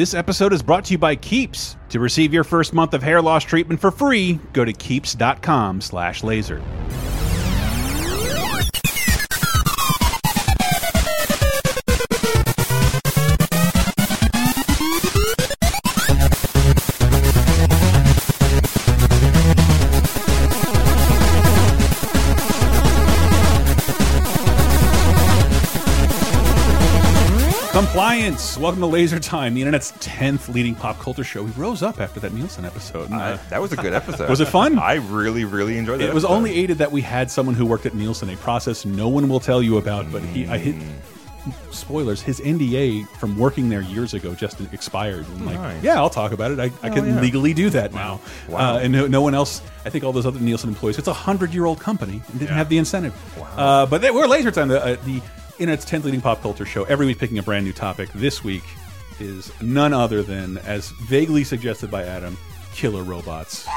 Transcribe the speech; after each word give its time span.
This 0.00 0.14
episode 0.14 0.54
is 0.54 0.62
brought 0.62 0.86
to 0.86 0.92
you 0.92 0.98
by 0.98 1.14
Keeps. 1.14 1.76
To 1.90 2.00
receive 2.00 2.32
your 2.32 2.42
first 2.42 2.72
month 2.72 2.94
of 2.94 3.02
hair 3.02 3.20
loss 3.20 3.44
treatment 3.44 3.82
for 3.82 3.90
free, 3.90 4.40
go 4.54 4.64
to 4.64 4.72
keeps.com 4.72 5.82
Welcome 28.60 28.80
to 28.82 28.86
Laser 28.88 29.18
Time, 29.18 29.54
the 29.54 29.62
internet's 29.62 29.92
10th 29.92 30.52
leading 30.52 30.74
pop 30.74 30.98
culture 30.98 31.24
show. 31.24 31.42
We 31.42 31.50
rose 31.52 31.82
up 31.82 31.98
after 31.98 32.20
that 32.20 32.34
Nielsen 32.34 32.66
episode. 32.66 33.06
and, 33.10 33.14
uh, 33.14 33.38
That 33.48 33.62
was 33.62 33.72
a 33.72 33.76
good 33.76 33.94
episode. 33.94 34.28
Was 34.28 34.40
it 34.40 34.48
fun? 34.48 34.78
I 34.78 34.96
really, 34.96 35.46
really 35.46 35.78
enjoyed 35.78 36.02
it. 36.02 36.10
it 36.10 36.14
was 36.14 36.26
only 36.26 36.54
aided 36.54 36.76
that 36.76 36.92
we 36.92 37.00
had 37.00 37.30
someone 37.30 37.54
who 37.54 37.64
worked 37.64 37.86
at 37.86 37.94
Nielsen, 37.94 38.28
a 38.28 38.36
process 38.36 38.84
no 38.84 39.08
one 39.08 39.30
will 39.30 39.40
tell 39.40 39.62
you 39.62 39.78
about, 39.78 40.12
but 40.12 40.22
he, 40.22 40.46
I 40.46 40.58
hit, 40.58 40.76
spoilers, 41.70 42.20
his 42.20 42.38
NDA 42.38 43.08
from 43.16 43.38
working 43.38 43.70
there 43.70 43.80
years 43.80 44.12
ago 44.12 44.34
just 44.34 44.60
expired. 44.74 45.26
And 45.26 45.46
like, 45.46 45.56
Nice. 45.56 45.82
yeah, 45.82 45.94
I'll 45.96 46.10
talk 46.10 46.32
about 46.32 46.50
it. 46.50 46.58
I, 46.60 46.64
I 46.82 46.90
can 46.90 47.06
yeah. 47.06 47.20
legally 47.20 47.54
do 47.54 47.70
that 47.70 47.94
now. 47.94 48.20
Wow. 48.46 48.74
Uh, 48.74 48.80
and 48.80 48.92
no, 48.92 49.06
no 49.06 49.22
one 49.22 49.34
else, 49.34 49.62
I 49.86 49.88
think 49.90 50.04
all 50.04 50.12
those 50.12 50.26
other 50.26 50.38
Nielsen 50.38 50.68
employees, 50.68 50.98
it's 50.98 51.08
a 51.08 51.14
100-year-old 51.14 51.80
company 51.80 52.20
and 52.28 52.38
didn't 52.38 52.56
have 52.56 52.68
the 52.68 52.76
incentive. 52.76 53.14
Uh, 53.56 53.86
but 53.86 54.02
they, 54.02 54.10
we're 54.10 54.26
Laser 54.26 54.50
Time, 54.50 54.68
the, 54.68 54.84
uh, 54.84 54.96
the 55.06 55.22
internet's 55.60 55.84
10th 55.84 56.04
leading 56.04 56.22
pop 56.22 56.40
culture 56.40 56.64
show. 56.64 56.84
Every 56.84 57.04
week 57.04 57.18
picking 57.18 57.38
a 57.38 57.42
brand 57.42 57.66
new 57.66 57.74
topic. 57.74 58.08
This 58.14 58.42
week 58.42 58.62
is 59.18 59.52
none 59.60 59.92
other 59.92 60.22
than, 60.22 60.56
as 60.58 60.88
vaguely 61.02 61.44
suggested 61.44 61.90
by 61.90 62.02
Adam, 62.04 62.38
killer 62.72 63.02
robots. 63.02 63.68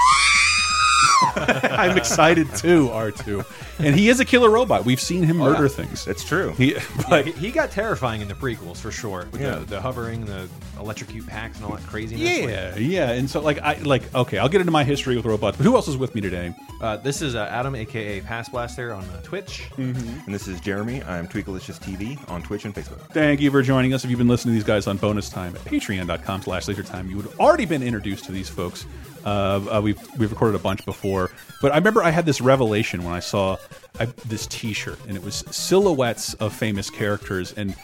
I'm 1.35 1.97
excited 1.97 2.47
too, 2.55 2.87
R2. 2.89 3.45
And 3.79 3.95
he 3.95 4.09
is 4.09 4.19
a 4.19 4.25
killer 4.25 4.49
robot. 4.49 4.85
We've 4.85 4.99
seen 5.01 5.23
him 5.23 5.37
murder 5.37 5.67
things. 5.67 6.07
It's 6.07 6.23
true. 6.23 6.51
He, 6.51 6.75
but 7.09 7.25
He, 7.25 7.31
he 7.33 7.51
got 7.51 7.71
terrifying 7.71 8.21
in 8.21 8.27
the 8.27 8.33
prequels 8.33 8.77
for 8.77 8.91
sure. 8.91 9.27
With 9.31 9.41
Yeah. 9.41 9.55
the, 9.59 9.65
the 9.65 9.81
hovering, 9.81 10.25
the 10.25 10.47
electrocute 10.79 11.25
packs, 11.27 11.57
and 11.57 11.65
all 11.65 11.75
that 11.75 11.85
craziness. 11.87 12.21
yeah, 12.21 12.75
yeah. 12.77 13.11
And 13.11 13.29
so, 13.29 13.41
like, 13.41 13.59
I 13.59 13.75
like. 13.79 14.13
Okay, 14.13 14.37
I'll 14.37 14.49
get 14.49 14.61
into 14.61 14.71
my 14.71 14.83
history 14.83 15.15
with 15.15 15.25
robots. 15.25 15.57
But 15.57 15.65
who 15.65 15.75
else 15.75 15.87
is 15.87 15.97
with 15.97 16.13
me 16.15 16.21
today? 16.21 16.53
Uh, 16.81 16.97
this 16.97 17.21
is 17.21 17.35
uh, 17.35 17.47
Adam, 17.49 17.75
aka 17.75 18.21
Pass 18.21 18.49
Blaster, 18.49 18.93
on 18.93 19.03
uh, 19.05 19.21
Twitch. 19.21 19.69
And 19.77 19.95
this 20.27 20.47
is 20.47 20.59
Jeremy. 20.61 21.01
I'm 21.03 21.27
Tweakalicious 21.27 21.79
TV 21.79 22.17
on 22.29 22.41
Twitch 22.43 22.65
and 22.65 22.73
Facebook. 22.75 22.99
Thank 23.11 23.39
you 23.41 23.49
for 23.51 23.61
joining 23.61 23.93
us. 23.93 24.03
If 24.03 24.09
you've 24.09 24.19
been 24.19 24.27
listening 24.27 24.53
to 24.53 24.59
these 24.59 24.67
guys 24.67 24.87
on 24.87 24.97
bonus 24.97 25.29
time 25.29 25.55
at 25.55 25.61
patreon.com 25.63 26.41
slash 26.43 26.65
lasertime, 26.65 27.09
you 27.09 27.15
would 27.17 27.25
have 27.25 27.39
already 27.39 27.65
been 27.65 27.81
introduced 27.83 28.25
to 28.25 28.31
these 28.31 28.49
folks. 28.49 28.85
Uh, 29.25 29.77
uh, 29.77 29.81
we've, 29.81 29.99
we've 30.17 30.31
recorded 30.31 30.55
a 30.55 30.63
bunch 30.63 30.85
before. 30.85 31.31
But 31.61 31.71
I 31.71 31.77
remember 31.77 32.03
I 32.03 32.11
had 32.11 32.25
this 32.25 32.41
revelation 32.41 33.03
when 33.03 33.13
I 33.13 33.19
saw 33.19 33.57
I, 33.99 34.05
this 34.25 34.47
t-shirt, 34.47 34.99
and 35.07 35.15
it 35.15 35.23
was 35.23 35.43
silhouettes 35.51 36.33
of 36.35 36.53
famous 36.53 36.89
characters. 36.89 37.53
And 37.53 37.75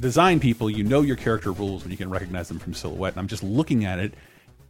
design 0.00 0.40
people, 0.40 0.68
you 0.68 0.82
know 0.82 1.00
your 1.00 1.16
character 1.16 1.52
rules 1.52 1.82
when 1.82 1.90
you 1.90 1.96
can 1.96 2.10
recognize 2.10 2.48
them 2.48 2.58
from 2.58 2.74
silhouette. 2.74 3.12
And 3.14 3.20
I'm 3.20 3.28
just 3.28 3.42
looking 3.42 3.84
at 3.84 3.98
it, 3.98 4.14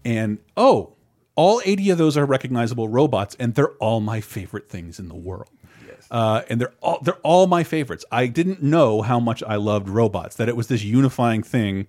and 0.05 0.39
oh, 0.57 0.95
all 1.37 1.63
80 1.65 1.91
of 1.91 1.99
those 1.99 2.17
are 2.17 2.27
recognizable 2.27 2.89
robots, 2.89 3.37
and 3.39 3.55
they're 3.55 3.73
all 3.75 4.01
my 4.01 4.21
favorite 4.21 4.69
things 4.69 4.99
in 4.99 5.09
the 5.09 5.15
world. 5.15 5.49
Uh, 6.11 6.43
and 6.51 6.61
they're 6.61 6.73
all 6.81 6.99
they're 7.03 7.15
all 7.23 7.47
my 7.47 7.63
favorites. 7.63 8.05
I 8.11 8.27
didn't 8.27 8.63
know 8.63 9.01
how 9.01 9.21
much 9.21 9.45
I 9.45 9.57
loved 9.57 9.89
robots. 9.89 10.37
That 10.37 10.49
it 10.49 10.57
was 10.57 10.67
this 10.67 10.83
unifying 10.83 11.45
thing 11.45 11.87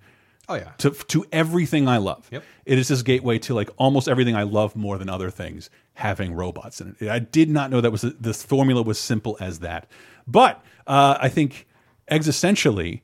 Oh 0.48 0.54
yeah. 0.54 0.72
to 0.78 0.90
to 0.90 1.24
everything 1.32 1.88
I 1.88 1.98
love. 1.98 2.28
Yep. 2.30 2.42
It 2.66 2.78
is 2.78 2.88
this 2.88 3.02
gateway 3.02 3.38
to 3.40 3.54
like 3.54 3.70
almost 3.76 4.08
everything 4.08 4.34
I 4.34 4.42
love 4.42 4.74
more 4.76 4.98
than 4.98 5.08
other 5.08 5.30
things 5.30 5.70
having 5.94 6.34
robots 6.34 6.80
in 6.80 6.96
it. 6.98 7.08
I 7.08 7.18
did 7.20 7.48
not 7.48 7.70
know 7.70 7.80
that 7.80 7.92
was 7.92 8.02
this 8.02 8.42
formula 8.42 8.82
was 8.82 8.98
simple 8.98 9.36
as 9.40 9.60
that. 9.60 9.88
But 10.26 10.64
uh, 10.86 11.16
I 11.20 11.28
think 11.28 11.66
existentially, 12.10 13.02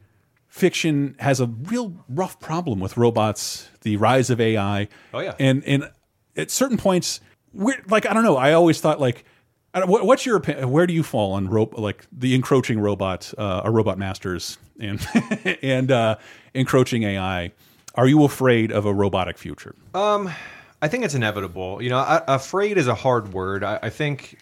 fiction 0.48 1.16
has 1.20 1.40
a 1.40 1.46
real 1.46 1.94
rough 2.08 2.40
problem 2.40 2.80
with 2.80 2.96
robots, 2.96 3.68
the 3.82 3.96
rise 3.96 4.30
of 4.30 4.40
AI. 4.40 4.88
Oh, 5.14 5.20
yeah. 5.20 5.34
and 5.38 5.64
and 5.64 5.90
at 6.36 6.50
certain 6.50 6.76
points, 6.76 7.20
we're 7.52 7.82
like 7.88 8.04
I 8.06 8.12
don't 8.14 8.24
know. 8.24 8.36
I 8.36 8.52
always 8.52 8.80
thought 8.80 9.00
like. 9.00 9.24
I 9.74 9.80
don't- 9.80 9.88
what- 9.88 10.04
What's 10.06 10.24
your 10.26 10.36
opinion? 10.36 10.70
Where 10.70 10.86
do 10.86 10.94
you 10.94 11.02
fall 11.02 11.32
on 11.34 11.48
ro 11.48 11.68
like 11.72 12.06
the 12.12 12.34
encroaching 12.34 12.80
robot, 12.80 13.32
uh, 13.36 13.62
or 13.64 13.70
robot 13.72 13.98
masters, 13.98 14.58
and 14.80 15.04
and 15.62 15.90
uh, 15.90 16.16
encroaching 16.54 17.02
AI? 17.02 17.52
Are 17.94 18.06
you 18.06 18.24
afraid 18.24 18.70
of 18.72 18.86
a 18.86 18.94
robotic 18.94 19.36
future? 19.38 19.74
I 20.80 20.86
think 20.86 21.04
it's 21.04 21.14
inevitable. 21.14 21.82
You 21.82 21.90
know, 21.90 21.98
I, 21.98 22.22
afraid 22.28 22.78
is 22.78 22.86
a 22.86 22.94
hard 22.94 23.32
word. 23.32 23.64
I, 23.64 23.80
I 23.82 23.90
think, 23.90 24.38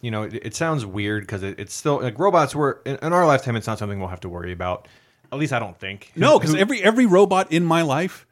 you 0.00 0.10
know, 0.10 0.22
it, 0.22 0.32
it 0.34 0.54
sounds 0.54 0.86
weird 0.86 1.24
because 1.24 1.42
it, 1.42 1.58
it's 1.58 1.74
still 1.74 2.00
like 2.00 2.18
robots 2.18 2.54
were 2.54 2.80
in, 2.86 2.96
in 3.02 3.12
our 3.12 3.26
lifetime. 3.26 3.54
It's 3.56 3.66
not 3.66 3.78
something 3.78 3.98
we'll 3.98 4.08
have 4.08 4.20
to 4.20 4.28
worry 4.30 4.50
about. 4.52 4.88
At 5.30 5.38
least 5.38 5.52
I 5.52 5.58
don't 5.58 5.78
think. 5.78 6.10
No, 6.16 6.38
because 6.38 6.54
every 6.54 6.82
every 6.82 7.04
robot 7.06 7.52
in 7.52 7.64
my 7.66 7.82
life 7.82 8.26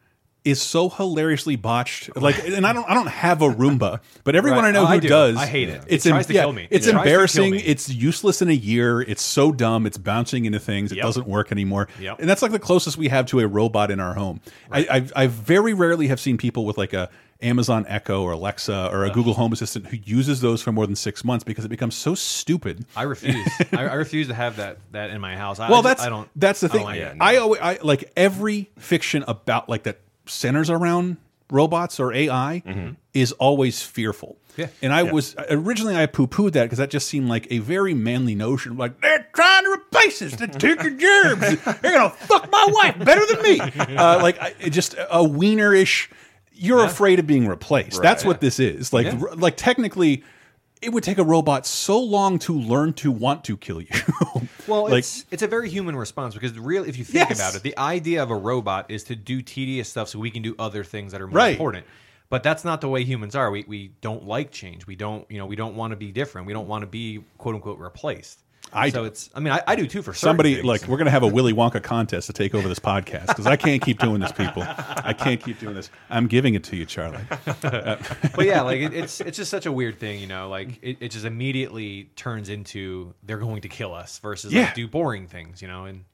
is 0.45 0.61
so 0.61 0.89
hilariously 0.89 1.55
botched. 1.57 2.15
Like, 2.17 2.45
and 2.47 2.67
I 2.67 2.73
don't 2.73 2.89
I 2.91 2.95
don't 2.95 3.07
have 3.07 3.43
a 3.43 3.49
Roomba, 3.49 4.01
but 4.25 4.35
everyone 4.35 4.65
Right. 4.65 4.69
I 4.69 4.73
know 4.73 4.83
Oh, 4.83 4.87
who 4.87 4.93
I 4.95 4.99
do. 4.99 5.09
does, 5.09 5.37
I 5.37 5.47
hate 5.47 5.69
it. 5.69 5.83
It's 5.87 6.05
It 6.05 6.11
tries 6.11 6.27
to 6.27 6.33
kill 6.33 6.53
me. 6.53 6.67
It's 6.71 6.87
It 6.87 6.91
tries 6.91 7.03
to 7.05 7.09
kill 7.09 7.13
embarrassing. 7.13 7.55
It's 7.65 7.89
useless 7.89 8.43
in 8.43 8.49
a 8.49 8.53
year. 8.53 9.01
It's 9.03 9.23
so 9.23 9.53
dumb. 9.53 9.87
It's 9.87 9.99
bouncing 9.99 10.45
into 10.45 10.59
things. 10.59 10.91
It 10.91 10.97
Yep. 10.97 11.05
doesn't 11.05 11.27
work 11.29 11.53
anymore. 11.53 11.89
Yep. 12.01 12.19
And 12.21 12.29
that's 12.29 12.43
like 12.43 12.51
the 12.53 12.59
closest 12.59 12.97
we 12.97 13.09
have 13.09 13.27
to 13.27 13.39
a 13.41 13.47
robot 13.47 13.91
in 13.93 14.01
our 14.01 14.15
home. 14.15 14.41
I, 14.71 14.81
I 15.15 15.25
I 15.25 15.27
very 15.29 15.75
rarely 15.75 16.09
have 16.09 16.19
seen 16.19 16.37
people 16.39 16.65
with 16.67 16.77
like 16.77 16.93
a 16.93 17.09
Amazon 17.41 17.85
Echo 17.89 18.23
or 18.23 18.33
Alexa 18.33 18.89
or 18.93 19.05
a 19.05 19.11
Google 19.11 19.35
Home 19.35 19.53
Assistant 19.53 19.87
who 19.89 19.97
uses 20.05 20.41
those 20.41 20.63
for 20.63 20.71
more 20.71 20.87
than 20.87 20.95
six 20.95 21.25
months 21.25 21.43
because 21.45 21.65
it 21.65 21.69
becomes 21.71 21.95
so 21.97 22.15
stupid. 22.15 22.85
I 22.97 23.03
refuse. 23.03 23.49
I, 23.73 23.87
I 23.87 23.95
refuse 23.95 24.29
to 24.29 24.35
have 24.35 24.57
that 24.59 24.79
that 24.93 25.11
in 25.11 25.21
my 25.21 25.37
house. 25.37 25.59
I, 25.59 25.69
well 25.71 25.81
I 25.81 25.83
that's 25.83 26.03
I 26.03 26.09
don't. 26.09 26.29
that's 26.37 26.61
the 26.61 26.69
I 26.69 26.71
thing 26.71 26.85
like 26.85 27.17
I, 27.21 27.37
always 27.39 27.61
I 27.61 27.79
like 27.83 28.13
every 28.17 28.71
fiction 28.79 29.25
about 29.27 29.69
like 29.69 29.85
that 29.85 29.99
centers 30.27 30.71
around 30.71 31.17
robots 31.51 32.01
or 32.01 32.13
AI 32.13 32.95
is 33.15 33.33
always 33.33 33.83
fearful. 33.83 34.37
Yeah. 34.57 34.69
and 34.83 34.93
I 34.93 35.03
was 35.03 35.35
originally 35.49 35.97
I 35.97 36.05
poo-pooed 36.05 36.53
that 36.53 36.65
because 36.65 36.77
that 36.77 36.91
just 36.91 37.09
seemed 37.09 37.27
like 37.27 37.47
a 37.51 37.59
very 37.61 37.95
manly 37.95 38.35
notion 38.35 38.77
like 38.77 39.01
they're 39.01 39.27
trying 39.35 39.65
to 39.65 39.71
replace 39.73 40.21
us. 40.21 40.37
To 40.37 40.47
take 40.47 40.83
your 40.83 40.91
germs. 40.93 41.41
They're 41.81 41.93
gonna 41.93 42.11
fuck 42.11 42.51
my 42.53 42.67
wife 42.71 42.99
better 43.03 43.25
than 43.27 43.43
me. 43.43 43.61
Uh, 43.97 44.19
like 44.23 44.39
I, 44.43 44.53
just 44.69 44.93
a 44.95 45.21
wienerish 45.27 46.09
you're 46.53 46.85
afraid 46.85 47.19
of 47.19 47.27
being 47.27 47.49
replaced. 47.49 48.03
That's 48.03 48.25
what 48.27 48.41
this 48.43 48.61
is. 48.61 48.93
Like 48.93 49.07
Yeah. 49.07 49.23
like 49.37 49.57
technically 49.57 50.23
it 50.83 50.93
would 50.93 51.05
take 51.05 51.19
a 51.19 51.25
robot 51.25 51.65
so 51.67 51.99
long 52.01 52.39
to 52.41 52.53
learn 52.59 52.93
to 52.95 53.11
want 53.11 53.45
to 53.45 53.57
kill 53.57 53.81
you 53.81 53.89
Well, 54.67 54.85
like 54.85 54.99
it's 55.01 55.25
it's 55.31 55.43
a 55.43 55.47
very 55.49 55.69
human 55.71 55.97
response 55.97 56.35
because 56.35 56.59
real 56.59 56.85
if 56.85 56.97
you 56.99 57.05
think 57.05 57.29
Yes. 57.31 57.39
about 57.39 57.55
it, 57.57 57.63
the 57.63 57.77
idea 57.79 58.23
of 58.23 58.31
a 58.31 58.37
robot 58.37 58.91
is 58.91 59.05
to 59.05 59.17
do 59.17 59.43
tedious 59.43 59.89
stuff 59.89 60.09
so 60.09 60.19
we 60.19 60.31
can 60.31 60.43
do 60.43 60.55
other 60.59 60.85
things 60.85 61.13
that 61.13 61.21
are 61.21 61.27
more 61.27 61.37
Right. 61.39 61.53
important. 61.53 61.87
But 62.31 62.43
that's 62.43 62.65
not 62.65 62.81
the 62.81 62.89
way 62.89 63.05
humans 63.05 63.35
are. 63.37 63.51
We 63.51 63.65
we 63.69 63.93
don't 64.01 64.25
like 64.27 64.51
change. 64.51 64.87
We 64.87 64.97
don't 64.97 65.29
you 65.31 65.39
know 65.39 65.47
we 65.47 65.57
don't 65.57 65.75
want 65.75 65.91
to 65.93 65.97
be 65.97 66.13
different. 66.13 66.47
We 66.47 66.53
don't 66.53 66.69
want 66.69 66.83
to 66.83 66.87
be 66.87 67.23
quote 67.39 67.55
unquote 67.57 67.79
replaced. 67.79 68.43
I 68.73 68.89
so 68.91 69.01
do. 69.03 69.05
it's 69.07 69.29
I 69.35 69.41
mean 69.41 69.53
I, 69.53 69.63
I 69.67 69.77
do 69.77 69.87
too 69.87 70.03
for 70.03 70.15
Somebody 70.15 70.55
things. 70.55 70.65
like 70.67 70.87
we're 70.89 70.97
gonna 70.97 71.11
have 71.11 71.23
a 71.23 71.27
Willy 71.29 71.53
Wonka 71.53 71.83
contest 71.83 72.27
to 72.29 72.33
take 72.33 72.55
over 72.55 72.69
this 72.69 72.79
podcast 72.79 73.27
because 73.29 73.47
I 73.47 73.57
can't 73.57 73.83
keep 73.83 73.99
doing 73.99 74.21
this, 74.21 74.33
people. 74.33 74.63
I 74.67 75.13
can't 75.13 75.43
keep 75.43 75.59
doing 75.61 75.75
this. 75.75 75.91
I'm 76.11 76.27
giving 76.27 76.55
it 76.55 76.65
to 76.65 76.77
you, 76.77 76.85
Charlie. 76.87 77.19
but 77.61 78.47
yeah, 78.47 78.63
like 78.63 78.81
it, 78.81 78.95
it's 78.95 79.21
it's 79.21 79.37
just 79.37 79.51
such 79.51 79.67
a 79.67 79.73
weird 79.73 79.99
thing, 79.99 80.21
you 80.21 80.27
know. 80.27 80.49
Like 80.49 80.79
it, 80.83 80.99
it 81.01 81.09
just 81.11 81.25
immediately 81.25 82.11
turns 82.17 82.49
into 82.49 83.15
they're 83.23 83.39
going 83.39 83.63
to 83.63 83.69
kill 83.69 83.95
us 83.95 84.19
versus 84.19 84.53
Yeah. 84.53 84.65
like 84.65 84.75
do 84.75 84.89
boring 84.89 85.27
things, 85.27 85.61
you 85.63 85.69
know. 85.69 85.85
And 85.85 86.05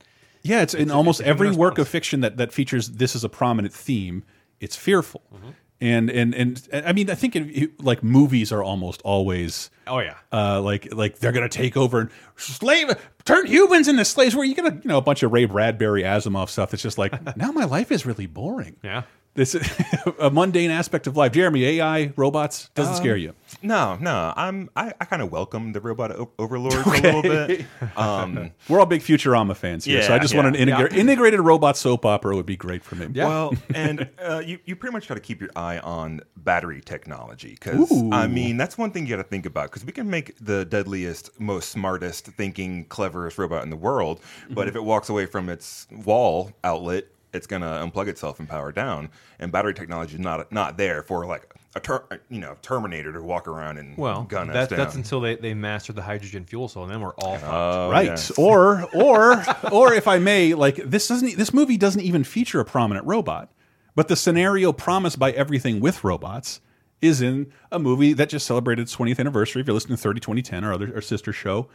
Yeah, 0.43 0.63
it's, 0.63 0.75
in 0.75 0.91
a- 0.91 0.95
almost 0.95 1.21
it's 1.21 1.29
every 1.29 1.51
work 1.51 1.79
of 1.79 1.89
fiction 1.89 2.21
that 2.21 2.37
that 2.39 2.53
features 2.53 2.89
this 2.91 3.15
as 3.15 3.25
a 3.25 3.29
prominent 3.29 3.73
theme. 3.75 4.25
It's 4.61 4.75
fearful, 4.77 5.23
Mm-hmm. 5.35 5.51
And 5.81 6.11
and 6.11 6.35
and 6.35 6.69
I 6.73 6.93
mean, 6.93 7.09
I 7.11 7.15
think 7.15 7.37
it, 7.37 7.83
like 7.83 8.03
movies 8.03 8.53
are 8.53 8.63
almost 8.63 9.01
always. 9.03 9.71
oh 9.87 10.01
yeah, 10.01 10.15
Uh, 10.33 10.61
like 10.61 10.93
like 10.95 11.19
they're 11.19 11.33
gonna 11.33 11.49
take 11.49 11.77
over 11.77 12.01
and 12.01 12.11
slave 12.37 12.91
turn 13.25 13.47
humans 13.47 13.89
into 13.89 14.05
slaves. 14.05 14.35
Where 14.35 14.45
you 14.45 14.55
get 14.55 14.67
a 14.67 14.75
you 14.75 14.83
know 14.89 14.99
a 14.99 15.03
bunch 15.03 15.23
of 15.23 15.33
Ray 15.33 15.45
Bradbury 15.45 16.03
Asimov 16.03 16.49
stuff. 16.49 16.75
It's 16.75 16.83
just 16.83 16.99
like 16.99 17.13
now 17.37 17.53
my 17.53 17.65
life 17.65 17.93
is 17.93 18.05
really 18.07 18.27
boring. 18.27 18.77
yeah. 18.83 19.03
This 19.35 19.55
a 20.19 20.31
mundane 20.31 20.71
aspect 20.73 21.07
of 21.07 21.17
life. 21.17 21.31
Jeremy, 21.33 21.65
AI, 21.65 22.13
robots 22.17 22.71
doesn't 22.75 22.97
scare 22.97 23.17
you. 23.17 23.35
No, 23.61 23.97
no, 24.01 24.33
I'm 24.37 24.71
I, 24.77 24.93
I 25.01 25.05
kind 25.05 25.21
of 25.21 25.33
welcome 25.33 25.73
the 25.73 25.81
robot 25.81 26.13
o 26.13 26.31
overlords 26.39 26.87
a 26.87 26.91
little 26.91 27.23
bit. 27.23 27.67
Um, 27.97 28.53
We're 28.69 28.79
all 28.79 28.87
big 28.87 29.01
Futurama 29.01 29.57
fans 29.57 29.85
here, 29.85 30.01
so 30.03 30.13
I 30.13 30.17
Yeah, 30.17 30.23
just 30.23 30.35
want 30.35 30.55
an 30.57 30.69
yeah, 30.69 30.87
integrated 30.87 31.41
robot 31.41 31.77
soap 31.77 32.05
opera 32.07 32.37
would 32.37 32.47
be 32.47 32.57
great 32.57 32.85
for 32.85 32.95
me. 32.95 33.09
Yeah. 33.13 33.27
Well, 33.27 33.55
and 33.75 34.09
uh, 34.23 34.43
you 34.45 34.59
you 34.65 34.77
pretty 34.77 34.93
much 34.93 35.09
got 35.09 35.15
to 35.17 35.21
keep 35.21 35.41
your 35.41 35.51
eye 35.57 35.79
on 35.79 36.21
battery 36.37 36.81
technology 36.81 37.51
because 37.61 37.91
I 38.13 38.29
mean 38.29 38.57
that's 38.57 38.79
one 38.79 38.93
thing 38.93 39.07
you 39.07 39.17
got 39.17 39.23
to 39.23 39.29
think 39.29 39.45
about 39.47 39.71
because 39.71 39.85
we 39.85 39.93
can 39.93 40.09
make 40.09 40.37
the 40.41 40.65
deadliest, 40.65 41.41
most 41.41 41.71
smartest, 41.71 42.27
thinking, 42.27 42.85
cleverest 42.85 43.39
robot 43.39 43.65
in 43.65 43.71
the 43.71 43.77
world, 43.77 44.21
but 44.51 44.61
Mm-hmm. 44.63 44.69
if 44.69 44.77
it 44.77 44.85
walks 44.85 45.09
away 45.09 45.27
from 45.27 45.49
its 45.49 45.87
wall 46.05 46.53
outlet. 46.63 47.05
it's 47.35 47.47
going 47.47 47.61
to 47.61 47.69
unplug 47.69 48.09
itself 48.09 48.39
and 48.41 48.49
power 48.49 48.73
down. 48.73 49.11
And 49.39 49.53
battery 49.53 49.75
technology 49.75 50.15
is 50.15 50.21
not 50.21 50.51
not 50.53 50.77
there 50.79 51.03
for 51.03 51.27
like 51.27 51.45
a 51.75 51.81
ter- 51.81 52.05
you 52.29 52.41
know 52.41 52.57
Terminator 52.63 53.13
to 53.13 53.23
walk 53.23 53.47
around 53.47 53.79
and 53.79 53.97
Well, 53.97 54.23
gun 54.25 54.51
us 54.51 54.55
that, 54.55 54.71
down. 54.71 54.79
that's 54.79 54.95
until 54.95 55.21
they, 55.21 55.37
they 55.37 55.55
master 55.55 55.93
the 55.93 56.03
hydrogen 56.03 56.45
fuel 56.45 56.69
cell, 56.69 56.85
and 56.85 56.93
then 56.93 57.01
we're 57.01 57.15
all 57.15 57.37
fucked. 57.37 57.53
Oh, 57.53 57.91
right 57.91 58.07
yes. 58.07 58.31
or 58.33 58.89
or 58.95 59.45
or 59.71 59.93
if 59.93 60.09
i 60.09 60.19
may 60.19 60.55
like 60.55 60.77
this 60.77 61.09
doesn't 61.09 61.37
this 61.37 61.53
movie 61.53 61.77
doesn't 61.77 62.03
even 62.03 62.25
feature 62.25 62.61
a 62.61 62.65
prominent 62.65 63.07
robot 63.07 63.53
but 63.95 64.09
the 64.09 64.17
scenario 64.17 64.73
promised 64.73 65.19
by 65.19 65.31
everything 65.33 65.81
with 65.81 66.03
robots 66.05 66.61
is 67.01 67.21
in 67.21 67.53
a 67.71 67.79
movie 67.79 68.13
that 68.13 68.29
just 68.29 68.47
celebrated 68.47 68.83
its 68.83 68.97
20th 68.97 69.21
anniversary 69.21 69.61
if 69.61 69.67
you're 69.67 69.75
listening 69.75 69.97
to 69.97 70.03
30 70.03 70.21
2010 70.21 70.65
our 70.65 70.73
other 70.73 70.93
our 70.95 71.01
sister 71.01 71.33
show 71.33 71.69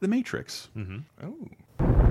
the 0.00 0.08
matrix 0.08 0.68
mm-hmm. 0.76 0.98
oh. 1.22 2.08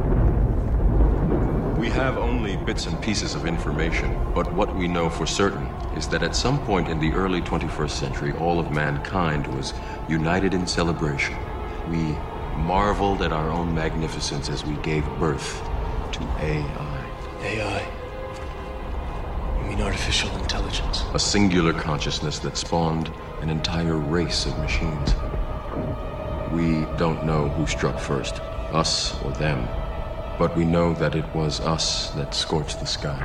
We 1.81 1.89
have 1.89 2.19
only 2.19 2.57
bits 2.57 2.85
and 2.85 3.01
pieces 3.01 3.33
of 3.33 3.47
information, 3.47 4.15
but 4.35 4.53
what 4.53 4.75
we 4.75 4.87
know 4.87 5.09
for 5.09 5.25
certain 5.25 5.65
is 5.97 6.07
that 6.09 6.21
at 6.21 6.35
some 6.35 6.63
point 6.63 6.87
in 6.87 6.99
the 6.99 7.11
early 7.13 7.41
21st 7.41 7.89
century, 7.89 8.33
all 8.33 8.59
of 8.59 8.69
mankind 8.69 9.47
was 9.47 9.73
united 10.07 10.53
in 10.53 10.67
celebration. 10.67 11.35
We 11.89 12.15
marveled 12.55 13.23
at 13.23 13.33
our 13.33 13.49
own 13.49 13.73
magnificence 13.73 14.47
as 14.47 14.63
we 14.63 14.75
gave 14.83 15.03
birth 15.17 15.59
to 16.11 16.21
AI, 16.37 17.05
AI. 17.41 17.91
You 19.63 19.69
mean 19.69 19.81
artificial 19.81 20.29
intelligence? 20.37 21.03
a 21.15 21.19
singular 21.19 21.73
consciousness 21.73 22.37
that 22.45 22.57
spawned 22.57 23.11
an 23.41 23.49
entire 23.49 23.97
race 23.97 24.45
of 24.45 24.55
machines. 24.59 25.15
We 26.51 26.85
don't 26.99 27.25
know 27.25 27.49
who 27.49 27.65
struck 27.65 27.97
first, 27.97 28.39
us 28.71 29.19
or 29.23 29.31
them, 29.31 29.67
but 30.41 30.57
we 30.57 30.65
know 30.65 30.91
that 30.95 31.13
it 31.13 31.35
was 31.35 31.59
us 31.59 32.09
that 32.15 32.33
scorched 32.33 32.79
the 32.79 32.85
sky. 32.88 33.19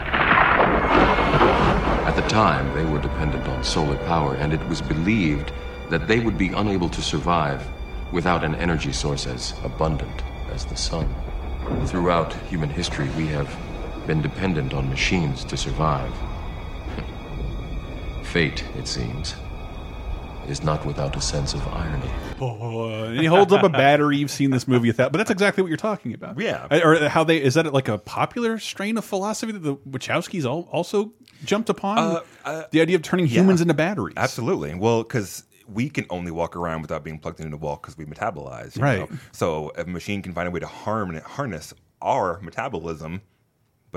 At 2.07 2.15
the 2.15 2.29
time, 2.29 2.75
they 2.75 2.85
were 2.85 3.01
dependent 3.01 3.49
on 3.49 3.65
solar 3.65 3.97
power, 4.05 4.35
and 4.35 4.53
it 4.53 4.63
was 4.69 4.83
believed 4.83 5.51
that 5.89 6.09
they 6.09 6.21
would 6.21 6.37
be 6.37 6.49
unable 6.49 6.91
to 6.91 7.01
survive 7.01 7.67
without 8.13 8.45
an 8.45 8.55
energy 8.57 8.93
source 8.93 9.27
as 9.27 9.55
abundant 9.65 10.23
as 10.53 10.67
the 10.67 10.77
sun. 10.77 11.09
Throughout 11.87 12.35
human 12.51 12.69
history, 12.69 13.09
we 13.17 13.27
have 13.29 13.49
been 14.07 14.21
dependent 14.21 14.75
on 14.75 14.91
machines 14.91 15.43
to 15.45 15.57
survive. 15.57 16.13
Fate, 18.25 18.63
it 18.77 18.87
seems, 18.87 19.37
is 20.49 20.63
not 20.63 20.85
without 20.87 21.17
a 21.17 21.21
sense 21.21 21.55
of 21.55 21.67
irony. 21.69 22.11
And 22.41 23.19
he 23.21 23.27
holds 23.27 23.53
up 23.53 23.63
a 23.63 23.69
battery. 23.69 24.17
You've 24.19 24.31
seen 24.31 24.51
this 24.51 24.67
movie 24.69 24.91
that, 24.91 25.13
but 25.13 25.19
that's 25.19 25.31
exactly 25.31 25.63
what 25.63 25.69
you're 25.69 25.77
talking 25.77 26.15
about. 26.15 26.39
Yeah. 26.41 26.67
Or 26.85 27.09
how 27.09 27.25
they 27.25 27.43
is 27.43 27.55
that 27.55 27.73
like 27.73 27.89
a 27.89 27.99
popular 27.99 28.59
strain 28.59 28.97
of 28.99 29.05
philosophy 29.05 29.53
that 29.53 29.63
the 29.63 29.77
Wachowskis 29.77 30.45
al 30.45 30.69
also 30.73 31.13
jumped 31.45 31.69
upon? 31.69 31.99
Uh, 31.99 32.21
uh, 32.45 32.63
the 32.71 32.81
idea 32.81 32.97
of 32.97 33.03
turning 33.03 33.27
humans 33.27 33.61
into 33.61 33.75
batteries. 33.75 34.15
Absolutely. 34.17 34.75
Well, 34.75 35.03
because 35.03 35.45
we 35.69 35.89
can 35.91 36.07
only 36.11 36.31
walk 36.31 36.55
around 36.57 36.83
without 36.83 37.03
being 37.03 37.19
plugged 37.19 37.41
into 37.41 37.51
the 37.51 37.57
wall 37.57 37.77
because 37.77 37.99
we 37.99 38.05
metabolize. 38.05 38.77
you 38.77 38.83
Right. 38.83 38.99
know? 39.11 39.19
So 39.33 39.73
a 39.77 39.85
machine 39.85 40.23
can 40.23 40.33
find 40.33 40.47
a 40.47 40.51
way 40.51 40.61
to 40.61 40.67
harm 40.67 41.11
and 41.11 41.21
harness 41.21 41.75
our 42.03 42.39
metabolism, 42.41 43.23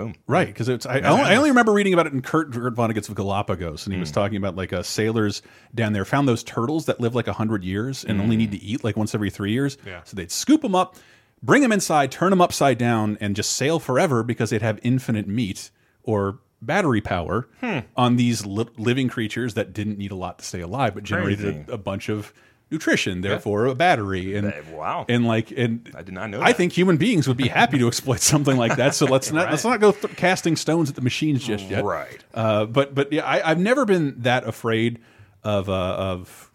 boom. 0.03 0.15
Right, 0.27 0.47
because 0.47 0.69
it's 0.69 0.85
I, 0.85 0.99
I 0.99 1.09
only, 1.09 1.23
I 1.25 1.35
only 1.35 1.49
remember 1.49 1.71
reading 1.73 1.93
about 1.93 2.07
it 2.07 2.13
in 2.13 2.21
Kurt, 2.21 2.51
Kurt 2.53 2.73
Vonnegut's 2.75 3.09
Galapagos, 3.09 3.85
and 3.85 3.93
he 3.93 3.97
Hmm. 3.97 4.01
was 4.01 4.11
talking 4.11 4.37
about 4.37 4.55
like 4.55 4.71
uh, 4.73 4.83
sailors 4.83 5.41
down 5.75 5.93
there 5.93 6.05
found 6.05 6.27
those 6.27 6.43
turtles 6.43 6.85
that 6.85 6.99
live 6.99 7.15
like 7.15 7.27
hundred 7.27 7.63
years 7.63 8.03
and 8.05 8.19
only 8.21 8.37
need 8.37 8.51
to 8.51 8.61
eat 8.61 8.83
like 8.83 8.95
once 8.97 9.13
every 9.13 9.29
three 9.29 9.51
years. 9.51 9.77
Yeah. 9.85 10.01
So 10.03 10.15
they'd 10.15 10.31
scoop 10.31 10.61
them 10.61 10.75
up, 10.75 10.95
bring 11.43 11.61
them 11.61 11.71
inside, 11.71 12.11
turn 12.11 12.29
them 12.29 12.41
upside 12.41 12.77
down, 12.77 13.17
and 13.21 13.35
just 13.35 13.51
sail 13.53 13.79
forever 13.79 14.23
because 14.23 14.49
they'd 14.49 14.61
have 14.61 14.79
infinite 14.83 15.27
meat 15.27 15.71
or 16.03 16.39
battery 16.61 16.99
power 17.01 17.47
Hmm. 17.61 17.79
on 17.95 18.15
these 18.17 18.45
li 18.45 18.65
living 18.77 19.07
creatures 19.07 19.53
that 19.53 19.71
didn't 19.73 19.97
need 19.97 20.11
a 20.11 20.15
lot 20.15 20.39
to 20.39 20.45
stay 20.45 20.59
alive, 20.61 20.93
but 20.93 21.03
generated 21.03 21.69
a, 21.69 21.73
a 21.73 21.77
bunch 21.77 22.09
of 22.09 22.33
nutrition, 22.71 23.21
therefore 23.21 23.65
a 23.65 23.75
battery. 23.75 24.35
And 24.35 24.47
That- 24.47 24.67
wow. 24.67 25.05
and 25.09 25.25
like 25.25 25.51
and 25.51 25.89
I 25.95 26.01
did 26.03 26.13
not 26.13 26.29
know 26.29 26.41
I 26.41 26.47
that. 26.47 26.57
think 26.57 26.73
human 26.73 26.97
beings 26.97 27.27
would 27.27 27.37
be 27.37 27.47
happy 27.47 27.77
to 27.79 27.87
exploit 27.87 28.19
something 28.33 28.57
like 28.57 28.75
that. 28.77 28.95
So 28.95 29.05
let's 29.05 29.31
not 29.33 29.49
let's 29.49 29.63
not 29.63 29.79
go 29.79 29.91
th 29.91 30.15
casting 30.15 30.55
stones 30.55 30.89
at 30.89 30.95
the 30.95 31.01
machines 31.01 31.43
just 31.43 31.65
yet. 31.69 31.83
Right. 31.83 32.23
Uh, 32.33 32.65
but 32.65 32.93
but 32.95 33.11
yeah, 33.11 33.25
I, 33.25 33.51
I've 33.51 33.59
never 33.59 33.85
been 33.85 34.15
that 34.21 34.47
afraid 34.47 34.99
of 35.43 35.69
uh, 35.69 35.73
of 35.73 36.51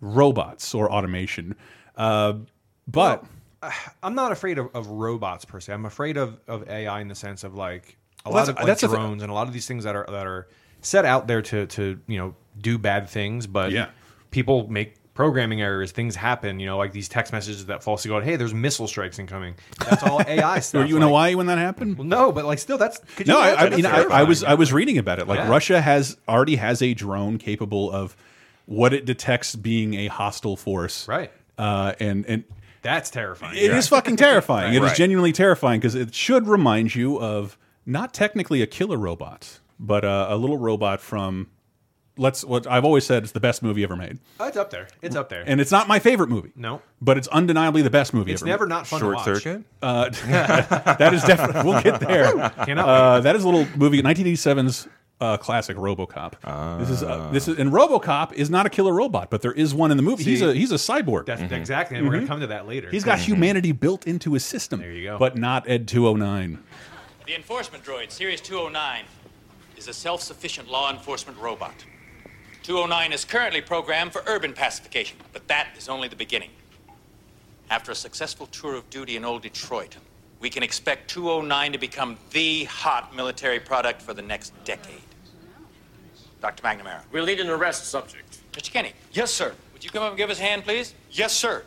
robots 0.00 0.74
or 0.74 0.90
automation. 0.92 1.54
Uh, 1.96 2.34
but 2.86 3.24
I'm 4.02 4.14
not 4.14 4.32
afraid 4.32 4.58
of, 4.58 4.68
of 4.74 4.86
robots 4.88 5.44
per 5.44 5.60
se. 5.60 5.72
I'm 5.72 5.86
afraid 5.86 6.16
of, 6.16 6.38
of 6.46 6.68
AI 6.68 7.00
in 7.00 7.08
the 7.08 7.14
sense 7.14 7.44
of 7.44 7.54
like 7.54 7.96
a 8.24 8.30
Well, 8.30 8.38
lot 8.40 8.48
of 8.48 8.56
like 8.56 8.66
that's 8.66 8.82
drones 8.82 9.22
and 9.22 9.30
a 9.30 9.34
lot 9.34 9.46
of 9.48 9.52
these 9.52 9.66
things 9.66 9.84
that 9.84 9.96
are 9.96 10.06
that 10.08 10.26
are 10.26 10.48
set 10.82 11.04
out 11.04 11.26
there 11.26 11.42
to 11.42 11.66
to 11.66 11.98
you 12.06 12.18
know 12.18 12.34
do 12.60 12.78
bad 12.78 13.08
things, 13.08 13.46
but 13.46 13.72
Yeah. 13.72 13.88
people 14.30 14.68
make 14.68 14.94
programming 15.16 15.60
errors. 15.60 15.90
Things 15.90 16.14
happen. 16.14 16.60
You 16.60 16.66
know, 16.66 16.78
like 16.78 16.92
these 16.92 17.08
text 17.08 17.32
messages 17.32 17.66
that 17.66 17.82
falsely 17.82 18.08
go, 18.10 18.20
"Hey, 18.20 18.36
there's 18.36 18.54
missile 18.54 18.86
strikes 18.86 19.18
incoming." 19.18 19.56
That's 19.80 20.04
all 20.04 20.20
AI 20.26 20.60
stuff. 20.60 20.82
Were 20.82 20.86
you 20.86 20.94
in 20.96 21.02
like- 21.02 21.08
Hawaii 21.08 21.34
when 21.34 21.46
that 21.46 21.58
happened? 21.58 21.98
Well, 21.98 22.06
no, 22.06 22.30
but 22.30 22.44
like 22.44 22.60
still, 22.60 22.78
that's 22.78 22.98
could 23.16 23.26
you 23.26 23.32
No, 23.32 23.40
I, 23.40 23.66
I 23.66 23.70
mean, 23.70 23.84
I, 23.86 24.02
I 24.02 24.22
was 24.22 24.44
I 24.44 24.54
was 24.54 24.72
reading 24.72 24.98
about 24.98 25.18
it. 25.18 25.26
Like 25.26 25.38
Yeah. 25.38 25.48
Russia 25.48 25.80
has 25.80 26.16
already 26.28 26.56
has 26.56 26.82
a 26.82 26.94
drone 26.94 27.38
capable 27.38 27.90
of 27.90 28.14
what 28.66 28.92
it 28.92 29.04
detects 29.04 29.56
being 29.56 29.94
a 29.94 30.06
hostile 30.08 30.56
force, 30.56 31.08
Right. 31.08 31.32
Uh, 31.58 31.94
and 31.98 32.24
and 32.26 32.44
That's 32.82 33.10
terrifying. 33.10 33.56
It 33.56 33.70
is 33.72 33.88
fucking 33.88 34.16
terrifying. 34.16 34.74
It 34.76 34.82
is 34.82 34.92
genuinely 34.92 35.32
terrifying 35.32 35.80
because 35.80 35.94
it 35.94 36.14
should 36.14 36.46
remind 36.46 36.94
you 36.94 37.18
of 37.20 37.56
not 37.86 38.12
technically 38.12 38.62
a 38.62 38.66
killer 38.66 38.98
robot, 38.98 39.60
but 39.80 40.04
uh, 40.04 40.26
a 40.28 40.36
little 40.36 40.58
robot 40.58 41.00
from 41.00 41.48
let's 42.16 42.44
what 42.44 42.66
I've 42.66 42.84
always 42.84 43.04
said 43.06 43.24
is 43.24 43.32
the 43.32 43.40
best 43.40 43.62
movie 43.62 43.82
ever 43.84 43.96
made, 43.96 44.18
Oh, 44.40 44.46
it's 44.46 44.56
up 44.56 44.70
there. 44.70 44.88
It's 45.02 45.16
up 45.16 45.28
there. 45.28 45.42
and 45.46 45.60
it's 45.60 45.70
not 45.70 45.88
my 45.88 45.98
favorite 45.98 46.28
movie. 46.28 46.52
No. 46.56 46.80
but 47.00 47.18
it's 47.18 47.28
undeniably 47.28 47.82
the 47.82 47.90
best 47.90 48.14
movie 48.14 48.32
it's 48.32 48.42
ever. 48.42 48.48
never 48.48 48.66
made. 48.66 48.70
not 48.74 48.86
fun 48.86 49.00
Short 49.00 49.18
to 49.24 49.30
watch. 49.30 49.42
circuit. 49.42 49.64
That 49.82 51.12
is 51.14 51.22
definitely. 51.24 51.70
We'll 51.70 51.82
get 51.82 52.00
there. 52.00 52.50
Cannot 52.64 52.88
Uh, 52.88 53.20
that 53.20 53.36
is 53.36 53.44
a 53.44 53.48
little 53.48 53.66
movie, 53.76 54.02
1987's 54.02 54.88
uh, 55.20 55.36
classic 55.38 55.76
RoboCop. 55.78 56.78
this 56.80 56.90
is 56.90 57.02
uh, 57.02 57.30
this 57.32 57.48
is 57.48 57.58
and 57.58 57.72
RoboCop 57.72 58.32
is 58.34 58.50
not 58.50 58.66
a 58.66 58.70
killer 58.70 58.92
robot, 58.92 59.30
but 59.30 59.40
there 59.42 59.52
is 59.52 59.74
one 59.74 59.90
in 59.90 59.96
the 59.96 60.02
movie. 60.02 60.24
he's 60.24 60.42
a 60.42 60.52
he's 60.54 60.72
a 60.72 60.76
cyborg. 60.76 61.26
That's 61.26 61.40
exactly, 61.40 61.96
and 61.96 62.06
we're 62.06 62.14
gonna 62.14 62.26
come 62.26 62.40
to 62.40 62.46
that 62.48 62.66
later. 62.68 62.90
He's 62.90 63.04
got 63.04 63.18
humanity 63.18 63.72
built 63.72 64.06
into 64.06 64.34
his 64.34 64.44
system. 64.44 64.80
There 64.80 64.92
you 64.92 65.04
go. 65.04 65.18
But 65.18 65.36
not 65.38 65.68
Ed 65.68 65.88
209. 65.88 66.62
The 67.26 67.34
enforcement 67.34 67.82
droid, 67.82 68.10
Series 68.12 68.40
209, 68.42 69.04
is 69.76 69.88
a 69.88 69.92
self 69.94 70.20
sufficient 70.22 70.68
law 70.70 70.92
enforcement 70.92 71.38
robot. 71.38 71.74
209 72.66 73.12
is 73.12 73.24
currently 73.24 73.60
programmed 73.60 74.12
for 74.12 74.24
urban 74.26 74.52
pacification, 74.52 75.16
but 75.32 75.46
that 75.46 75.68
is 75.78 75.88
only 75.88 76.08
the 76.08 76.16
beginning. 76.16 76.50
After 77.70 77.92
a 77.92 77.94
successful 77.94 78.46
tour 78.46 78.74
of 78.74 78.90
duty 78.90 79.16
in 79.16 79.24
old 79.24 79.42
Detroit, 79.42 79.96
we 80.40 80.50
can 80.50 80.64
expect 80.64 81.08
209 81.08 81.70
to 81.74 81.78
become 81.78 82.18
the 82.32 82.64
hot 82.64 83.14
military 83.14 83.60
product 83.60 84.02
for 84.02 84.14
the 84.14 84.22
next 84.22 84.52
decade. 84.64 85.00
Dr. 86.40 86.60
McNamara. 86.64 87.02
We'll 87.12 87.24
need 87.24 87.38
an 87.38 87.50
arrest 87.50 87.86
subject. 87.86 88.40
Mr. 88.50 88.72
Kinney, 88.72 88.94
Yes, 89.12 89.30
sir. 89.30 89.54
would 89.72 89.84
you 89.84 89.90
come 89.90 90.02
up 90.02 90.08
and 90.08 90.18
give 90.18 90.30
us 90.30 90.40
a 90.40 90.42
hand, 90.42 90.64
please? 90.64 90.92
Yes, 91.12 91.32
sir. 91.32 91.62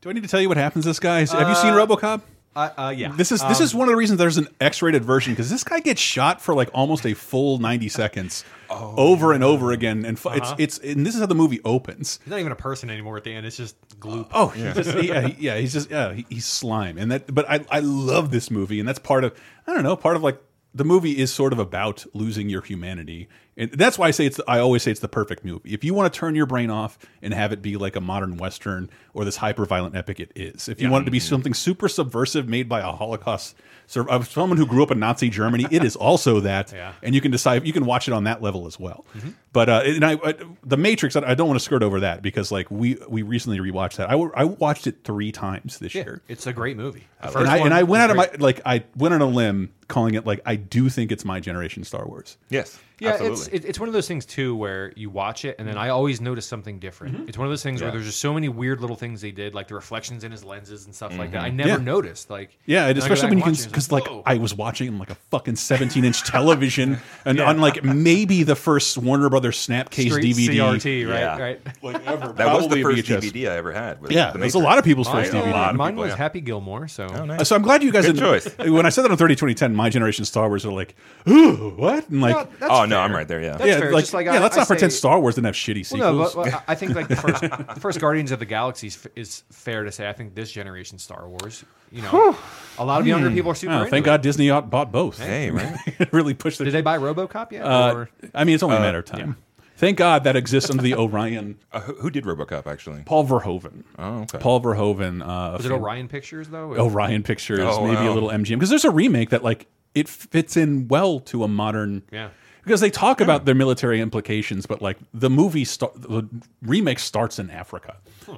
Do 0.00 0.10
I 0.10 0.12
need 0.12 0.22
to 0.22 0.28
tell 0.28 0.40
you 0.40 0.46
what 0.46 0.58
happens 0.58 0.84
to 0.84 0.90
this 0.90 1.00
guy? 1.00 1.26
Have 1.26 1.48
you 1.48 1.56
seen 1.56 1.72
RoboCop? 1.72 2.22
Uh, 2.54 2.70
uh, 2.76 2.94
yeah. 2.96 3.12
This 3.16 3.32
is 3.32 3.42
this 3.42 3.58
is 3.58 3.74
one 3.74 3.88
of 3.88 3.92
the 3.92 3.96
reasons 3.96 4.18
there's 4.18 4.36
an 4.36 4.46
X-rated 4.60 5.04
version 5.04 5.32
because 5.32 5.50
this 5.50 5.64
guy 5.64 5.80
gets 5.80 6.00
shot 6.00 6.40
for 6.40 6.54
like 6.54 6.70
almost 6.72 7.04
a 7.04 7.12
full 7.14 7.58
90 7.58 7.88
seconds 7.88 8.44
Oh, 8.74 8.94
over 8.96 9.32
and 9.32 9.44
over 9.44 9.72
again, 9.72 10.04
and 10.04 10.18
fu- 10.18 10.30
it's 10.30 10.48
uh-huh. 10.48 10.56
it's 10.58 10.78
and 10.78 11.06
this 11.06 11.14
is 11.14 11.20
how 11.20 11.26
the 11.26 11.34
movie 11.34 11.60
opens. 11.64 12.18
He's 12.24 12.30
not 12.30 12.40
even 12.40 12.52
a 12.52 12.56
person 12.56 12.90
anymore 12.90 13.16
at 13.16 13.24
the 13.24 13.32
end. 13.32 13.46
It's 13.46 13.56
just 13.56 13.76
gloop. 14.00 14.28
Oh, 14.32 14.48
he 14.48 14.62
just, 14.72 15.02
yeah, 15.02 15.28
he- 15.28 15.36
yeah, 15.38 15.56
he's 15.56 15.72
just 15.72 15.90
yeah, 15.90 16.12
he, 16.12 16.26
he's 16.28 16.46
slime, 16.46 16.98
and 16.98 17.10
that. 17.12 17.32
But 17.34 17.48
I 17.48 17.64
I 17.70 17.80
love 17.80 18.30
this 18.30 18.50
movie, 18.50 18.80
and 18.80 18.88
that's 18.88 18.98
part 18.98 19.24
of 19.24 19.38
I 19.66 19.74
don't 19.74 19.82
know, 19.82 19.96
part 19.96 20.16
of 20.16 20.22
like 20.22 20.40
the 20.74 20.84
movie 20.84 21.18
is 21.18 21.32
sort 21.32 21.52
of 21.52 21.58
about 21.60 22.04
losing 22.14 22.48
your 22.48 22.60
humanity, 22.60 23.28
and 23.56 23.70
that's 23.70 23.96
why 23.96 24.08
I 24.08 24.10
say 24.10 24.26
it's. 24.26 24.40
I 24.48 24.58
always 24.58 24.82
say 24.82 24.90
it's 24.90 25.00
the 25.00 25.08
perfect 25.08 25.44
movie. 25.44 25.72
If 25.72 25.84
you 25.84 25.94
want 25.94 26.12
to 26.12 26.18
turn 26.18 26.34
your 26.34 26.46
brain 26.46 26.68
off 26.68 26.98
and 27.22 27.32
have 27.32 27.52
it 27.52 27.62
be 27.62 27.76
like 27.76 27.94
a 27.94 28.00
modern 28.00 28.36
western 28.36 28.90
or 29.12 29.24
this 29.24 29.36
hyper 29.36 29.64
violent 29.64 29.94
epic, 29.94 30.18
it 30.18 30.32
is. 30.34 30.68
If 30.68 30.82
you 30.82 30.90
want 30.90 31.02
it 31.02 31.04
to 31.06 31.10
be 31.12 31.18
mm-hmm. 31.18 31.28
something 31.28 31.54
super 31.54 31.88
subversive 31.88 32.48
made 32.48 32.68
by 32.68 32.80
a 32.80 32.90
Holocaust. 32.90 33.56
Of 33.96 34.28
someone 34.30 34.56
who 34.58 34.66
grew 34.66 34.82
up 34.82 34.90
in 34.90 34.98
Nazi 34.98 35.28
Germany, 35.28 35.66
it 35.70 35.84
is 35.84 35.94
also 35.94 36.40
that, 36.40 36.72
Yeah. 36.74 36.92
and 37.02 37.14
you 37.14 37.20
can 37.20 37.30
decide 37.30 37.66
you 37.66 37.72
can 37.72 37.84
watch 37.86 38.08
it 38.08 38.12
on 38.12 38.24
that 38.24 38.42
level 38.42 38.66
as 38.66 38.78
well. 38.80 39.04
But 39.52 39.68
uh, 39.68 39.82
and 39.84 40.04
I, 40.04 40.12
I, 40.24 40.34
the 40.64 40.76
Matrix, 40.76 41.14
I, 41.16 41.22
I 41.30 41.34
don't 41.34 41.46
want 41.46 41.60
to 41.60 41.64
skirt 41.64 41.82
over 41.82 42.00
that 42.00 42.20
because 42.22 42.50
like 42.50 42.70
we 42.70 42.98
we 43.08 43.22
recently 43.22 43.58
rewatched 43.60 43.96
that. 43.96 44.10
I, 44.10 44.14
I 44.14 44.44
watched 44.44 44.86
it 44.86 45.04
three 45.04 45.30
times 45.30 45.78
this 45.78 45.94
Yeah, 45.94 46.02
year, 46.04 46.22
it's 46.28 46.46
a 46.46 46.52
great 46.52 46.76
movie. 46.76 47.04
And 47.22 47.48
I, 47.48 47.58
and 47.58 47.72
I 47.72 47.84
went 47.84 48.02
out 48.02 48.10
of 48.10 48.16
my 48.16 48.28
like 48.38 48.60
I 48.66 48.84
went 48.96 49.14
on 49.14 49.20
a 49.20 49.26
limb 49.26 49.72
calling 49.88 50.14
it 50.14 50.26
like 50.26 50.40
I 50.44 50.56
do 50.56 50.88
think 50.88 51.12
it's 51.12 51.24
my 51.24 51.38
generation 51.40 51.84
Star 51.84 52.06
Wars. 52.06 52.36
Yes. 52.50 52.78
Yeah, 53.00 53.10
absolutely. 53.10 53.38
it's 53.38 53.48
it, 53.48 53.64
it's 53.68 53.78
one 53.80 53.88
of 53.88 53.92
those 53.92 54.06
things 54.08 54.24
too 54.24 54.54
where 54.54 54.92
you 54.96 55.10
watch 55.10 55.44
it 55.44 55.56
and 55.58 55.66
then 55.68 55.76
I 55.76 55.88
always 55.88 56.20
notice 56.20 56.46
something 56.46 56.78
different. 56.78 57.16
Mm-hmm. 57.16 57.28
It's 57.28 57.36
one 57.38 57.46
of 57.46 57.50
those 57.50 57.62
things 57.62 57.82
where 57.82 57.90
there's 57.90 58.04
just 58.06 58.20
so 58.20 58.32
many 58.32 58.48
weird 58.48 58.80
little 58.80 58.96
things 58.96 59.20
they 59.20 59.32
did, 59.32 59.54
like 59.54 59.68
the 59.68 59.74
reflections 59.74 60.22
in 60.24 60.30
his 60.32 60.44
lenses 60.44 60.86
and 60.86 60.94
stuff 60.94 61.16
like 61.18 61.32
that. 61.32 61.42
I 61.42 61.50
never 61.50 61.70
Mm-hmm. 61.70 61.78
Yeah. 61.86 61.92
noticed. 61.92 62.30
Like 62.30 62.56
Yeah, 62.66 62.86
and 62.86 62.90
and 62.90 62.98
I 63.04 63.08
go 63.08 63.12
especially 63.14 63.28
when 63.30 63.38
you 63.38 63.44
can, 63.44 63.52
because 63.54 63.84
it's 63.84 63.92
like. 63.92 64.04
I 64.26 64.36
was 64.36 64.54
watching 64.54 64.86
it 64.86 64.90
on 64.90 64.98
like 64.98 65.10
a 65.10 65.16
fucking 65.30 65.56
17 65.56 66.04
inch 66.04 66.22
television, 66.30 66.98
and 67.24 67.40
on 67.40 67.58
like 67.60 67.82
maybe 67.82 68.42
the 68.42 68.54
first 68.56 68.96
Warner 68.98 69.28
Brothers 69.28 69.56
Snapcase 69.66 70.10
Street 70.12 70.34
DVD 70.36 70.54
CRT, 70.56 71.08
right? 71.10 71.18
Yeah. 71.20 71.38
Right. 71.38 71.60
like 71.82 72.06
ever. 72.06 72.32
that 72.34 72.54
was 72.54 72.68
the 72.68 72.80
first 72.82 72.98
VHS. 73.06 73.20
DVD 73.32 73.50
I 73.50 73.56
ever 73.56 73.72
had. 73.72 74.00
Was 74.00 74.10
Yeah, 74.12 74.32
it 74.34 74.38
was 74.40 74.54
a 74.54 74.58
lot 74.58 74.78
of 74.78 74.84
people's 74.84 75.08
first 75.08 75.32
DVD. 75.32 75.50
lot 75.52 75.74
mine 75.74 75.94
people, 75.94 76.04
was. 76.04 76.14
Happy 76.14 76.40
Gilmore, 76.40 76.86
so 76.88 77.06
Oh, 77.06 77.24
nice. 77.24 77.48
So 77.48 77.56
I'm 77.56 77.62
glad 77.62 77.82
you 77.82 77.90
guys. 77.90 78.06
Good 78.06 78.16
in- 78.16 78.20
choice. 78.22 78.46
When 78.58 78.86
I 78.86 78.88
said 78.90 79.02
that 79.02 79.10
on 79.10 79.16
30 79.16 79.34
2010, 79.34 79.74
my 79.74 79.88
generation 79.90 80.24
Star 80.24 80.48
Wars 80.48 80.64
are 80.64 80.72
like, 80.72 80.94
ooh, 81.28 81.70
what? 81.76 82.08
And 82.08 82.20
like, 82.20 82.36
No, 82.36 82.48
that's 82.58 82.72
Oh 82.84 82.86
no, 82.86 82.96
fair. 82.96 83.04
I'm 83.04 83.12
right 83.12 83.26
there. 83.28 83.40
Yeah. 83.42 83.52
That's 83.56 83.66
yeah, 83.66 83.78
fair. 83.80 83.92
like, 83.92 84.02
Just 84.04 84.14
like 84.14 84.26
yeah. 84.26 84.34
I- 84.34 84.38
let's 84.38 84.56
I 84.56 84.60
not 84.60 84.66
pretend 84.68 84.92
say- 84.92 84.98
Star 84.98 85.20
Wars 85.20 85.34
didn't 85.34 85.46
have 85.46 85.54
shitty 85.54 85.84
sequels. 85.84 86.00
Well, 86.00 86.12
no, 86.14 86.44
but, 86.44 86.52
but 86.52 86.64
I 86.68 86.74
think 86.74 86.94
like 86.94 87.08
the 87.08 87.16
first, 87.16 87.40
the 87.74 87.80
first 87.80 88.00
Guardians 88.00 88.30
of 88.32 88.38
the 88.38 88.44
Galaxy 88.46 88.86
is- 88.88 89.08
is 89.16 89.42
fair 89.50 89.84
to 89.84 89.92
say. 89.92 90.08
I 90.08 90.12
think 90.12 90.34
this 90.34 90.50
generation 90.50 90.98
Star 90.98 91.28
Wars, 91.28 91.64
you 91.90 92.02
know, 92.02 92.36
a 92.78 92.84
lot 92.84 93.00
of 93.00 93.06
younger 93.06 93.30
people 93.30 93.50
are 93.50 93.54
super. 93.54 93.72
Oh, 93.72 93.78
into 93.78 93.90
thank 93.90 94.04
it. 94.04 94.06
God 94.06 94.22
Disney 94.22 94.50
out- 94.50 94.70
bought 94.70 94.92
both. 94.92 95.18
Hey, 95.18 95.50
right. 95.50 95.76
it 95.98 96.12
really 96.12 96.34
pushed 96.34 96.60
it. 96.60 96.64
Did 96.64 96.74
they 96.74 96.82
buy 96.82 96.98
RoboCop 96.98 97.52
yet? 97.52 97.62
Uh, 97.64 97.92
or? 97.94 98.10
I 98.34 98.44
mean, 98.44 98.54
it's 98.54 98.62
only 98.62 98.76
a 98.76 98.80
matter 98.80 98.98
of 98.98 99.04
time. 99.04 99.36
Thank 99.76 99.98
God 99.98 100.22
that 100.24 100.36
exists 100.36 100.70
under 100.70 100.84
the 100.84 100.94
Orion. 100.98 101.58
Uh, 101.72 101.80
who, 101.80 101.94
who 101.94 102.10
did 102.10 102.24
RoboCop 102.24 102.68
actually? 102.68 103.02
Paul 103.04 103.26
Verhoeven. 103.26 103.82
Oh, 103.98 104.20
okay. 104.22 104.38
Paul 104.38 104.60
Verhoeven. 104.60 105.20
Uh, 105.20 105.56
Was 105.56 105.66
it 105.66 105.72
Orion 105.72 106.06
Pictures 106.06 106.46
though? 106.48 106.72
Orion 106.74 107.24
Pictures, 107.24 107.58
Oh, 107.60 107.84
maybe 107.86 108.06
a 108.06 108.12
little 108.12 108.28
MGM, 108.28 108.50
because 108.54 108.70
there's 108.70 108.84
a 108.84 108.90
remake 108.90 109.30
that 109.30 109.42
like 109.42 109.66
it 109.94 110.08
fits 110.08 110.56
in 110.56 110.86
well 110.86 111.18
to 111.20 111.42
a 111.42 111.48
modern. 111.48 112.02
Yeah. 112.12 112.28
Because 112.64 112.80
they 112.80 112.90
talk 112.90 113.20
about 113.20 113.44
their 113.44 113.54
military 113.54 114.00
implications, 114.00 114.66
but 114.66 114.80
like 114.80 114.96
the 115.12 115.28
movie, 115.30 115.64
the 115.64 116.28
remake 116.62 116.98
starts 116.98 117.38
in 117.38 117.50
Africa, 117.50 117.96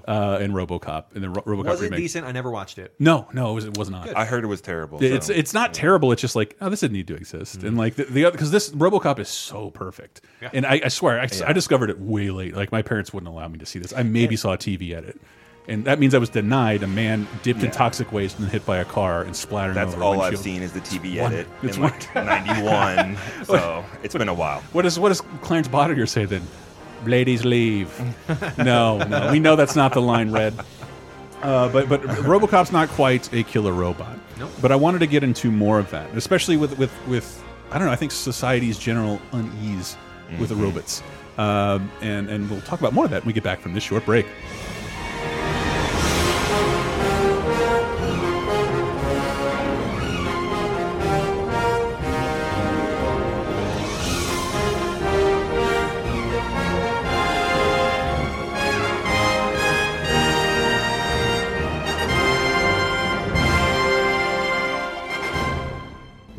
uh, 0.09 0.38
in 0.40 0.52
RoboCop, 0.52 1.14
in 1.14 1.23
the 1.23 1.30
Ro 1.30 1.42
RoboCop 1.42 1.64
Was 1.66 1.80
it 1.80 1.85
remake. 1.85 1.99
decent? 1.99 2.26
I 2.26 2.33
never 2.33 2.50
watched 2.50 2.78
it. 2.78 2.95
No, 2.99 3.28
no, 3.33 3.52
it 3.52 3.54
was, 3.54 3.64
it 3.66 3.78
was 3.78 3.88
not. 3.88 4.14
I 4.16 4.25
heard 4.25 4.42
it 4.45 4.49
was 4.49 4.61
terrible. 4.61 5.02
It's 5.02 5.28
so- 5.28 5.33
it's 5.33 5.54
not 5.54 5.73
terrible. 5.73 6.11
It's 6.12 6.21
just 6.21 6.35
like 6.37 6.56
oh, 6.61 6.68
this 6.68 6.80
didn't 6.80 6.95
need 6.95 7.06
to 7.09 7.14
exist, 7.14 7.59
Mm-hmm. 7.59 7.66
and 7.68 7.78
like 7.78 7.95
the, 7.95 8.04
the 8.04 8.25
other 8.25 8.33
because 8.33 8.50
this 8.50 8.71
RoboCop 8.71 9.18
is 9.21 9.28
so 9.28 9.71
perfect, 9.71 10.21
and 10.52 10.66
I, 10.66 10.80
I 10.85 10.88
swear 10.88 11.21
I, 11.21 11.28
I 11.47 11.52
discovered 11.52 11.90
it 11.90 12.00
way 12.00 12.30
late. 12.30 12.54
Like 12.56 12.73
my 12.73 12.83
parents 12.83 13.12
wouldn't 13.12 13.30
allow 13.33 13.47
me 13.49 13.59
to 13.61 13.66
see 13.66 13.78
this. 13.78 13.92
I 13.92 14.02
maybe 14.02 14.35
saw 14.37 14.54
a 14.54 14.59
TV 14.59 14.92
edit, 14.92 15.21
and 15.68 15.85
that 15.85 15.99
means 15.99 16.14
I 16.14 16.18
was 16.18 16.28
denied 16.28 16.82
a 16.82 16.87
man 16.87 17.26
dipped 17.42 17.62
in 17.62 17.70
toxic 17.70 18.12
waste 18.12 18.38
and 18.38 18.49
hit 18.49 18.64
by 18.64 18.78
a 18.78 18.85
car 18.85 19.23
and 19.23 19.35
splattered. 19.35 19.75
That's 19.75 19.94
over 19.94 20.02
all 20.02 20.20
I've 20.20 20.38
seen 20.38 20.62
is 20.62 20.73
the 20.73 20.80
TV 20.80 21.20
one- 21.20 21.32
edit 21.32 21.49
it's 21.62 21.76
in 21.76 21.82
like 21.82 22.14
'91. 22.14 23.16
so 23.44 23.85
it's 24.02 24.14
been 24.14 24.28
a 24.28 24.35
while. 24.35 24.61
What 24.73 24.82
does 24.82 24.99
what 24.99 25.08
does 25.08 25.20
Clarence 25.42 25.68
Boddicker 25.68 26.08
say 26.08 26.25
then? 26.25 26.42
Ladies 27.04 27.44
leave. 27.44 27.92
no, 28.58 28.99
no, 28.99 29.30
we 29.30 29.38
know 29.38 29.56
that's 29.56 29.76
not 29.76 29.92
the 29.92 30.02
line. 30.02 30.30
Red. 30.30 30.54
Uh, 31.42 31.68
but 31.68 31.88
but 31.88 32.00
RoboCop's 32.02 32.73
not 32.73 32.88
quite 32.88 33.32
a 33.32 33.42
killer 33.42 33.73
robot. 33.73 34.18
Nope. 34.38 34.50
But 34.61 34.73
I 34.73 34.76
wanted 34.76 35.00
to 35.00 35.06
get 35.06 35.23
into 35.23 35.50
more 35.50 35.78
of 35.78 35.90
that, 35.90 36.08
especially 36.16 36.56
with 36.56 36.78
with 36.78 36.92
with 37.06 37.42
I 37.70 37.78
don't 37.78 37.87
know. 37.87 37.92
I 37.92 37.96
think 37.96 38.12
society's 38.12 38.78
general 38.78 39.20
unease 39.32 39.96
with 40.40 40.49
the 40.49 40.56
robots, 40.56 41.02
um, 41.38 41.90
and 42.00 42.28
and 42.28 42.50
we'll 42.50 42.62
talk 42.62 42.80
about 42.80 42.94
more 42.94 43.04
of 43.04 43.11
that 43.11 43.23
when 43.23 43.28
we 43.28 43.32
get 43.32 43.44
back 43.44 43.61
from 43.61 43.75
this 43.75 43.85
short 43.85 44.04
break. 44.04 44.26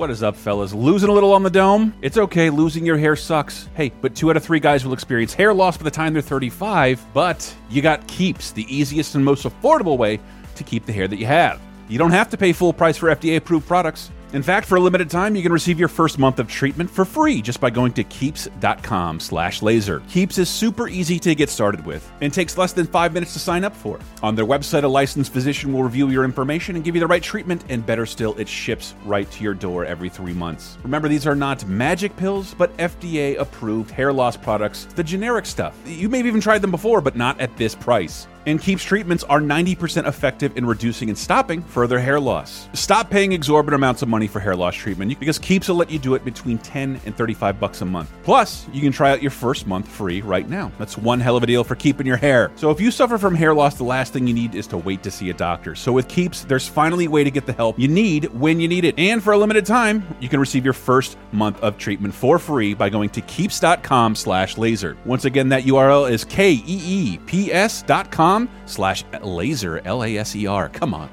What 0.08 0.14
is 0.14 0.24
up, 0.24 0.38
fellas? 0.38 0.74
Losing 0.74 1.10
a 1.10 1.12
little 1.12 1.34
on 1.34 1.44
the 1.44 1.50
dome? 1.50 1.94
It's 2.02 2.18
okay, 2.18 2.50
losing 2.50 2.86
your 2.86 2.98
hair 2.98 3.18
sucks. 3.18 3.68
Hey, 3.76 3.92
but 4.00 4.16
two 4.16 4.30
out 4.30 4.38
of 4.38 4.44
three 4.46 4.62
guys 4.62 4.86
will 4.86 4.94
experience 4.94 5.34
hair 5.34 5.54
loss 5.54 5.76
by 5.76 5.84
the 5.84 5.92
time 5.92 6.14
they're 6.14 6.22
35. 6.22 7.06
But 7.14 7.54
you 7.70 7.82
got 7.82 8.08
Keeps, 8.08 8.52
the 8.52 8.66
easiest 8.74 9.16
and 9.16 9.26
most 9.26 9.44
affordable 9.44 9.98
way 9.98 10.22
to 10.56 10.64
keep 10.64 10.86
the 10.86 10.94
hair 10.94 11.10
that 11.10 11.18
you 11.18 11.26
have. 11.26 11.60
You 11.90 11.98
don't 11.98 12.12
have 12.12 12.30
to 12.30 12.38
pay 12.38 12.54
full 12.54 12.72
price 12.72 12.96
for 12.96 13.14
FDA 13.14 13.36
approved 13.36 13.68
products. 13.68 14.10
In 14.34 14.44
fact, 14.44 14.68
for 14.68 14.76
a 14.76 14.80
limited 14.80 15.10
time, 15.10 15.38
you 15.38 15.42
can 15.42 15.54
receive 15.54 15.80
your 15.80 15.88
first 15.88 16.20
month 16.20 16.40
of 16.40 16.50
treatment 16.50 16.90
for 16.90 17.06
free 17.06 17.42
just 17.42 17.62
by 17.62 17.70
going 17.70 17.94
to 17.94 18.04
keeps.com 18.04 19.22
slash 19.22 19.62
laser. 19.62 20.02
Keeps 20.10 20.38
is 20.38 20.50
super 20.50 20.90
easy 20.90 21.18
to 21.20 21.34
get 21.34 21.50
started 21.50 21.86
with 21.86 22.12
and 22.20 22.34
takes 22.34 22.58
less 22.58 22.74
than 22.74 22.88
five 22.88 23.14
minutes 23.14 23.32
to 23.34 23.40
sign 23.40 23.64
up 23.64 23.74
for. 23.74 24.00
On 24.22 24.36
their 24.36 24.46
website, 24.46 24.84
a 24.84 24.88
licensed 24.88 25.32
physician 25.32 25.72
will 25.72 25.82
review 25.82 26.10
your 26.10 26.26
information 26.26 26.76
and 26.76 26.84
give 26.84 26.94
you 26.94 27.00
the 27.00 27.08
right 27.08 27.24
treatment, 27.24 27.64
and 27.70 27.86
better 27.86 28.06
still, 28.06 28.38
it 28.38 28.50
ships 28.50 28.96
right 29.06 29.32
to 29.32 29.44
your 29.44 29.54
door 29.54 29.86
every 29.86 30.10
three 30.10 30.34
months. 30.34 30.78
Remember, 30.84 31.08
these 31.08 31.26
are 31.26 31.36
not 31.36 31.66
magic 31.66 32.14
pills, 32.18 32.54
but 32.54 32.76
FDA 32.78 33.40
approved 33.40 33.92
hair 33.92 34.12
loss 34.12 34.36
products, 34.36 34.86
the 34.96 35.04
generic 35.04 35.46
stuff. 35.46 35.74
You 35.86 36.10
may 36.10 36.18
have 36.18 36.28
even 36.28 36.42
tried 36.42 36.62
them 36.62 36.72
before, 36.72 37.00
but 37.00 37.16
not 37.16 37.40
at 37.40 37.56
this 37.56 37.76
price. 37.76 38.28
And 38.48 38.62
Keeps 38.62 38.86
treatments 38.86 39.26
are 39.26 39.42
90% 39.42 40.08
effective 40.08 40.56
in 40.56 40.66
reducing 40.66 41.10
and 41.10 41.18
stopping 41.18 41.62
further 41.62 42.00
hair 42.00 42.18
loss. 42.18 42.70
Stop 42.72 43.10
paying 43.10 43.34
exorbitant 43.34 43.76
amounts 43.76 44.04
of 44.04 44.08
money 44.08 44.26
for 44.26 44.40
hair 44.40 44.56
loss 44.56 44.74
treatment 44.74 45.20
because 45.20 45.38
Keeps 45.38 45.68
will 45.68 45.76
let 45.76 45.92
you 45.92 46.00
do 46.00 46.16
it 46.16 46.24
between 46.24 46.58
10 46.58 47.02
and 47.06 47.18
35 47.18 47.60
bucks 47.60 47.82
a 47.82 47.86
month. 47.86 48.10
Plus, 48.24 48.66
you 48.72 48.80
can 48.80 48.94
try 48.94 49.12
out 49.12 49.22
your 49.22 49.32
first 49.32 49.68
month 49.68 49.86
free 49.86 50.22
right 50.22 50.48
now. 50.48 50.72
That's 50.80 50.98
one 50.98 51.20
hell 51.20 51.36
of 51.36 51.44
a 51.44 51.46
deal 51.46 51.66
for 51.66 51.76
keeping 51.76 52.08
your 52.08 52.16
hair. 52.16 52.50
So 52.56 52.72
if 52.72 52.80
you 52.80 52.90
suffer 52.90 53.18
from 53.18 53.36
hair 53.36 53.54
loss, 53.54 53.76
the 53.76 53.84
last 53.84 54.14
thing 54.14 54.26
you 54.26 54.34
need 54.34 54.56
is 54.56 54.66
to 54.68 54.78
wait 54.78 55.04
to 55.04 55.12
see 55.12 55.30
a 55.30 55.34
doctor. 55.34 55.76
So 55.76 55.92
with 55.92 56.08
Keeps, 56.08 56.46
there's 56.46 56.70
finally 56.70 57.04
a 57.04 57.10
way 57.10 57.26
to 57.26 57.32
get 57.32 57.46
the 57.46 57.52
help 57.52 57.78
you 57.78 57.90
need 57.90 58.34
when 58.34 58.62
you 58.62 58.70
need 58.70 58.86
it. 58.86 58.98
And 58.98 59.22
for 59.22 59.34
a 59.34 59.38
limited 59.38 59.66
time, 59.66 60.08
you 60.22 60.30
can 60.30 60.40
receive 60.40 60.64
your 60.64 60.74
first 60.74 61.18
month 61.34 61.60
of 61.60 61.78
treatment 61.78 62.14
for 62.14 62.40
free 62.40 62.74
by 62.74 62.88
going 62.88 63.10
to 63.10 63.20
keeps.com 63.20 64.16
slash 64.16 64.58
laser. 64.58 64.96
Once 65.04 65.26
again, 65.26 65.50
that 65.50 65.64
URL 65.64 66.10
is 66.10 66.24
K-E-E-P-S 66.24 67.82
dot 67.82 68.10
com 68.10 68.37
slash 68.66 69.04
laser, 69.22 69.82
L-A-S-E-R. 69.86 70.70
Come 70.70 70.94
on. 70.94 71.10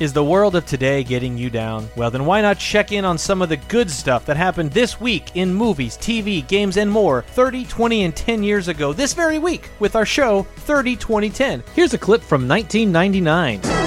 Is 0.00 0.14
the 0.14 0.24
world 0.24 0.56
of 0.56 0.64
today 0.64 1.04
getting 1.04 1.36
you 1.36 1.50
down? 1.50 1.86
Well, 1.94 2.10
then 2.10 2.24
why 2.24 2.40
not 2.40 2.58
check 2.58 2.90
in 2.90 3.04
on 3.04 3.18
some 3.18 3.42
of 3.42 3.50
the 3.50 3.58
good 3.58 3.90
stuff 3.90 4.24
that 4.24 4.36
happened 4.38 4.72
this 4.72 4.98
week 4.98 5.36
in 5.36 5.52
movies, 5.52 5.98
TV, 5.98 6.48
games, 6.48 6.78
and 6.78 6.90
more 6.90 7.20
30, 7.20 7.66
20, 7.66 8.04
and 8.04 8.16
10 8.16 8.42
years 8.42 8.68
ago 8.68 8.94
this 8.94 9.12
very 9.12 9.38
week 9.38 9.68
with 9.78 9.94
our 9.96 10.06
show 10.06 10.44
30, 10.60 10.96
20, 10.96 11.28
10. 11.28 11.62
Here's 11.74 11.92
a 11.92 11.98
clip 11.98 12.22
from 12.22 12.48
1999. 12.48 13.79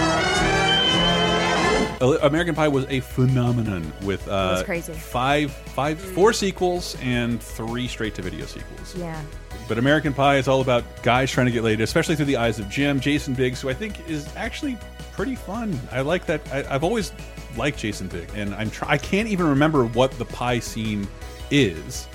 American 2.12 2.56
Pie 2.56 2.68
was 2.68 2.86
a 2.90 3.00
phenomenon 3.00 3.92
with 4.04 4.28
uh, 4.28 4.64
crazy. 4.66 4.94
five, 4.94 5.52
five, 5.52 6.00
four 6.00 6.34
sequels 6.34 6.96
and 7.02 7.42
three 7.42 7.88
straight-to-video 7.88 8.46
sequels. 8.46 8.96
Yeah. 8.96 9.22
But 9.68 9.78
American 9.78 10.14
Pie 10.14 10.38
is 10.38 10.48
all 10.48 10.62
about 10.62 10.84
guys 11.04 11.32
trying 11.32 11.46
to 11.46 11.52
get 11.52 11.64
laid, 11.64 11.80
especially 11.82 12.16
through 12.16 12.26
the 12.26 12.38
eyes 12.38 12.60
of 12.60 12.70
Jim, 12.70 13.00
Jason 13.00 13.34
Biggs, 13.34 13.62
who 13.62 13.70
I 13.70 13.74
think 13.74 14.10
is 14.10 14.28
actually 14.36 14.78
pretty 15.14 15.36
fun. 15.36 15.80
I 15.92 16.02
like 16.02 16.26
that. 16.26 16.42
I, 16.52 16.66
I've 16.74 16.84
always 16.84 17.14
liked 17.56 17.78
Jason 17.80 18.08
Biggs, 18.08 18.34
and 18.36 18.54
I'm 18.56 18.70
try 18.70 18.90
I 18.90 18.98
can't 18.98 19.30
even 19.30 19.48
remember 19.48 19.86
what 19.86 20.12
the 20.14 20.26
pie 20.26 20.60
scene 20.60 21.08
is 21.52 22.08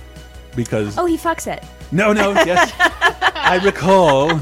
because 0.57 0.99
Oh, 0.99 1.07
he 1.07 1.17
fucks 1.17 1.47
it 1.47 1.65
no, 1.91 2.13
no, 2.13 2.33
yes, 2.33 2.73
I 2.79 3.61
recall. 3.65 4.39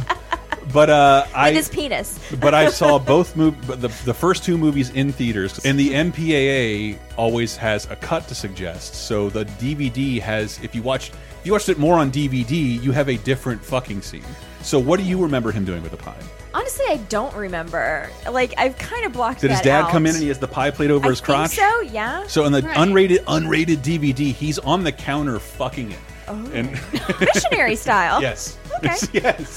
But 0.73 0.90
uh, 0.90 1.26
I 1.35 1.52
his 1.52 1.68
penis. 1.68 2.18
but 2.40 2.52
I 2.54 2.70
saw 2.70 2.99
both 3.14 3.35
mov 3.37 3.54
the 3.66 3.88
the 4.04 4.14
first 4.14 4.44
two 4.44 4.58
movies 4.58 4.90
in 4.90 5.12
theaters, 5.12 5.64
and 5.64 5.78
the 5.78 5.90
MPAA 5.90 6.99
always 7.16 7.56
has 7.56 7.88
a 7.90 7.96
cut 7.96 8.26
to 8.28 8.35
suggest. 8.35 8.94
So 8.94 9.30
the 9.30 9.44
DVD 9.44 10.20
has, 10.20 10.58
if 10.62 10.75
you 10.75 10.82
watched 10.82 11.12
if 11.40 11.46
you 11.46 11.52
watched 11.52 11.68
it 11.68 11.78
more 11.78 11.99
on 11.99 12.11
DVD, 12.11 12.82
you 12.82 12.90
have 12.92 13.08
a 13.08 13.16
different 13.18 13.64
fucking 13.64 14.02
scene. 14.02 14.25
So 14.62 14.78
what 14.80 14.99
do 14.99 15.04
you 15.04 15.23
remember 15.23 15.52
him 15.52 15.64
doing 15.64 15.82
with 15.82 15.92
the 15.92 15.96
pie? 15.99 16.16
Honestly, 16.52 16.85
I 16.88 16.96
don't 17.08 17.35
remember. 17.37 18.11
Like 18.30 18.54
I've 18.58 18.76
kind 18.78 19.04
of 19.06 19.12
blocked. 19.12 19.42
Did 19.42 19.52
his 19.52 19.61
dad 19.61 19.85
out. 19.85 19.90
come 19.90 20.06
in 20.06 20.14
and 20.14 20.23
he 20.23 20.28
has 20.28 20.38
the 20.40 20.49
pie 20.49 20.70
plate 20.73 20.90
over 20.90 21.06
I 21.06 21.11
his 21.11 21.20
crotch? 21.20 21.50
So 21.52 21.80
yeah. 21.82 22.26
So 22.26 22.44
in 22.46 22.52
the 22.52 22.62
Right. 22.62 22.76
unrated 22.76 23.18
unrated 23.26 23.76
DVD, 23.78 24.32
he's 24.32 24.58
on 24.58 24.82
the 24.82 24.90
counter 24.90 25.38
fucking 25.38 25.92
it. 25.92 25.99
And 26.28 26.73
Missionary 27.20 27.76
style. 27.76 28.20
yes, 28.20 28.58
Okay. 28.78 28.96
yes. 29.12 29.56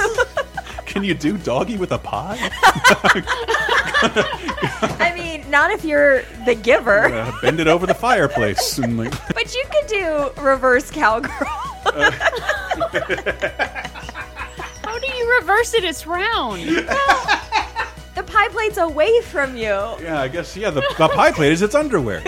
Can 0.90 1.04
you 1.04 1.14
do 1.14 1.38
doggy 1.38 1.78
with 1.78 1.92
a 1.92 2.00
pie? 2.00 2.38
I 5.00 5.14
mean, 5.16 5.48
not 5.52 5.70
if 5.72 5.86
you're 5.86 6.24
the 6.46 6.56
giver, 6.56 7.06
Uh, 7.14 7.32
bend 7.42 7.60
it 7.60 7.68
over 7.68 7.86
the 7.86 7.94
fireplace 7.94 8.80
and 8.80 8.98
like. 8.98 9.12
but 9.36 9.54
you 9.54 9.64
could 9.72 9.86
do 9.88 10.32
reverse 10.42 10.90
cowgirl. 10.90 11.30
How 14.84 14.98
do 15.00 15.08
you 15.08 15.38
reverse 15.40 15.76
it? 15.76 15.84
It's 15.84 16.08
round. 16.08 16.62
the 18.16 18.24
pie 18.26 18.48
plate's 18.50 18.78
away 18.78 19.22
from 19.22 19.56
you. 19.56 19.68
Yeah, 20.02 20.22
I 20.22 20.28
guess 20.28 20.58
yeah. 20.58 20.72
The, 20.72 20.82
the 20.98 21.08
pie 21.10 21.32
plate 21.32 21.52
is 21.52 21.62
its 21.62 21.76
underwear. 21.76 22.24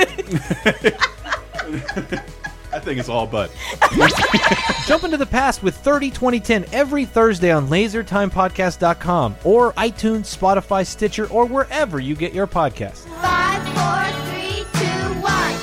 That 2.82 2.86
thing 2.86 2.98
is 2.98 3.10
all 3.10 3.28
butt. 3.28 3.52
Jump 4.88 5.04
into 5.04 5.18
the 5.18 5.28
past 5.28 5.62
with 5.62 5.76
30 5.78 6.10
2010 6.10 6.66
every 6.72 7.06
Thursday 7.06 7.52
on 7.52 7.68
lasertimepodcast.com 7.68 9.36
or 9.44 9.74
iTunes, 9.74 10.36
Spotify, 10.36 10.86
Stitcher, 10.88 11.28
or 11.28 11.46
wherever 11.46 12.00
you 12.00 12.16
get 12.16 12.34
your 12.34 12.48
podcasts. 12.48 13.06
Five, 13.22 13.62
four, 13.76 14.04
three, 14.26 14.66
two, 14.74 15.22
one. 15.22 15.58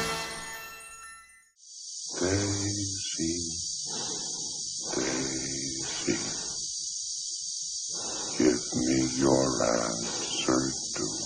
Daisy, 2.20 3.34
Daisy, 4.94 6.14
give 8.38 8.62
me 8.76 8.98
your 9.18 9.64
answer 9.64 10.70
too. 10.96 11.24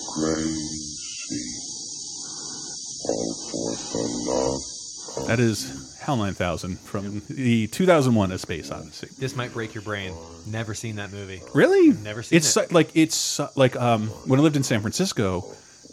That 5.27 5.39
is 5.39 5.97
HAL 6.01 6.17
9000 6.17 6.79
from 6.79 7.21
the 7.29 7.67
2001 7.67 8.31
A 8.31 8.37
Space 8.37 8.71
Odyssey. 8.71 9.07
This 9.17 9.35
might 9.35 9.53
break 9.53 9.73
your 9.73 9.83
brain. 9.83 10.13
Never 10.47 10.73
seen 10.73 10.95
that 10.97 11.11
movie. 11.11 11.41
Really? 11.53 11.91
Never 11.93 12.23
seen 12.23 12.37
it's 12.37 12.47
it. 12.57 12.69
su- 12.69 12.73
like 12.73 12.89
it's 12.95 13.39
like 13.55 13.75
um 13.75 14.07
when 14.25 14.39
I 14.39 14.43
lived 14.43 14.55
in 14.55 14.63
San 14.63 14.81
Francisco, 14.81 15.45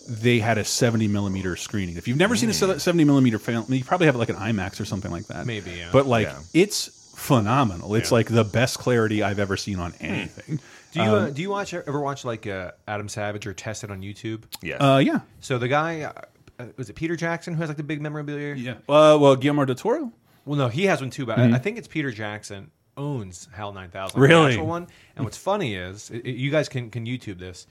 they 0.09 0.39
had 0.39 0.59
a 0.59 0.65
70 0.65 1.09
millimeter 1.09 1.57
screening. 1.57 1.97
If 1.97 2.09
you've 2.09 2.17
never 2.19 2.35
seen 2.37 2.49
a 2.51 2.55
70 2.55 3.05
millimeter 3.05 3.39
film, 3.39 3.67
you 3.73 3.85
probably 3.85 4.07
have 4.07 4.17
like 4.17 4.31
an 4.31 4.37
IMAX 4.37 4.81
or 4.81 4.85
something 4.85 5.11
like 5.11 5.27
that. 5.29 5.47
Maybe, 5.47 5.73
yeah. 5.73 5.91
But 5.93 6.07
like 6.07 6.27
Yeah. 6.27 6.41
it's 6.55 6.87
phenomenal. 7.15 7.95
It's 7.95 8.11
Yeah. 8.11 8.15
like 8.15 8.29
the 8.29 8.45
best 8.45 8.79
clarity 8.79 9.23
I've 9.23 9.39
ever 9.39 9.57
seen 9.57 9.79
on 9.79 9.95
anything. 10.01 10.61
Do 10.99 11.05
you 11.05 11.11
Um, 11.17 11.25
uh, 11.25 11.31
do 11.31 11.43
you 11.43 11.51
watch 11.51 11.73
ever 11.75 12.01
watch 12.01 12.25
like 12.25 12.47
uh, 12.47 12.73
Adam 12.87 13.09
Savage 13.09 13.47
or 13.47 13.55
Tested 13.55 13.91
on 13.91 14.03
YouTube? 14.03 14.43
Yes. 14.63 14.81
uh, 14.81 15.01
yeah. 15.05 15.21
So 15.41 15.59
the 15.59 15.69
guy 15.69 16.03
uh, 16.03 16.13
uh, 16.59 16.67
was 16.77 16.91
it 16.91 16.95
Peter 16.95 17.17
Jackson 17.17 17.55
who 17.55 17.61
has 17.61 17.69
like 17.71 17.77
the 17.77 17.83
big 17.83 18.01
memorabilia? 18.01 18.55
Yeah. 18.55 18.73
Uh, 18.89 19.17
well, 19.21 19.37
Guillermo 19.37 19.65
del 19.65 19.77
Toro. 19.77 20.13
Well, 20.45 20.59
no, 20.59 20.69
he 20.69 20.85
has 20.87 21.01
one 21.01 21.11
too, 21.11 21.27
but 21.27 21.39
I, 21.39 21.53
I 21.55 21.59
think 21.59 21.77
it's 21.79 21.89
Peter 21.89 22.11
Jackson 22.11 22.71
owns 22.97 23.49
HAL 23.53 23.73
9000. 23.75 24.19
Really? 24.21 24.43
The 24.43 24.49
actual 24.51 24.67
one. 24.67 24.87
And 25.15 25.25
what's 25.25 25.37
funny 25.51 25.75
is, 25.75 26.11
i- 26.13 26.17
i- 26.17 26.29
you 26.29 26.51
guys 26.51 26.69
can, 26.69 26.91
can 26.91 27.05
YouTube 27.07 27.39
this. 27.39 27.67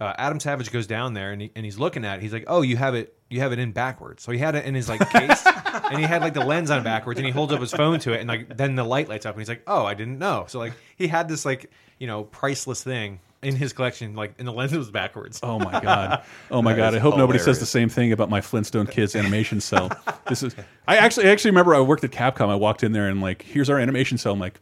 Uh, 0.00 0.14
Adam 0.16 0.38
Savage 0.40 0.70
goes 0.72 0.86
down 0.86 1.12
there 1.14 1.32
and, 1.32 1.42
he, 1.42 1.50
and 1.56 1.64
he's 1.64 1.78
looking 1.78 2.04
at 2.06 2.18
it. 2.18 2.22
He's 2.22 2.32
like, 2.32 2.44
"Oh, 2.46 2.62
you 2.62 2.76
have 2.78 2.94
it, 2.94 3.14
you 3.28 3.40
have 3.40 3.52
it 3.52 3.58
in 3.58 3.72
backwards." 3.72 4.22
So 4.22 4.32
he 4.32 4.38
had 4.38 4.54
it 4.54 4.64
in 4.64 4.74
his 4.74 4.88
like 4.88 5.00
case, 5.10 5.44
and 5.72 5.98
he 5.98 6.04
had 6.04 6.22
like 6.22 6.34
the 6.34 6.44
lens 6.44 6.70
on 6.70 6.82
backwards, 6.82 7.18
and 7.18 7.26
he 7.26 7.32
holds 7.32 7.52
up 7.52 7.60
his 7.60 7.72
phone 7.72 7.98
to 8.00 8.12
it, 8.12 8.20
and 8.20 8.28
like 8.28 8.56
then 8.56 8.74
the 8.76 8.84
light 8.84 9.08
lights 9.08 9.26
up, 9.26 9.34
and 9.34 9.40
he's 9.40 9.48
like, 9.48 9.62
"Oh, 9.66 9.84
I 9.84 9.94
didn't 9.94 10.18
know." 10.18 10.44
So 10.48 10.58
like 10.58 10.72
he 10.96 11.08
had 11.08 11.28
this 11.28 11.44
like 11.44 11.70
you 11.98 12.06
know 12.06 12.24
priceless 12.24 12.82
thing 12.82 13.20
in 13.42 13.56
his 13.56 13.72
collection, 13.72 14.14
like 14.14 14.34
and 14.38 14.46
the 14.46 14.52
lens 14.52 14.72
was 14.76 14.90
backwards. 14.90 15.40
Oh 15.42 15.58
my 15.58 15.80
god! 15.80 16.22
Oh 16.50 16.60
my 16.62 16.72
That 16.72 16.78
god! 16.78 16.88
is 16.94 16.96
I 16.96 17.00
hope 17.00 17.16
nobody 17.16 17.38
says 17.38 17.44
hilarious. 17.44 17.60
the 17.60 17.66
same 17.66 17.88
thing 17.88 18.12
about 18.12 18.28
my 18.28 18.40
Flintstone 18.40 18.86
Kids 18.86 19.14
animation 19.16 19.60
cell. 19.60 19.90
This 20.28 20.42
is. 20.42 20.54
I 20.88 20.96
actually, 20.96 21.28
I 21.28 21.30
actually 21.32 21.52
remember 21.52 21.74
I 21.74 21.80
worked 21.80 22.04
at 22.04 22.10
Capcom. 22.10 22.48
I 22.48 22.54
walked 22.56 22.82
in 22.82 22.92
there 22.92 23.08
and 23.08 23.20
like, 23.20 23.42
here's 23.42 23.70
our 23.70 23.78
animation 23.78 24.18
cell. 24.18 24.32
I'm 24.32 24.38
like, 24.40 24.60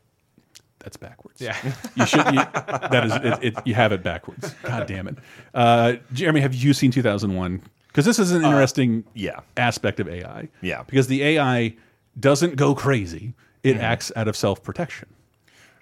that's 0.80 0.96
backwards. 0.96 1.40
Yeah. 1.40 1.56
you 1.96 2.06
should. 2.06 2.24
You, 2.26 2.44
that 2.54 3.02
is. 3.04 3.12
It, 3.42 3.56
it, 3.56 3.66
you 3.66 3.74
have 3.74 3.90
it 3.92 4.02
backwards. 4.04 4.54
God 4.62 4.86
damn 4.86 5.08
it. 5.08 5.16
Uh, 5.54 5.94
Jeremy, 6.12 6.40
have 6.40 6.54
you 6.54 6.72
seen 6.72 6.90
2001? 6.92 7.62
Because 7.88 8.04
this 8.04 8.18
is 8.18 8.32
an 8.32 8.44
interesting 8.44 9.04
yeah. 9.14 9.40
aspect 9.56 9.98
of 9.98 10.08
AI. 10.08 10.48
Yeah. 10.60 10.84
Because 10.84 11.08
the 11.08 11.22
AI 11.22 11.74
doesn't 12.18 12.56
go 12.56 12.74
crazy. 12.74 13.34
It 13.62 13.76
acts 13.76 14.12
out 14.14 14.28
of 14.28 14.36
self 14.36 14.62
protection 14.62 15.08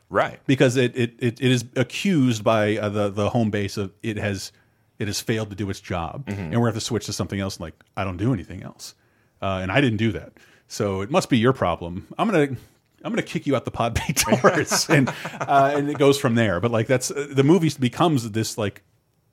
Right. 0.09 0.41
because 0.47 0.77
it 0.77 0.97
it, 0.97 1.15
it, 1.19 1.41
it 1.41 1.51
is 1.53 1.65
accused 1.77 2.43
by 2.43 2.79
uh, 2.79 2.89
the 2.89 3.11
the 3.11 3.31
home 3.31 3.51
base 3.51 3.77
of 3.77 3.93
it 4.03 4.17
has 4.17 4.53
it 4.99 5.09
has 5.09 5.21
failed 5.21 5.51
to 5.51 5.57
do 5.57 5.69
its 5.69 5.81
job, 5.81 6.25
and 6.27 6.59
we're 6.59 6.69
have 6.69 6.75
to 6.75 6.81
switch 6.81 7.07
to 7.07 7.13
something 7.13 7.39
else. 7.39 7.61
Like 7.61 7.75
I 7.97 8.05
don't 8.05 8.17
do 8.17 8.33
anything 8.33 8.63
else, 8.63 8.95
uh, 9.43 9.59
and 9.63 9.71
I 9.71 9.81
didn't 9.81 9.99
do 9.99 10.13
that, 10.13 10.33
so 10.69 11.03
it 11.03 11.11
must 11.11 11.29
be 11.29 11.39
your 11.39 11.53
problem. 11.53 12.07
I'm 12.19 12.31
gonna. 12.31 12.57
I'm 13.05 13.13
gonna 13.13 13.23
kick 13.23 13.47
you 13.47 13.55
out 13.55 13.65
the 13.65 13.71
pod 13.71 13.95
bay 14.07 14.15
doors, 14.15 14.87
and 14.89 15.09
uh, 15.41 15.73
and 15.77 15.91
it 15.91 15.99
goes 15.99 16.19
from 16.19 16.35
there. 16.35 16.61
But 16.61 16.71
like 16.71 16.87
that's 16.87 17.11
uh, 17.11 17.27
the 17.31 17.45
movie 17.45 17.71
becomes 17.79 18.31
this 18.31 18.57
like 18.57 18.83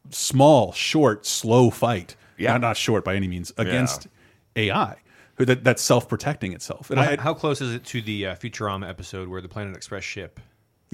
small, 0.09 0.73
short, 0.73 1.25
slow 1.25 1.69
fight. 1.69 2.15
Yeah. 2.37 2.53
not, 2.53 2.61
not 2.61 2.77
short 2.77 3.03
by 3.05 3.15
any 3.15 3.27
means 3.27 3.51
against 3.57 4.07
AI, 4.55 4.97
who 5.35 5.45
that 5.45 5.63
that's 5.63 5.81
self 5.81 6.07
protecting 6.07 6.53
itself. 6.53 6.89
And 6.89 6.99
How, 6.99 7.11
I, 7.11 7.15
how 7.17 7.33
close 7.33 7.61
is 7.61 7.73
it 7.73 7.83
to 7.85 8.01
the 8.01 8.27
uh, 8.27 8.35
Futurama 8.35 8.87
episode 8.87 9.27
where 9.27 9.41
the 9.41 9.49
Planet 9.49 9.75
Express 9.75 10.03
ship? 10.03 10.39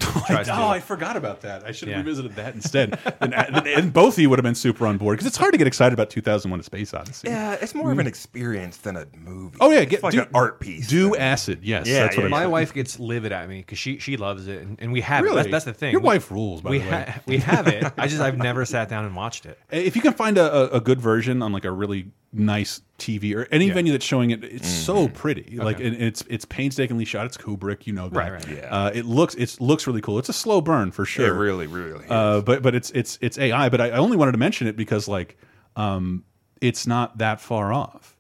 Oh, 0.04 0.24
tries 0.28 0.48
to- 0.48 0.58
oh, 0.58 0.68
I 0.68 0.80
forgot 0.80 1.16
about 1.18 1.42
that. 1.42 1.66
I 1.66 1.72
should 1.72 1.88
have 1.88 1.98
Yeah. 1.98 2.04
revisited 2.04 2.36
that 2.36 2.56
instead. 2.56 2.98
and, 3.22 3.34
and, 3.34 3.68
and 3.68 3.94
both 3.94 4.16
of 4.16 4.20
you 4.20 4.30
would 4.30 4.40
have 4.40 4.44
been 4.44 4.56
super 4.56 4.86
on 4.88 4.98
board 4.98 5.18
because 5.18 5.28
it's 5.28 5.38
hard 5.38 5.52
to 5.54 5.58
get 5.58 5.68
excited 5.68 5.94
about 5.94 6.10
2001: 6.10 6.60
A 6.60 6.64
Space 6.64 6.94
Odyssey. 6.94 7.28
Yeah, 7.30 7.58
it's 7.62 7.74
more 7.76 7.88
of 7.88 7.92
mm-hmm. 7.92 8.02
an 8.02 8.08
experience 8.08 8.78
than 8.78 8.96
a 8.98 9.06
movie. 9.18 9.58
Oh 9.62 9.72
yeah, 9.72 9.80
it's 9.80 9.92
get 9.92 10.04
like 10.04 10.14
do, 10.14 10.22
an 10.22 10.30
art 10.34 10.60
piece. 10.60 10.88
Do 10.88 11.12
than- 11.12 11.22
acid, 11.22 11.60
yes. 11.64 11.88
Yeah, 11.88 12.02
that's 12.04 12.16
what 12.16 12.22
yeah, 12.22 12.26
I'm 12.26 12.32
My 12.32 12.40
saying. 12.42 12.52
wife 12.52 12.74
gets 12.74 13.00
livid 13.00 13.32
at 13.32 13.48
me 13.50 13.60
because 13.60 13.78
she 13.80 14.00
she 14.00 14.18
loves 14.18 14.48
it, 14.48 14.62
and, 14.62 14.78
and 14.82 14.92
we 14.92 15.02
have 15.02 15.24
Really? 15.24 15.42
it. 15.42 15.52
That's, 15.52 15.66
that's 15.66 15.66
the 15.66 15.74
thing. 15.74 15.92
Your 15.92 16.02
We- 16.02 16.06
wife 16.08 16.32
rules, 16.32 16.62
by 16.62 16.70
we 16.72 16.78
the 16.80 16.90
way. 16.90 17.06
ha- 17.08 17.22
we 17.26 17.38
have 17.38 17.68
it. 17.68 17.92
I 17.98 18.08
just 18.08 18.22
I've 18.22 18.38
never 18.38 18.66
sat 18.66 18.90
down 18.90 19.06
and 19.06 19.16
watched 19.16 19.46
it. 19.46 19.58
If 19.72 19.96
you 19.96 20.02
can 20.02 20.14
find 20.14 20.38
a, 20.38 20.74
a, 20.74 20.78
a 20.78 20.82
good 20.82 21.00
version 21.02 21.42
on 21.42 21.52
like 21.52 21.66
a 21.66 21.72
really 21.72 22.12
nice 22.32 22.82
TV 23.00 23.34
or 23.36 23.48
any 23.52 23.68
Yeah. 23.68 23.74
venue 23.74 23.92
that's 23.92 24.06
showing 24.06 24.32
it, 24.32 24.44
it's 24.44 24.68
so 24.70 25.08
pretty. 25.08 25.58
Like 25.58 25.80
and 25.80 25.96
it's 25.96 26.24
it's 26.30 26.46
painstakingly 26.46 27.06
shot. 27.06 27.26
It's 27.26 27.38
Kubrick, 27.38 27.88
you 27.88 27.94
know 27.94 28.10
that. 28.10 28.18
Right, 28.18 28.32
right. 28.32 28.48
Yeah. 28.48 28.68
Uh, 28.70 28.92
it 28.94 29.06
looks 29.06 29.36
it 29.36 29.58
looks 29.60 29.88
really 29.88 30.02
cool. 30.02 30.20
It's 30.20 30.30
a 30.30 30.34
slow 30.34 30.62
burn 30.62 30.92
for 30.92 31.06
sure. 31.06 31.36
It 31.36 31.40
really, 31.40 31.68
really. 31.68 32.06
Is. 32.06 32.12
Uh, 32.12 32.42
but 32.42 32.62
but 32.62 32.76
it's 32.76 32.92
it's 32.92 33.18
it's 33.22 33.38
AI. 33.38 33.70
But 33.70 33.82
I, 33.82 33.88
I 33.92 33.98
only 33.98 34.18
wanted 34.18 34.34
to 34.34 34.38
mention 34.38 34.68
it 34.68 34.76
because 34.76 35.08
like 35.08 35.38
um, 35.76 36.24
it's 36.62 36.86
not 36.86 37.18
that 37.20 37.40
far 37.42 37.72
off, 37.74 38.18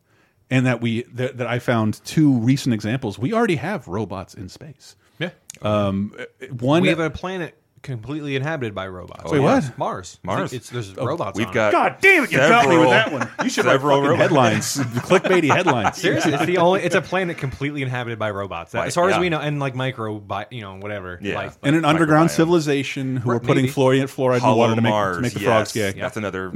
and 0.49 0.65
that 0.65 0.81
we 0.81 1.03
that, 1.13 1.37
that 1.37 1.47
I 1.47 1.59
found 1.59 1.99
two 2.05 2.31
recent 2.39 2.73
examples. 2.73 3.19
We 3.19 3.33
already 3.33 3.57
have 3.57 3.87
robots 3.87 4.33
in 4.33 4.49
space. 4.49 4.95
Yeah. 5.19 5.31
Um, 5.61 6.15
one 6.57 6.81
We 6.81 6.87
have 6.87 6.99
a 6.99 7.09
planet 7.09 7.58
completely 7.81 8.35
inhabited 8.35 8.73
by 8.75 8.87
robots. 8.87 9.31
Wait, 9.31 9.39
what? 9.39 9.77
Mars. 9.77 10.19
Mars. 10.23 10.53
It's 10.53 10.69
there's 10.69 10.95
robots. 10.95 11.37
We've 11.37 11.47
on 11.47 11.53
got. 11.53 11.71
God 11.71 11.95
damn 12.01 12.23
it! 12.23 12.31
You 12.31 12.37
got 12.37 12.67
me 12.69 12.77
with 12.77 12.89
that 12.89 13.11
one. 13.11 13.29
You 13.43 13.49
should 13.49 13.65
have 13.65 13.75
several 13.75 13.97
fucking 14.01 14.09
robots. 14.19 14.21
headlines, 14.21 14.77
clickbaity 15.07 15.49
headlines. 15.53 15.97
Seriously, 16.01 16.33
it's 16.33 16.45
the 16.45 16.57
only. 16.57 16.81
It's 16.81 16.95
a 16.95 17.01
planet 17.01 17.37
completely 17.37 17.81
inhabited 17.81 18.19
by 18.19 18.31
robots. 18.31 18.71
That- 18.73 18.79
Right, 18.79 18.87
as 18.87 18.95
far 18.95 19.09
as 19.09 19.15
yeah. 19.15 19.21
we 19.21 19.29
know, 19.29 19.39
and 19.39 19.59
like 19.59 19.75
micro, 19.75 20.19
bi- 20.19 20.47
you 20.51 20.61
know, 20.61 20.75
whatever. 20.77 21.19
Yeah. 21.21 21.35
Life. 21.35 21.57
And 21.63 21.75
an 21.75 21.83
underground 21.85 22.29
Microbiome. 22.29 22.35
civilization 22.35 23.17
who 23.17 23.31
are 23.31 23.39
putting 23.39 23.63
maybe. 23.65 23.73
fluoride, 23.73 24.03
fluoride 24.03 24.35
in 24.35 24.39
the 24.39 24.45
Hollow 24.45 24.57
water 24.57 24.75
to 24.75 24.81
make, 24.81 24.89
Mars. 24.91 25.15
to 25.17 25.21
make 25.21 25.33
the 25.33 25.39
yes. 25.41 25.47
frogs 25.47 25.71
gay. 25.73 25.91
That's 25.99 26.17
another. 26.17 26.49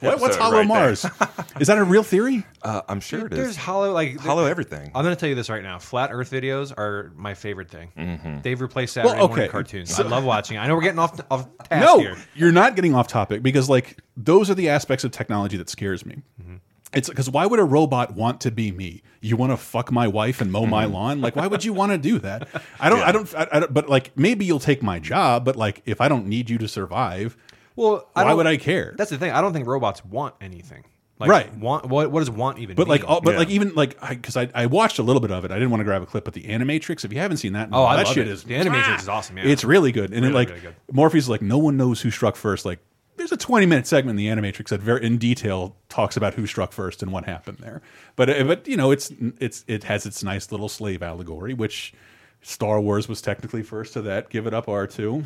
What, 0.00 0.20
what's 0.20 0.36
episode 0.36 0.38
Hollow 0.40 0.58
right 0.58 0.68
there. 0.68 0.76
Mars? 0.78 1.06
Is 1.60 1.66
that 1.68 1.78
a 1.78 1.84
real 1.84 2.02
theory? 2.02 2.44
Uh, 2.62 2.82
I'm 2.88 3.00
sure 3.00 3.26
it 3.26 3.30
There's 3.30 3.56
hollow 3.56 3.92
like 3.92 4.18
Hollow 4.18 4.44
everything. 4.44 4.90
I'm 4.94 5.04
going 5.04 5.14
to 5.14 5.18
tell 5.20 5.28
you 5.28 5.34
this 5.34 5.48
right 5.48 5.62
now. 5.62 5.78
Flat 5.78 6.10
Earth 6.12 6.30
videos 6.30 6.72
are 6.76 7.12
my 7.16 7.34
favorite 7.34 7.70
thing. 7.70 7.90
Mm-hmm. 7.96 8.40
They've 8.42 8.60
replaced 8.60 8.94
Saturday 8.94 9.14
Well, 9.18 9.28
morning 9.28 9.44
okay. 9.44 9.52
cartoons. 9.52 9.98
I 9.98 10.02
love 10.02 10.24
watching. 10.24 10.56
it. 10.56 10.60
I 10.60 10.65
know 10.66 10.74
we're 10.74 10.82
getting 10.82 10.98
off 10.98 11.20
off 11.30 11.46
task 11.68 11.84
no, 11.84 11.98
here. 12.00 12.16
you're 12.34 12.52
not 12.52 12.76
getting 12.76 12.94
off 12.94 13.08
topic 13.08 13.42
because 13.42 13.68
like 13.68 13.98
those 14.16 14.48
are 14.50 14.54
the 14.54 14.68
aspects 14.68 15.04
of 15.04 15.10
technology 15.10 15.56
that 15.56 15.68
scares 15.68 16.04
me. 16.06 16.22
Mm-hmm. 16.42 16.56
It's 16.92 17.08
because 17.08 17.28
why 17.28 17.44
would 17.46 17.58
a 17.60 17.64
robot 17.64 18.14
want 18.14 18.40
to 18.42 18.50
be 18.50 18.72
me? 18.72 19.02
You 19.20 19.36
want 19.36 19.52
to 19.52 19.56
fuck 19.56 19.90
my 19.92 20.06
wife 20.08 20.40
and 20.40 20.50
mow 20.52 20.64
my 20.66 20.84
Mm-hmm. 20.84 20.94
lawn? 20.94 21.20
Like, 21.20 21.36
why 21.36 21.46
would 21.46 21.64
you 21.64 21.72
want 21.72 21.92
to 21.92 21.98
do 21.98 22.18
that? 22.20 22.48
I 22.80 22.88
don't, 22.88 23.00
I 23.02 23.12
don't, 23.12 23.34
I, 23.34 23.48
I 23.52 23.60
don't. 23.60 23.74
But 23.74 23.88
like, 23.88 24.16
maybe 24.16 24.44
you'll 24.44 24.60
take 24.60 24.82
my 24.82 24.98
job. 24.98 25.44
But 25.44 25.56
like, 25.56 25.82
if 25.84 26.00
I 26.00 26.08
don't 26.08 26.26
need 26.26 26.48
you 26.48 26.56
to 26.58 26.68
survive, 26.68 27.36
Well, 27.74 28.08
why 28.14 28.32
would 28.32 28.46
I 28.46 28.56
care? 28.56 28.94
That's 28.96 29.10
the 29.10 29.18
thing. 29.18 29.32
I 29.32 29.40
don't 29.42 29.52
think 29.52 29.66
robots 29.66 30.04
want 30.04 30.36
anything. 30.40 30.84
Like, 31.18 31.30
Right. 31.30 31.54
Want 31.56 31.86
what? 31.86 32.10
What 32.10 32.20
does 32.20 32.30
want 32.30 32.58
even? 32.58 32.76
But 32.76 32.88
like, 32.88 33.02
all, 33.08 33.20
but 33.22 33.32
Yeah. 33.32 33.38
like 33.38 33.48
even 33.50 33.74
like 33.74 33.98
because 34.06 34.36
I, 34.36 34.48
I 34.54 34.66
watched 34.66 34.98
a 34.98 35.02
little 35.02 35.20
bit 35.20 35.30
of 35.30 35.44
it. 35.46 35.50
I 35.50 35.54
didn't 35.54 35.70
want 35.70 35.80
to 35.80 35.84
grab 35.84 36.02
a 36.02 36.06
clip, 36.06 36.24
but 36.24 36.34
the 36.34 36.42
Animatrix. 36.42 37.04
If 37.04 37.12
you 37.12 37.18
haven't 37.18 37.38
seen 37.38 37.54
that, 37.54 37.70
Oh, 37.72 37.84
I 37.84 37.96
that 37.96 38.08
shit 38.08 38.28
it. 38.28 38.30
is 38.30 38.44
The 38.44 38.54
Animatrix 38.54 39.00
is 39.00 39.08
awesome, 39.08 39.38
yeah. 39.38 39.44
It's 39.44 39.64
really 39.64 39.92
good, 39.92 40.12
and 40.12 40.24
it 40.26 40.32
like 40.32 40.48
really 40.50 40.60
good. 40.60 40.74
Morpheus 40.92 41.28
like 41.28 41.40
no 41.42 41.56
one 41.58 41.76
knows 41.78 42.02
who 42.02 42.10
struck 42.10 42.36
first. 42.36 42.66
Like 42.66 42.80
there's 43.16 43.32
a 43.32 43.36
20 43.38 43.64
minute 43.64 43.86
segment 43.86 44.18
in 44.20 44.26
the 44.26 44.28
Animatrix 44.28 44.68
that 44.68 44.80
very 44.82 45.02
in 45.06 45.16
detail 45.16 45.74
talks 45.88 46.18
about 46.18 46.34
who 46.34 46.46
struck 46.46 46.72
first 46.72 47.02
and 47.02 47.10
what 47.12 47.24
happened 47.24 47.58
there. 47.60 47.80
But 48.14 48.28
uh, 48.28 48.44
but 48.44 48.68
you 48.68 48.76
know 48.76 48.90
it's 48.90 49.10
it's 49.40 49.64
it 49.66 49.84
has 49.84 50.04
its 50.04 50.22
nice 50.22 50.52
little 50.52 50.68
slave 50.68 51.02
allegory, 51.02 51.54
which 51.54 51.94
Star 52.42 52.78
Wars 52.80 53.08
was 53.08 53.22
technically 53.22 53.62
first 53.62 53.94
to 53.94 54.02
that. 54.02 54.28
Give 54.28 54.46
it 54.46 54.52
up, 54.52 54.68
R 54.68 54.86
two. 54.86 55.24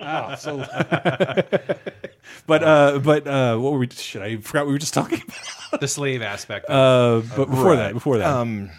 Wow, 0.00 0.34
so. 0.34 0.58
but 2.46 2.62
uh, 2.64 2.98
but 3.02 3.26
uh, 3.26 3.56
what 3.58 3.72
were 3.72 3.78
we? 3.78 3.88
Shit, 3.90 4.22
I 4.22 4.36
forgot 4.38 4.60
what 4.60 4.66
we 4.68 4.72
were 4.74 4.78
just 4.78 4.94
talking 4.94 5.22
about. 5.70 5.80
the 5.80 5.88
slave 5.88 6.22
aspect. 6.22 6.68
Uh, 6.68 7.22
but 7.36 7.46
before 7.50 7.70
Right. 7.70 7.76
that, 7.76 7.92
before 7.94 8.18
that, 8.18 8.26
Um, 8.26 8.70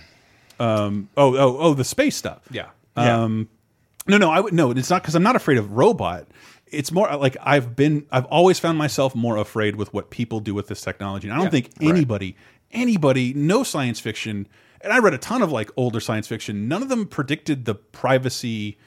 um, 0.59 1.09
oh, 1.17 1.35
oh, 1.35 1.57
oh, 1.59 1.73
the 1.73 1.83
space 1.83 2.15
stuff. 2.15 2.41
yeah. 2.51 2.67
Yeah. 2.97 3.23
Um, 3.23 3.49
no, 4.07 4.17
no, 4.17 4.29
I 4.31 4.39
would 4.39 4.53
no. 4.53 4.71
It's 4.71 4.89
not 4.89 5.01
because 5.01 5.15
I'm 5.15 5.23
not 5.23 5.35
afraid 5.35 5.57
of 5.57 5.71
robot. 5.73 6.27
It's 6.67 6.91
more 6.91 7.13
like 7.17 7.35
I've 7.41 7.75
been. 7.75 8.05
I've 8.11 8.25
always 8.25 8.59
found 8.59 8.77
myself 8.77 9.15
more 9.15 9.37
afraid 9.37 9.75
with 9.75 9.93
what 9.93 10.09
people 10.11 10.39
do 10.39 10.53
with 10.53 10.67
this 10.67 10.81
technology. 10.81 11.27
And 11.27 11.33
I 11.33 11.37
don't 11.37 11.45
Yeah. 11.45 11.49
think 11.51 11.71
anybody, 11.81 12.35
anybody, 12.71 13.33
no 13.33 13.63
science 13.63 13.99
fiction. 13.99 14.47
And 14.81 14.93
I 14.93 14.99
read 14.99 15.13
a 15.13 15.17
ton 15.17 15.41
of 15.41 15.51
like 15.51 15.71
older 15.75 15.99
science 15.99 16.27
fiction. 16.27 16.67
None 16.67 16.81
of 16.83 16.89
them 16.89 17.05
predicted 17.07 17.65
the 17.65 17.75
privacy 17.75 18.77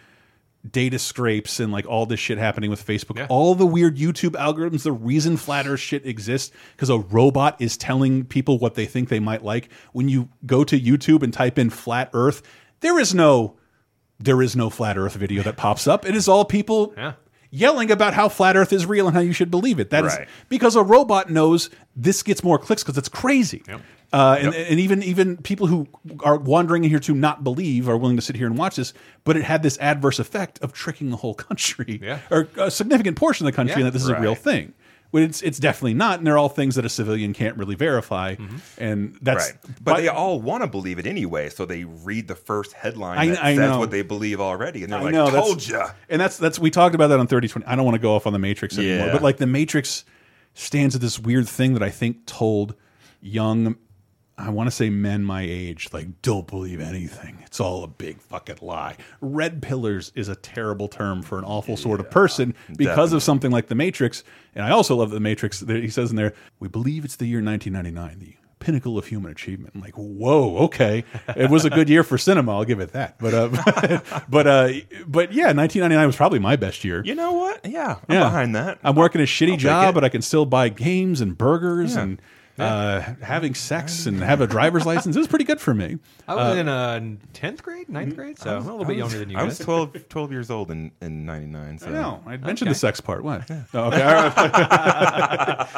data 0.68 0.98
scrapes 0.98 1.60
and 1.60 1.72
like 1.72 1.86
all 1.86 2.04
this 2.06 2.18
shit 2.20 2.36
happening 2.38 2.68
with 2.70 2.84
Facebook, 2.84 3.24
all 3.28 3.54
the 3.54 3.64
weird 3.66 3.96
YouTube 3.96 4.32
algorithms, 4.32 4.82
the 4.82 4.92
reason 4.92 5.36
flat 5.36 5.66
Earth 5.66 5.80
shit 5.80 6.04
exists 6.04 6.54
because 6.72 6.90
a 6.90 6.98
robot 6.98 7.56
is 7.60 7.76
telling 7.76 8.24
people 8.24 8.58
what 8.58 8.74
they 8.74 8.84
think 8.84 9.08
they 9.08 9.20
might 9.20 9.44
like. 9.44 9.68
When 9.92 10.08
you 10.08 10.28
go 10.46 10.64
to 10.64 10.78
YouTube 10.78 11.22
and 11.22 11.32
type 11.32 11.58
in 11.58 11.70
flat 11.70 12.10
Earth, 12.12 12.42
there 12.80 12.98
is 12.98 13.14
no 13.14 13.56
there 14.20 14.42
is 14.42 14.56
no 14.56 14.68
flat 14.68 14.98
Earth 14.98 15.14
video 15.14 15.44
that 15.44 15.56
pops 15.56 15.86
up. 15.86 16.04
It 16.04 16.16
is 16.16 16.26
all 16.26 16.44
people 16.44 16.92
yelling 17.50 17.90
about 17.92 18.14
how 18.14 18.28
flat 18.28 18.56
Earth 18.56 18.72
is 18.72 18.84
real 18.84 19.06
and 19.06 19.14
how 19.14 19.22
you 19.22 19.32
should 19.32 19.50
believe 19.50 19.78
it. 19.78 19.90
That 19.90 20.04
is 20.04 20.16
Right. 20.16 20.28
because 20.48 20.74
a 20.74 20.82
robot 20.82 21.30
knows 21.30 21.70
this 21.94 22.24
gets 22.24 22.42
more 22.42 22.58
clicks 22.58 22.82
because 22.82 22.98
it's 22.98 23.08
crazy. 23.08 23.62
Uh, 24.12 24.38
and, 24.40 24.54
and 24.54 24.80
even 24.80 25.02
even 25.02 25.36
people 25.36 25.66
who 25.66 25.86
are 26.20 26.38
wandering 26.38 26.82
in 26.84 26.88
here 26.90 26.98
to 26.98 27.14
not 27.14 27.44
believe 27.44 27.88
are 27.88 27.96
willing 27.98 28.16
to 28.16 28.22
sit 28.22 28.36
here 28.36 28.46
and 28.46 28.56
watch 28.56 28.76
this, 28.76 28.94
but 29.24 29.36
it 29.36 29.44
had 29.44 29.62
this 29.62 29.76
adverse 29.78 30.18
effect 30.18 30.58
of 30.62 30.72
tricking 30.72 31.10
the 31.10 31.16
whole 31.16 31.34
country, 31.34 32.00
Yeah. 32.02 32.20
or 32.30 32.48
a 32.56 32.70
significant 32.70 33.16
portion 33.18 33.46
of 33.46 33.52
the 33.52 33.56
country, 33.56 33.80
Yeah. 33.82 33.84
that 33.84 33.92
this 33.92 34.02
is 34.02 34.08
a 34.08 34.18
real 34.18 34.34
thing. 34.34 34.72
But 35.12 35.22
it's 35.22 35.40
it's 35.42 35.58
definitely 35.58 35.94
not, 35.94 36.18
and 36.18 36.26
they're 36.26 36.36
all 36.38 36.48
things 36.50 36.74
that 36.74 36.84
a 36.84 36.88
civilian 36.90 37.32
can't 37.34 37.56
really 37.56 37.74
verify, 37.74 38.36
and 38.78 39.16
that's 39.22 39.52
right. 39.52 39.58
But, 39.82 39.96
they 39.98 40.08
all 40.08 40.38
want 40.40 40.62
to 40.62 40.66
believe 40.66 40.98
it 40.98 41.06
anyway, 41.06 41.48
so 41.48 41.64
they 41.64 41.84
read 41.84 42.28
the 42.28 42.34
first 42.34 42.72
headline 42.74 43.16
I- 43.18 43.26
that 43.28 43.42
I 43.44 43.56
says 43.56 43.70
know. 43.70 43.78
what 43.78 43.90
they 43.90 44.02
believe 44.02 44.38
already, 44.40 44.84
and 44.84 44.92
they're 44.92 45.00
I 45.00 45.04
like, 45.04 45.12
know, 45.14 45.30
"Told 45.30 45.66
ya." 45.66 45.90
And 46.10 46.20
that's 46.20 46.36
that's 46.36 46.58
we 46.58 46.70
talked 46.70 46.94
about 46.94 47.06
that 47.08 47.18
on 47.20 47.26
thirty 47.26 47.48
twenty. 47.48 47.66
I 47.66 47.74
don't 47.74 47.86
want 47.86 47.94
to 47.94 48.00
go 48.02 48.14
off 48.16 48.26
on 48.26 48.34
the 48.34 48.38
Matrix 48.38 48.76
anymore, 48.76 49.06
Yeah. 49.06 49.12
but 49.12 49.22
like 49.22 49.38
the 49.38 49.46
Matrix 49.46 50.04
stands 50.52 50.94
at 50.94 51.00
this 51.00 51.18
weird 51.18 51.48
thing 51.48 51.72
that 51.72 51.82
I 51.82 51.88
think 51.90 52.26
told 52.26 52.74
young, 53.22 53.76
I 54.40 54.50
want 54.50 54.68
to 54.68 54.70
say 54.70 54.88
men 54.88 55.24
my 55.24 55.42
age, 55.42 55.88
like 55.92 56.22
don't 56.22 56.46
believe 56.46 56.80
anything. 56.80 57.38
It's 57.44 57.58
all 57.58 57.82
a 57.82 57.88
big 57.88 58.20
fucking 58.20 58.58
lie. 58.62 58.96
Red 59.20 59.60
pillars 59.62 60.12
is 60.14 60.28
a 60.28 60.36
terrible 60.36 60.86
term 60.88 61.22
for 61.22 61.38
an 61.38 61.44
awful 61.44 61.76
sort 61.76 61.98
of 62.00 62.08
person 62.10 62.54
because 62.68 62.86
definitely. 62.86 63.16
of 63.16 63.22
something 63.24 63.50
like 63.50 63.66
the 63.66 63.74
Matrix. 63.74 64.22
And 64.54 64.64
I 64.64 64.70
also 64.70 64.94
love 64.96 65.10
the 65.10 65.18
Matrix. 65.20 65.60
that 65.60 65.82
He 65.82 65.88
says 65.90 66.10
in 66.10 66.16
there, 66.16 66.34
we 66.60 66.68
believe 66.68 67.04
it's 67.04 67.16
the 67.16 67.26
year 67.26 67.42
1999. 67.42 68.18
The 68.20 68.36
pinnacle 68.64 68.96
of 68.98 69.06
human 69.06 69.30
achievement. 69.32 69.72
I'm 69.74 69.80
like, 69.80 69.94
whoa, 69.94 70.58
okay. 70.66 71.04
It 71.36 71.50
was 71.50 71.64
a 71.64 71.70
good 71.70 71.88
year 71.88 72.02
for 72.04 72.16
cinema. 72.18 72.52
I'll 72.56 72.64
give 72.64 72.80
it 72.80 72.92
that. 72.92 73.18
But 73.18 73.34
uh, 73.34 73.48
but 74.28 74.46
uh, 74.46 74.68
but 75.06 75.32
yeah, 75.32 75.52
1999 75.52 76.06
was 76.06 76.16
probably 76.16 76.38
my 76.38 76.54
best 76.56 76.84
year. 76.84 77.02
You 77.04 77.14
know 77.16 77.32
what? 77.32 77.64
Yeah, 77.64 77.96
I'm 78.08 78.14
Yeah. 78.14 78.24
behind 78.24 78.54
that. 78.54 78.78
I'm 78.84 78.94
working 78.94 79.20
a 79.20 79.24
shitty 79.24 79.50
take 79.52 79.58
job, 79.60 79.94
but 79.94 80.04
I 80.04 80.08
can 80.08 80.22
still 80.22 80.46
buy 80.46 80.68
games 80.68 81.20
and 81.20 81.36
burgers 81.36 81.94
Yeah. 81.94 82.02
and 82.02 82.22
uh, 82.58 83.00
having 83.22 83.54
sex 83.54 84.06
and 84.06 84.20
have 84.22 84.40
a 84.40 84.46
driver's 84.46 84.84
license. 84.86 85.14
It 85.16 85.18
was 85.18 85.28
pretty 85.28 85.44
good 85.44 85.60
for 85.60 85.72
me. 85.74 85.98
I 86.26 86.34
was 86.34 86.56
Uh, 86.56 86.60
in 86.60 86.68
uh, 86.68 87.00
10th 87.34 87.62
grade, 87.62 87.88
ninth 87.88 88.14
grade, 88.16 88.38
so 88.38 88.56
I'm 88.56 88.62
a 88.62 88.70
little 88.70 88.78
bit 88.84 88.88
was- 88.88 88.98
younger 88.98 89.18
than 89.18 89.30
you 89.30 89.36
I 89.36 89.40
guys. 89.42 89.58
was 89.58 89.64
12, 89.64 90.08
12 90.08 90.32
years 90.32 90.50
old 90.50 90.70
in, 90.70 90.90
in 91.00 91.24
99. 91.24 91.78
So. 91.78 91.86
I 91.86 91.90
know. 91.90 92.22
I 92.26 92.36
mentioned 92.36 92.68
Okay. 92.68 92.72
the 92.72 92.78
sex 92.78 93.00
part. 93.00 93.22
What? 93.24 93.50
Oh, 93.74 93.84
okay. 93.84 94.02
all 94.02 94.12
right. 94.14 95.68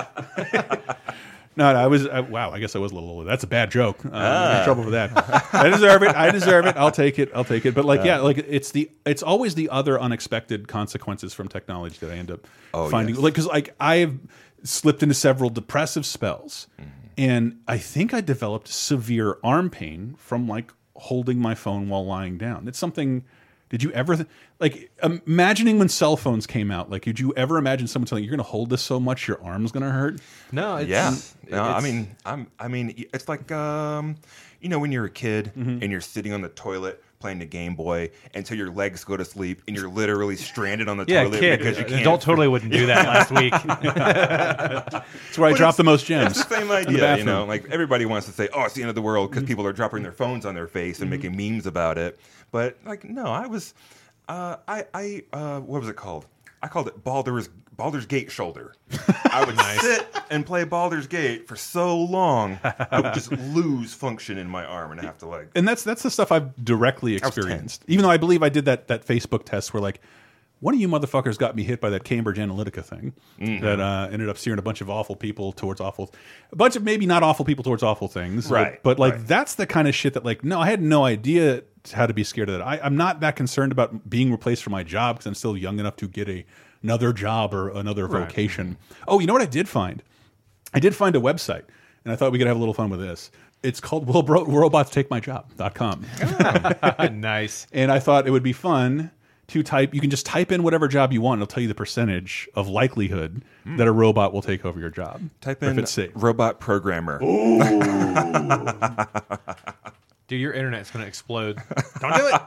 no, 1.56 1.72
no, 1.72 1.78
I 1.78 1.86
was. 1.86 2.06
Uh, 2.06 2.24
wow. 2.28 2.50
I 2.52 2.58
guess 2.60 2.74
I 2.76 2.78
was 2.78 2.92
a 2.92 2.94
little 2.94 3.10
older. 3.10 3.26
That's 3.28 3.44
a 3.44 3.46
bad 3.48 3.70
joke. 3.70 4.04
Uh, 4.04 4.08
I'm 4.08 4.14
Ah. 4.14 4.58
in 4.60 4.64
trouble 4.64 4.84
for 4.84 4.90
that. 4.90 5.10
I 5.52 5.68
deserve 5.68 6.02
it. 6.02 6.14
I 6.16 6.30
deserve 6.30 6.66
it. 6.66 6.76
I'll 6.76 6.90
take 6.92 7.18
it. 7.18 7.30
I'll 7.34 7.44
take 7.44 7.66
it. 7.66 7.74
But 7.74 7.84
like, 7.84 8.04
yeah, 8.04 8.18
like 8.20 8.38
it's 8.38 8.70
the. 8.72 8.90
It's 9.04 9.22
always 9.22 9.54
the 9.54 9.68
other 9.70 10.00
unexpected 10.00 10.68
consequences 10.68 11.34
from 11.34 11.48
technology 11.48 11.98
that 12.00 12.10
I 12.12 12.16
end 12.16 12.30
up 12.30 12.46
Oh, 12.72 12.88
finding. 12.88 13.16
yes. 13.16 13.22
Like, 13.24 13.34
because 13.34 13.46
like 13.46 13.74
I've 13.80 14.18
slipped 14.62 15.02
into 15.02 15.14
several 15.14 15.50
depressive 15.50 16.04
spells, 16.06 16.66
Mm-hmm. 16.80 16.90
and 17.18 17.60
I 17.68 17.78
think 17.78 18.14
I 18.14 18.20
developed 18.20 18.68
severe 18.68 19.38
arm 19.44 19.70
pain 19.70 20.14
from 20.18 20.46
like 20.48 20.72
holding 20.96 21.38
my 21.38 21.54
phone 21.54 21.88
while 21.88 22.04
lying 22.06 22.38
down. 22.38 22.68
It's 22.68 22.78
something. 22.78 23.24
Did 23.70 23.84
you 23.84 23.92
ever 23.92 24.26
like 24.58 24.90
imagining 25.00 25.78
when 25.78 25.88
cell 25.88 26.16
phones 26.16 26.44
came 26.46 26.72
out? 26.72 26.90
Like, 26.90 27.02
did 27.02 27.20
you 27.20 27.32
ever 27.36 27.56
imagine 27.56 27.86
someone 27.86 28.06
telling 28.08 28.24
you 28.24 28.28
you're 28.28 28.36
going 28.36 28.44
to 28.44 28.50
hold 28.50 28.68
this 28.68 28.82
so 28.82 28.98
much 28.98 29.28
your 29.28 29.40
arm's 29.44 29.70
going 29.70 29.84
to 29.84 29.90
hurt? 29.92 30.20
No, 30.50 30.76
it's, 30.78 30.88
yeah. 30.88 31.14
No, 31.48 31.62
I 31.62 31.80
mean, 31.80 32.16
I'm. 32.26 32.48
I 32.58 32.66
mean, 32.66 33.04
it's 33.14 33.28
like, 33.28 33.52
um, 33.52 34.16
you 34.60 34.68
know, 34.68 34.78
when 34.78 34.92
you're 34.92 35.04
a 35.06 35.10
kid 35.10 35.52
Mm-hmm. 35.56 35.82
and 35.82 35.90
you're 35.90 36.00
sitting 36.00 36.32
on 36.32 36.40
the 36.42 36.48
toilet 36.50 37.02
playing 37.18 37.38
the 37.38 37.44
Game 37.44 37.74
Boy 37.74 38.10
until 38.34 38.56
your 38.56 38.70
legs 38.70 39.04
go 39.04 39.14
to 39.16 39.24
sleep 39.26 39.60
and 39.68 39.76
you're 39.76 39.88
literally 39.90 40.36
stranded 40.36 40.88
on 40.88 40.96
the 40.96 41.04
yeah, 41.06 41.24
toilet 41.24 41.40
kid. 41.40 41.58
because 41.58 41.76
you 41.76 41.84
An 41.84 41.88
can't. 41.90 42.00
adult 42.02 42.22
totally 42.22 42.48
wouldn't 42.48 42.72
do 42.72 42.86
that 42.86 43.06
last 43.30 43.30
week. 43.30 43.52
That's 44.24 45.38
where 45.38 45.48
I 45.48 45.52
But 45.52 45.56
dropped 45.58 45.76
the 45.76 45.84
most 45.84 46.06
gems. 46.06 46.32
It's 46.38 46.44
the 46.46 46.54
same 46.54 46.62
In 46.62 46.68
the 46.68 46.74
idea, 46.76 47.18
you 47.18 47.24
know. 47.24 47.44
Like 47.44 47.68
everybody 47.70 48.06
wants 48.06 48.26
to 48.26 48.32
say, 48.32 48.48
"Oh, 48.54 48.62
it's 48.64 48.74
the 48.74 48.82
end 48.82 48.88
of 48.88 48.94
the 48.94 49.02
world" 49.02 49.30
Mm-hmm. 49.30 49.40
because 49.40 49.48
people 49.48 49.66
are 49.66 49.72
dropping 49.72 50.02
their 50.02 50.12
phones 50.12 50.46
on 50.46 50.54
their 50.54 50.66
face 50.66 51.00
and 51.00 51.10
making 51.10 51.36
memes 51.36 51.66
about 51.66 51.98
it. 51.98 52.18
But 52.50 52.78
like, 52.84 53.04
no, 53.04 53.26
I 53.26 53.46
was, 53.46 53.74
uh, 54.28 54.56
I, 54.66 54.84
I, 54.94 55.22
uh, 55.32 55.60
what 55.60 55.80
was 55.80 55.88
it 55.88 55.96
called? 55.96 56.26
I 56.62 56.68
called 56.68 56.88
it 56.88 57.02
Baldur's 57.04 57.48
Baldur's 57.80 58.04
Gate 58.06 58.30
shoulder. 58.30 58.74
I 59.32 59.42
would 59.44 59.58
sit 59.80 60.06
and 60.30 60.44
play 60.44 60.64
Baldur's 60.64 61.06
Gate 61.06 61.48
for 61.48 61.56
so 61.56 61.96
long, 61.98 62.58
I 62.62 63.00
would 63.00 63.14
just 63.14 63.32
lose 63.54 63.94
function 63.94 64.36
in 64.36 64.48
my 64.48 64.64
arm 64.64 64.92
and 64.92 65.00
have 65.00 65.16
to 65.18 65.26
like. 65.26 65.48
and 65.54 65.66
that's 65.66 65.82
that's 65.82 66.02
the 66.02 66.10
stuff 66.10 66.30
I've 66.30 66.54
directly 66.62 67.14
experienced. 67.16 67.82
Even 67.88 68.02
though 68.02 68.10
I 68.10 68.18
believe 68.18 68.42
I 68.42 68.50
did 68.50 68.66
that 68.66 68.88
that 68.88 69.06
Facebook 69.06 69.44
test 69.46 69.72
where 69.72 69.80
like 69.80 70.00
one 70.60 70.74
of 70.74 70.80
you 70.80 70.88
motherfuckers 70.88 71.38
got 71.38 71.56
me 71.56 71.62
hit 71.62 71.80
by 71.80 71.88
that 71.88 72.04
Cambridge 72.04 72.36
Analytica 72.36 72.84
thing 72.84 73.14
Mm-hmm. 73.40 73.64
that 73.64 73.80
uh, 73.80 74.08
ended 74.12 74.28
up 74.28 74.36
steering 74.36 74.58
a 74.58 74.62
bunch 74.62 74.82
of 74.82 74.90
awful 74.90 75.16
people 75.16 75.52
towards 75.52 75.80
awful, 75.80 76.12
a 76.52 76.56
bunch 76.56 76.76
of 76.76 76.82
maybe 76.82 77.06
not 77.06 77.22
awful 77.22 77.46
people 77.46 77.64
towards 77.64 77.82
awful 77.82 78.08
things, 78.08 78.50
Right, 78.50 78.72
But, 78.82 78.82
but, 78.82 78.98
like 78.98 79.14
right. 79.14 79.26
that's 79.26 79.54
the 79.54 79.66
kind 79.66 79.88
of 79.88 79.94
shit 79.94 80.12
that 80.12 80.24
like 80.26 80.44
no, 80.44 80.60
I 80.60 80.68
had 80.68 80.82
no 80.82 81.02
idea 81.06 81.62
how 81.94 82.06
to 82.06 82.12
be 82.12 82.24
scared 82.24 82.50
of 82.50 82.58
that. 82.58 82.62
I, 82.66 82.78
I'm 82.82 82.98
not 82.98 83.20
that 83.20 83.36
concerned 83.36 83.72
about 83.72 84.10
being 84.10 84.30
replaced 84.30 84.62
for 84.62 84.68
my 84.68 84.82
job 84.82 85.16
because 85.16 85.26
I'm 85.26 85.34
still 85.34 85.56
young 85.56 85.78
enough 85.80 85.96
to 85.96 86.08
get 86.08 86.28
a 86.28 86.44
another 86.82 87.12
job 87.12 87.54
or 87.54 87.68
another 87.70 88.06
vocation. 88.06 88.76
Oh, 89.06 89.18
you 89.18 89.26
know 89.26 89.32
what 89.32 89.42
I 89.42 89.46
did 89.46 89.68
find? 89.68 90.02
I 90.72 90.80
did 90.80 90.94
find 90.94 91.16
a 91.16 91.20
website, 91.20 91.64
and 92.04 92.12
I 92.12 92.16
thought 92.16 92.32
we 92.32 92.38
could 92.38 92.46
have 92.46 92.56
a 92.56 92.60
little 92.60 92.74
fun 92.74 92.90
with 92.90 93.00
this. 93.00 93.30
It's 93.62 93.80
called 93.80 94.06
Will 94.06 94.22
Bro 94.22 94.44
Robots 94.44 94.90
Take 94.90 95.10
My 95.10 95.20
Job.com. 95.20 96.06
Ah, 96.22 97.08
nice. 97.12 97.66
and 97.72 97.92
I 97.92 97.98
thought 97.98 98.26
it 98.26 98.30
would 98.30 98.42
be 98.42 98.54
fun 98.54 99.10
to 99.48 99.62
type. 99.62 99.92
You 99.94 100.00
can 100.00 100.08
just 100.10 100.24
type 100.24 100.50
in 100.50 100.62
whatever 100.62 100.88
job 100.88 101.12
you 101.12 101.20
want. 101.20 101.38
And 101.38 101.42
it'll 101.42 101.52
tell 101.52 101.60
you 101.60 101.68
the 101.68 101.74
percentage 101.74 102.48
of 102.54 102.68
likelihood 102.68 103.42
hmm. 103.64 103.76
that 103.76 103.86
a 103.86 103.92
robot 103.92 104.32
will 104.32 104.42
take 104.42 104.64
over 104.64 104.80
your 104.80 104.88
job. 104.90 105.28
Type 105.40 105.62
if 105.62 105.70
in 105.70 105.78
it's 105.78 105.90
safe. 105.90 106.10
robot 106.14 106.58
programmer. 106.60 107.18
Dude, 110.28 110.40
your 110.40 110.52
internet's 110.52 110.90
going 110.90 111.02
to 111.02 111.08
explode. 111.08 111.56
Don't 112.00 112.14
do 112.14 112.28
it. 112.28 112.40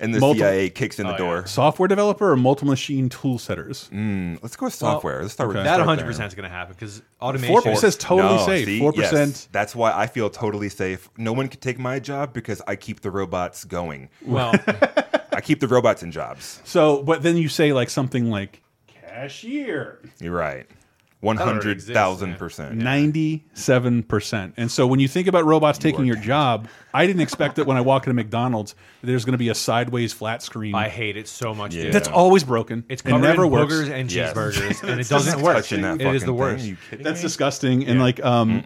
And 0.00 0.14
the 0.14 0.20
Multi- 0.20 0.40
CIA 0.40 0.70
kicks 0.70 0.98
in 0.98 1.06
the 1.06 1.14
Oh, 1.14 1.18
door. 1.18 1.46
Software 1.46 1.86
developer 1.88 2.30
or 2.32 2.36
multi 2.36 2.66
machine 2.66 3.08
tool 3.08 3.38
setters. 3.38 3.88
Mm, 3.92 4.38
let's 4.42 4.56
go 4.56 4.66
with 4.66 4.74
software. 4.74 5.22
let's 5.22 5.34
start 5.34 5.48
with. 5.48 5.56
That 5.64 5.80
100% 5.80 6.26
is 6.26 6.34
going 6.34 6.48
to 6.48 6.48
happen 6.48 6.74
because 6.74 7.02
automation. 7.20 7.52
Four 7.54 7.62
percent 7.62 7.84
is 7.84 7.96
totally 7.96 8.36
No, 8.36 8.46
safe. 8.46 8.64
see? 8.66 8.78
Four 8.78 8.92
Yes. 8.96 9.10
percent. 9.10 9.48
That's 9.52 9.74
why 9.74 9.92
I 9.92 10.06
feel 10.06 10.30
totally 10.30 10.68
safe. 10.68 11.08
No 11.16 11.32
one 11.32 11.48
can 11.48 11.60
take 11.60 11.78
my 11.78 11.98
job 11.98 12.32
because 12.32 12.60
I 12.66 12.76
keep 12.76 13.00
the 13.00 13.10
robots 13.10 13.64
going. 13.64 14.08
Well, 14.24 14.52
I 15.34 15.40
keep 15.40 15.60
the 15.60 15.68
robots 15.68 16.02
in 16.02 16.10
jobs. 16.12 16.60
So, 16.64 17.02
but 17.02 17.22
then 17.22 17.36
you 17.36 17.48
say 17.48 17.72
like 17.72 17.90
something 17.90 18.30
like 18.30 18.62
cashier. 18.86 20.00
You're 20.20 20.34
right. 20.34 20.66
One 21.22 21.38
already 21.38 21.52
hundred 21.78 22.36
percent. 22.38 22.76
Ninety-seven 22.76 24.02
percent. 24.02 24.54
And 24.56 24.70
so 24.70 24.86
when 24.88 24.98
you 24.98 25.06
think 25.06 25.28
about 25.28 25.44
robots 25.44 25.78
taking 25.78 26.04
your 26.04 26.16
job, 26.16 26.66
I 26.92 27.06
didn't 27.06 27.22
expect 27.22 27.56
that 27.56 27.66
when 27.66 27.76
I 27.76 27.80
walk 27.80 28.04
into 28.08 28.14
McDonald's, 28.14 28.74
there's 29.02 29.24
going 29.24 29.32
to 29.32 29.38
be 29.38 29.48
a 29.48 29.54
sideways 29.54 30.12
flat 30.12 30.42
screen. 30.42 30.74
I 30.74 30.88
hate 30.88 31.16
it 31.16 31.28
so 31.28 31.54
much, 31.54 31.74
Yeah. 31.74 31.84
dude. 31.84 31.92
That's 31.94 32.08
always 32.08 32.42
broken. 32.42 32.84
It's 32.88 33.02
it 33.02 33.08
covered 33.08 33.22
never 33.22 33.44
in 33.44 33.50
works. 33.52 33.72
boogers 33.72 33.90
and 33.90 34.10
Yes. 34.12 34.34
cheeseburgers, 34.34 34.82
and 34.88 35.00
it 35.00 35.08
doesn't 35.08 35.40
work. 35.40 35.58
It 35.58 35.60
is 35.60 35.68
fucking 35.68 36.02
the 36.02 36.18
thing. 36.18 36.34
worst. 36.36 36.64
Are 36.64 36.68
you 36.68 36.76
kidding 36.90 37.04
That's 37.04 37.20
me? 37.20 37.22
disgusting. 37.22 37.86
And 37.86 38.00
like, 38.00 38.22
um, 38.24 38.64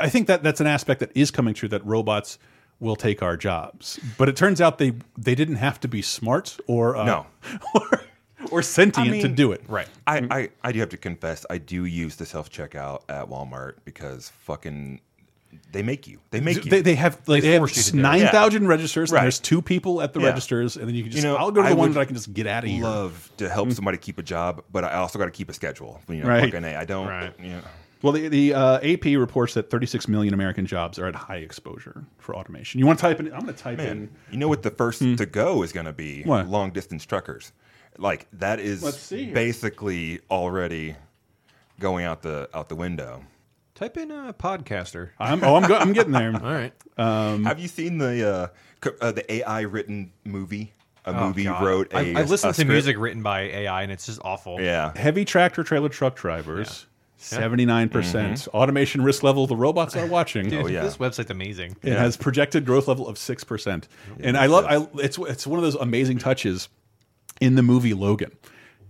I 0.00 0.08
think 0.08 0.26
that 0.28 0.42
that's 0.42 0.60
an 0.62 0.66
aspect 0.66 1.00
that 1.00 1.10
is 1.14 1.30
coming 1.30 1.52
true 1.52 1.68
that 1.68 1.84
robots 1.84 2.38
will 2.80 2.96
take 2.96 3.22
our 3.22 3.36
jobs. 3.36 4.00
But 4.16 4.30
it 4.30 4.36
turns 4.36 4.60
out 4.62 4.78
they 4.78 4.94
they 5.18 5.34
didn't 5.34 5.56
have 5.56 5.78
to 5.80 5.88
be 5.88 6.00
smart 6.00 6.56
or 6.66 6.96
uh, 6.96 7.04
No. 7.04 7.26
or, 7.74 8.00
or 8.50 8.62
sentient 8.62 9.08
I 9.08 9.10
mean, 9.10 9.22
to 9.22 9.28
do 9.28 9.52
it. 9.52 9.62
Right. 9.68 9.88
I, 10.06 10.20
mm-hmm. 10.20 10.32
I, 10.32 10.50
I 10.62 10.72
do 10.72 10.80
have 10.80 10.90
to 10.90 10.96
confess, 10.96 11.44
I 11.48 11.58
do 11.58 11.84
use 11.84 12.16
the 12.16 12.26
self 12.26 12.50
checkout 12.50 13.02
at 13.08 13.28
Walmart 13.28 13.74
because 13.84 14.30
fucking 14.40 15.00
they 15.72 15.82
make 15.82 16.06
you. 16.06 16.18
They 16.30 16.40
make 16.40 16.64
you. 16.64 16.70
They, 16.70 16.82
they 16.82 16.94
have 16.94 17.20
like 17.26 17.42
they, 17.42 17.52
have 17.52 17.60
force 17.60 17.76
you 17.76 17.82
to 17.82 17.92
do 17.92 17.98
it. 17.98 18.02
nine 18.02 18.26
thousand 18.28 18.68
registers. 18.68 19.10
Right. 19.10 19.18
And 19.18 19.24
there's 19.24 19.38
two 19.38 19.62
people 19.62 20.02
at 20.02 20.12
the 20.12 20.20
Yeah. 20.20 20.28
registers, 20.28 20.76
and 20.76 20.88
then 20.88 20.94
you 20.94 21.02
can 21.02 21.12
just 21.12 21.24
You 21.24 21.30
know, 21.30 21.36
I'll 21.36 21.50
go 21.50 21.62
to 21.62 21.68
the 21.68 21.74
I 21.74 21.76
one 21.76 21.92
that 21.92 22.00
I 22.00 22.04
can 22.04 22.14
just 22.14 22.32
get 22.32 22.46
out 22.46 22.64
of 22.64 22.70
here. 22.70 22.82
love 22.82 23.30
to 23.38 23.48
help 23.48 23.68
mm-hmm. 23.68 23.74
somebody 23.74 23.98
keep 23.98 24.18
a 24.18 24.22
job, 24.22 24.62
but 24.72 24.84
I 24.84 24.94
also 24.94 25.18
got 25.18 25.26
to 25.26 25.30
keep 25.30 25.48
a 25.48 25.52
schedule. 25.52 26.00
You 26.08 26.16
know, 26.16 26.28
Right. 26.28 26.44
fucking 26.44 26.64
A. 26.64 26.76
I 26.76 26.84
don't. 26.84 27.08
Right. 27.08 27.32
You 27.40 27.50
know, 27.50 27.60
Well, 28.02 28.12
the, 28.12 28.28
the 28.28 28.54
uh, 28.54 28.78
AP 28.82 29.04
reports 29.16 29.54
that 29.54 29.70
36 29.70 30.08
million 30.08 30.34
American 30.34 30.66
jobs 30.66 30.98
are 30.98 31.06
at 31.06 31.14
high 31.14 31.36
exposure 31.36 32.04
for 32.18 32.36
automation. 32.36 32.78
You 32.78 32.86
want 32.86 32.98
to 32.98 33.02
type 33.02 33.20
in? 33.20 33.32
I'm 33.32 33.40
going 33.40 33.54
to 33.54 33.62
type 33.62 33.78
in. 33.78 34.10
you 34.30 34.38
know 34.38 34.48
what 34.48 34.62
the 34.62 34.70
first 34.70 35.00
hmm. 35.00 35.14
to 35.16 35.26
go 35.26 35.62
is 35.62 35.72
going 35.72 35.86
to 35.86 35.92
be? 35.92 36.22
What? 36.22 36.48
Long 36.48 36.70
distance 36.70 37.04
truckers. 37.04 37.52
Like 37.98 38.26
that 38.34 38.60
is 38.60 38.82
Let's 38.82 38.98
see 38.98 39.24
here. 39.26 39.34
basically 39.34 40.20
already 40.30 40.96
going 41.80 42.04
out 42.04 42.22
the 42.22 42.48
out 42.54 42.68
the 42.68 42.76
window. 42.76 43.22
Type 43.74 43.96
in 43.96 44.10
a 44.12 44.32
podcaster. 44.32 45.10
I'm, 45.18 45.42
oh, 45.42 45.56
I'm, 45.56 45.66
go 45.68 45.76
I'm 45.76 45.92
getting 45.92 46.12
there. 46.12 46.32
All 46.34 46.52
right. 46.54 46.72
Um, 46.96 47.44
Have 47.44 47.58
you 47.58 47.66
seen 47.66 47.98
the 47.98 48.28
uh, 48.28 48.46
co- 48.80 48.94
uh, 49.00 49.10
the 49.12 49.32
AI 49.32 49.62
written 49.62 50.12
movie 50.24 50.72
a 51.04 51.10
Oh, 51.10 51.26
movie 51.28 51.44
God. 51.44 51.62
wrote 51.64 51.92
a. 51.92 51.96
I, 52.16 52.20
I 52.20 52.22
listened 52.24 52.50
a 52.50 52.52
to 52.52 52.54
script. 52.54 52.70
music 52.70 52.96
written 52.98 53.22
by 53.22 53.40
AI, 53.42 53.82
and 53.82 53.90
it's 53.92 54.06
just 54.06 54.20
awful. 54.24 54.60
Yeah. 54.60 54.96
Heavy 54.96 55.24
tractor 55.24 55.62
trailer 55.64 55.88
truck 55.88 56.14
drivers. 56.16 56.86
Yeah. 56.86 56.90
Seventy 57.16 57.64
nine 57.64 57.88
percent 57.88 58.32
Mhm. 58.40 58.48
automation 58.48 59.02
risk 59.02 59.22
level. 59.22 59.46
The 59.46 59.56
robots 59.56 59.96
are 59.96 60.06
watching. 60.06 60.50
Dude, 60.50 60.64
oh 60.64 60.66
yeah, 60.66 60.82
this 60.82 60.98
website's 60.98 61.30
amazing. 61.30 61.76
It 61.82 61.96
has 61.96 62.16
projected 62.18 62.64
growth 62.66 62.86
level 62.86 63.08
of 63.08 63.16
six 63.18 63.44
percent, 63.44 63.88
and 64.20 64.36
I 64.36 64.46
love. 64.46 64.66
I 64.66 64.86
it's 65.02 65.16
it's 65.18 65.46
one 65.46 65.58
of 65.58 65.62
those 65.64 65.74
amazing 65.76 66.18
touches 66.18 66.68
in 67.40 67.54
the 67.54 67.62
movie 67.62 67.94
Logan. 67.94 68.32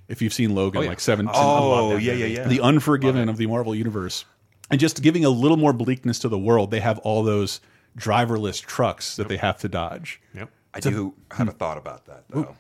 If 0.09 0.21
you've 0.21 0.35
seen 0.35 0.55
Logan, 0.55 0.81
Oh, 0.81 0.83
yeah. 0.83 0.89
like 0.91 1.01
seven, 1.01 1.29
Oh, 1.29 1.33
I 1.33 1.59
love 1.81 1.91
that 1.93 2.03
yeah, 2.03 2.13
movie. 2.13 2.33
yeah, 2.33 2.41
yeah. 2.43 2.49
the 2.49 2.61
Unforgiven 2.61 3.29
of 3.29 3.37
the 3.39 3.47
Marvel 3.47 3.75
universe, 3.75 4.25
and 4.71 4.79
just 4.79 5.03
giving 5.03 5.25
a 5.25 5.31
little 5.31 5.57
more 5.57 5.73
bleakness 5.73 6.19
to 6.21 6.29
the 6.29 6.39
world. 6.39 6.71
They 6.71 6.81
have 6.81 6.99
all 7.01 7.23
those 7.23 7.61
driverless 7.99 8.61
trucks 8.65 9.17
that 9.17 9.29
they 9.29 9.37
have 9.39 9.59
to 9.61 9.69
dodge. 9.69 10.21
Yep. 10.35 10.51
I 10.75 10.79
It's 10.79 10.87
a- 10.87 10.91
do 10.91 11.15
have 11.31 11.49
a 11.49 11.53
thought 11.53 11.79
about 11.79 12.05
that 12.07 12.25
though. 12.29 12.55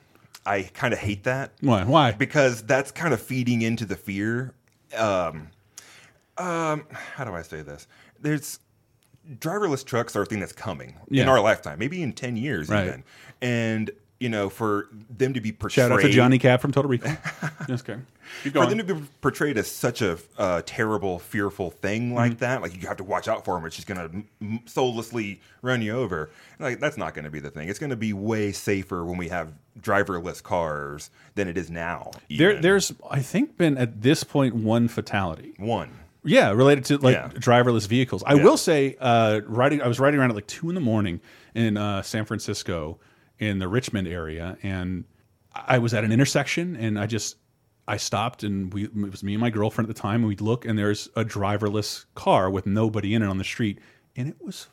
I 0.47 0.63
kind 0.75 0.93
of 0.95 1.01
hate 1.01 1.25
that. 1.25 1.53
Why? 1.61 1.85
Why? 1.85 2.13
Because 2.13 2.63
that's 2.63 2.91
kind 2.91 3.13
of 3.15 3.21
feeding 3.21 3.63
into 3.63 3.85
the 3.87 3.97
fear. 3.97 4.53
Um, 4.97 5.49
um, 6.39 6.85
how 6.91 7.25
do 7.25 7.33
I 7.35 7.43
say 7.43 7.63
this? 7.63 7.87
There's 8.21 8.59
driverless 9.39 9.85
trucks 9.85 10.15
are 10.17 10.23
a 10.23 10.27
thing 10.27 10.41
that's 10.41 10.53
coming 10.53 10.97
in 11.11 11.29
our 11.29 11.41
lifetime, 11.41 11.79
maybe 11.79 12.03
in 12.03 12.13
ten 12.13 12.37
years 12.37 12.69
Right. 12.69 12.87
even. 12.87 13.05
And 13.41 13.91
you 14.21 14.29
know, 14.29 14.49
for 14.49 14.89
them 15.11 15.35
to 15.35 15.41
be 15.41 15.53
portrayed, 15.53 15.85
Shout 15.89 15.93
out 15.93 16.01
to 16.01 16.09
Johnny 16.09 16.39
Cab 16.39 16.61
from 16.61 16.73
Total 16.73 16.89
Recall. 16.91 17.17
Yes, 17.69 17.81
okay. 17.81 17.99
Keep 18.43 18.53
for 18.55 18.67
them 18.67 18.77
to 18.79 18.85
be 18.85 19.03
portrayed 19.23 19.57
as 19.57 19.71
such 19.71 20.03
a 20.03 20.19
uh, 20.37 20.61
terrible, 20.67 21.19
fearful 21.19 21.71
thing 21.71 22.15
like 22.15 22.33
Mhm. 22.33 22.39
that, 22.39 22.63
like 22.63 22.75
you 22.81 22.87
have 22.89 22.97
to 22.99 23.05
watch 23.05 23.27
out 23.29 23.45
for 23.45 23.55
them. 23.55 23.65
It's 23.65 23.77
just 23.77 23.89
gonna 23.89 24.05
m- 24.05 24.29
m- 24.43 24.61
soullessly 24.67 25.41
run 25.63 25.81
you 25.83 25.93
over. 25.97 26.31
Like 26.59 26.79
that's 26.81 26.97
not 26.99 27.15
going 27.15 27.25
to 27.25 27.31
be 27.31 27.41
the 27.41 27.51
thing. 27.51 27.69
It's 27.69 27.79
going 27.79 27.91
to 27.91 27.97
be 27.97 28.13
way 28.13 28.53
safer 28.53 29.05
when 29.05 29.17
we 29.19 29.29
have 29.29 29.53
driverless 29.81 30.43
cars 30.43 31.11
than 31.37 31.49
it 31.49 31.57
is 31.57 31.71
now. 31.71 32.11
There, 32.29 32.61
there's, 32.61 32.93
I 33.11 33.21
think, 33.21 33.57
been 33.57 33.77
at 33.79 34.03
this 34.03 34.25
point 34.25 34.55
one 34.55 34.89
fatality. 34.89 35.55
One. 35.59 35.91
Yeah, 36.25 36.51
related 36.53 36.85
to 36.87 36.99
like 36.99 37.15
Yeah. 37.15 37.29
driverless 37.35 37.87
vehicles. 37.89 38.23
I 38.27 38.35
will 38.35 38.57
say, 38.57 38.97
uh, 39.01 39.41
riding. 39.47 39.81
I 39.83 39.89
was 39.89 39.99
riding 40.01 40.19
around 40.21 40.31
at 40.31 40.35
like 40.37 40.47
two 40.47 40.69
in 40.69 40.75
the 40.75 40.81
morning 40.81 41.21
in 41.55 41.77
uh, 41.77 42.03
San 42.03 42.25
Francisco, 42.25 42.99
in 43.39 43.59
the 43.59 43.69
Richmond 43.69 44.09
area, 44.09 44.57
and 44.63 45.05
I 45.55 45.79
was 45.79 45.95
at 45.95 46.05
an 46.05 46.13
intersection, 46.13 46.77
and 46.77 46.99
I 46.99 47.07
just 47.07 47.37
I 47.87 47.97
stopped, 47.97 48.43
and 48.43 48.73
we 48.73 48.85
it 48.85 48.95
was 48.95 49.23
me 49.23 49.35
and 49.35 49.41
my 49.41 49.51
girlfriend 49.51 49.89
at 49.89 49.95
the 49.95 50.01
time, 50.01 50.21
and 50.21 50.29
we'd 50.29 50.41
look, 50.41 50.65
and 50.65 50.79
there's 50.79 51.09
a 51.17 51.25
driverless 51.25 52.05
car 52.15 52.51
with 52.51 52.67
nobody 52.67 53.15
in 53.15 53.23
it 53.23 53.27
on 53.27 53.39
the 53.39 53.45
street, 53.45 53.79
and 54.17 54.29
it 54.29 54.37
was 54.41 54.69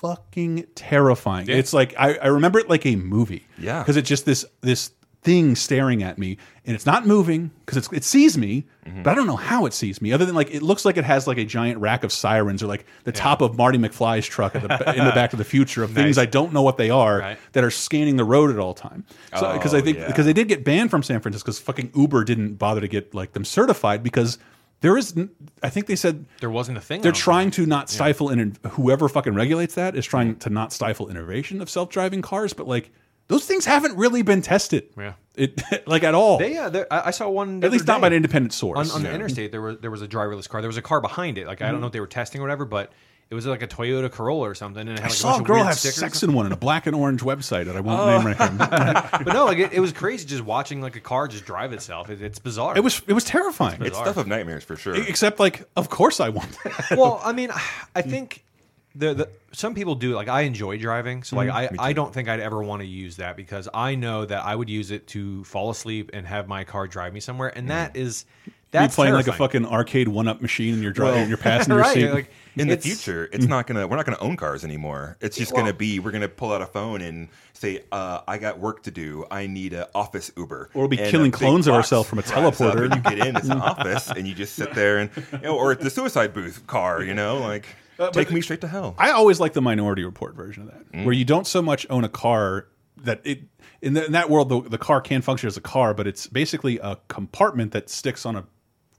fucking 0.00 0.66
terrifying. 0.74 1.46
Yeah. 1.46 1.56
It's 1.56 1.72
like 1.72 1.94
I, 1.98 2.14
I 2.16 2.26
remember 2.28 2.58
it 2.58 2.68
like 2.68 2.86
a 2.86 2.96
movie. 2.96 3.46
Yeah. 3.58 3.80
because 3.80 3.96
it's 3.96 4.08
just 4.08 4.24
this 4.24 4.44
this 4.62 4.92
thing 5.22 5.54
staring 5.54 6.02
at 6.02 6.16
me, 6.18 6.38
and 6.64 6.74
it's 6.74 6.86
not 6.86 7.06
moving 7.06 7.50
because 7.66 7.88
it 7.92 8.04
sees 8.04 8.38
me, 8.38 8.64
Mm-hmm. 8.86 9.02
but 9.02 9.10
I 9.10 9.14
don't 9.14 9.26
know 9.26 9.36
how 9.36 9.66
it 9.66 9.74
sees 9.74 10.00
me. 10.00 10.12
Other 10.12 10.24
than 10.24 10.34
like 10.34 10.52
it 10.54 10.62
looks 10.62 10.84
like 10.86 10.96
it 10.96 11.04
has 11.04 11.26
like 11.26 11.36
a 11.36 11.44
giant 11.44 11.78
rack 11.80 12.02
of 12.02 12.10
sirens 12.10 12.62
or 12.62 12.66
like 12.66 12.86
the 13.04 13.12
top 13.12 13.42
of 13.42 13.56
Marty 13.56 13.76
McFly's 13.78 14.26
truck 14.26 14.56
at 14.56 14.62
the, 14.62 14.94
in 14.98 15.04
the 15.04 15.12
Back 15.12 15.30
to 15.30 15.36
the 15.36 15.44
Future 15.44 15.82
of 15.84 15.92
things 15.92 16.16
I 16.18 16.24
don't 16.26 16.52
know 16.54 16.62
what 16.62 16.78
they 16.78 16.88
are 16.90 17.18
Right. 17.18 17.38
that 17.52 17.62
are 17.62 17.70
scanning 17.70 18.16
the 18.16 18.24
road 18.24 18.50
at 18.50 18.58
all 18.58 18.72
time. 18.74 19.04
So 19.38 19.52
because 19.52 19.74
I 19.74 19.78
Oh, 19.78 19.80
think 19.82 19.98
yeah. 19.98 20.06
because 20.06 20.24
they 20.24 20.32
did 20.32 20.48
get 20.48 20.64
banned 20.64 20.90
from 20.90 21.02
San 21.02 21.20
Francisco 21.20 21.46
because 21.52 21.58
fucking 21.60 21.92
Uber 21.94 22.24
didn't 22.24 22.54
bother 22.54 22.80
to 22.80 22.88
get 22.88 23.14
like 23.14 23.32
them 23.34 23.44
certified 23.44 24.02
because. 24.02 24.38
there 24.80 24.96
is, 24.96 25.14
I 25.62 25.68
think 25.68 25.86
they 25.86 25.94
said 25.94 26.24
There 26.40 26.50
wasn't 26.50 26.78
a 26.78 26.80
thing. 26.80 27.02
They're 27.02 27.12
don't 27.12 27.20
trying 27.20 27.50
to 27.52 27.66
not 27.66 27.90
stifle 27.90 28.30
in 28.30 28.40
and 28.40 28.58
whoever 28.70 29.10
fucking 29.10 29.34
regulates 29.34 29.74
that 29.74 29.94
is 29.94 30.06
trying 30.06 30.36
to 30.36 30.48
not 30.48 30.72
stifle 30.72 31.10
innovation 31.10 31.60
of 31.60 31.68
self-driving 31.68 32.22
cars 32.22 32.54
but 32.54 32.66
like 32.66 32.90
those 33.30 33.46
things 33.46 33.64
haven't 33.64 33.96
really 33.96 34.22
been 34.22 34.42
tested 34.42 34.88
Yeah. 34.98 35.14
it 35.36 35.62
like 35.86 36.02
at 36.04 36.14
all 36.14 36.36
They, 36.38 36.58
uh, 36.58 36.84
I 36.90 37.02
I 37.06 37.10
saw 37.12 37.28
one 37.30 37.64
at 37.64 37.70
least 37.72 37.84
other 37.84 37.92
not 37.94 38.00
by 38.02 38.06
an 38.08 38.12
independent 38.12 38.52
source 38.52 38.90
on, 38.90 38.96
on 38.96 39.02
the 39.04 39.12
interstate. 39.14 39.50
There 39.52 39.62
was 39.62 39.78
there 39.80 39.90
was 39.90 40.02
a 40.02 40.08
driverless 40.08 40.48
car. 40.48 40.60
There 40.60 40.68
was 40.68 40.76
a 40.76 40.82
car 40.82 41.00
behind 41.00 41.38
it. 41.38 41.46
Like 41.46 41.62
I 41.62 41.70
don't 41.70 41.80
know 41.80 41.86
if 41.86 41.92
they 41.92 42.00
were 42.00 42.06
testing 42.06 42.40
or 42.40 42.44
whatever, 42.44 42.64
but 42.66 42.92
it 43.30 43.34
was 43.36 43.46
like 43.46 43.62
a 43.62 43.68
Toyota 43.68 44.10
Corolla 44.10 44.48
or 44.50 44.56
something. 44.56 44.80
And 44.88 44.90
it 44.98 44.98
had 44.98 45.06
I 45.06 45.08
like 45.10 45.12
saw 45.16 45.36
a, 45.36 45.40
a 45.40 45.44
girl 45.44 45.60
of 45.60 45.66
have 45.68 45.78
sex 45.78 46.24
in 46.24 46.32
one 46.32 46.46
in 46.46 46.52
a 46.52 46.56
black 46.56 46.88
and 46.88 46.96
orange 46.96 47.20
website 47.22 47.66
that 47.66 47.76
I 47.76 47.80
won't 47.80 48.00
Oh. 48.00 48.06
name 48.18 48.26
right 48.26 48.36
here. 48.36 49.08
but 49.24 49.32
no, 49.32 49.44
like 49.44 49.58
it, 49.58 49.72
it 49.72 49.78
was 49.80 49.92
crazy 49.92 50.26
just 50.26 50.42
watching 50.42 50.80
like 50.82 50.96
a 50.96 51.00
car 51.00 51.28
just 51.28 51.44
drive 51.44 51.72
itself. 51.72 52.10
It, 52.10 52.20
it's 52.20 52.40
bizarre. 52.40 52.76
It 52.76 52.82
was 52.82 53.00
it 53.06 53.12
was 53.12 53.22
terrifying. 53.24 53.80
It's 53.82 53.90
It's 53.90 53.98
stuff 53.98 54.16
of 54.16 54.26
nightmares 54.26 54.64
for 54.64 54.74
sure. 54.74 54.96
Except 54.96 55.38
like, 55.38 55.62
of 55.76 55.88
course 55.88 56.18
I 56.18 56.30
want 56.30 56.50
that. 56.64 56.96
well, 56.98 57.20
I 57.24 57.32
mean, 57.32 57.50
I 57.94 58.02
think 58.02 58.44
the, 58.94 59.14
the 59.14 59.28
some 59.52 59.74
people 59.74 59.94
do. 59.94 60.14
Like 60.14 60.28
I 60.28 60.42
enjoy 60.42 60.78
driving, 60.78 61.22
so 61.22 61.36
like 61.36 61.48
Mhm. 61.48 61.76
I, 61.78 61.88
I 61.88 61.92
don't 61.92 62.12
think 62.12 62.28
I'd 62.28 62.40
ever 62.40 62.62
want 62.62 62.82
to 62.82 62.86
use 62.86 63.16
that 63.16 63.36
because 63.36 63.68
I 63.72 63.94
know 63.94 64.24
that 64.24 64.44
I 64.44 64.54
would 64.54 64.68
use 64.70 64.90
it 64.90 65.06
to 65.08 65.44
fall 65.44 65.70
asleep 65.70 66.10
and 66.12 66.26
have 66.26 66.48
my 66.48 66.64
car 66.64 66.86
drive 66.86 67.12
me 67.12 67.20
somewhere, 67.20 67.52
and 67.56 67.70
that 67.70 67.96
is 67.96 68.24
that's 68.72 68.92
you 68.94 68.96
playing 68.96 69.14
like 69.14 69.26
a 69.26 69.32
fucking 69.32 69.66
arcade 69.66 70.06
one-up 70.08 70.40
machine 70.40 70.74
in 70.74 70.82
your 70.84 70.92
Well, 70.96 71.08
driving, 71.08 71.22
in 71.24 71.28
your 71.28 71.38
passenger 71.38 71.76
right, 71.78 71.92
seat. 71.94 72.10
like, 72.12 72.30
in 72.56 72.68
the 72.68 72.76
future, 72.76 73.28
it's 73.32 73.46
not 73.46 73.66
gonna. 73.66 73.86
We're 73.86 73.96
not 73.96 74.06
gonna 74.06 74.18
own 74.20 74.36
cars 74.36 74.64
anymore. 74.64 75.16
It's 75.20 75.36
just 75.36 75.52
Well- 75.52 75.62
gonna 75.62 75.74
be. 75.74 75.98
We're 75.98 76.10
gonna 76.12 76.28
pull 76.28 76.52
out 76.52 76.62
a 76.62 76.66
phone 76.66 77.00
and 77.00 77.28
say, 77.52 77.82
uh, 77.92 78.20
"I 78.28 78.38
got 78.38 78.58
work 78.60 78.82
to 78.84 78.90
do. 78.90 79.24
I 79.30 79.46
need 79.48 79.72
an 79.72 79.86
office 79.94 80.30
Uber." 80.36 80.70
Or 80.74 80.80
we'll 80.82 80.88
be 80.88 80.96
killing 80.96 81.30
clones 81.32 81.66
of 81.66 81.74
ourselves 81.74 82.08
from 82.08 82.18
a 82.20 82.22
teleporter. 82.22 82.84
And 82.90 82.94
you 82.96 83.00
get 83.18 83.26
in, 83.26 83.36
it's 83.36 83.48
an 83.48 83.60
office, 83.60 84.08
and 84.10 84.26
you 84.26 84.34
just 84.34 84.54
sit 84.54 84.72
there 84.74 84.98
and, 84.98 85.10
you 85.32 85.38
know, 85.38 85.56
or 85.56 85.74
the 85.74 85.90
suicide 85.90 86.32
booth 86.32 86.66
car. 86.68 87.02
You 87.02 87.14
know, 87.14 87.38
like 87.38 87.66
Uh, 88.00 88.10
take 88.10 88.30
me 88.30 88.40
straight 88.40 88.60
to 88.62 88.68
hell. 88.68 88.94
I 88.98 89.10
always 89.10 89.38
like 89.40 89.52
the 89.52 89.60
Minority 89.62 90.04
Report 90.04 90.34
version 90.34 90.62
of 90.64 90.70
that, 90.70 90.92
Mm. 90.92 91.04
where 91.04 91.14
you 91.14 91.24
don't 91.24 91.46
so 91.46 91.60
much 91.60 91.86
own 91.90 92.02
a 92.04 92.08
car 92.08 92.66
that 93.02 93.20
it 93.24 93.42
in, 93.82 93.94
the, 93.94 94.04
in 94.06 94.12
that 94.12 94.28
world 94.30 94.48
the, 94.48 94.60
the 94.68 94.78
car 94.78 95.00
can 95.00 95.22
function 95.22 95.46
as 95.46 95.56
a 95.56 95.60
car, 95.60 95.94
but 95.94 96.06
it's 96.06 96.26
basically 96.26 96.78
a 96.78 96.98
compartment 97.08 97.72
that 97.72 97.88
sticks 97.90 98.24
on 98.26 98.36
a 98.36 98.44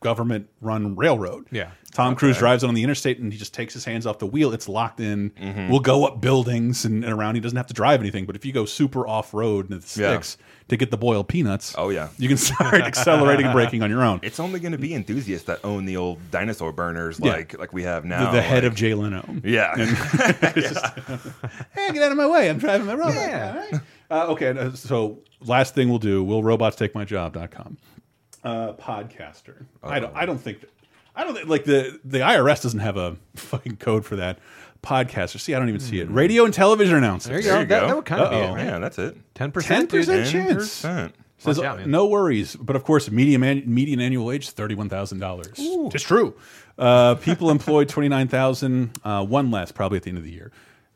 government 0.02 0.50
run 0.62 0.96
railroad. 0.96 1.48
Yeah. 1.52 1.72
Tom 1.94 2.16
Cruise 2.16 2.38
drives 2.38 2.64
it 2.64 2.68
on 2.68 2.74
the 2.74 2.84
interstate 2.84 3.20
and 3.20 3.32
he 3.34 3.38
just 3.38 3.54
takes 3.54 3.74
his 3.74 3.84
hands 3.86 4.06
off 4.08 4.18
the 4.18 4.26
wheel. 4.26 4.54
It's 4.54 4.70
locked 4.70 5.00
in. 5.02 5.30
Mhm. 5.32 5.70
We'll 5.70 5.82
go 5.82 6.06
up 6.06 6.22
buildings 6.22 6.86
and, 6.86 7.04
and 7.04 7.14
around. 7.14 7.36
He 7.36 7.42
doesn't 7.42 7.58
have 7.58 7.68
to 7.68 7.74
drive 7.74 8.00
anything. 8.00 8.26
But 8.26 8.36
if 8.38 8.46
you 8.46 8.54
go 8.54 8.66
super 8.66 9.06
off 9.08 9.34
road 9.34 9.70
and 9.70 9.78
it 9.84 9.98
Yeah. 9.98 10.12
sticks 10.14 10.38
to 10.70 10.78
get 10.78 10.90
the 10.90 10.98
boiled 10.98 11.28
peanuts, 11.28 11.76
Oh 11.78 11.90
yeah, 11.90 12.08
you 12.18 12.30
can 12.30 12.38
start 12.38 12.76
accelerating 12.82 13.46
and 13.46 13.54
braking 13.54 13.84
on 13.84 13.90
your 13.90 14.04
own. 14.04 14.22
It's 14.24 14.40
only 14.40 14.60
going 14.62 14.72
to 14.72 14.78
be 14.78 14.94
enthusiasts 14.96 15.46
that 15.48 15.60
own 15.66 15.84
the 15.86 15.98
old 15.98 16.18
dinosaur 16.32 16.72
burners 16.72 17.20
Yeah. 17.22 17.34
like 17.34 17.60
like 17.60 17.74
we 17.74 17.84
have 17.84 18.06
now. 18.06 18.32
the 18.32 18.42
head 18.42 18.64
like- 18.64 18.72
of 18.72 18.76
Jay 18.78 18.94
Leno. 18.94 19.24
Yeah. 19.44 19.76
Just, 20.56 20.86
hey, 21.76 21.92
get 21.92 22.02
out 22.04 22.12
of 22.12 22.18
my 22.18 22.28
way. 22.28 22.50
I'm 22.50 22.58
driving 22.58 22.88
my 22.88 22.94
robot. 22.96 23.16
Yeah. 23.16 23.54
All 23.54 23.60
right. 23.72 23.82
Uh, 24.10 24.32
okay. 24.32 24.50
uh, 24.58 24.72
So 24.72 25.20
last 25.46 25.76
thing 25.76 25.90
we'll 25.90 26.00
do, 26.00 26.24
will 26.24 26.42
robots 26.44 26.76
take 26.78 26.96
my 26.96 27.04
job.com. 27.06 27.78
Uh, 28.44 28.74
podcaster. 28.74 29.66
I 29.84 30.00
don't, 30.00 30.16
I 30.16 30.26
don't 30.26 30.40
think, 30.40 30.62
that, 30.62 30.70
I 31.16 31.24
don't 31.24 31.36
think, 31.36 31.48
like 31.48 31.66
the, 31.66 32.00
the 32.04 32.20
IRS 32.20 32.64
doesn't 32.64 32.80
have 32.80 32.98
a 32.98 33.18
fucking 33.36 33.78
code 33.78 34.04
for 34.06 34.16
that. 34.16 34.40
Podcaster. 34.82 35.40
See, 35.40 35.54
I 35.54 35.60
don't 35.60 35.70
even 35.70 35.80
see 35.82 36.00
it. 36.00 36.10
Radio 36.10 36.44
and 36.44 36.54
television 36.54 36.96
announcers. 36.98 37.46
There 37.46 37.62
you 37.62 37.66
go. 37.68 37.80
That, 37.80 37.88
that 37.88 37.96
would 37.96 38.06
kind 38.06 38.22
of 38.24 38.32
be 38.32 38.38
it, 38.38 38.44
Uh-oh. 38.46 38.56
right? 38.56 38.66
Yeah, 38.66 38.80
that's 38.80 38.98
it. 38.98 39.14
Ten 39.36 39.36
Ten 39.36 39.52
percent. 39.52 39.90
percent 39.90 40.28
Ten 40.28 40.48
chance. 40.48 40.54
percent. 40.56 41.16
Says, 41.38 41.60
out, 41.60 41.88
no 41.88 42.06
worries, 42.06 42.56
but 42.56 42.76
of 42.76 42.84
course, 42.84 43.10
median 43.10 43.44
an- 43.44 43.64
median 43.66 44.00
annual 44.00 44.28
wage 44.28 44.52
thirty 44.52 44.76
one 44.76 44.90
thousand 44.90 45.20
dollars. 45.20 45.54
It's 45.58 46.04
true. 46.04 46.36
Uh, 46.78 47.16
people 47.16 47.50
employed 47.50 47.90
twenty 47.90 48.10
nine 48.10 48.28
thousand, 48.28 48.92
uh, 49.04 49.26
one 49.26 49.50
less 49.50 49.72
probably 49.72 49.98
at 49.98 50.04
the 50.04 50.10
end 50.10 50.20
of 50.20 50.24
the 50.24 50.32
year. 50.32 50.52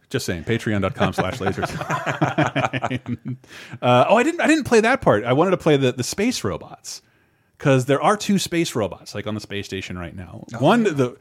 Just 0.09 0.27
saying, 0.27 0.43
patreon.com 0.43 1.13
slash 1.13 1.39
lasers. 1.39 1.75
uh, 3.81 4.05
oh, 4.07 4.15
I 4.17 4.23
didn't 4.23 4.41
I 4.41 4.47
didn't 4.47 4.65
play 4.65 4.81
that 4.81 5.01
part. 5.01 5.23
I 5.23 5.33
wanted 5.33 5.51
to 5.51 5.57
play 5.57 5.77
the, 5.77 5.91
the 5.91 6.03
space 6.03 6.43
robots. 6.43 7.01
Because 7.57 7.85
there 7.85 8.01
are 8.01 8.17
two 8.17 8.37
space 8.39 8.75
robots, 8.75 9.15
like 9.15 9.27
on 9.27 9.33
the 9.33 9.39
space 9.41 9.65
station 9.65 9.97
right 9.97 10.15
now. 10.15 10.43
One, 10.59 10.83
the 10.83 11.17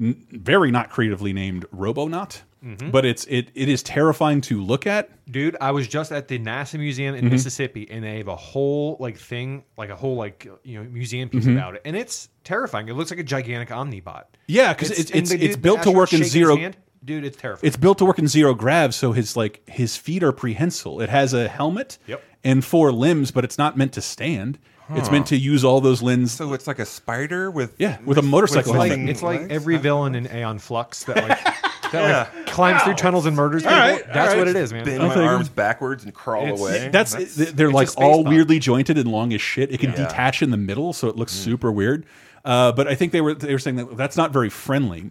n- 0.00 0.26
very 0.30 0.70
not 0.70 0.90
creatively 0.90 1.32
named 1.32 1.66
Robonaut, 1.70 2.42
but 2.90 3.04
it's 3.04 3.24
it 3.26 3.50
it 3.54 3.68
is 3.68 3.82
terrifying 3.84 4.40
to 4.42 4.60
look 4.62 4.86
at. 4.86 5.08
Dude, 5.30 5.56
I 5.60 5.70
was 5.70 5.86
just 5.86 6.10
at 6.10 6.26
the 6.28 6.38
NASA 6.38 6.78
Museum 6.80 7.14
in 7.14 7.26
Mhm. 7.26 7.30
Mississippi, 7.30 7.88
and 7.90 8.02
they 8.02 8.18
have 8.18 8.26
a 8.28 8.34
whole 8.36 8.96
like 8.98 9.16
thing, 9.18 9.62
like 9.76 9.90
a 9.90 9.96
whole 9.96 10.16
like 10.16 10.48
you 10.64 10.82
know 10.82 10.88
museum 10.90 11.28
piece 11.28 11.44
Mhm. 11.44 11.52
about 11.56 11.76
it, 11.76 11.82
and 11.84 11.96
it's 11.96 12.28
terrifying. 12.42 12.88
It 12.88 12.94
looks 12.94 13.10
like 13.10 13.20
a 13.20 13.24
gigantic 13.24 13.68
Omnibot. 13.70 14.24
Yeah, 14.48 14.74
'cause 14.74 14.90
it's- 14.90 15.10
and 15.10 15.22
it's- 15.30 15.42
it's 15.50 15.56
built 15.56 15.82
to 15.82 15.90
work 15.92 16.12
in 16.12 16.24
zero- 16.24 16.56
Dude, 17.04 17.24
it's 17.24 17.36
terrifying. 17.36 17.66
It's 17.68 17.76
built 17.76 17.98
to 17.98 18.04
work 18.04 18.18
in 18.18 18.26
zero 18.26 18.52
grav, 18.54 18.92
so 18.92 19.12
his 19.12 19.36
like 19.36 19.62
his 19.68 19.96
feet 19.96 20.24
are 20.24 20.32
prehensile. 20.32 21.00
It 21.00 21.08
has 21.08 21.32
a 21.32 21.46
helmet 21.46 21.98
Yep. 22.08 22.20
and 22.42 22.64
four 22.64 22.90
limbs, 22.90 23.30
but 23.30 23.44
it's 23.44 23.56
not 23.56 23.76
meant 23.76 23.92
to 23.92 24.00
stand. 24.00 24.58
It's 24.90 25.10
meant 25.10 25.26
to 25.28 25.36
use 25.36 25.64
all 25.64 25.80
those 25.80 26.02
limbs. 26.02 26.32
So 26.32 26.52
it's 26.54 26.66
like 26.66 26.78
a 26.78 26.86
spider 26.86 27.50
with 27.50 27.74
Yeah, 27.78 27.98
with 28.04 28.18
a 28.18 28.22
motorcycle 28.22 28.72
It's 28.72 28.78
like, 28.78 28.90
helmet. 28.92 29.08
it's 29.10 29.22
like 29.22 29.40
every 29.50 29.76
villain 29.76 30.14
in 30.14 30.26
Aeon 30.26 30.58
Flux 30.58 31.04
that 31.04 31.16
like 31.28 31.44
that 31.92 31.92
Yeah. 31.92 32.28
like 32.34 32.46
climbs 32.46 32.82
through 32.82 32.94
tunnels 32.94 33.26
and 33.26 33.36
murders 33.36 33.62
people. 33.62 33.76
right, 33.76 34.02
That's 34.06 34.30
right. 34.30 34.38
what 34.38 34.48
it 34.48 34.56
is, 34.56 34.72
man. 34.72 34.84
bend 34.84 34.98
my 35.00 35.14
arms 35.26 35.48
backwards 35.48 36.04
and 36.04 36.14
crawl 36.14 36.42
It's- 36.44 36.60
away. 36.60 36.88
That's, 36.90 37.34
they're 37.52 37.70
like 37.70 37.88
all 37.96 38.22
pod. 38.24 38.32
weirdly 38.32 38.58
jointed 38.58 38.96
and 38.98 39.10
long 39.10 39.32
as 39.34 39.40
shit. 39.42 39.72
It 39.72 39.80
can 39.80 39.90
Yeah. 39.90 40.06
detach 40.08 40.42
in 40.42 40.50
the 40.50 40.56
middle, 40.56 40.92
so 40.92 41.08
it 41.08 41.16
looks 41.16 41.32
super 41.32 41.70
weird. 41.72 42.06
Uh, 42.44 42.72
but 42.72 42.86
I 42.88 42.94
think 42.94 43.12
they 43.12 43.20
were 43.20 43.34
they 43.34 43.52
were 43.52 43.58
saying 43.58 43.76
that 43.76 43.96
that's 43.96 44.16
not 44.16 44.32
very 44.32 44.48
friendly. 44.48 45.10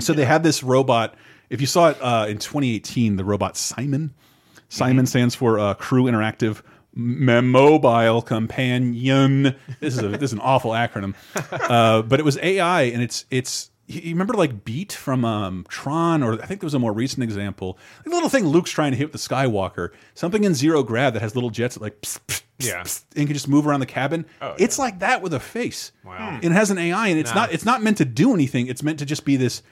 So 0.00 0.12
they 0.14 0.24
had 0.24 0.42
this 0.42 0.62
robot. 0.64 1.14
If 1.50 1.60
you 1.60 1.66
saw 1.66 1.90
it 1.90 1.98
uh, 2.00 2.26
in 2.28 2.38
2018, 2.38 3.16
the 3.16 3.24
robot 3.24 3.54
CIMON. 3.56 4.10
CIMON 4.70 5.06
stands 5.06 5.34
for 5.34 5.58
uh, 5.60 5.74
Crew 5.74 6.04
Interactive 6.04 6.56
M- 6.56 6.62
mobile 6.94 8.22
companion. 8.22 9.54
This 9.80 9.94
is 9.94 10.02
a 10.02 10.08
this 10.08 10.22
is 10.30 10.32
an 10.32 10.40
awful 10.40 10.72
acronym, 10.72 11.14
uh, 11.52 12.02
but 12.02 12.20
it 12.20 12.22
was 12.24 12.38
AI, 12.42 12.82
and 12.82 13.02
it's 13.02 13.24
it's. 13.30 13.70
You 13.88 14.10
remember 14.14 14.34
like 14.34 14.64
Beat 14.64 14.92
from 14.92 15.24
um, 15.24 15.66
Tron, 15.68 16.22
or 16.22 16.40
I 16.40 16.46
think 16.46 16.60
there 16.60 16.66
was 16.66 16.72
a 16.72 16.78
more 16.78 16.92
recent 16.92 17.22
example. 17.24 17.76
The 18.04 18.10
little 18.10 18.28
thing 18.30 18.46
Luke's 18.46 18.70
trying 18.70 18.92
to 18.92 18.96
hit 18.96 19.12
with 19.12 19.20
the 19.20 19.34
Skywalker, 19.34 19.90
something 20.14 20.44
in 20.44 20.54
zero 20.54 20.82
grav 20.82 21.12
that 21.14 21.20
has 21.20 21.34
little 21.34 21.50
jets 21.50 21.74
that 21.74 21.82
like 21.82 22.00
psst, 22.00 22.20
psst, 22.28 22.42
Yeah. 22.60 22.82
psst, 22.82 23.02
and 23.16 23.26
can 23.26 23.34
just 23.34 23.48
move 23.48 23.66
around 23.66 23.80
the 23.80 23.86
cabin. 23.86 24.24
It's 24.56 24.78
like 24.78 25.00
that 25.00 25.20
with 25.20 25.34
a 25.34 25.40
face. 25.40 25.92
Wow. 26.04 26.38
It 26.42 26.52
has 26.52 26.70
an 26.70 26.78
AI, 26.78 27.08
and 27.08 27.18
it's 27.18 27.34
not 27.34 27.52
it's 27.52 27.64
not 27.66 27.82
meant 27.82 27.98
to 27.98 28.04
do 28.06 28.32
anything. 28.32 28.68
It's 28.68 28.82
meant 28.84 29.00
to 29.00 29.04
just 29.04 29.24
be 29.24 29.36
this 29.36 29.62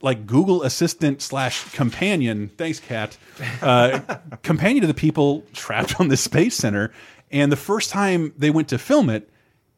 like 0.00 0.26
Google 0.26 0.62
Assistant 0.62 1.20
slash 1.22 1.72
companion. 1.72 2.50
Thanks, 2.56 2.80
Cat. 2.80 3.16
Uh, 3.60 4.00
companion 4.42 4.82
to 4.82 4.86
the 4.86 4.94
people 4.94 5.44
trapped 5.52 6.00
on 6.00 6.08
this 6.08 6.20
space 6.20 6.56
center. 6.56 6.92
And 7.30 7.52
the 7.52 7.56
first 7.56 7.90
time 7.90 8.32
they 8.36 8.50
went 8.50 8.68
to 8.68 8.78
film 8.78 9.10
it, 9.10 9.28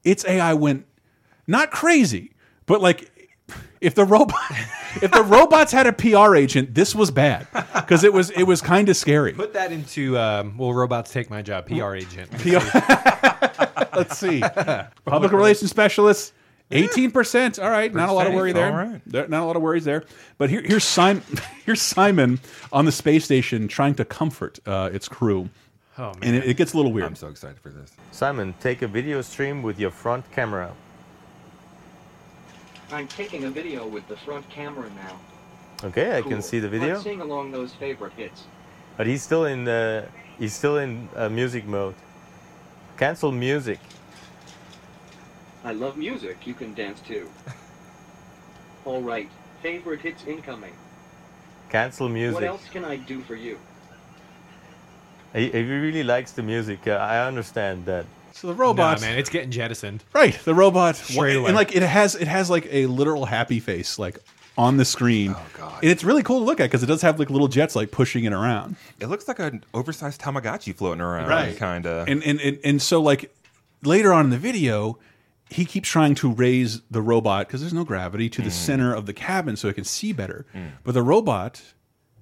its 0.05 0.25
AI 0.27 0.55
went 0.55 0.87
not 1.47 1.71
crazy, 1.71 2.33
but 2.67 2.81
like 2.81 3.11
if 3.81 3.95
the 3.95 4.05
robot 4.05 4.37
if 5.03 5.11
the 5.11 5.23
robots 5.23 5.73
had 5.73 5.87
a 5.87 5.93
PR 5.93 6.37
agent, 6.37 6.75
this 6.75 6.95
was 6.95 7.11
bad 7.11 7.47
because 7.75 8.05
it 8.05 8.13
was 8.13 8.31
it 8.31 8.45
was 8.45 8.61
kind 8.61 8.89
of 8.89 8.97
scary. 8.97 9.33
Put 9.33 9.55
that 9.55 9.73
into 9.73 10.17
um, 10.19 10.57
will 10.57 10.75
robots 10.75 11.13
take 11.13 11.31
my 11.31 11.43
job? 11.43 11.67
PR 11.67 11.95
agent. 11.95 12.31
Let's 13.93 14.19
see. 14.19 14.41
Public 15.05 15.33
relations 15.33 15.71
specialist, 15.71 16.33
eighteen 16.71 17.11
percent. 17.11 17.59
All 17.59 17.71
right, 17.71 17.93
not 17.93 18.09
a 18.09 18.13
lot 18.13 18.27
of 18.27 18.35
worry 18.35 18.53
there. 18.53 18.71
All 18.71 18.77
right. 18.77 19.01
There- 19.07 19.29
Not 19.29 19.43
a 19.43 19.47
lot 19.47 19.57
of 19.57 19.63
worries 19.63 19.85
there. 19.85 20.05
But 20.39 20.51
here, 20.51 20.63
here's 20.63 20.85
CIMON. 20.85 21.23
Here's 21.67 21.81
CIMON 21.83 22.39
on 22.73 22.85
the 22.85 22.93
space 22.93 23.25
station 23.25 23.69
trying 23.69 23.95
to 23.97 24.05
comfort 24.05 24.59
uh, 24.67 24.91
its 24.93 25.09
crew. 25.09 25.49
Oh, 25.99 26.13
and 26.23 26.35
it, 26.37 26.45
it 26.47 26.57
gets 26.57 26.73
a 26.73 26.77
little 26.77 26.93
weird. 26.93 27.07
I'm 27.07 27.15
so 27.17 27.29
excited 27.29 27.59
for 27.61 27.69
this. 27.69 27.93
CIMON, 28.13 28.55
take 28.61 28.83
a 28.83 28.89
video 28.89 29.21
stream 29.23 29.63
with 29.63 29.79
your 29.79 29.91
front 29.91 30.31
camera. 30.33 30.73
I'm 32.93 33.07
taking 33.07 33.45
a 33.45 33.51
video 33.51 33.87
with 33.87 34.07
the 34.09 34.17
front 34.17 34.49
camera 34.51 34.89
now. 34.97 35.21
Okay, 35.85 36.17
I 36.19 36.23
can 36.23 36.43
see 36.43 36.59
the 36.59 36.69
video. 36.69 36.95
Let's 36.95 37.05
sing 37.05 37.21
along 37.21 37.53
those 37.53 37.73
favorite 37.75 38.13
hits. 38.15 38.45
But 38.97 39.07
he's 39.07 39.23
still 39.23 39.45
in 39.47 39.67
uh, 39.69 40.07
he's 40.39 40.53
still 40.55 40.79
in 40.79 41.09
uh, 41.17 41.29
music 41.29 41.65
mode. 41.67 41.95
Cancel 42.99 43.33
music. 43.33 43.79
I 45.65 45.73
love 45.73 45.97
music. 45.97 46.47
You 46.47 46.55
can 46.55 46.75
dance 46.75 47.01
too. 47.01 47.29
All 48.85 49.03
right. 49.03 49.29
Favorite 49.63 50.01
hits 50.01 50.25
incoming. 50.27 50.73
Cancel 51.69 52.09
music. 52.09 52.35
What 52.35 52.45
else 52.45 52.63
can 52.73 52.85
I 52.85 52.97
do 52.97 53.21
for 53.21 53.35
you? 53.37 53.59
He, 55.35 55.47
if 55.47 55.53
he 55.53 55.63
really 55.63 56.03
likes 56.03 56.33
the 56.33 56.43
music. 56.43 56.87
Uh, 56.87 56.93
I 56.93 57.27
understand 57.27 57.85
that. 57.87 58.07
So 58.33 58.47
the 58.49 58.55
robot, 58.55 59.01
Nah, 59.01 59.07
man, 59.09 59.19
it's 59.19 59.29
getting 59.29 59.51
jettisoned. 59.51 60.03
right? 60.15 60.39
The 60.45 60.55
robot, 60.55 60.97
Straight 60.97 61.37
away. 61.37 61.47
and 61.49 61.55
like 61.57 61.75
it 61.75 61.83
has 61.83 62.15
it 62.15 62.27
has 62.29 62.49
like 62.49 62.67
a 62.71 62.87
literal 62.87 63.27
happy 63.27 63.61
face 63.61 63.99
like 63.99 64.19
on 64.57 64.77
the 64.77 64.85
screen. 64.85 65.35
Oh 65.37 65.47
God. 65.59 65.81
And 65.83 65.91
it's 65.91 66.05
really 66.05 66.23
cool 66.23 66.39
to 66.41 66.45
look 66.45 66.59
at 66.61 66.65
because 66.65 66.83
it 66.83 66.87
does 66.87 67.03
have 67.03 67.19
like 67.19 67.29
little 67.29 67.49
jets 67.49 67.77
like 67.77 67.91
pushing 67.91 68.25
it 68.25 68.33
around. 68.33 68.77
It 68.99 69.07
looks 69.07 69.29
like 69.29 69.41
an 69.41 69.63
oversized 69.75 70.21
Tamagotchi 70.21 70.75
floating 70.75 71.01
around, 71.03 71.29
Right. 71.29 71.57
kind 71.57 71.87
of. 71.87 72.09
And, 72.09 72.23
and 72.25 72.41
and 72.41 72.59
and 72.65 72.81
so 72.83 73.01
like 73.03 73.35
later 73.83 74.13
on 74.13 74.27
in 74.27 74.31
the 74.31 74.39
video, 74.39 74.99
he 75.51 75.65
keeps 75.65 75.89
trying 75.89 76.15
to 76.17 76.33
raise 76.33 76.81
the 76.91 77.03
robot 77.03 77.47
because 77.49 77.61
there's 77.61 77.75
no 77.75 77.85
gravity 77.85 78.29
to 78.31 78.41
the 78.43 78.51
center 78.51 78.95
of 78.95 79.07
the 79.07 79.13
cabin 79.13 79.57
so 79.57 79.69
it 79.69 79.75
can 79.75 79.85
see 79.85 80.13
better. 80.13 80.47
But 80.85 80.95
the 80.95 81.03
robot, 81.03 81.61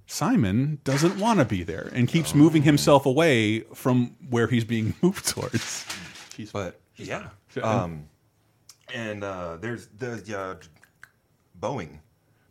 CIMON, 0.07 0.79
doesn't 0.85 1.19
want 1.19 1.39
to 1.39 1.45
be 1.45 1.63
there 1.63 1.91
and 1.93 2.09
keeps 2.09 2.35
moving 2.35 2.63
himself 2.63 3.05
away 3.07 3.61
from 3.75 4.17
where 4.31 4.47
he's 4.47 4.65
being 4.65 4.95
moved 5.03 5.29
towards. 5.29 5.85
but 6.53 6.81
yeah, 6.97 7.29
um, 7.63 8.09
and 8.95 9.23
uh, 9.23 9.57
there's 9.61 9.89
the 9.99 10.15
uh, 10.39 10.55
Boeing, 11.61 11.99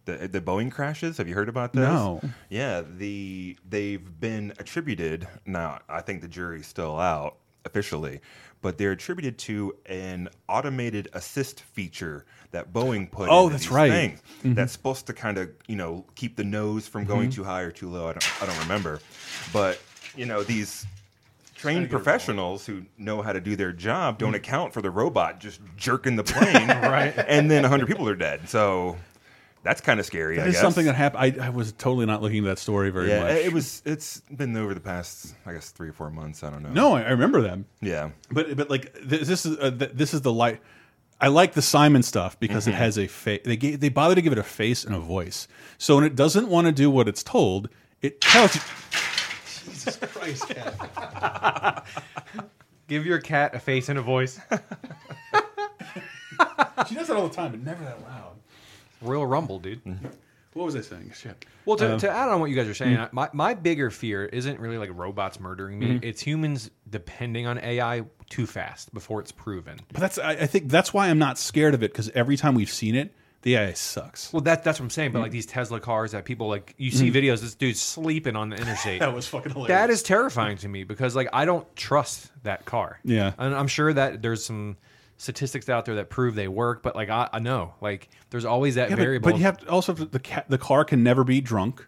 the 0.06 0.28
the 0.28 0.42
Boeing 0.42 0.72
crashes. 0.72 1.18
Have 1.18 1.28
you 1.28 1.34
heard 1.34 1.50
about 1.50 1.74
this? 1.74 1.82
No. 1.82 2.22
Yeah, 2.50 2.84
the 2.98 3.58
they've 3.68 4.20
been 4.20 4.54
attributed. 4.60 5.28
Now 5.46 5.80
I 5.90 6.02
think 6.02 6.22
the 6.22 6.28
jury's 6.28 6.68
still 6.68 7.00
out 7.00 7.38
officially, 7.68 8.22
but 8.64 8.80
they're 8.80 8.94
attributed 8.94 9.38
to 9.38 9.76
an 9.86 10.30
automated 10.50 11.08
assist 11.14 11.62
feature 11.62 12.26
that 12.52 12.74
Boeing 12.74 13.12
put. 13.12 13.30
Oh, 13.30 13.44
into 13.44 13.52
that's 13.52 13.64
these 13.66 13.72
right. 13.72 13.92
things. 13.92 14.22
Mhm. 14.44 14.56
That's 14.56 14.72
supposed 14.74 15.06
to 15.08 15.14
kind 15.14 15.38
of 15.38 15.50
you 15.68 15.76
know 15.76 16.04
keep 16.16 16.36
the 16.36 16.44
nose 16.44 16.88
from 16.88 17.06
going 17.06 17.30
Mhm. 17.30 17.34
too 17.36 17.44
high 17.44 17.62
or 17.62 17.72
too 17.72 17.90
low. 17.90 18.08
I 18.10 18.14
don't 18.14 18.42
I 18.42 18.46
don't 18.48 18.60
remember, 18.60 19.00
but 19.54 19.80
you 20.16 20.26
know 20.26 20.42
these 20.42 20.88
trained 21.56 21.90
professionals 21.90 22.66
who 22.66 22.84
know 22.98 23.22
how 23.22 23.34
to 23.34 23.42
do 23.42 23.56
their 23.56 23.72
job 23.74 24.18
don't 24.20 24.36
account 24.36 24.74
for 24.74 24.82
the 24.82 24.92
robot 24.92 25.40
just 25.40 25.60
jerking 25.76 26.16
the 26.16 26.24
plane, 26.24 26.68
Right. 26.68 27.14
And 27.28 27.50
then 27.52 27.64
hundred 27.64 27.88
people 27.88 28.08
are 28.08 28.16
dead. 28.16 28.48
So 28.50 28.98
that's 29.64 29.82
kind 29.82 30.00
of 30.00 30.06
scary. 30.06 30.38
That 30.38 30.46
I 30.46 30.48
is 30.50 30.54
guess. 30.54 30.62
something 30.62 30.86
that 30.86 30.96
happened. 30.96 31.42
I, 31.42 31.48
I 31.48 31.50
was 31.50 31.72
totally 31.74 32.06
not 32.06 32.22
looking 32.22 32.40
at 32.40 32.46
that 32.46 32.60
story 32.60 32.90
very 32.90 33.10
yeah, 33.10 33.24
much. 33.24 33.32
it 33.32 33.52
was. 33.54 33.82
It's 33.86 34.22
been 34.32 34.56
over 34.56 34.74
the 34.74 34.80
past, 34.80 35.34
I 35.46 35.54
guess, 35.54 35.72
three 35.72 35.90
or 35.90 35.94
four 35.94 36.10
months. 36.10 36.44
I 36.44 36.50
don't 36.50 36.64
know. 36.64 36.70
No, 36.72 36.94
I 36.96 37.02
I 37.04 37.10
remember 37.10 37.42
them. 37.42 37.66
Yeah. 37.82 38.12
but 38.32 38.56
but 38.56 38.70
like 38.70 38.94
this 39.04 39.46
is 39.46 39.58
uh, 39.58 39.72
this 39.94 40.14
is 40.14 40.22
the 40.22 40.34
light. 40.34 40.62
I 41.20 41.30
like 41.30 41.54
the 41.54 41.62
CIMON 41.62 42.04
stuff 42.04 42.40
because 42.40 42.68
it 42.68 42.72
Mhm. 42.76 42.78
has 42.78 42.98
a 43.00 43.08
face. 43.08 43.42
They 43.44 43.58
gave, 43.58 43.80
they 43.80 43.90
bother 43.90 44.14
to 44.14 44.22
give 44.22 44.34
it 44.34 44.38
a 44.38 44.44
face 44.44 44.84
and 44.86 44.94
a 44.96 45.00
voice. 45.00 45.48
So 45.80 45.96
when 45.96 46.04
it 46.04 46.16
doesn't 46.16 46.48
want 46.48 46.68
to 46.68 46.72
do 46.72 46.92
what 46.92 47.08
it's 47.08 47.24
told, 47.24 47.70
it 48.04 48.22
tells 48.22 48.54
you. 48.56 48.62
Jesus 49.74 49.98
Christ, 49.98 50.48
cat! 50.48 51.86
Give 52.88 53.04
your 53.06 53.20
cat 53.20 53.54
a 53.56 53.60
face 53.60 53.90
and 53.90 53.98
a 54.00 54.02
voice. 54.02 54.40
she 56.88 56.96
does 56.96 57.08
that 57.08 57.18
all 57.18 57.28
the 57.28 57.34
time, 57.36 57.52
but 57.52 57.62
never 57.64 57.84
that 57.84 58.02
loud. 58.04 58.37
Real 59.02 59.26
rumble, 59.26 59.60
dude. 59.60 59.82
What 60.54 60.66
was 60.66 60.76
I 60.76 60.82
saying? 60.82 61.12
Shit. 61.16 61.46
Well, 61.66 61.78
to, 61.78 61.94
Um, 61.94 62.00
to 62.00 62.10
add 62.10 62.30
on 62.30 62.40
what 62.40 62.50
you 62.50 62.56
guys 62.56 62.68
are 62.68 62.74
saying, 62.74 62.98
mm. 62.98 63.14
my, 63.14 63.30
my 63.32 63.54
bigger 63.54 63.92
fear 63.92 64.26
isn't 64.26 64.60
really 64.60 64.78
like 64.80 64.90
robots 64.92 65.40
murdering 65.40 65.78
me. 65.78 65.88
Mhm. 66.00 66.04
It's 66.04 66.22
humans 66.22 66.72
depending 66.90 67.46
on 67.46 67.60
AI 67.60 68.04
too 68.30 68.48
fast 68.48 68.92
before 68.94 69.20
it's 69.22 69.32
proven. 69.32 69.80
But 69.92 70.02
that's 70.02 70.18
I, 70.18 70.32
I 70.32 70.48
think 70.48 70.70
that's 70.70 70.94
why 70.94 71.10
I'm 71.10 71.20
not 71.20 71.38
scared 71.38 71.76
of 71.76 71.84
it 71.84 71.92
because 71.92 72.10
every 72.16 72.38
time 72.38 72.56
we've 72.56 72.72
seen 72.72 72.96
it, 72.96 73.14
the 73.44 73.56
AI 73.56 73.74
sucks. 73.74 74.34
Well, 74.34 74.42
that, 74.42 74.64
that's 74.64 74.80
what 74.80 74.86
I'm 74.86 74.90
saying. 74.90 75.12
But 75.12 75.20
like 75.22 75.32
these 75.32 75.46
Tesla 75.46 75.80
cars 75.80 76.12
that 76.14 76.26
people 76.26 76.48
like, 76.48 76.74
you 76.78 76.90
see 76.90 77.12
videos, 77.12 77.42
this 77.42 77.54
dude's 77.54 77.80
sleeping 77.80 78.36
on 78.36 78.50
the 78.50 78.58
interstate. 78.58 79.00
That 79.08 79.14
was 79.14 79.28
fucking 79.28 79.52
hilarious. 79.52 79.68
That 79.70 79.90
is 79.92 80.02
terrifying 80.02 80.58
to 80.58 80.68
me 80.68 80.86
because 80.86 81.16
like 81.16 81.30
I 81.32 81.46
don't 81.46 81.74
trust 81.76 82.32
that 82.44 82.66
car. 82.66 83.00
Yeah. 83.04 83.34
and 83.38 83.54
I'm 83.54 83.68
sure 83.68 83.94
that 83.94 84.24
there's 84.24 84.44
some 84.44 84.78
statistics 85.18 85.68
out 85.68 85.86
there 85.86 85.96
that 85.96 86.10
prove 86.10 86.36
they 86.36 86.48
work, 86.48 86.84
but 86.84 86.96
like 86.96 87.10
I, 87.10 87.30
I 87.34 87.40
know, 87.40 87.74
like 87.82 88.10
there's 88.30 88.46
always 88.46 88.76
that 88.76 88.90
Yeah, 88.90 88.96
but, 88.96 89.02
variable. 89.02 89.32
but 89.32 89.38
you 89.38 89.44
have 89.44 89.58
to 89.58 89.70
also 89.70 89.94
the 89.94 90.20
ca 90.20 90.44
the 90.48 90.58
car 90.58 90.86
can 90.86 91.04
never 91.04 91.24
be 91.24 91.42
drunk. 91.42 91.86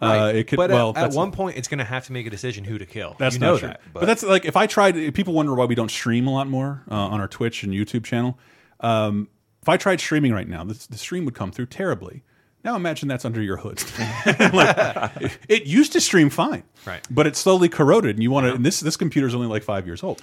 Right. 0.00 0.18
Uh, 0.18 0.32
it 0.32 0.46
could 0.46 0.56
but 0.56 0.70
well 0.70 0.92
at, 0.96 1.10
at 1.10 1.12
one 1.12 1.32
point, 1.32 1.56
it's 1.56 1.66
going 1.66 1.78
to 1.78 1.84
have 1.84 2.06
to 2.06 2.12
make 2.12 2.24
a 2.26 2.30
decision 2.30 2.62
who 2.64 2.78
to 2.78 2.86
kill. 2.86 3.16
That's 3.18 3.34
you 3.34 3.40
not 3.40 3.46
know 3.46 3.58
true. 3.58 3.68
that. 3.68 3.80
But, 3.92 4.06
that's 4.06 4.22
like 4.22 4.44
if 4.44 4.56
I 4.56 4.66
tried. 4.66 5.14
People 5.14 5.34
wonder 5.34 5.54
why 5.54 5.64
we 5.64 5.74
don't 5.74 5.90
stream 5.90 6.26
a 6.26 6.32
lot 6.32 6.46
more 6.48 6.84
uh, 6.90 6.94
on 6.94 7.20
our 7.20 7.28
Twitch 7.28 7.64
and 7.64 7.72
YouTube 7.72 8.04
channel. 8.04 8.38
Um, 8.80 9.28
if 9.60 9.68
I 9.68 9.76
tried 9.76 10.00
streaming 10.00 10.32
right 10.32 10.48
now, 10.48 10.62
the, 10.62 10.74
the 10.88 10.96
stream 10.98 11.24
would 11.24 11.34
come 11.34 11.50
through 11.50 11.66
terribly. 11.66 12.22
Now 12.64 12.76
imagine 12.76 13.08
that's 13.08 13.24
under 13.24 13.42
your 13.42 13.56
hood. 13.56 13.82
like, 14.54 14.76
it, 15.20 15.38
it 15.48 15.66
used 15.66 15.92
to 15.92 16.00
stream 16.00 16.30
fine, 16.30 16.62
Right. 16.84 17.04
But 17.10 17.26
it's 17.26 17.38
slowly 17.38 17.68
corroded, 17.68 18.16
and 18.16 18.22
you 18.22 18.30
want 18.30 18.46
to. 18.46 18.54
And 18.54 18.64
this 18.64 18.80
this 18.80 18.96
computer 18.96 19.26
is 19.26 19.34
only 19.34 19.48
like 19.48 19.62
five 19.62 19.84
years 19.86 20.02
old, 20.02 20.22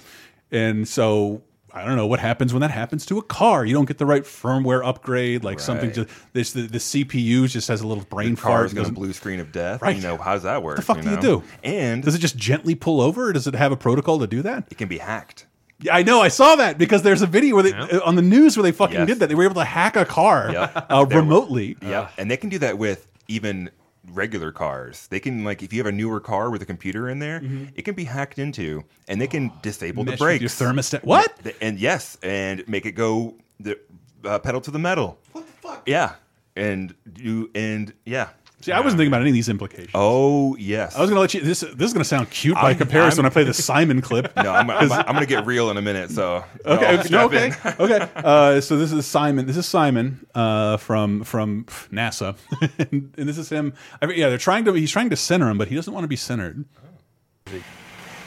and 0.50 0.88
so. 0.88 1.42
I 1.76 1.84
don't 1.84 1.96
know 1.96 2.06
what 2.06 2.20
happens 2.20 2.52
when 2.54 2.62
that 2.62 2.70
happens 2.70 3.04
to 3.06 3.18
a 3.18 3.22
car. 3.22 3.64
You 3.66 3.74
don't 3.74 3.84
get 3.84 3.98
the 3.98 4.06
right 4.06 4.22
firmware 4.22 4.84
upgrade, 4.84 5.44
like 5.44 5.60
something. 5.60 5.92
Just 5.92 6.08
this, 6.32 6.52
the, 6.52 6.62
the 6.62 6.78
CPU 6.78 7.48
just 7.48 7.68
has 7.68 7.82
a 7.82 7.86
little 7.86 8.04
brain 8.04 8.28
Your 8.28 8.36
car 8.38 8.52
fart. 8.52 8.66
is 8.66 8.72
going 8.74 8.84
to 8.86 8.90
doesn't- 8.90 8.94
blue 8.94 9.12
screen 9.12 9.40
of 9.40 9.52
death. 9.52 9.82
Right. 9.82 9.94
You 9.94 10.02
know, 10.02 10.16
how's 10.16 10.44
that 10.44 10.62
work? 10.62 10.78
What 10.78 10.86
the 10.86 10.94
fuck 10.94 11.00
do 11.02 11.10
you 11.10 11.20
do? 11.20 11.42
And 11.62 12.02
does 12.02 12.14
it 12.14 12.18
just 12.18 12.36
gently 12.36 12.74
pull 12.74 13.00
over, 13.00 13.28
or 13.28 13.32
does 13.32 13.46
it 13.46 13.54
have 13.54 13.72
a 13.72 13.76
protocol 13.76 14.18
to 14.20 14.26
do 14.26 14.40
that? 14.42 14.68
It 14.70 14.78
can 14.78 14.88
be 14.88 14.98
hacked. 14.98 15.46
Yeah, 15.78 15.94
I 15.94 16.02
know. 16.02 16.22
I 16.22 16.28
saw 16.28 16.56
that 16.56 16.78
because 16.78 17.02
there's 17.02 17.20
a 17.20 17.26
video 17.26 17.54
where 17.56 17.62
they 17.64 17.72
uh, 17.74 18.00
on 18.02 18.14
the 18.16 18.22
news 18.22 18.56
where 18.56 18.62
they 18.62 18.72
fucking 18.72 18.96
Yes. 18.96 19.06
did 19.08 19.18
that. 19.18 19.28
They 19.28 19.34
were 19.34 19.44
able 19.44 19.56
to 19.56 19.64
hack 19.64 19.94
a 19.96 20.06
car 20.06 20.50
Yep. 20.50 20.86
uh, 20.90 21.06
remotely. 21.10 21.76
Yeah, 21.82 22.08
and 22.16 22.30
they 22.30 22.38
can 22.38 22.48
do 22.48 22.58
that 22.60 22.78
with 22.78 23.06
even 23.28 23.68
regular 24.12 24.52
cars. 24.52 25.06
They 25.08 25.20
can 25.20 25.44
like 25.44 25.62
if 25.62 25.72
you 25.72 25.80
have 25.80 25.86
a 25.86 25.92
newer 25.96 26.20
car 26.20 26.50
with 26.50 26.62
a 26.62 26.66
computer 26.66 27.08
in 27.08 27.18
there, 27.18 27.40
Mhm. 27.40 27.70
it 27.74 27.82
can 27.82 27.94
be 27.94 28.04
hacked 28.04 28.38
into, 28.38 28.84
and 29.08 29.20
they 29.20 29.26
can 29.26 29.50
disable 29.62 30.04
the 30.04 30.16
brakes, 30.16 30.40
your 30.40 30.50
thermostat. 30.50 31.04
What? 31.04 31.32
And 31.60 31.78
yes, 31.78 32.16
and 32.22 32.66
make 32.68 32.86
it 32.86 32.92
go 32.92 33.34
the 33.60 33.78
uh, 34.24 34.38
pedal 34.38 34.60
to 34.62 34.70
the 34.70 34.78
metal. 34.78 35.18
What 35.32 35.46
the 35.46 35.52
fuck? 35.68 35.82
Yeah, 35.86 36.14
and 36.56 36.94
you 37.16 37.50
and 37.54 37.92
yeah. 38.04 38.28
See, 38.62 38.72
I 38.72 38.80
wasn't 38.80 38.98
thinking 38.98 39.10
about 39.12 39.20
any 39.20 39.30
of 39.30 39.34
these 39.34 39.48
implications. 39.50 39.90
Oh 39.94 40.56
yes, 40.56 40.96
I 40.96 41.00
was 41.00 41.10
going 41.10 41.16
to 41.16 41.20
let 41.20 41.34
you. 41.34 41.40
This 41.42 41.60
this 41.60 41.86
is 41.88 41.92
going 41.92 42.02
to 42.02 42.08
sound 42.08 42.30
cute 42.30 42.54
by 42.54 42.68
I'm- 42.70 42.78
comparison 42.78 43.18
when 43.18 43.26
I 43.26 43.28
I'm- 43.28 43.32
play 43.32 43.44
the 43.44 43.52
CIMON 43.52 44.02
clip. 44.02 44.32
No, 44.42 44.50
I'm, 44.50 44.70
I'm, 44.70 44.88
'Cause- 44.88 44.98
I'm 44.98 45.14
going 45.14 45.20
to 45.20 45.26
get 45.26 45.44
real 45.46 45.70
in 45.70 45.76
a 45.76 45.82
minute. 45.82 46.10
So 46.10 46.42
Okay, 46.64 46.94
y'all 47.08 47.26
okay, 47.26 47.50
no, 47.54 47.70
okay, 47.80 47.94
okay. 47.96 48.08
Uh, 48.16 48.60
so 48.60 48.76
this 48.78 48.92
is 48.92 49.04
CIMON. 49.06 49.46
This 49.46 49.56
is 49.58 49.66
CIMON 49.66 50.24
uh, 50.34 50.78
from 50.78 51.22
from 51.22 51.64
NASA, 51.92 52.36
and, 52.90 53.12
and 53.18 53.28
this 53.28 53.36
is 53.38 53.50
him. 53.50 53.74
I 54.00 54.06
mean, 54.06 54.18
yeah, 54.18 54.30
they're 54.30 54.38
trying 54.38 54.64
to. 54.64 54.72
He's 54.72 54.90
trying 54.90 55.10
to 55.10 55.16
center 55.16 55.48
him, 55.50 55.58
but 55.58 55.68
he 55.68 55.74
doesn't 55.74 55.92
want 55.92 56.04
to 56.04 56.08
be 56.08 56.16
centered. 56.16 56.64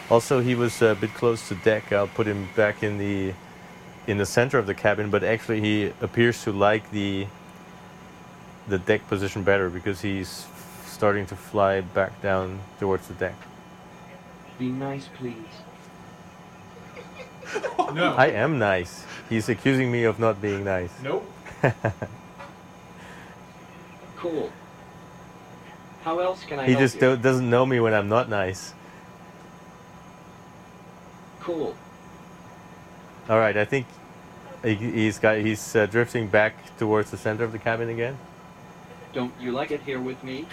Also, 0.10 0.40
he 0.40 0.56
was 0.56 0.82
a 0.82 0.96
bit 0.96 1.14
close 1.14 1.48
to 1.50 1.56
deck. 1.56 1.92
I'll 1.92 2.08
put 2.08 2.26
him 2.28 2.48
back 2.56 2.82
in 2.84 2.98
the 2.98 3.34
in 4.08 4.18
the 4.18 4.26
center 4.26 4.58
of 4.58 4.66
the 4.66 4.74
cabin, 4.74 5.10
but 5.10 5.24
actually 5.24 5.62
he 5.62 5.92
appears 6.02 6.44
to 6.44 6.52
like 6.52 6.90
the 6.92 7.28
the 8.70 8.80
deck 8.80 9.08
position 9.08 9.44
better 9.44 9.70
because 9.70 10.02
he's 10.02 10.46
starting 10.86 11.26
to 11.28 11.36
fly 11.36 11.82
back 11.82 12.22
down 12.22 12.60
towards 12.80 13.08
the 13.08 13.14
deck. 13.16 13.36
Be 14.58 14.70
nice, 14.70 15.08
please. 15.16 15.36
No. 17.94 18.14
I 18.14 18.28
am 18.28 18.60
nice. 18.60 19.04
He's 19.30 19.50
accusing 19.50 19.92
me 19.92 20.04
of 20.04 20.20
not 20.20 20.40
being 20.40 20.64
nice. 20.64 20.92
Nope. 21.02 21.26
Cool. 24.18 24.52
How 26.04 26.20
else 26.20 26.44
can 26.44 26.60
I 26.60 26.66
he 26.66 26.72
help 26.74 26.82
just 26.82 26.96
you? 26.96 27.02
do- 27.02 27.18
doesn't 27.18 27.50
know 27.50 27.66
me 27.66 27.80
when 27.80 27.94
I'm 27.94 28.10
not 28.10 28.28
nice. 28.30 28.74
Cool. 31.40 31.74
All 33.30 33.40
right, 33.40 33.56
I 33.56 33.64
think 33.64 33.88
he, 34.64 34.76
he's 34.76 35.20
got 35.20 35.38
he's 35.38 35.74
uh, 35.76 35.86
drifting 35.86 36.28
back 36.28 36.78
towards 36.78 37.12
the 37.12 37.18
center 37.18 37.46
of 37.46 37.54
the 37.54 37.60
cabin 37.60 37.88
again. 37.88 38.18
Don't 39.14 39.34
you 39.40 39.52
like 39.52 39.72
it 39.72 39.82
here 39.82 40.00
with 40.00 40.24
me? 40.24 40.46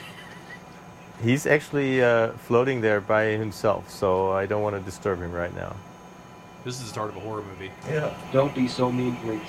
He's 1.22 1.46
actually 1.46 2.02
uh, 2.02 2.32
floating 2.32 2.80
there 2.80 3.00
by 3.00 3.24
himself, 3.24 3.90
so 3.90 4.32
I 4.32 4.46
don't 4.46 4.62
want 4.62 4.76
to 4.76 4.82
disturb 4.82 5.20
him 5.20 5.32
right 5.32 5.54
now. 5.54 5.74
This 6.64 6.74
is 6.76 6.82
the 6.82 6.88
start 6.88 7.10
of 7.10 7.16
a 7.16 7.20
horror 7.20 7.42
movie. 7.42 7.70
Yeah. 7.88 8.12
Don't 8.32 8.54
be 8.54 8.66
so 8.68 8.90
mean, 8.90 9.16
please. 9.16 9.40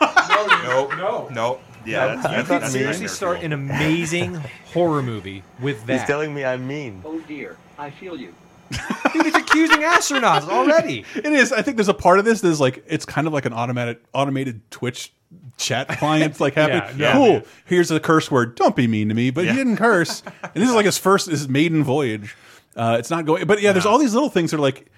no, 0.30 0.88
No. 0.96 1.28
no. 1.30 1.60
Yeah. 1.84 2.14
you 2.14 2.22
that's, 2.22 2.22
that's, 2.22 2.48
could 2.48 2.62
that's 2.62 2.72
seriously 2.72 3.08
start 3.08 3.42
an 3.42 3.52
amazing 3.52 4.34
horror 4.72 5.02
movie 5.02 5.42
with 5.60 5.84
that. 5.86 5.98
He's 5.98 6.06
telling 6.06 6.32
me 6.34 6.44
I'm 6.44 6.66
mean. 6.66 7.02
Oh 7.04 7.20
dear, 7.20 7.56
I 7.78 7.90
feel 7.90 8.16
you. 8.16 8.34
Dude, 9.12 9.26
he's 9.26 9.34
accusing 9.34 9.78
astronauts 9.80 10.48
already. 10.48 11.04
It 11.14 11.26
is. 11.26 11.52
I 11.52 11.60
think 11.60 11.76
there's 11.76 11.88
a 11.88 11.94
part 11.94 12.18
of 12.18 12.24
this 12.24 12.40
that's 12.40 12.60
like 12.60 12.82
it's 12.86 13.04
kind 13.04 13.26
of 13.26 13.32
like 13.32 13.44
an 13.44 13.52
automated 13.52 13.98
automated 14.14 14.62
Twitch 14.70 15.12
chat 15.56 15.88
clients 15.88 16.40
like 16.40 16.54
happening. 16.54 16.98
Yeah, 17.00 17.12
no, 17.12 17.18
cool. 17.18 17.32
man. 17.34 17.44
Here's 17.66 17.90
a 17.90 18.00
curse 18.00 18.30
word. 18.30 18.54
Don't 18.56 18.74
be 18.74 18.86
mean 18.86 19.08
to 19.08 19.14
me, 19.14 19.30
but 19.30 19.44
Yeah. 19.44 19.52
he 19.52 19.58
didn't 19.58 19.76
curse. 19.76 20.22
and 20.42 20.52
this 20.54 20.68
is 20.68 20.74
like 20.74 20.86
his 20.86 20.98
first 20.98 21.28
his 21.28 21.48
maiden 21.48 21.84
voyage. 21.84 22.34
Uh, 22.74 22.96
it's 22.98 23.10
not 23.10 23.26
going. 23.26 23.46
But 23.46 23.60
yeah, 23.60 23.72
there's 23.72 23.86
all 23.86 23.98
these 23.98 24.14
little 24.14 24.30
things 24.30 24.50
that 24.50 24.56
are 24.56 24.60
like, 24.60 24.90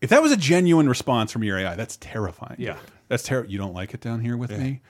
if 0.00 0.10
that 0.10 0.22
was 0.22 0.30
a 0.32 0.36
genuine 0.36 0.88
response 0.88 1.32
from 1.32 1.42
your 1.42 1.58
AI, 1.58 1.74
that's 1.74 1.96
terrifying. 1.96 2.56
Yeah. 2.58 2.76
that's 3.08 3.22
terrible. 3.22 3.50
You 3.50 3.58
don't 3.58 3.74
like 3.74 3.94
it 3.94 4.00
down 4.00 4.20
here 4.20 4.36
with 4.36 4.50
me. 4.50 4.80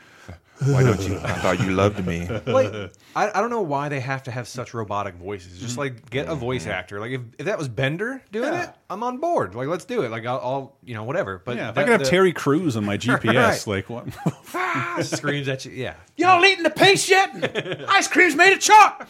Why 0.60 0.82
don't 0.84 1.00
you? 1.08 1.16
I 1.18 1.32
thought 1.34 1.58
you 1.60 1.72
loved 1.72 2.06
me. 2.06 2.28
like 2.46 2.72
I, 3.16 3.30
I 3.34 3.40
don't 3.40 3.50
know 3.50 3.62
why 3.62 3.88
they 3.88 3.98
have 4.00 4.22
to 4.24 4.30
have 4.30 4.46
such 4.46 4.72
robotic 4.72 5.16
voices. 5.16 5.58
Just 5.60 5.76
like 5.76 6.08
get 6.10 6.28
a 6.28 6.34
voice 6.34 6.66
actor. 6.66 7.00
Like 7.00 7.10
if, 7.10 7.20
if 7.38 7.46
that 7.46 7.58
was 7.58 7.68
Bender 7.68 8.22
doing 8.30 8.52
Yeah. 8.52 8.64
it, 8.70 8.74
I'm 8.88 9.02
on 9.02 9.18
board. 9.18 9.54
Like 9.56 9.66
let's 9.68 9.84
do 9.84 10.02
it. 10.02 10.10
Like 10.10 10.24
I'll, 10.26 10.40
I'll 10.42 10.76
you 10.84 10.94
know 10.94 11.02
whatever. 11.04 11.42
But 11.44 11.56
yeah, 11.56 11.70
if 11.70 11.74
that- 11.74 11.80
I 11.80 11.84
could 11.84 11.92
have 11.92 12.00
the- 12.04 12.06
Terry 12.06 12.32
Crews 12.32 12.76
on 12.76 12.84
my 12.84 12.96
GPS, 12.98 13.34
Right. 13.34 13.66
like 13.66 13.90
what? 13.90 14.06
Ah, 14.54 14.98
screams 15.02 15.48
at 15.48 15.64
you. 15.64 15.72
Yeah. 15.72 15.94
Y'all 16.16 16.44
eating 16.44 16.62
the 16.62 16.70
paste 16.70 17.08
yet? 17.08 17.84
Ice 17.88 18.06
cream's 18.08 18.36
made 18.36 18.52
of 18.52 18.60
chalk. 18.60 19.08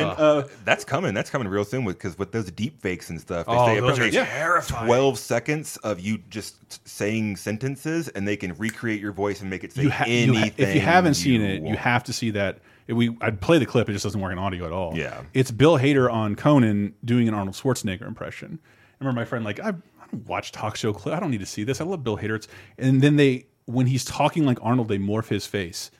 And 0.00 0.18
uh, 0.18 0.44
that's 0.64 0.84
coming. 0.84 1.14
That's 1.14 1.30
coming 1.30 1.48
real 1.48 1.64
soon 1.64 1.84
because 1.84 2.18
with 2.18 2.32
those 2.32 2.50
deep 2.50 2.80
fakes 2.80 3.10
and 3.10 3.20
stuff, 3.20 3.46
they 3.46 3.52
Oh, 3.52 3.66
say 3.66 3.80
those 3.80 3.98
are 3.98 4.10
terrifying. 4.10 4.86
twelve 4.86 5.18
seconds 5.18 5.76
of 5.78 6.00
you 6.00 6.18
just 6.30 6.86
saying 6.88 7.36
sentences, 7.36 8.08
and 8.08 8.26
they 8.26 8.36
can 8.36 8.54
recreate 8.54 9.00
your 9.00 9.12
voice 9.12 9.40
and 9.40 9.50
make 9.50 9.64
it 9.64 9.72
say 9.72 9.82
you 9.82 9.90
ha- 9.90 10.04
you 10.06 10.34
anything. 10.34 10.50
ha- 10.50 10.54
if 10.70 10.74
you 10.74 10.80
haven't 10.80 11.14
seen 11.14 11.40
it, 11.42 11.62
you 11.62 11.76
have 11.76 12.04
to 12.04 12.12
see 12.12 12.30
that. 12.32 12.58
If 12.86 12.96
we 12.96 13.16
I'd 13.20 13.40
play 13.40 13.58
the 13.58 13.66
clip; 13.66 13.88
it 13.88 13.92
just 13.92 14.04
doesn't 14.04 14.20
work 14.20 14.32
in 14.32 14.38
audio 14.38 14.64
at 14.64 14.72
all. 14.72 14.96
Yeah. 14.96 15.22
it's 15.34 15.50
Bill 15.50 15.78
Hader 15.78 16.10
on 16.10 16.34
Conan 16.36 16.94
doing 17.04 17.28
an 17.28 17.34
Arnold 17.34 17.54
Schwarzenegger 17.56 18.06
impression. 18.06 18.58
I 18.62 19.04
remember 19.04 19.20
my 19.20 19.24
friend 19.26 19.44
like 19.44 19.60
I, 19.60 19.68
I 19.68 19.72
don't 20.10 20.26
watch 20.26 20.52
talk 20.52 20.74
show 20.76 20.92
clip. 20.92 21.14
I 21.14 21.20
don't 21.20 21.30
need 21.30 21.40
to 21.40 21.46
see 21.46 21.64
this. 21.64 21.80
I 21.80 21.84
love 21.84 22.02
Bill 22.02 22.16
Hader. 22.16 22.36
It's, 22.36 22.48
and 22.78 23.02
then 23.02 23.16
they 23.16 23.46
when 23.66 23.86
he's 23.86 24.04
talking 24.04 24.46
like 24.46 24.58
Arnold, 24.62 24.88
they 24.88 24.98
morph 24.98 25.28
his 25.28 25.44
face 25.46 25.90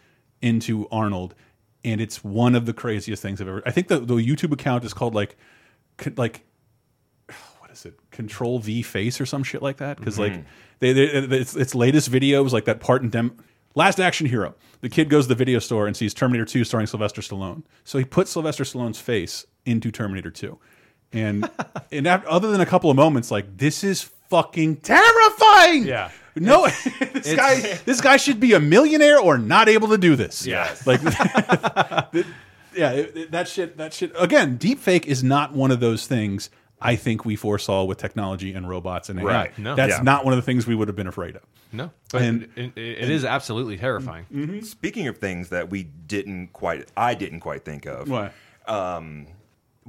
into 0.40 0.88
Arnold, 0.90 1.34
and 1.85 2.01
it's 2.01 2.22
one 2.24 2.55
of 2.55 2.66
the 2.66 2.72
craziest 2.72 3.22
things 3.22 3.41
I've 3.41 3.49
ever. 3.49 3.62
I 3.66 3.70
think 3.70 3.89
the 3.89 4.01
the 4.01 4.14
YouTube 4.14 4.53
account 4.53 4.85
is 4.85 4.95
called 4.95 5.14
like 5.14 5.37
like 6.16 6.45
what 7.59 7.70
is 7.70 7.85
it? 7.85 7.99
Control 8.11 8.59
v 8.59 8.83
face 8.83 9.20
or 9.20 9.26
some 9.26 9.43
shit 9.43 9.62
like 9.62 9.79
that? 9.79 9.99
Because 9.99 10.18
like 10.18 10.33
mm-hmm. 10.33 10.43
they, 10.81 10.93
they 10.93 11.05
it's, 11.05 11.57
its 11.57 11.74
latest 11.74 12.09
video 12.09 12.43
was 12.43 12.53
like 12.53 12.64
that 12.66 12.81
part 12.81 13.03
in 13.03 13.11
dem 13.11 13.37
last 13.74 14.01
action 14.01 14.26
hero. 14.26 14.55
The 14.81 14.89
kid 14.89 15.09
goes 15.09 15.24
to 15.24 15.29
the 15.31 15.35
video 15.35 15.59
store 15.59 15.87
and 15.87 15.97
sees 15.97 16.14
terminator 16.14 16.45
2 16.45 16.64
starring 16.64 16.87
sylvester 16.87 17.20
stallone. 17.20 17.62
So 17.85 17.99
he 17.99 18.05
put 18.05 18.29
sylvester 18.29 18.64
stallone's 18.64 19.01
face 19.01 19.47
into 19.64 19.91
terminator 19.91 20.31
2 20.31 20.59
and 21.12 21.49
and 21.93 22.07
af- 22.07 22.26
other 22.26 22.51
than 22.51 22.61
a 22.61 22.66
couple 22.66 22.91
of 22.91 22.97
moments 22.97 23.31
like 23.31 23.57
this 23.57 23.85
is 23.85 24.11
fucking 24.29 24.76
terrifying 24.76 25.85
Yeah. 25.85 26.11
no 26.37 26.66
this 27.12 27.35
guy 27.35 27.61
this 27.85 28.01
guy 28.01 28.16
should 28.16 28.39
be 28.41 28.53
a 28.55 28.61
millionaire 28.61 29.18
or 29.18 29.39
not 29.39 29.68
able 29.68 29.89
to 29.89 29.99
do 29.99 30.16
this 30.16 30.47
Yeah, 30.47 30.74
like 30.87 31.01
yeah, 31.03 32.91
it, 32.93 33.16
it- 33.16 33.31
that 33.33 33.49
shit. 33.49 33.76
That 33.79 33.93
shit. 33.93 34.12
Again, 34.18 34.57
deep 34.57 34.79
fake 34.79 35.07
is 35.07 35.24
not 35.24 35.53
one 35.53 35.70
of 35.70 35.81
those 35.81 36.07
things 36.07 36.51
I 36.81 36.95
think 36.95 37.24
we 37.24 37.35
foresaw 37.35 37.83
with 37.85 37.99
technology 37.99 38.53
and 38.53 38.68
robots 38.68 39.09
and 39.09 39.18
AI. 39.18 39.24
Right. 39.24 39.59
No. 39.59 39.74
That's 39.74 39.97
Yeah. 39.97 40.03
not 40.03 40.24
one 40.24 40.33
of 40.33 40.37
the 40.39 40.43
things 40.43 40.64
we 40.66 40.76
would 40.76 40.87
have 40.87 40.97
been 40.97 41.09
afraid 41.09 41.35
of. 41.37 41.43
No. 41.72 41.91
But 42.12 42.22
And- 42.22 42.43
it, 42.55 42.72
it- 42.76 42.99
it 43.03 43.11
is 43.11 43.24
absolutely 43.24 43.79
terrifying. 43.79 44.61
Speaking 44.62 45.09
of 45.09 45.18
things 45.18 45.49
that 45.49 45.70
we 45.70 45.83
didn't 45.85 46.53
quite, 46.53 46.89
I 46.97 47.14
didn't 47.14 47.41
quite 47.41 47.64
think 47.64 47.87
of. 47.87 48.09
What? 48.09 48.33
Um, 48.66 49.26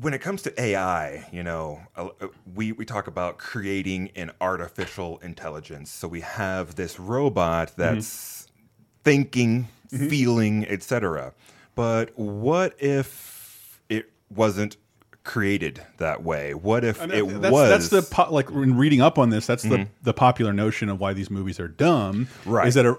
when 0.01 0.13
it 0.13 0.19
comes 0.19 0.41
to 0.43 0.61
AI, 0.61 1.27
you 1.31 1.43
know, 1.43 1.81
uh, 1.95 2.09
we 2.55 2.71
we 2.71 2.85
talk 2.85 3.07
about 3.07 3.37
creating 3.37 4.11
an 4.15 4.31
artificial 4.39 5.17
intelligence. 5.19 5.91
So 5.91 6.07
we 6.07 6.21
have 6.21 6.75
this 6.75 6.99
robot 6.99 7.69
mm-hmm. 7.69 7.81
that's 7.81 8.47
thinking, 9.03 9.67
mm-hmm. 9.91 10.07
feeling, 10.07 10.67
etc. 10.67 11.33
But 11.75 12.17
what 12.17 12.75
if 12.81 13.81
it 13.89 14.11
wasn't 14.29 14.77
created 15.23 15.85
that 15.97 16.23
way? 16.23 16.53
What 16.53 16.83
if 16.83 17.01
And 17.01 17.11
it 17.11 17.41
that's, 17.41 17.51
was? 17.51 17.69
That's 17.69 17.89
the 17.89 18.01
po 18.01 18.31
like 18.31 18.49
in 18.49 18.77
reading 18.77 19.01
up 19.01 19.17
on 19.17 19.29
this. 19.29 19.45
That's 19.45 19.63
the 19.63 19.77
mm-hmm. 19.77 19.93
the 20.03 20.13
popular 20.13 20.53
notion 20.53 20.89
of 20.89 20.99
why 20.99 21.13
these 21.13 21.29
movies 21.29 21.59
are 21.59 21.67
dumb. 21.67 22.27
Right. 22.45 22.67
Is 22.67 22.75
that 22.75 22.85
a 22.85 22.97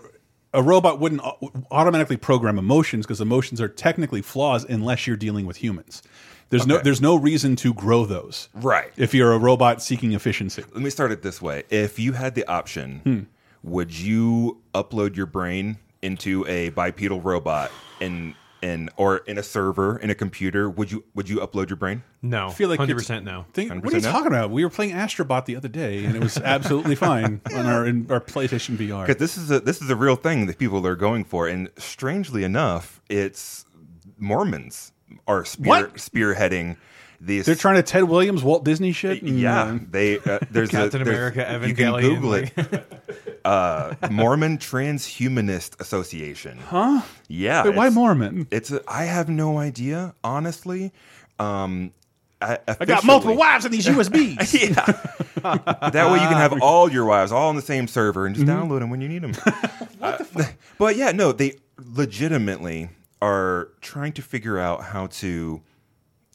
a 0.52 0.62
robot 0.62 0.98
wouldn't 0.98 1.22
automatically 1.70 2.16
program 2.16 2.58
emotions 2.58 3.06
because 3.06 3.20
emotions 3.20 3.60
are 3.60 3.68
technically 3.68 4.22
flaws 4.22 4.64
unless 4.64 5.06
you're 5.06 5.16
dealing 5.16 5.46
with 5.46 5.58
humans. 5.58 6.02
There's 6.50 6.66
no 6.66 6.78
there's 6.78 7.00
no 7.00 7.16
reason 7.16 7.56
to 7.56 7.72
grow 7.72 8.04
those. 8.04 8.48
Right. 8.54 8.92
If 8.96 9.14
you're 9.14 9.32
a 9.32 9.38
robot 9.38 9.82
seeking 9.82 10.12
efficiency. 10.12 10.62
Let 10.72 10.82
me 10.82 10.90
start 10.90 11.12
it 11.12 11.22
this 11.22 11.40
way. 11.40 11.62
If 11.70 11.98
you 11.98 12.12
had 12.12 12.34
the 12.34 12.46
option, 12.46 13.00
Hmm. 13.04 13.20
would 13.62 13.96
you 13.96 14.60
upload 14.74 15.16
your 15.16 15.26
brain 15.26 15.78
into 16.02 16.44
a 16.48 16.70
bipedal 16.70 17.20
robot 17.20 17.70
and 18.00 18.34
in 18.62 18.90
or 18.96 19.18
in 19.18 19.38
a 19.38 19.42
server 19.42 19.96
in 19.98 20.10
a 20.10 20.14
computer? 20.14 20.68
Would 20.68 20.90
you 20.90 21.04
would 21.14 21.28
you 21.28 21.38
upload 21.38 21.70
your 21.70 21.76
brain? 21.76 22.02
No. 22.20 22.48
I 22.48 22.52
feel 22.52 22.68
like 22.68 22.80
100% 22.80 23.22
no. 23.24 23.46
Think, 23.54 23.70
what 23.82 23.92
are 23.94 23.96
you 23.96 24.02
no? 24.02 24.10
talking 24.10 24.26
about? 24.26 24.50
We 24.50 24.64
were 24.64 24.70
playing 24.70 24.92
Astrobot 24.92 25.46
the 25.46 25.56
other 25.56 25.68
day, 25.68 26.04
and 26.04 26.14
it 26.16 26.22
was 26.22 26.36
absolutely 26.36 26.94
fine 27.08 27.40
on 27.54 27.66
our 27.66 27.86
in 27.86 28.06
our 28.10 28.20
PlayStation 28.20 28.76
VR. 28.76 29.06
Because 29.06 29.20
this 29.20 29.38
is 29.38 29.50
a 29.50 29.60
this 29.60 29.80
is 29.80 29.88
a 29.88 29.96
real 29.96 30.16
thing 30.16 30.46
that 30.46 30.58
people 30.58 30.86
are 30.86 30.96
going 30.96 31.24
for, 31.24 31.46
and 31.48 31.70
strangely 31.78 32.44
enough, 32.44 33.00
it's 33.08 33.64
Mormons 34.18 34.92
are 35.26 35.44
spear, 35.44 35.88
spearheading 35.94 36.76
these. 37.20 37.46
They're 37.46 37.54
trying 37.54 37.76
to 37.76 37.82
Ted 37.82 38.04
Williams, 38.04 38.42
Walt 38.42 38.64
Disney 38.64 38.92
shit. 38.92 39.22
Yeah, 39.22 39.62
uh, 39.64 39.78
they 39.90 40.18
uh, 40.18 40.38
there's 40.50 40.70
Captain 40.70 41.02
a, 41.02 41.04
there's, 41.04 41.16
America, 41.36 41.66
You 41.66 41.74
can 41.74 41.92
Evangelion, 41.92 42.00
Google 42.00 42.34
it. 42.34 43.40
uh, 43.44 43.94
Mormon 44.10 44.58
Transhumanist 44.58 45.80
Association. 45.80 46.58
huh? 46.58 47.02
Yeah, 47.28 47.64
Wait, 47.64 47.74
why 47.76 47.84
it's- 47.86 47.94
Mormon? 47.94 48.46
It's 48.50 48.70
a, 48.70 48.80
I 48.88 49.04
have 49.04 49.28
no 49.28 49.58
idea, 49.58 50.14
honestly. 50.24 50.92
Um, 51.38 51.92
I, 52.42 52.58
I 52.66 52.86
got 52.86 53.04
multiple 53.04 53.36
wives 53.36 53.66
in 53.66 53.72
these 53.72 53.86
USBs. 53.86 54.70
yeah. 54.74 55.90
that 55.90 56.10
way 56.10 56.14
you 56.22 56.26
can 56.28 56.38
have 56.38 56.62
all 56.62 56.90
your 56.90 57.04
wives 57.04 57.32
all 57.32 57.50
on 57.50 57.56
the 57.56 57.60
same 57.62 57.86
server 57.86 58.24
and 58.24 58.34
just 58.34 58.46
Mm-hmm. 58.46 58.62
download 58.72 58.80
them 58.80 58.88
when 58.88 59.02
you 59.02 59.08
need 59.08 59.20
them. 59.22 59.34
what 59.98 60.18
the 60.18 60.24
fuck? 60.24 60.54
but 60.78 60.96
yeah, 60.96 61.12
no, 61.12 61.32
they 61.32 61.56
legitimately 61.76 62.88
are 63.22 63.68
trying 63.80 64.12
to 64.14 64.22
figure 64.22 64.58
out 64.58 64.84
how 64.84 65.06
to, 65.08 65.60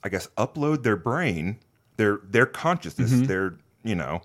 I 0.03 0.09
guess, 0.09 0.27
upload 0.37 0.83
their 0.83 0.95
brain, 0.97 1.59
their 1.97 2.19
their 2.23 2.45
consciousness, 2.45 3.11
Mm-hmm. 3.11 3.25
their 3.25 3.57
you 3.83 3.95
know, 3.95 4.21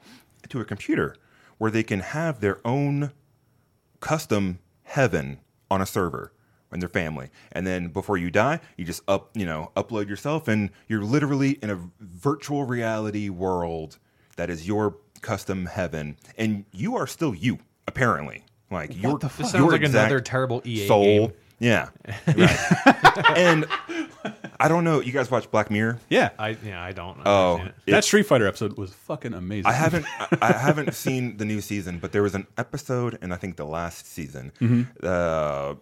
to 0.48 0.60
a 0.60 0.64
computer 0.64 1.16
where 1.58 1.70
they 1.70 1.82
can 1.82 2.00
have 2.00 2.40
their 2.40 2.58
own 2.66 3.12
custom 4.00 4.58
heaven 4.84 5.38
on 5.70 5.80
a 5.82 5.86
server 5.86 6.32
and 6.72 6.80
their 6.80 6.88
family. 6.88 7.28
And 7.52 7.66
then 7.66 7.88
before 7.88 8.16
you 8.16 8.30
die, 8.30 8.60
you 8.76 8.84
just 8.84 9.02
up, 9.08 9.30
you 9.36 9.44
know, 9.44 9.70
upload 9.76 10.08
yourself 10.08 10.48
and 10.48 10.70
you're 10.88 11.02
literally 11.02 11.58
in 11.62 11.68
a 11.70 11.78
virtual 12.00 12.64
reality 12.64 13.28
world 13.28 13.98
that 14.36 14.48
is 14.50 14.66
your 14.66 14.96
custom 15.20 15.66
heaven 15.66 16.16
and 16.38 16.64
you 16.72 16.96
are 16.96 17.06
still 17.06 17.34
you 17.34 17.58
apparently. 17.86 18.44
Like 18.70 18.90
your 19.02 19.18
This 19.18 19.36
your 19.38 19.48
sounds 19.48 19.72
like 19.72 19.82
exact 19.82 20.10
another 20.10 20.20
terrible 20.20 20.62
EA 20.64 20.86
soul. 20.86 21.04
game. 21.04 21.32
Yeah. 21.60 21.90
Right. 22.26 23.36
and 23.36 23.66
I 24.58 24.68
don't 24.68 24.84
know. 24.84 25.00
You 25.00 25.12
guys 25.12 25.30
watch 25.30 25.50
Black 25.50 25.70
Mirror? 25.70 25.98
Yeah. 26.08 26.30
I 26.38 26.56
yeah, 26.64 26.82
I 26.82 26.92
don't. 26.92 27.18
Oh, 27.24 27.56
it. 27.86 27.90
that 27.92 28.04
Street 28.04 28.24
Fighter 28.24 28.46
episode 28.46 28.76
was 28.76 28.92
fucking 28.92 29.32
amazing. 29.34 29.66
I 29.66 29.72
haven't 29.72 30.04
I, 30.42 30.52
haven't 30.52 30.94
seen 30.94 31.36
the 31.38 31.44
new 31.44 31.60
season, 31.60 31.98
but 31.98 32.12
there 32.12 32.22
was 32.22 32.34
an 32.34 32.46
episode 32.58 33.18
in 33.22 33.32
I 33.32 33.36
think 33.36 33.56
the 33.56 33.64
last 33.64 34.06
season. 34.06 34.52
Mhm. 34.60 34.86
Uh, 35.02 35.06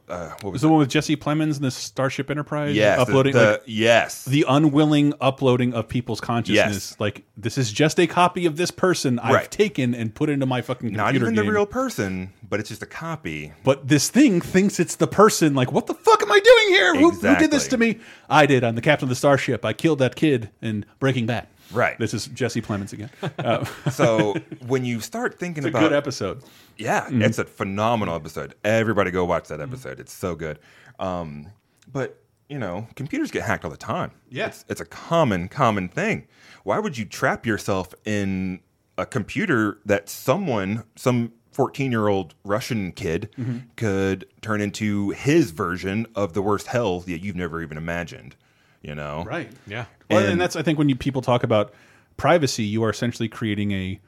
uh, 0.08 0.28
what 0.42 0.44
was 0.44 0.52
was 0.52 0.62
the 0.62 0.68
one 0.68 0.78
with 0.78 0.88
Jesse 0.90 1.16
Plemons 1.16 1.56
and 1.56 1.64
the 1.64 1.70
Starship 1.70 2.30
Enterprise 2.30 2.74
Yes, 2.76 2.96
the- 2.96 3.02
uploading 3.02 3.32
the- 3.32 3.50
like, 3.52 3.62
yes. 3.66 4.24
the 4.24 4.44
unwilling 4.48 5.14
uploading 5.20 5.74
of 5.74 5.88
people's 5.88 6.20
consciousness 6.20 6.98
like 7.00 7.24
this 7.36 7.58
is 7.58 7.72
just 7.72 7.98
a 8.00 8.06
copy 8.06 8.46
of 8.46 8.56
this 8.56 8.70
person 8.70 9.18
I've 9.18 9.34
Right. 9.34 9.50
taken 9.50 9.94
and 9.94 10.14
put 10.14 10.28
into 10.30 10.46
my 10.46 10.60
fucking 10.62 10.88
computer 10.90 11.04
Not 11.04 11.14
even 11.14 11.34
game. 11.34 11.46
the 11.46 11.52
real 11.52 11.66
person, 11.66 12.32
but 12.48 12.58
it's 12.60 12.68
just 12.68 12.82
a 12.82 12.86
copy. 12.86 13.52
but 13.64 13.86
this 13.88 14.08
thing 14.08 14.40
thinks 14.40 14.78
it's 14.80 14.96
the 14.96 15.06
person 15.06 15.54
like 15.54 15.70
what 15.72 15.86
the 15.86 15.94
fuck 15.94 16.22
am 16.22 16.30
I 16.32 16.38
doing 16.40 16.68
here 16.68 16.94
who, 16.96 17.10
who 17.10 17.36
did 17.36 17.50
this 17.50 17.68
to 17.68 17.76
me 17.78 17.98
I 18.28 18.46
did 18.46 18.64
I'm 18.64 18.74
the 18.74 18.80
captain 18.82 19.06
of 19.06 19.10
the 19.10 19.14
starship 19.16 19.64
I 19.64 19.72
killed 19.72 19.98
that 20.00 20.16
kid 20.16 20.50
in 20.62 20.84
Breaking 20.98 21.26
Bad 21.26 21.48
Right. 21.72 21.98
this 21.98 22.14
is 22.14 22.26
Jesse 22.28 22.62
Plemons 22.62 22.92
again 22.92 23.10
uh, 23.38 23.64
So 23.90 24.34
when 24.66 24.84
you 24.84 25.00
start 25.00 25.38
thinking 25.38 25.64
It's 25.64 25.66
a 25.66 25.70
about 25.70 25.88
good 25.88 25.92
episode. 25.92 26.42
yeah, 26.76 27.06
Mhm. 27.08 27.22
it's 27.24 27.38
a 27.38 27.44
phenomenal 27.44 28.14
episode. 28.14 28.54
Everybody 28.64 29.10
go 29.10 29.24
watch 29.24 29.48
that 29.48 29.60
episode. 29.60 30.00
It's 30.00 30.12
so 30.12 30.34
good. 30.34 30.58
Um, 30.98 31.48
but 31.90 32.22
you 32.48 32.58
know, 32.58 32.86
computers 32.96 33.30
get 33.30 33.42
hacked 33.42 33.64
all 33.66 33.70
the 33.70 33.76
time. 33.76 34.12
Yeah. 34.30 34.46
it's, 34.46 34.64
it's 34.68 34.80
a 34.80 34.86
common 34.86 35.48
common 35.48 35.88
thing. 35.88 36.26
Why 36.64 36.78
would 36.78 36.96
you 36.96 37.04
trap 37.04 37.44
yourself 37.44 37.94
in 38.06 38.60
a 38.96 39.04
computer 39.06 39.78
that 39.84 40.08
someone, 40.08 40.84
some 40.96 41.32
14 41.58 41.90
year 41.90 42.06
old 42.06 42.34
Russian 42.44 42.92
kid, 42.92 43.30
Mhm. 43.36 43.62
could 43.74 44.26
turn 44.42 44.60
into 44.60 45.10
his 45.10 45.50
version 45.50 46.06
of 46.14 46.32
the 46.32 46.40
worst 46.40 46.68
hell 46.68 47.00
that 47.00 47.18
you've 47.18 47.34
never 47.34 47.60
even 47.60 47.76
imagined? 47.76 48.36
You 48.80 48.94
know, 48.94 49.24
Right. 49.26 49.50
Yeah. 49.66 49.86
Well, 50.08 50.20
and, 50.20 50.28
And- 50.32 50.40
that's 50.40 50.54
I 50.54 50.62
think 50.62 50.78
when 50.78 50.88
you 50.88 50.94
people 50.94 51.20
talk 51.20 51.42
about 51.42 51.74
privacy, 52.16 52.62
you 52.62 52.84
are 52.84 52.90
essentially 52.90 53.28
creating 53.28 53.72
a 53.72 53.98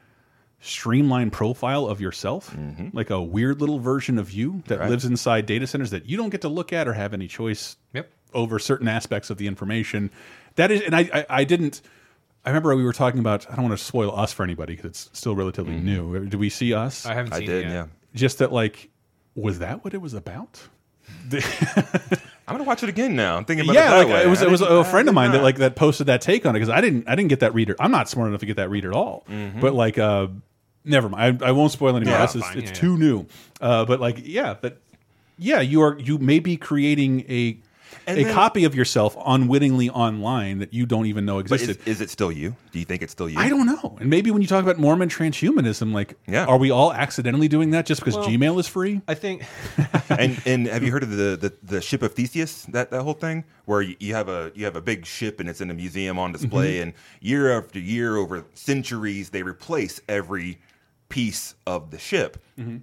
streamlined 0.61 1.33
profile 1.33 1.87
of 1.87 1.99
yourself, 1.99 2.55
like 2.93 3.09
a 3.09 3.21
weird 3.21 3.59
little 3.59 3.79
version 3.79 4.17
of 4.17 4.31
you 4.31 4.63
that 4.67 4.79
Right. 4.79 4.89
lives 4.89 5.03
inside 5.03 5.45
data 5.45 5.67
centers 5.67 5.89
that 5.89 6.05
you 6.05 6.15
don't 6.15 6.29
get 6.29 6.39
to 6.41 6.49
look 6.49 6.71
at 6.71 6.87
or 6.87 6.93
have 6.93 7.13
any 7.13 7.27
choice 7.27 7.75
Yep. 7.93 8.09
over 8.33 8.59
certain 8.59 8.87
aspects 8.87 9.29
of 9.29 9.37
the 9.39 9.47
information. 9.47 10.09
That 10.55 10.71
is, 10.71 10.81
and 10.83 10.95
I, 10.95 11.09
I, 11.13 11.25
I 11.41 11.43
didn't. 11.43 11.81
I 12.45 12.49
remember 12.49 12.75
we 12.75 12.83
were 12.83 12.93
talking 12.93 13.19
about. 13.19 13.49
I 13.51 13.55
don't 13.55 13.65
want 13.67 13.77
to 13.77 13.83
spoil 13.83 14.17
us 14.17 14.33
for 14.33 14.43
anybody 14.43 14.75
because 14.75 14.89
it's 14.89 15.09
still 15.13 15.35
relatively 15.35 15.75
new. 15.75 16.25
Do 16.25 16.37
we 16.37 16.49
see 16.49 16.73
us? 16.73 17.05
I 17.05 17.13
haven't 17.13 17.33
I 17.33 17.39
did, 17.41 17.49
it 17.49 17.61
yet. 17.65 17.71
yeah. 17.71 17.85
Just 18.15 18.39
that, 18.39 18.51
like, 18.51 18.89
was 19.35 19.59
that 19.59 19.83
what 19.83 19.93
it 19.93 20.01
was 20.01 20.13
about? 20.13 20.59
I'm 21.31 22.57
gonna 22.57 22.63
watch 22.63 22.83
it 22.83 22.89
again 22.89 23.15
now. 23.15 23.37
I'm 23.37 23.45
thinking 23.45 23.65
about 23.65 23.75
yeah, 23.75 23.87
it 23.87 23.89
that 23.91 23.97
like 23.97 24.07
way. 24.07 24.23
it 24.23 24.27
was 24.27 24.41
I 24.41 24.45
it 24.47 24.51
was 24.51 24.59
didn't- 24.61 24.85
friend 24.85 25.07
of 25.07 25.13
did 25.13 25.15
mine 25.15 25.31
that 25.31 25.43
like 25.43 25.57
that 25.57 25.75
posted 25.75 26.07
that 26.07 26.21
take 26.21 26.45
on 26.45 26.55
it 26.55 26.59
because 26.59 26.69
I 26.69 26.81
didn't 26.81 27.07
I 27.07 27.15
didn't 27.15 27.29
get 27.29 27.41
that 27.41 27.53
reader. 27.53 27.75
I'm 27.79 27.91
not 27.91 28.09
smart 28.09 28.27
enough 28.27 28.39
to 28.41 28.45
get 28.45 28.57
that 28.57 28.69
read 28.69 28.85
at 28.85 28.91
all. 28.93 29.23
Mhm. 29.29 29.61
But 29.61 29.73
like, 29.73 29.97
uh, 29.97 30.27
never 30.83 31.09
mind. 31.09 31.43
I, 31.43 31.49
I 31.49 31.51
won't 31.51 31.71
spoil 31.71 31.95
anymore. 31.95 32.15
Yeah, 32.15 32.25
This 32.25 32.35
it's 32.55 32.69
yeah, 32.71 32.73
too 32.73 32.97
new. 32.97 33.25
Uh, 33.61 33.85
but 33.85 33.99
like, 33.99 34.17
yeah, 34.23 34.55
that 34.61 34.77
yeah, 35.37 35.61
you 35.61 35.81
are 35.81 35.97
you 35.99 36.17
may 36.17 36.39
be 36.39 36.57
creating 36.57 37.21
a 37.29 37.57
And 38.07 38.17
a 38.19 38.23
then- 38.23 38.33
copy 38.33 38.63
of 38.63 38.73
yourself 38.75 39.15
unwittingly 39.25 39.89
online 39.89 40.59
that 40.59 40.73
you 40.73 40.85
don't 40.85 41.05
even 41.05 41.25
know 41.25 41.35
But 41.41 41.51
existed. 41.51 41.79
is, 41.81 41.87
is 41.97 42.01
it 42.01 42.09
still 42.09 42.31
you? 42.31 42.55
Do 42.71 42.79
you 42.79 42.85
think 42.85 43.01
it's 43.01 43.11
still 43.11 43.29
you? 43.29 43.37
I 43.39 43.49
don't 43.49 43.65
know. 43.65 43.97
And 43.99 44.09
maybe 44.09 44.31
when 44.31 44.41
you 44.41 44.47
talk 44.47 44.63
about 44.63 44.77
Mormon 44.79 45.09
transhumanism, 45.09 45.93
like, 45.93 46.15
Yeah. 46.27 46.45
are 46.45 46.57
we 46.57 46.71
all 46.71 46.91
accidentally 46.93 47.47
doing 47.47 47.71
that 47.71 47.85
just 47.85 48.01
because 48.01 48.15
Well, 48.15 48.27
Gmail 48.27 48.59
is 48.59 48.67
free? 48.67 49.01
I 49.07 49.13
think 49.13 49.43
and 50.09 50.41
and 50.45 50.67
have 50.67 50.83
you 50.83 50.91
heard 50.91 51.03
of 51.03 51.11
the, 51.11 51.37
the 51.39 51.53
the 51.63 51.81
ship 51.81 52.01
of 52.01 52.13
Theseus? 52.13 52.63
That 52.65 52.91
that 52.91 53.01
whole 53.03 53.13
thing 53.13 53.43
where 53.65 53.81
you, 53.81 53.95
you 53.99 54.13
have 54.15 54.29
a 54.29 54.51
you 54.55 54.65
have 54.65 54.75
a 54.75 54.81
big 54.81 55.05
ship 55.05 55.39
and 55.39 55.47
it's 55.49 55.61
in 55.61 55.69
a 55.69 55.73
museum 55.73 56.17
on 56.19 56.31
display, 56.31 56.73
Mm-hmm. 56.75 56.83
and 56.83 56.93
year 57.21 57.57
after 57.57 57.79
year, 57.79 58.15
over 58.17 58.43
centuries, 58.53 59.29
they 59.29 59.43
replace 59.43 59.99
every 60.07 60.59
piece 61.09 61.55
of 61.67 61.91
the 61.91 61.99
ship. 61.99 62.37
Mm-hmm. 62.57 62.77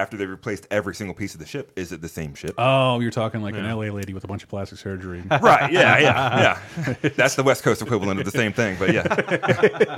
After 0.00 0.16
they 0.16 0.24
replaced 0.24 0.66
every 0.70 0.94
single 0.94 1.14
piece 1.14 1.34
of 1.34 1.40
the 1.40 1.46
ship, 1.46 1.72
is 1.76 1.92
it 1.92 2.00
the 2.00 2.08
same 2.08 2.34
ship? 2.34 2.54
Oh, 2.56 3.00
you're 3.00 3.10
talking 3.10 3.42
like 3.42 3.54
an 3.54 3.66
LA 3.66 3.92
lady 3.92 4.14
with 4.14 4.24
a 4.24 4.26
bunch 4.26 4.42
of 4.42 4.48
plastic 4.48 4.78
surgery. 4.78 5.22
right? 5.42 5.70
Yeah, 5.70 5.98
yeah, 5.98 6.58
yeah. 7.02 7.10
That's 7.16 7.34
the 7.34 7.42
West 7.42 7.62
Coast 7.62 7.82
equivalent 7.82 8.18
of 8.18 8.24
the 8.24 8.30
same 8.30 8.54
thing, 8.54 8.78
but 8.78 8.94
yeah. 8.94 9.96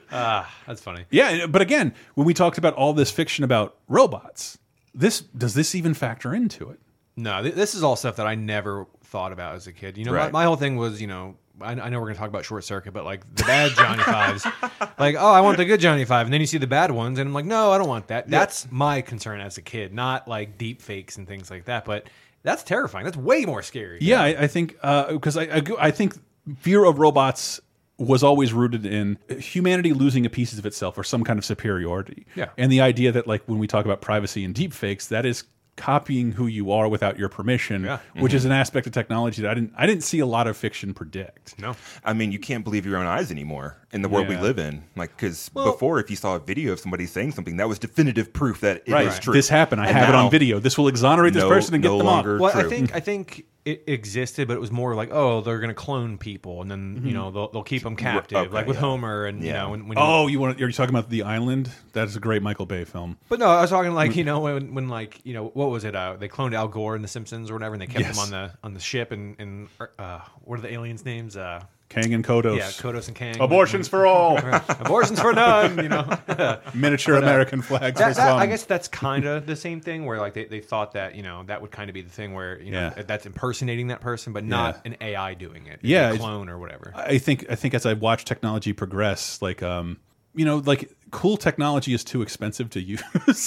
ah, 0.12 0.52
that's 0.66 0.80
funny. 0.80 1.04
Yeah, 1.08 1.46
but 1.46 1.62
again, 1.62 1.94
when 2.16 2.26
we 2.26 2.34
talked 2.34 2.58
about 2.58 2.74
all 2.74 2.94
this 2.94 3.12
fiction 3.12 3.44
about 3.44 3.76
robots, 3.86 4.58
this 4.92 5.20
does 5.20 5.54
this 5.54 5.76
even 5.76 5.94
factor 5.94 6.34
into 6.34 6.68
it? 6.70 6.80
No, 7.16 7.40
th 7.40 7.54
this 7.54 7.76
is 7.76 7.84
all 7.84 7.94
stuff 7.94 8.16
that 8.16 8.26
I 8.26 8.34
never 8.34 8.88
thought 9.04 9.30
about 9.30 9.54
as 9.54 9.68
a 9.68 9.72
kid. 9.72 9.96
You 9.96 10.04
know, 10.04 10.12
Right. 10.12 10.32
my, 10.32 10.40
my 10.40 10.44
whole 10.46 10.56
thing 10.56 10.74
was, 10.76 11.00
you 11.00 11.06
know, 11.06 11.36
I, 11.60 11.72
I 11.72 11.88
know 11.88 11.98
we're 11.98 12.06
going 12.06 12.14
to 12.14 12.20
talk 12.20 12.28
about 12.28 12.44
Short 12.44 12.64
Circuit, 12.64 12.92
but 12.92 13.04
like 13.04 13.22
the 13.34 13.44
bad 13.44 13.72
Johnny 13.72 14.02
Fives, 14.02 14.46
like, 14.98 15.16
oh, 15.18 15.32
I 15.32 15.40
want 15.40 15.56
the 15.56 15.64
good 15.64 15.80
Johnny 15.80 16.04
Five, 16.04 16.26
and 16.26 16.32
then 16.32 16.40
you 16.40 16.46
see 16.46 16.58
the 16.58 16.66
bad 16.66 16.90
ones, 16.90 17.18
and 17.18 17.28
I'm 17.28 17.34
like, 17.34 17.44
no, 17.44 17.70
I 17.72 17.78
don't 17.78 17.88
want 17.88 18.08
that. 18.08 18.28
That's 18.28 18.70
my 18.70 19.00
concern 19.00 19.40
as 19.40 19.58
a 19.58 19.62
kid, 19.62 19.94
not 19.94 20.26
like 20.28 20.58
deep 20.58 20.82
fakes 20.82 21.16
and 21.16 21.26
things 21.26 21.50
like 21.50 21.66
that. 21.66 21.84
But 21.84 22.08
that's 22.42 22.62
terrifying. 22.62 23.04
That's 23.04 23.16
way 23.16 23.44
more 23.44 23.62
scary. 23.62 23.98
Yeah, 24.00 24.20
I, 24.20 24.42
I 24.42 24.46
think 24.46 24.76
uh, 24.82 25.12
because 25.12 25.36
I, 25.36 25.44
I 25.44 25.62
I 25.78 25.90
think 25.90 26.16
fear 26.58 26.84
of 26.84 26.98
robots 26.98 27.60
was 27.96 28.22
always 28.22 28.52
rooted 28.52 28.84
in 28.84 29.18
humanity 29.38 29.92
losing 29.92 30.26
a 30.26 30.30
piece 30.30 30.56
of 30.58 30.66
itself 30.66 30.98
or 30.98 31.04
some 31.04 31.22
kind 31.22 31.38
of 31.38 31.44
superiority. 31.44 32.26
Yeah. 32.34 32.48
and 32.58 32.70
the 32.70 32.80
idea 32.80 33.12
that 33.12 33.26
like 33.26 33.42
when 33.46 33.58
we 33.58 33.66
talk 33.66 33.84
about 33.84 34.00
privacy 34.00 34.44
and 34.44 34.54
deep 34.54 34.72
fakes, 34.72 35.06
that 35.08 35.24
is 35.24 35.44
copying 35.76 36.32
who 36.32 36.46
you 36.46 36.70
are 36.70 36.88
without 36.88 37.18
your 37.18 37.28
permission, 37.28 37.84
Yeah. 37.84 37.98
which 38.16 38.32
is 38.32 38.42
mm-hmm. 38.42 38.52
an 38.52 38.58
aspect 38.58 38.86
of 38.86 38.92
technology 38.92 39.42
that 39.42 39.50
I 39.50 39.54
didn't 39.54 39.72
I 39.76 39.86
didn't 39.86 40.04
see 40.04 40.20
a 40.20 40.26
lot 40.26 40.46
of 40.46 40.56
fiction 40.56 40.94
predict. 40.94 41.58
No. 41.58 41.74
I 42.04 42.12
mean, 42.12 42.32
you 42.32 42.38
can't 42.38 42.64
believe 42.64 42.86
your 42.86 42.96
own 42.96 43.06
eyes 43.06 43.30
anymore 43.30 43.78
in 43.92 44.02
the 44.02 44.08
world 44.08 44.28
we 44.28 44.36
live 44.36 44.58
in. 44.58 44.84
Like, 44.96 45.16
because 45.16 45.50
Well- 45.54 45.72
before, 45.72 45.98
if 46.00 46.10
you 46.10 46.16
saw 46.16 46.36
a 46.36 46.40
video 46.40 46.72
of 46.72 46.80
somebody 46.80 47.06
saying 47.06 47.32
something, 47.32 47.56
that 47.56 47.68
was 47.68 47.78
definitive 47.78 48.32
proof 48.32 48.60
that 48.60 48.78
it 48.78 48.88
is 48.88 48.92
Right. 48.92 49.22
true. 49.22 49.34
This 49.34 49.48
happened. 49.48 49.80
I 49.80 49.86
And 49.88 49.96
have 49.96 50.08
it 50.08 50.14
on 50.14 50.30
video. 50.30 50.58
This 50.60 50.78
will 50.78 50.88
exonerate 50.88 51.32
this 51.34 51.42
No- 51.42 51.48
person 51.48 51.74
and 51.74 51.82
get 51.82 51.90
no 51.90 51.98
them 51.98 52.06
longer 52.06 52.34
off. 52.36 52.40
Well, 52.40 52.66
I 52.66 52.68
think 52.68 52.94
I 52.94 53.00
think 53.00 53.44
it 53.64 53.84
existed, 53.86 54.46
but 54.48 54.54
it 54.54 54.60
was 54.60 54.70
more 54.70 54.94
like, 54.94 55.08
oh, 55.10 55.40
they're 55.40 55.58
going 55.58 55.68
to 55.70 55.74
clone 55.74 56.18
people, 56.18 56.60
and 56.60 56.70
then 56.70 56.96
Mm-hmm. 56.96 57.06
you 57.06 57.14
know 57.14 57.30
they'll, 57.30 57.50
they'll 57.50 57.62
keep 57.62 57.82
them 57.82 57.96
captive, 57.96 58.36
okay, 58.38 58.48
like 58.54 58.66
with 58.66 58.76
yeah. 58.76 58.80
Homer, 58.82 59.24
and 59.24 59.40
you 59.42 59.48
Yeah. 59.48 59.62
know 59.62 59.70
when, 59.70 59.88
when 59.88 59.96
you- 59.98 60.04
Oh, 60.04 60.26
you 60.26 60.38
want? 60.38 60.56
Are 60.56 60.60
You're 60.60 60.70
talking 60.72 60.94
about 60.94 61.08
the 61.08 61.22
island? 61.22 61.70
That's 61.94 62.14
a 62.14 62.20
great 62.20 62.42
Michael 62.42 62.66
Bay 62.66 62.84
film. 62.84 63.16
But 63.28 63.38
no, 63.38 63.46
I 63.46 63.62
was 63.62 63.70
talking 63.70 63.92
like 63.94 64.16
you 64.16 64.24
know 64.24 64.40
when, 64.40 64.74
when 64.74 64.88
like 64.88 65.20
you 65.24 65.32
know 65.34 65.46
what 65.54 65.70
was 65.70 65.84
it? 65.84 65.94
Uh, 65.96 66.16
they 66.16 66.28
cloned 66.28 66.54
Al 66.54 66.68
Gore 66.68 66.94
in 66.96 67.02
The 67.02 67.08
Simpsons 67.08 67.50
or 67.50 67.54
whatever, 67.54 67.74
and 67.74 67.80
they 67.82 67.86
kept 67.86 68.00
Yes. 68.00 68.16
him 68.16 68.22
on 68.24 68.30
the 68.30 68.52
on 68.62 68.74
the 68.74 68.80
ship 68.80 69.12
and 69.12 69.36
and 69.38 69.68
uh, 69.98 70.20
what 70.42 70.58
are 70.58 70.62
the 70.62 70.72
aliens' 70.72 71.04
names? 71.04 71.36
Uh, 71.36 71.62
Kang 71.88 72.12
and 72.14 72.24
Kodos. 72.24 72.56
yeah, 72.56 72.68
Kodos 72.70 73.06
and 73.08 73.16
Kang. 73.16 73.38
Abortions 73.40 73.86
for 73.86 74.06
all. 74.06 74.36
Abortions 74.68 75.20
for 75.20 75.32
none. 75.32 75.76
You 75.76 75.88
know, 75.88 76.18
Miniature 76.74 77.14
But, 77.20 77.24
uh, 77.24 77.26
American 77.26 77.62
flags 77.62 77.98
that- 78.00 78.16
that- 78.16 78.36
I 78.36 78.46
guess 78.46 78.64
that's 78.64 78.88
kind 79.06 79.24
of 79.26 79.46
the 79.46 79.54
same 79.54 79.80
thing 79.80 80.04
where 80.04 80.18
like 80.18 80.34
they, 80.34 80.46
they 80.46 80.60
thought 80.60 80.92
that 80.94 81.14
you 81.14 81.22
know 81.22 81.44
that 81.46 81.62
would 81.62 81.70
kind 81.70 81.88
of 81.90 81.94
be 81.94 82.02
the 82.02 82.10
thing 82.10 82.32
where 82.34 82.60
you 82.60 82.72
know 82.72 82.92
Yeah. 82.96 83.02
that's 83.02 83.26
impersonating 83.26 83.88
that 83.88 84.00
person, 84.00 84.32
but 84.32 84.44
not 84.44 84.80
Yeah. 84.84 84.92
an 84.92 84.96
AI 85.00 85.34
doing 85.34 85.66
it. 85.66 85.80
Yeah, 85.82 86.16
clone 86.16 86.48
or 86.48 86.58
whatever. 86.58 86.92
I 86.96 87.18
think 87.18 87.46
I 87.50 87.54
think 87.54 87.74
as 87.74 87.86
I 87.86 87.92
watch 87.92 88.24
technology 88.24 88.72
progress, 88.72 89.40
like 89.40 89.62
um, 89.62 89.98
you 90.34 90.44
know, 90.44 90.56
like 90.56 90.90
cool 91.14 91.36
technology 91.36 91.94
is 91.94 92.02
too 92.02 92.22
expensive 92.22 92.68
to 92.70 92.80
use. 92.82 93.02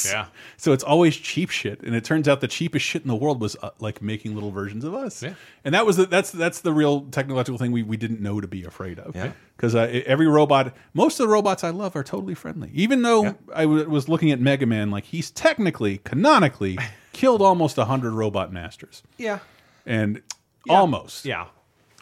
Yeah. 0.05 0.27
So 0.59 0.71
it's 0.73 0.83
always 0.83 1.15
cheap 1.15 1.49
shit, 1.49 1.81
and 1.83 1.93
it 1.93 2.03
turns 2.03 2.27
out 2.27 2.41
the 2.41 2.47
cheapest 2.47 2.83
shit 2.85 3.03
in 3.03 3.07
the 3.07 3.15
world 3.15 3.39
was 3.39 3.55
uh, 3.61 3.69
like 3.79 4.01
making 4.01 4.33
little 4.33 4.49
versions 4.51 4.83
of 4.83 4.93
us. 4.95 5.21
Yeah. 5.21 5.33
And 5.63 5.75
that 5.75 5.85
was 5.85 5.97
the, 5.97 6.05
that's 6.05 6.31
that's 6.31 6.61
the 6.61 6.73
real 6.73 7.01
technological 7.11 7.57
thing 7.59 7.71
we 7.71 7.83
we 7.83 7.97
didn't 7.97 8.21
know 8.21 8.41
to 8.41 8.47
be 8.47 8.63
afraid 8.63 8.97
of. 8.97 9.15
Yeah. 9.15 9.33
Because 9.55 9.75
uh, 9.75 10.01
every 10.05 10.27
robot, 10.27 10.75
most 10.93 11.19
of 11.19 11.27
the 11.27 11.33
robots 11.33 11.63
I 11.63 11.69
love 11.69 11.95
are 11.95 12.03
totally 12.03 12.33
friendly. 12.33 12.71
Even 12.73 13.01
though 13.01 13.35
I 13.53 13.63
w 13.63 13.87
was 13.87 14.07
looking 14.09 14.31
at 14.31 14.39
Mega 14.39 14.65
Man, 14.65 14.89
like 14.89 15.03
he's 15.05 15.29
technically, 15.29 15.99
canonically, 15.99 16.79
killed 17.13 17.41
almost 17.41 17.75
hundred 17.75 18.13
robot 18.13 18.51
masters, 18.51 19.03
yeah, 19.17 19.39
and 19.85 20.21
almost. 20.69 21.25
yeah. 21.25 21.47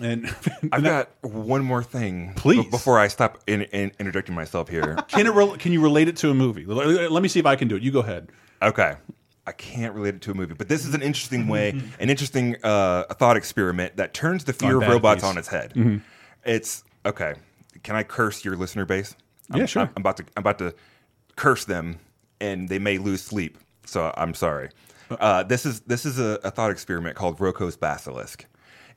And 0.02 0.34
I've 0.72 0.84
got 0.84 1.10
one 1.22 1.64
more 1.64 1.84
thing, 1.84 2.34
Please. 2.36 2.66
before 2.70 3.00
I 3.00 3.08
stop 3.08 3.40
in, 3.48 3.62
in, 3.64 3.92
interjecting 4.00 4.36
myself 4.36 4.70
here. 4.70 4.96
Can 5.08 5.28
it? 5.28 5.60
Can 5.60 5.72
you 5.72 5.82
relate 5.82 6.08
it 6.08 6.18
to 6.18 6.30
a 6.30 6.34
movie? 6.34 6.66
Let 6.66 7.22
me 7.24 7.30
see 7.30 7.40
if 7.40 7.46
I 7.46 7.56
can 7.56 7.68
do 7.68 7.76
it. 7.76 7.82
You 7.84 7.92
go 7.92 8.00
ahead. 8.00 8.30
Okay. 8.62 8.96
I 9.48 9.52
can't 9.52 9.94
relate 9.94 10.16
it 10.16 10.22
to 10.24 10.32
a 10.32 10.34
movie, 10.34 10.56
but 10.56 10.68
this 10.70 10.86
is 10.86 10.96
an 10.96 11.02
interesting 11.04 11.48
way, 11.48 11.70
an 12.00 12.10
interesting 12.10 12.56
uh, 12.64 13.04
thought 13.14 13.38
experiment 13.38 13.98
that 13.98 14.14
turns 14.14 14.44
the 14.44 14.54
fear 14.54 14.82
of 14.82 14.88
robots 14.88 15.22
piece. 15.22 15.30
on 15.30 15.38
its 15.38 15.48
head. 15.48 15.74
Mhm. 15.76 16.02
It's 16.44 16.84
okay. 17.06 17.36
Can 17.84 17.96
I 17.96 18.02
curse 18.04 18.44
your 18.44 18.56
listener 18.56 18.86
base? 18.86 19.16
I'm, 19.52 19.60
Yeah, 19.60 19.66
sure. 19.68 19.84
I'm, 19.84 19.90
I'm 19.96 20.02
about 20.02 20.18
to. 20.18 20.24
I'm 20.36 20.42
about 20.42 20.58
to 20.60 20.74
curse 21.36 21.66
them, 21.66 22.00
and 22.42 22.70
they 22.70 22.80
may 22.80 22.98
lose 22.98 23.22
sleep. 23.22 23.60
So 23.86 24.12
I'm 24.18 24.34
sorry. 24.34 24.70
Uh, 25.12 25.44
this 25.44 25.66
is 25.66 25.82
this 25.82 26.06
is 26.06 26.18
a, 26.20 26.40
a 26.44 26.50
thought 26.50 26.72
experiment 26.72 27.16
called 27.16 27.40
Roko's 27.40 27.78
basilisk, 27.78 28.46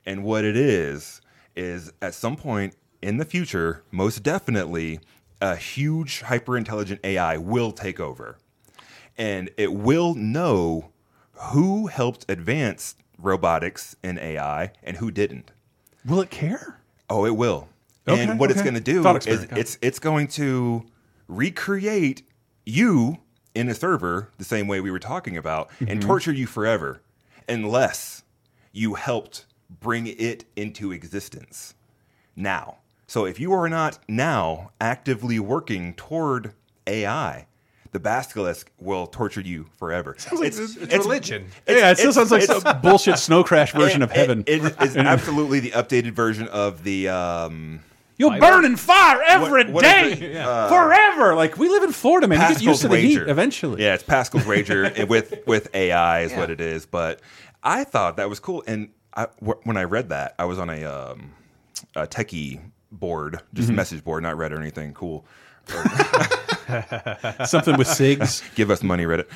and 0.05 0.23
what 0.23 0.43
it 0.43 0.55
is 0.55 1.21
is 1.55 1.91
at 2.01 2.13
some 2.13 2.35
point 2.35 2.75
in 3.01 3.17
the 3.17 3.25
future, 3.25 3.83
most 3.91 4.23
definitely, 4.23 4.99
a 5.41 5.55
huge 5.55 6.21
hyper 6.21 6.57
intelligent 6.57 6.99
AI 7.03 7.37
will 7.37 7.71
take 7.71 7.99
over 7.99 8.37
and 9.17 9.49
it 9.57 9.73
will 9.73 10.13
know 10.15 10.91
who 11.33 11.87
helped 11.87 12.25
advance 12.29 12.95
robotics 13.17 13.95
and 14.03 14.17
AI 14.19 14.71
and 14.83 14.97
who 14.97 15.11
didn't. 15.11 15.51
Will 16.05 16.21
it 16.21 16.29
care? 16.29 16.79
Oh, 17.09 17.25
it 17.25 17.35
will. 17.35 17.67
Okay, 18.07 18.21
and 18.23 18.39
what 18.39 18.49
it's 18.51 18.61
going 18.61 18.73
to 18.75 18.79
do 18.81 19.05
is 19.07 19.15
experiment, 19.17 19.49
got 19.49 19.57
it. 19.57 19.61
it's 19.61 19.77
it's 19.81 19.99
going 19.99 20.27
to 20.29 20.85
recreate 21.27 22.23
you 22.65 23.17
in 23.55 23.69
a 23.69 23.75
server 23.75 24.31
the 24.37 24.43
same 24.45 24.67
way 24.67 24.79
we 24.81 24.91
were 24.91 24.99
talking 24.99 25.37
about 25.37 25.69
and 25.79 25.99
Mhm. 26.01 26.05
torture 26.05 26.31
you 26.33 26.47
forever 26.47 27.01
unless 27.47 28.23
you 28.71 28.95
helped 28.95 29.45
bring 29.69 30.07
it 30.07 30.45
into 30.55 30.91
existence 30.91 31.73
now. 32.35 32.77
So 33.07 33.25
if 33.25 33.39
you 33.39 33.53
are 33.53 33.67
not 33.69 33.99
now 34.07 34.71
actively 34.79 35.39
working 35.39 35.93
toward 35.95 36.53
AI, 36.85 37.47
the 37.91 37.99
basilisk 37.99 38.71
will 38.79 39.07
torture 39.07 39.41
you 39.41 39.65
forever. 39.77 40.15
like 40.31 40.47
it's- 40.47 40.75
it's 40.79 40.93
religion. 40.93 41.47
Yeah, 41.67 41.91
it 41.91 41.97
still 41.97 42.13
sounds 42.13 42.29
like 42.31 42.43
some 42.43 42.61
bullshit 42.81 43.17
Snow 43.17 43.43
Crash 43.43 43.71
version 43.73 44.03
of 44.03 44.11
heaven. 44.11 44.43
It, 44.45 44.63
it 44.63 44.81
is 44.81 44.95
absolutely 44.97 45.59
the 45.59 45.71
updated 45.71 46.11
version 46.11 46.47
of 46.49 46.83
the. 46.83 47.09
Um, 47.09 47.79
You'll 48.19 48.37
burn 48.37 48.65
in 48.65 48.75
fire 48.75 49.21
every 49.25 49.63
day, 49.63 49.71
What- 49.71 49.85
what 49.85 50.05
is 50.07 50.19
it? 50.21 50.35
Uh, 50.35 50.67
forever. 50.67 51.35
Like 51.35 51.57
we 51.57 51.69
live 51.69 51.83
in 51.83 51.93
Florida, 51.93 52.27
man. 52.27 52.41
You 52.49 52.55
get 52.55 52.61
used 52.63 52.81
to 52.81 52.89
the 52.89 52.97
heat 52.99 53.17
eventually. 53.21 53.81
Yeah, 53.81 53.93
it's 53.93 54.03
Pascal's 54.03 54.45
Wager 54.45 54.83
and 54.83 55.07
with 55.09 55.33
with 55.47 55.73
AI 55.73 56.21
is 56.21 56.31
Yeah. 56.31 56.39
what 56.39 56.49
it 56.51 56.59
is. 56.61 56.85
But 56.85 57.21
I 57.63 57.85
thought 57.85 58.17
that 58.17 58.29
was 58.29 58.39
cool, 58.41 58.61
and 58.67 58.89
I, 59.19 59.27
when 59.41 59.77
I 59.77 59.83
read 59.83 60.09
that, 60.09 60.35
I 60.39 60.45
was 60.45 60.57
on 60.59 60.69
a 60.69 60.83
um, 60.85 61.31
a 61.95 62.07
techie 62.07 62.59
board, 62.91 63.41
just 63.53 63.67
Mhm. 63.69 63.73
a 63.73 63.75
message 63.75 64.03
board, 64.03 64.23
not 64.23 64.35
Reddit 64.35 64.51
or 64.51 64.61
anything 64.61 64.93
cool. 64.93 65.25
Something 67.45 67.77
with 67.77 67.87
SIGs. 67.87 68.43
Give 68.55 68.71
us 68.71 68.83
money, 68.83 69.03
Reddit. 69.05 69.27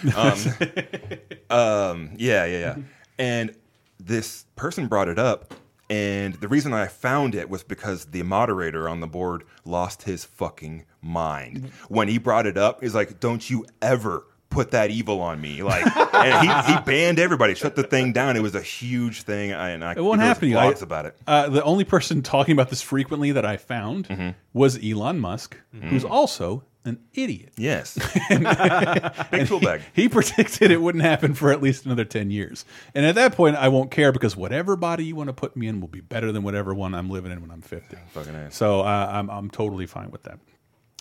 Um, 1.50 1.58
um, 1.58 2.12
yeah, 2.18 2.46
yeah, 2.46 2.60
yeah. 2.60 2.76
And 3.18 3.56
this 4.00 4.46
person 4.56 4.88
brought 4.88 5.08
it 5.08 5.20
up, 5.20 5.54
and 5.90 6.34
the 6.36 6.48
reason 6.48 6.74
I 6.74 6.88
found 6.88 7.36
it 7.36 7.50
was 7.50 7.64
because 7.64 8.06
the 8.06 8.24
moderator 8.24 8.88
on 8.90 9.00
the 9.00 9.08
board 9.08 9.44
lost 9.66 10.04
his 10.04 10.26
fucking 10.26 10.86
mind 11.02 11.72
when 11.90 12.08
he 12.08 12.18
brought 12.18 12.46
it 12.48 12.58
up. 12.58 12.82
He's 12.82 12.96
like, 12.96 13.20
"Don't 13.20 13.48
you 13.50 13.66
ever." 13.82 14.24
Put 14.54 14.72
that 14.72 14.92
evil 14.92 15.20
on 15.22 15.42
me, 15.42 15.64
like, 15.64 15.84
and 16.14 16.48
he, 16.48 16.74
he 16.74 16.80
banned 16.82 17.20
everybody, 17.20 17.56
shut 17.56 17.76
the 17.76 17.84
thing 17.84 18.14
down. 18.14 18.38
It 18.38 18.42
was 18.44 18.54
a 18.56 18.62
huge 18.62 19.24
thing, 19.24 19.52
I- 19.52 19.70
and 19.70 19.84
I 19.84 19.94
It 19.94 20.04
won't 20.04 20.22
happen. 20.22 20.42
to 20.42 20.48
you. 20.48 20.58
I- 20.58 20.72
about 20.82 21.06
it. 21.08 21.18
Uh, 21.26 21.50
the 21.50 21.64
only 21.64 21.84
person 21.86 22.22
talking 22.22 22.54
about 22.54 22.70
this 22.70 22.82
frequently 22.82 23.32
that 23.32 23.46
I 23.46 23.58
found 23.58 24.08
Mm-hmm. 24.08 24.30
was 24.54 24.78
Elon 24.84 25.20
Musk, 25.20 25.58
who's 25.90 26.06
also 26.06 26.64
an 26.86 27.00
idiot. 27.14 27.54
Yes, 27.58 27.98
and, 28.30 28.44
big 29.32 29.40
and 29.40 29.48
tool 29.48 29.60
he- 29.60 29.66
bag. 29.66 29.82
He, 29.94 30.08
predicted 30.10 30.70
it 30.70 30.82
wouldn't 30.82 31.04
happen 31.04 31.34
for 31.34 31.52
at 31.52 31.62
least 31.62 31.86
another 31.86 32.06
ten 32.06 32.30
years, 32.30 32.64
and 32.94 33.06
at 33.06 33.16
that 33.16 33.34
point, 33.36 33.56
I 33.56 33.70
won't 33.70 33.90
care 33.90 34.12
because 34.12 34.36
whatever 34.38 34.76
body 34.76 35.06
you 35.06 35.16
want 35.16 35.30
to 35.30 35.34
put 35.34 35.56
me 35.58 35.68
in 35.68 35.80
will 35.82 35.88
be 35.88 36.02
better 36.02 36.32
than 36.32 36.44
whatever 36.44 36.74
one 36.76 36.94
I'm 36.94 37.10
living 37.10 37.32
in 37.32 37.42
when 37.42 37.50
I'm 37.52 37.62
fifty. 37.62 37.98
Fucking 38.12 38.34
nice. 38.34 38.56
So 38.56 38.82
uh, 38.82 39.10
I'm 39.12 39.30
I'm 39.30 39.50
totally 39.50 39.86
fine 39.88 40.12
with 40.12 40.24
that. 40.24 40.38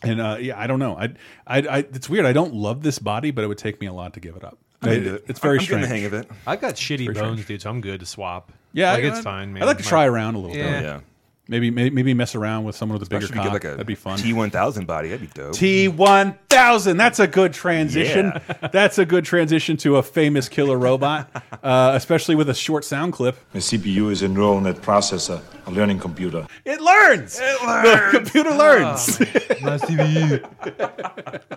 And 0.03 0.21
uh, 0.21 0.37
yeah, 0.41 0.59
I 0.59 0.67
don't 0.67 0.79
know. 0.79 0.97
I, 0.97 1.05
I, 1.47 1.59
I, 1.59 1.79
it's 1.79 2.09
weird. 2.09 2.27
I 2.27 2.33
don't 2.33 2.55
love 2.55 2.83
this 2.83 2.99
body, 2.99 3.31
but 3.31 3.45
it 3.45 3.47
would 3.47 3.59
take 3.59 3.81
me 3.81 3.87
a 3.87 3.93
lot 3.93 4.15
to 4.15 4.21
give 4.21 4.37
it 4.37 4.45
up. 4.45 4.59
I'm 4.83 4.91
It- 4.91 5.07
it. 5.07 5.25
it's 5.29 5.39
very 5.41 5.59
I'm 5.59 5.65
getting 5.65 5.81
the 5.81 5.87
strange. 5.87 6.03
hang 6.03 6.05
of 6.07 6.15
it. 6.15 6.31
I've 6.47 6.61
got 6.61 6.75
shitty 6.75 7.07
bones, 7.07 7.19
strange. 7.19 7.47
dude, 7.47 7.63
so 7.63 7.71
I'm 7.71 7.81
good 7.81 8.01
to 8.01 8.07
swap. 8.07 8.51
Yeah, 8.73 8.93
like 8.93 9.05
I- 9.05 9.07
it's 9.09 9.17
I'd- 9.19 9.25
fine, 9.25 9.53
man. 9.53 9.63
I'd 9.63 9.67
like 9.67 9.79
to 9.79 9.85
My- 9.85 9.89
try 9.89 10.05
around 10.07 10.35
a 10.35 10.39
little 10.39 10.57
Yeah. 10.57 10.73
bit. 10.73 10.83
Yeah. 10.83 11.01
Maybe, 11.49 11.73
maybe 11.73 11.91
maybe 11.91 12.15
mess 12.15 12.37
around 12.37 12.63
with 12.65 12.77
someone 12.77 13.01
with 13.01 13.09
a 13.09 13.11
bigger 13.11 13.25
Especially 13.25 13.41
if 13.41 13.45
cock. 13.47 13.53
like 13.53 13.65
a 13.65 13.71
That'd 13.71 13.87
be 13.87 13.97
fun. 13.97 14.17
T1000 14.17 14.87
body. 14.87 15.09
That'd 15.09 15.29
be 15.29 15.41
dope. 15.41 15.55
T 15.55 15.89
one 15.89 16.39
thousand. 16.49 16.99
That's 16.99 17.19
a 17.19 17.27
good 17.27 17.53
transition. 17.53 18.33
That's 18.73 18.99
a 18.99 19.05
good 19.05 19.25
transition 19.25 19.77
to 19.79 19.97
a 19.97 20.05
famous 20.05 20.49
killer 20.49 20.79
robot, 20.79 21.29
uh, 21.63 21.93
especially 21.97 22.37
with 22.37 22.49
a 22.49 22.55
short 22.55 22.85
sound 22.85 23.13
clip. 23.13 23.37
The 23.53 23.59
CPU 23.59 24.13
is 24.13 24.23
a 24.23 24.29
neural 24.29 24.61
net 24.61 24.77
processor, 24.77 25.43
a 25.67 25.71
learning 25.73 25.99
computer. 25.99 26.47
It 26.65 26.81
learns. 26.81 27.41
It 27.43 27.63
learns. 27.67 27.89
The 28.13 28.19
computer 28.19 28.51
learns. 28.51 29.21
My 29.63 29.79
CPU. 29.79 31.49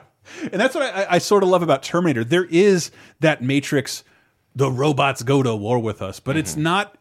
and 0.52 0.60
that's 0.60 0.74
what 0.74 0.84
I, 0.84 1.06
I 1.12 1.18
sort 1.20 1.44
of 1.44 1.50
love 1.50 1.62
about 1.62 1.84
Terminator. 1.84 2.24
There 2.24 2.46
is 2.46 2.90
that 3.20 3.44
Matrix. 3.44 4.04
The 4.56 4.72
robots 4.72 5.22
go 5.22 5.44
to 5.44 5.56
war 5.56 5.78
with 5.80 6.02
us, 6.02 6.20
but 6.20 6.38
it's 6.38 6.56
not. 6.56 6.98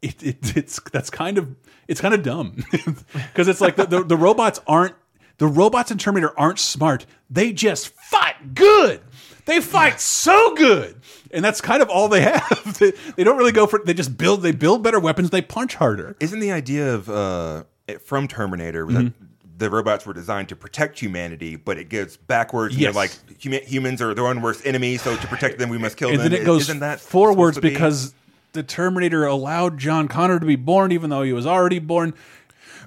It, 0.00 0.22
it, 0.22 0.56
it's 0.56 0.80
that's 0.92 1.10
kind 1.10 1.38
of 1.38 1.54
it's 1.88 2.00
kind 2.00 2.14
of 2.14 2.22
dumb 2.22 2.56
because 3.12 3.48
it's 3.48 3.60
like 3.60 3.76
the, 3.76 3.86
the 3.86 4.04
the 4.04 4.16
robots 4.16 4.60
aren't 4.66 4.94
the 5.38 5.46
robots 5.46 5.90
in 5.90 5.98
Terminator 5.98 6.38
aren't 6.38 6.58
smart. 6.58 7.06
They 7.30 7.52
just 7.52 7.88
fight 7.88 8.54
good. 8.54 9.00
They 9.46 9.60
fight 9.60 10.00
so 10.00 10.54
good, 10.54 11.00
and 11.30 11.44
that's 11.44 11.60
kind 11.60 11.82
of 11.82 11.90
all 11.90 12.08
they 12.08 12.22
have. 12.22 12.78
they, 12.80 12.92
they 13.16 13.24
don't 13.24 13.36
really 13.36 13.52
go 13.52 13.66
for. 13.66 13.80
They 13.84 13.92
just 13.92 14.16
build. 14.16 14.42
They 14.42 14.52
build 14.52 14.82
better 14.82 14.98
weapons. 14.98 15.30
They 15.30 15.42
punch 15.42 15.74
harder. 15.74 16.16
Isn't 16.18 16.40
the 16.40 16.52
idea 16.52 16.94
of 16.94 17.10
uh, 17.10 17.64
from 18.02 18.26
Terminator 18.26 18.86
that 18.86 19.12
the 19.58 19.68
robots 19.68 20.06
were 20.06 20.14
designed 20.14 20.48
to 20.48 20.56
protect 20.56 20.98
humanity, 20.98 21.56
but 21.56 21.76
it 21.76 21.90
goes 21.90 22.16
backwards? 22.16 22.74
Yes. 22.74 22.88
And 22.88 22.96
like 22.96 23.10
huma- 23.38 23.64
humans 23.64 24.00
are 24.00 24.14
their 24.14 24.26
own 24.26 24.40
worst 24.40 24.64
enemy, 24.64 24.96
so 24.96 25.14
to 25.14 25.26
protect 25.26 25.58
them, 25.58 25.68
we 25.68 25.76
must 25.78 25.98
kill 25.98 26.08
and 26.08 26.20
them. 26.20 26.30
then 26.30 26.40
it 26.40 26.46
goes 26.46 26.62
Isn't 26.62 26.80
that 26.80 27.00
forwards 27.00 27.58
because 27.58 28.14
the 28.54 28.62
Terminator 28.62 29.26
allowed 29.26 29.78
John 29.78 30.08
Connor 30.08 30.40
to 30.40 30.46
be 30.46 30.56
born, 30.56 30.90
even 30.92 31.10
though 31.10 31.22
he 31.22 31.32
was 31.32 31.46
already 31.46 31.78
born. 31.78 32.14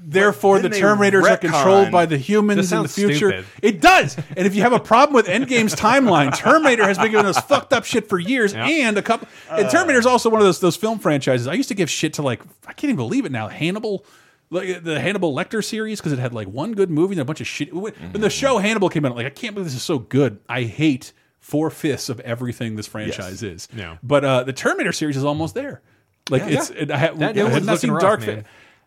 Therefore, 0.02 0.60
the 0.60 0.70
Terminators 0.70 1.30
are 1.30 1.38
controlled 1.38 1.92
by 1.92 2.06
the 2.06 2.18
humans 2.18 2.72
in 2.72 2.84
the 2.84 2.88
future. 2.88 3.30
stupid. 3.30 3.46
It 3.62 3.82
does. 3.82 4.16
And 4.16 4.46
if 4.46 4.56
you 4.56 4.62
have 4.62 4.74
a 4.74 4.80
problem 4.80 5.16
with 5.16 5.26
Endgame's 5.28 5.76
timeline, 5.76 6.36
Terminator 6.36 6.88
has 6.88 6.98
been 6.98 7.12
giving 7.12 7.26
us 7.26 7.40
fucked 7.48 7.74
up 7.74 7.84
shit 7.84 8.08
for 8.08 8.20
years. 8.20 8.54
And 8.54 8.98
a 8.98 9.02
couple. 9.02 9.28
and 9.50 9.70
Terminator's 9.70 10.06
also 10.06 10.30
one 10.30 10.40
of 10.40 10.46
those 10.46 10.60
those 10.60 10.76
film 10.76 11.00
franchises. 11.00 11.48
I 11.48 11.54
used 11.54 11.70
to 11.70 11.76
give 11.76 11.90
shit 11.90 12.14
to 12.14 12.22
like 12.22 12.42
I 12.66 12.74
can't 12.74 12.86
even 12.86 12.96
believe 12.98 13.26
it 13.26 13.32
now. 13.32 13.48
Hannibal. 13.48 14.06
Like 14.50 14.82
the 14.82 14.98
Hannibal 15.02 15.36
Lecter 15.36 15.62
series 15.62 16.00
because 16.00 16.14
it 16.14 16.20
had 16.20 16.34
like 16.34 16.48
one 16.48 16.72
good 16.72 16.90
movie 16.90 17.16
and 17.16 17.22
a 17.22 17.26
bunch 17.26 17.42
of 17.42 17.48
shit. 17.48 17.74
When 17.74 17.92
when 17.94 18.22
the 18.22 18.30
show 18.30 18.60
Hannibal 18.60 18.88
came 18.88 19.04
out, 19.04 19.14
like 19.14 19.26
I 19.26 19.30
can't 19.30 19.54
believe 19.54 19.66
this 19.66 19.76
is 19.76 19.84
so 19.84 20.00
good. 20.00 20.40
I 20.48 20.64
hate 20.64 21.12
four 21.48 21.70
fifths 21.70 22.10
of 22.10 22.20
everything 22.20 22.76
this 22.76 22.88
franchise 22.88 23.42
is. 23.42 23.70
Yeah. 23.74 23.98
But 24.04 24.26
uh, 24.26 24.44
the 24.44 24.52
Terminator 24.54 24.92
series 24.92 25.16
is 25.16 25.24
almost 25.24 25.56
there. 25.56 25.82
Like 26.30 26.42
Yeah. 26.42 26.58
it's 26.60 26.70
it, 26.72 26.92
I, 26.92 26.98
ha- 26.98 27.14
That 27.14 27.38
I 27.38 27.50
have 27.50 27.64
not 27.66 27.74
looking 27.74 27.78
seen 27.78 27.92
rough, 27.92 28.02
Dark. 28.02 28.22
Fate. 28.22 28.44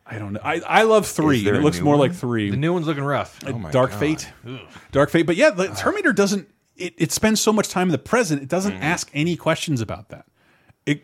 I 0.06 0.18
don't 0.18 0.32
know. 0.34 0.40
I, 0.44 0.60
I 0.66 0.82
love 0.82 1.06
three. 1.06 1.46
It 1.48 1.62
looks 1.62 1.80
more 1.80 1.96
one? 1.96 2.08
like 2.08 2.12
three. 2.14 2.50
The 2.50 2.56
new 2.58 2.72
one's 2.74 2.86
looking 2.86 3.04
rough. 3.04 3.38
Oh 3.46 3.52
my 3.56 3.70
Dark 3.70 3.90
God. 3.92 3.98
Fate. 4.00 4.28
Dark 4.92 5.08
Fate. 5.10 5.24
But 5.26 5.36
yeah, 5.36 5.50
the 5.50 5.68
Terminator 5.68 6.12
doesn't. 6.12 6.48
It, 6.76 6.94
it 6.98 7.12
spends 7.12 7.40
so 7.40 7.52
much 7.52 7.68
time 7.68 7.88
in 7.88 7.92
the 7.92 7.98
present. 7.98 8.42
It 8.42 8.48
doesn't 8.48 8.72
Mm-hmm. 8.74 8.82
ask 8.82 9.10
any 9.14 9.36
questions 9.36 9.80
about 9.80 10.08
that, 10.10 10.26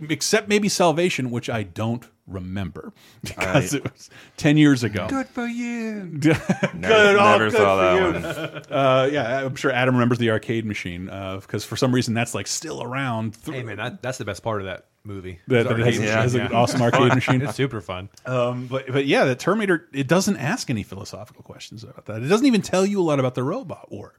except 0.09 0.49
maybe 0.49 0.69
Salvation, 0.69 1.31
which 1.31 1.49
I 1.51 1.63
don't 1.63 2.05
remember 2.27 2.93
because 3.23 3.73
I- 3.75 3.79
it 3.79 3.85
was 3.85 4.11
ten 4.37 4.57
years 4.57 4.83
ago. 4.83 5.07
Good 5.09 5.29
for 5.29 5.47
you. 5.47 6.07
Good. 6.21 6.37
Never- 6.75 7.19
oh, 7.19 7.39
never 7.39 7.51
good 7.51 7.57
saw 7.57 7.77
for 7.77 8.13
that 8.13 8.21
you. 8.21 8.27
one. 8.27 8.63
Uh, 8.77 9.09
yeah, 9.13 9.45
I'm 9.45 9.55
sure 9.57 9.71
Adam 9.71 9.95
remembers 9.95 10.19
the 10.19 10.31
arcade 10.31 10.65
machine 10.65 11.05
because 11.07 11.65
for 11.65 11.77
some 11.77 11.95
reason 11.95 12.15
that's 12.15 12.35
like 12.35 12.47
still 12.47 12.83
around. 12.83 13.37
Hey 13.45 13.63
man, 13.63 13.77
that, 13.77 14.03
that's 14.03 14.19
the 14.19 14.25
best 14.25 14.43
part 14.43 14.61
of 14.61 14.67
that 14.67 14.87
movie. 15.05 15.39
That- 15.47 15.69
The 15.69 15.75
that 15.75 15.81
arcade 15.81 15.87
has- 15.95 15.99
machine, 16.01 16.15
has 16.15 16.35
an 16.35 16.53
awesome 16.53 16.83
arcade 16.83 17.15
machine. 17.15 17.43
It's 17.43 17.55
super 17.55 17.81
fun. 17.81 18.09
Um, 18.27 18.67
but 18.67 18.87
but 18.93 19.07
yeah, 19.07 19.25
the 19.25 19.37
Terminator 19.37 19.89
it 19.93 20.09
doesn't 20.09 20.37
ask 20.37 20.69
any 20.69 20.83
philosophical 20.83 21.43
questions 21.45 21.85
about 21.85 22.07
that. 22.07 22.23
It 22.23 22.27
doesn't 22.29 22.47
even 22.47 22.63
tell 22.63 22.85
you 22.85 23.01
a 23.01 23.05
lot 23.05 23.21
about 23.21 23.35
the 23.37 23.45
robot 23.45 23.91
war 23.93 24.15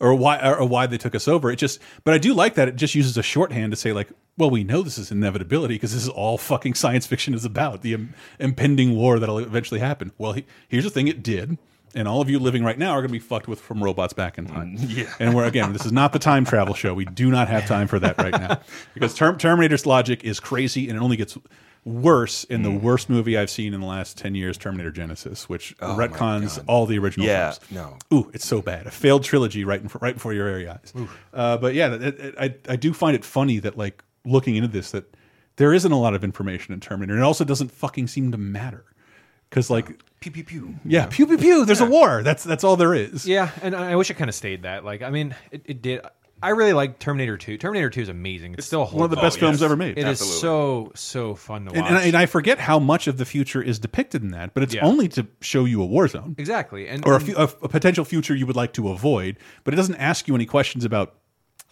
or 0.00 0.14
why 0.14 0.38
or 0.38 0.66
why 0.66 0.86
they 0.86 0.98
took 0.98 1.14
us 1.14 1.28
over. 1.28 1.50
It 1.50 1.56
just 1.56 1.80
but 2.04 2.14
I 2.14 2.18
do 2.18 2.34
like 2.34 2.54
that 2.54 2.68
it 2.68 2.76
just 2.76 2.94
uses 2.94 3.16
a 3.16 3.22
shorthand 3.22 3.72
to 3.72 3.76
say 3.76 3.92
like, 3.92 4.08
well, 4.36 4.50
we 4.50 4.64
know 4.64 4.82
this 4.82 4.98
is 4.98 5.10
inevitability 5.10 5.74
because 5.74 5.92
this 5.92 6.02
is 6.02 6.08
all 6.08 6.38
fucking 6.38 6.74
science 6.74 7.06
fiction 7.06 7.34
is 7.34 7.44
about 7.44 7.82
the 7.82 7.94
Im 7.94 8.14
impending 8.38 8.94
war 8.94 9.18
that'll 9.18 9.38
eventually 9.38 9.80
happen. 9.80 10.12
Well, 10.18 10.32
he, 10.32 10.44
here's 10.68 10.84
the 10.84 10.90
thing: 10.90 11.08
it 11.08 11.22
did. 11.22 11.58
And 11.94 12.06
all 12.06 12.20
of 12.20 12.28
you 12.28 12.38
living 12.38 12.62
right 12.62 12.78
now 12.78 12.90
are 12.90 13.00
going 13.00 13.08
to 13.08 13.12
be 13.12 13.18
fucked 13.18 13.48
with 13.48 13.60
from 13.60 13.82
robots 13.82 14.12
back 14.12 14.36
in 14.36 14.46
time. 14.46 14.76
Mm, 14.76 14.94
yeah. 14.94 15.14
And 15.18 15.34
we're 15.34 15.46
again, 15.46 15.72
this 15.72 15.86
is 15.86 15.90
not 15.90 16.12
the 16.12 16.18
time 16.18 16.44
travel 16.44 16.74
show. 16.74 16.92
We 16.92 17.06
do 17.06 17.30
not 17.30 17.48
have 17.48 17.66
time 17.66 17.88
for 17.88 17.98
that 17.98 18.18
right 18.18 18.30
now 18.30 18.60
because 18.94 19.14
Term 19.14 19.38
Terminator's 19.38 19.86
logic 19.86 20.22
is 20.22 20.38
crazy, 20.38 20.88
and 20.88 20.98
it 20.98 21.02
only 21.02 21.16
gets 21.16 21.38
worse 21.84 22.44
in 22.44 22.62
the 22.62 22.70
worst 22.70 23.08
movie 23.08 23.38
I've 23.38 23.50
seen 23.50 23.72
in 23.74 23.80
the 23.80 23.86
last 23.86 24.18
ten 24.18 24.34
years, 24.34 24.58
Terminator 24.58 24.90
Genisys, 24.92 25.44
which 25.44 25.76
Mm. 25.78 25.94
Oh 25.94 25.96
retcons 25.96 26.62
all 26.66 26.86
the 26.86 26.98
original 26.98 27.26
Yeah, 27.26 27.52
films. 27.52 27.98
no. 28.10 28.16
Ooh, 28.16 28.30
it's 28.34 28.46
so 28.46 28.60
bad. 28.60 28.86
A 28.86 28.90
failed 28.90 29.24
trilogy 29.24 29.64
right 29.64 29.80
in, 29.80 29.88
right 30.00 30.14
before 30.14 30.32
your 30.32 30.44
very 30.50 30.68
eyes. 30.68 30.92
Uh, 31.32 31.56
but 31.56 31.74
yeah, 31.74 31.94
it, 31.94 32.02
it, 32.02 32.34
I 32.38 32.54
I 32.68 32.76
do 32.76 32.92
find 32.92 33.14
it 33.14 33.24
funny 33.24 33.58
that 33.60 33.78
like 33.78 34.02
looking 34.24 34.56
into 34.56 34.68
this 34.68 34.90
that 34.90 35.14
there 35.56 35.72
isn't 35.72 35.90
a 35.92 35.98
lot 35.98 36.14
of 36.14 36.22
information 36.24 36.74
in 36.74 36.80
Terminator, 36.80 37.14
and 37.14 37.22
it 37.22 37.26
also 37.26 37.44
doesn't 37.44 37.70
fucking 37.72 38.06
seem 38.08 38.30
to 38.32 38.38
matter 38.38 38.84
because 39.50 39.70
like 39.70 40.00
Pew 40.20 40.32
pew 40.32 40.42
pew. 40.44 40.74
yeah, 40.84 41.06
pew 41.06 41.26
pew 41.28 41.38
pew. 41.38 41.64
There's 41.64 41.80
a 41.80 41.86
war. 41.86 42.22
That's 42.24 42.42
that's 42.42 42.64
all 42.64 42.76
there 42.76 42.92
is. 42.92 43.24
Yeah, 43.26 43.50
and 43.62 43.74
I 43.76 43.92
I 43.92 43.96
wish 43.96 44.10
it 44.10 44.14
kind 44.14 44.28
of 44.28 44.34
stayed 44.34 44.62
that. 44.64 44.84
Like, 44.84 45.00
I 45.00 45.10
mean, 45.10 45.34
it, 45.52 45.62
it 45.64 45.80
did. 45.80 46.00
I 46.42 46.50
really 46.50 46.72
like 46.72 46.98
Terminator 46.98 47.36
2. 47.36 47.58
Terminator 47.58 47.90
2 47.90 48.00
is 48.02 48.08
amazing. 48.08 48.54
It's 48.58 48.66
still 48.66 48.82
a 48.82 48.86
one 48.86 49.04
of 49.04 49.10
the 49.10 49.16
best 49.16 49.38
films 49.38 49.62
ever 49.62 49.76
made. 49.76 49.98
It 49.98 50.06
is 50.06 50.20
Absolutely. 50.20 50.40
so 50.40 50.92
so 50.94 51.34
fun 51.34 51.64
to 51.64 51.70
watch. 51.70 51.76
And, 51.78 51.86
and, 51.86 51.96
I, 51.96 52.02
and 52.04 52.16
I 52.16 52.26
forget 52.26 52.58
how 52.58 52.78
much 52.78 53.06
of 53.06 53.16
the 53.18 53.24
future 53.24 53.60
is 53.62 53.78
depicted 53.78 54.22
in 54.22 54.30
that, 54.30 54.54
but 54.54 54.62
it's 54.62 54.74
Yeah. 54.74 54.84
only 54.84 55.08
to 55.08 55.26
show 55.40 55.64
you 55.64 55.82
a 55.82 55.86
war 55.86 56.06
zone. 56.08 56.34
exactly, 56.38 56.88
and 56.88 57.04
or 57.06 57.16
a, 57.16 57.22
a, 57.36 57.42
a 57.62 57.68
potential 57.68 58.04
future 58.04 58.34
you 58.34 58.46
would 58.46 58.56
like 58.56 58.72
to 58.74 58.88
avoid, 58.88 59.36
but 59.64 59.74
it 59.74 59.76
doesn't 59.76 59.96
ask 59.96 60.28
you 60.28 60.34
any 60.34 60.46
questions 60.46 60.84
about 60.84 61.14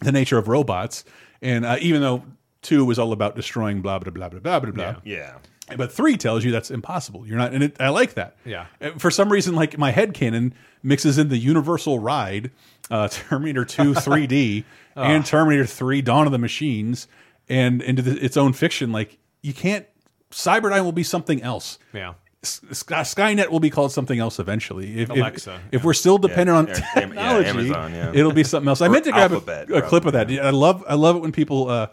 the 0.00 0.12
nature 0.12 0.38
of 0.38 0.48
robots. 0.48 1.04
And 1.42 1.64
uh, 1.64 1.76
even 1.80 2.00
though 2.00 2.24
Two 2.62 2.84
was 2.84 2.98
all 2.98 3.12
about 3.12 3.36
destroying 3.36 3.80
blah 3.82 3.98
blah 4.00 4.10
blah 4.10 4.28
blah 4.28 4.40
blah 4.40 4.58
blah 4.60 4.70
blah. 4.72 4.96
Yeah. 5.04 5.36
But 5.76 5.92
three 5.92 6.16
tells 6.16 6.44
you 6.44 6.50
that's 6.52 6.70
impossible. 6.70 7.26
You're 7.26 7.38
not, 7.38 7.52
and 7.52 7.62
it, 7.64 7.76
I 7.80 7.88
like 7.90 8.14
that. 8.14 8.36
Yeah. 8.44 8.66
For 8.98 9.10
some 9.10 9.30
reason, 9.30 9.54
like 9.56 9.76
my 9.78 9.90
head 9.90 10.14
canon 10.14 10.54
mixes 10.82 11.18
in 11.18 11.28
the 11.28 11.38
Universal 11.38 11.98
ride, 11.98 12.50
uh, 12.90 13.08
Terminator 13.08 13.64
2 13.64 13.94
3D, 13.94 14.64
and 14.96 15.22
Oh. 15.24 15.26
Terminator 15.26 15.66
3 15.66 16.02
Dawn 16.02 16.26
of 16.26 16.32
the 16.32 16.38
Machines, 16.38 17.08
and 17.48 17.82
into 17.82 18.02
the, 18.02 18.24
its 18.24 18.36
own 18.36 18.52
fiction. 18.52 18.92
Like 18.92 19.18
you 19.42 19.52
can't. 19.54 19.86
Cyberdyne 20.32 20.82
will 20.84 20.92
be 20.92 21.04
something 21.04 21.40
else. 21.42 21.78
Yeah. 21.92 22.14
S- 22.42 22.60
Sky, 22.72 23.00
Skynet 23.02 23.48
will 23.50 23.60
be 23.60 23.70
called 23.70 23.92
something 23.92 24.18
else 24.18 24.38
eventually. 24.38 24.98
If, 25.00 25.10
if- 25.10 25.16
Alexa, 25.16 25.60
if, 25.72 25.84
we're 25.84 25.94
still 25.94 26.18
dependent 26.18 26.48
Yeah, 26.48 26.58
on 26.58 26.66
yeah, 26.68 26.74
yeah, 26.94 27.00
technology, 27.00 27.48
Amazon, 27.48 27.92
yeah. 27.94 28.12
it'll 28.14 28.32
be 28.32 28.44
something 28.44 28.68
else. 28.68 28.80
I 28.82 28.88
meant 28.88 29.04
to 29.04 29.12
grab 29.12 29.30
a, 29.30 29.34
Alphabet, 29.34 29.70
a 29.70 29.82
clip 29.82 30.04
of 30.04 30.12
that. 30.14 30.26
probably, 30.26 30.40
I 30.40 30.50
love 30.50 30.84
I 30.88 30.94
love 30.94 31.16
it 31.16 31.20
when 31.20 31.32
people 31.32 31.68
uh, 31.70 31.86
sh- 31.86 31.90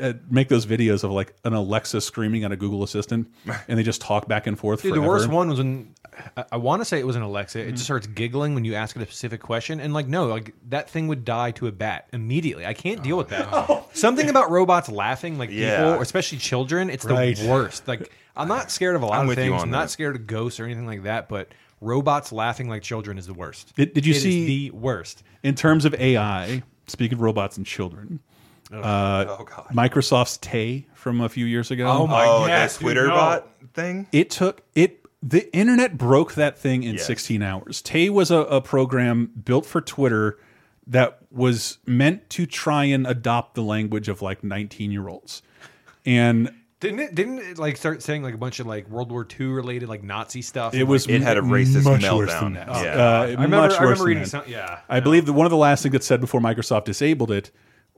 uh, 0.00 0.12
make 0.30 0.48
those 0.48 0.66
videos 0.66 1.02
of 1.04 1.10
like 1.10 1.34
an 1.44 1.54
Alexa 1.54 2.00
screaming 2.00 2.44
at 2.44 2.52
a 2.52 2.56
Google 2.56 2.82
Assistant, 2.82 3.28
and 3.68 3.78
they 3.78 3.82
just 3.82 4.00
talk 4.00 4.28
back 4.28 4.46
and 4.46 4.58
forth. 4.58 4.82
Dude, 4.82 4.94
the 4.94 5.00
worst 5.00 5.28
one 5.28 5.48
was 5.48 5.58
when 5.58 5.94
I, 6.36 6.44
I 6.52 6.56
want 6.58 6.80
to 6.82 6.84
say 6.84 6.98
it 6.98 7.06
was 7.06 7.16
an 7.16 7.22
Alexa. 7.22 7.58
It 7.58 7.62
Mm-hmm. 7.62 7.70
just 7.72 7.84
starts 7.84 8.06
giggling 8.06 8.54
when 8.54 8.64
you 8.64 8.74
ask 8.74 8.94
it 8.96 9.02
a 9.02 9.06
specific 9.06 9.40
question, 9.40 9.80
and 9.80 9.94
like, 9.94 10.06
no, 10.08 10.26
like 10.26 10.54
that 10.68 10.90
thing 10.90 11.08
would 11.08 11.24
die 11.24 11.52
to 11.52 11.66
a 11.68 11.72
bat 11.72 12.08
immediately. 12.12 12.66
I 12.66 12.74
can't 12.74 13.02
deal 13.02 13.16
with 13.16 13.28
that. 13.28 13.84
Something 13.94 14.28
about 14.28 14.50
robots 14.50 14.88
laughing, 14.90 15.38
like 15.38 15.50
Yeah. 15.50 15.76
people, 15.78 15.92
or 15.94 16.02
especially 16.02 16.38
children, 16.38 16.90
it's 16.90 17.04
Right. 17.04 17.36
the 17.36 17.48
worst. 17.48 17.88
Like, 17.88 18.12
I'm 18.36 18.48
not 18.48 18.70
scared 18.70 18.94
of 18.96 19.02
a 19.02 19.06
lot 19.06 19.16
I'm 19.16 19.22
of 19.22 19.28
with 19.28 19.38
you 19.38 19.44
things. 19.50 19.62
I'm 19.62 19.70
not 19.70 19.90
scared 19.90 20.16
of 20.16 20.26
ghosts 20.26 20.60
or 20.60 20.64
anything 20.64 20.86
like 20.86 21.04
that, 21.04 21.28
but 21.28 21.48
robots 21.80 22.30
laughing 22.30 22.68
like 22.68 22.82
children 22.82 23.16
is 23.18 23.26
the 23.26 23.34
worst. 23.34 23.74
Did, 23.74 23.94
did 23.94 24.04
you 24.06 24.12
It 24.12 24.16
is 24.18 24.22
see 24.22 24.46
the 24.46 24.70
worst? 24.76 25.22
in 25.42 25.54
terms 25.54 25.84
of 25.86 25.94
AI? 25.94 26.62
Speaking 26.88 27.16
of 27.16 27.22
robots 27.22 27.56
and 27.56 27.64
children, 27.64 28.20
uh, 28.74 29.36
Oh, 29.38 29.44
God. 29.44 29.66
Microsoft's 29.72 30.38
Tay 30.38 30.86
from 30.94 31.20
a 31.20 31.28
few 31.28 31.46
years 31.46 31.70
ago. 31.70 31.86
Oh, 31.86 32.06
my 32.06 32.24
Oh, 32.24 32.40
God, 32.40 32.48
that 32.50 32.70
dude, 32.70 32.80
Twitter 32.80 33.06
no. 33.08 33.14
bot 33.14 33.48
thing. 33.74 34.06
It 34.12 34.30
took 34.30 34.62
it. 34.74 34.98
The 35.22 35.54
internet 35.56 35.96
broke 35.96 36.34
that 36.34 36.58
thing 36.58 36.82
in 36.82 36.94
Yes. 36.94 37.06
16 37.06 37.42
hours. 37.42 37.80
Tay 37.82 38.10
was 38.10 38.30
a, 38.32 38.38
a 38.38 38.60
program 38.60 39.30
built 39.44 39.64
for 39.66 39.80
Twitter 39.80 40.38
that 40.88 41.18
was 41.30 41.78
meant 41.86 42.28
to 42.30 42.44
try 42.44 42.84
and 42.84 43.06
adopt 43.06 43.54
the 43.54 43.62
language 43.62 44.08
of 44.08 44.20
like 44.20 44.42
19 44.42 44.90
year 44.90 45.06
olds, 45.08 45.40
and 46.04 46.52
Didn't 46.80 46.98
it? 46.98 47.14
Didn't 47.14 47.38
it 47.38 47.56
like 47.58 47.76
start 47.76 48.02
saying 48.02 48.24
like 48.24 48.34
a 48.34 48.38
bunch 48.38 48.58
of 48.58 48.66
like 48.66 48.88
World 48.88 49.12
War 49.12 49.24
II 49.38 49.46
related 49.46 49.88
like 49.88 50.02
Nazi 50.02 50.42
stuff? 50.42 50.74
It 50.74 50.82
was 50.82 51.06
like, 51.06 51.14
It 51.16 51.22
had 51.22 51.38
a 51.38 51.40
racist 51.40 51.84
much 51.84 52.02
worse 52.02 52.30
meltdown. 52.32 52.40
than 52.40 52.52
that. 52.54 52.68
Yeah. 52.68 52.94
Uh, 52.94 53.22
I 53.22 53.30
remember. 53.30 53.56
much 53.58 53.70
I 53.74 53.74
worse 53.74 53.80
remember 53.80 53.94
than 53.98 54.06
reading 54.06 54.22
that. 54.24 54.28
some. 54.28 54.42
Yeah, 54.48 54.80
I 54.88 54.98
believe 54.98 55.26
that 55.26 55.34
one 55.34 55.46
of 55.46 55.50
the 55.52 55.56
last 55.56 55.84
things 55.84 55.92
that 55.92 56.02
said 56.02 56.20
before 56.20 56.40
Microsoft 56.40 56.84
disabled 56.86 57.30
it 57.30 57.52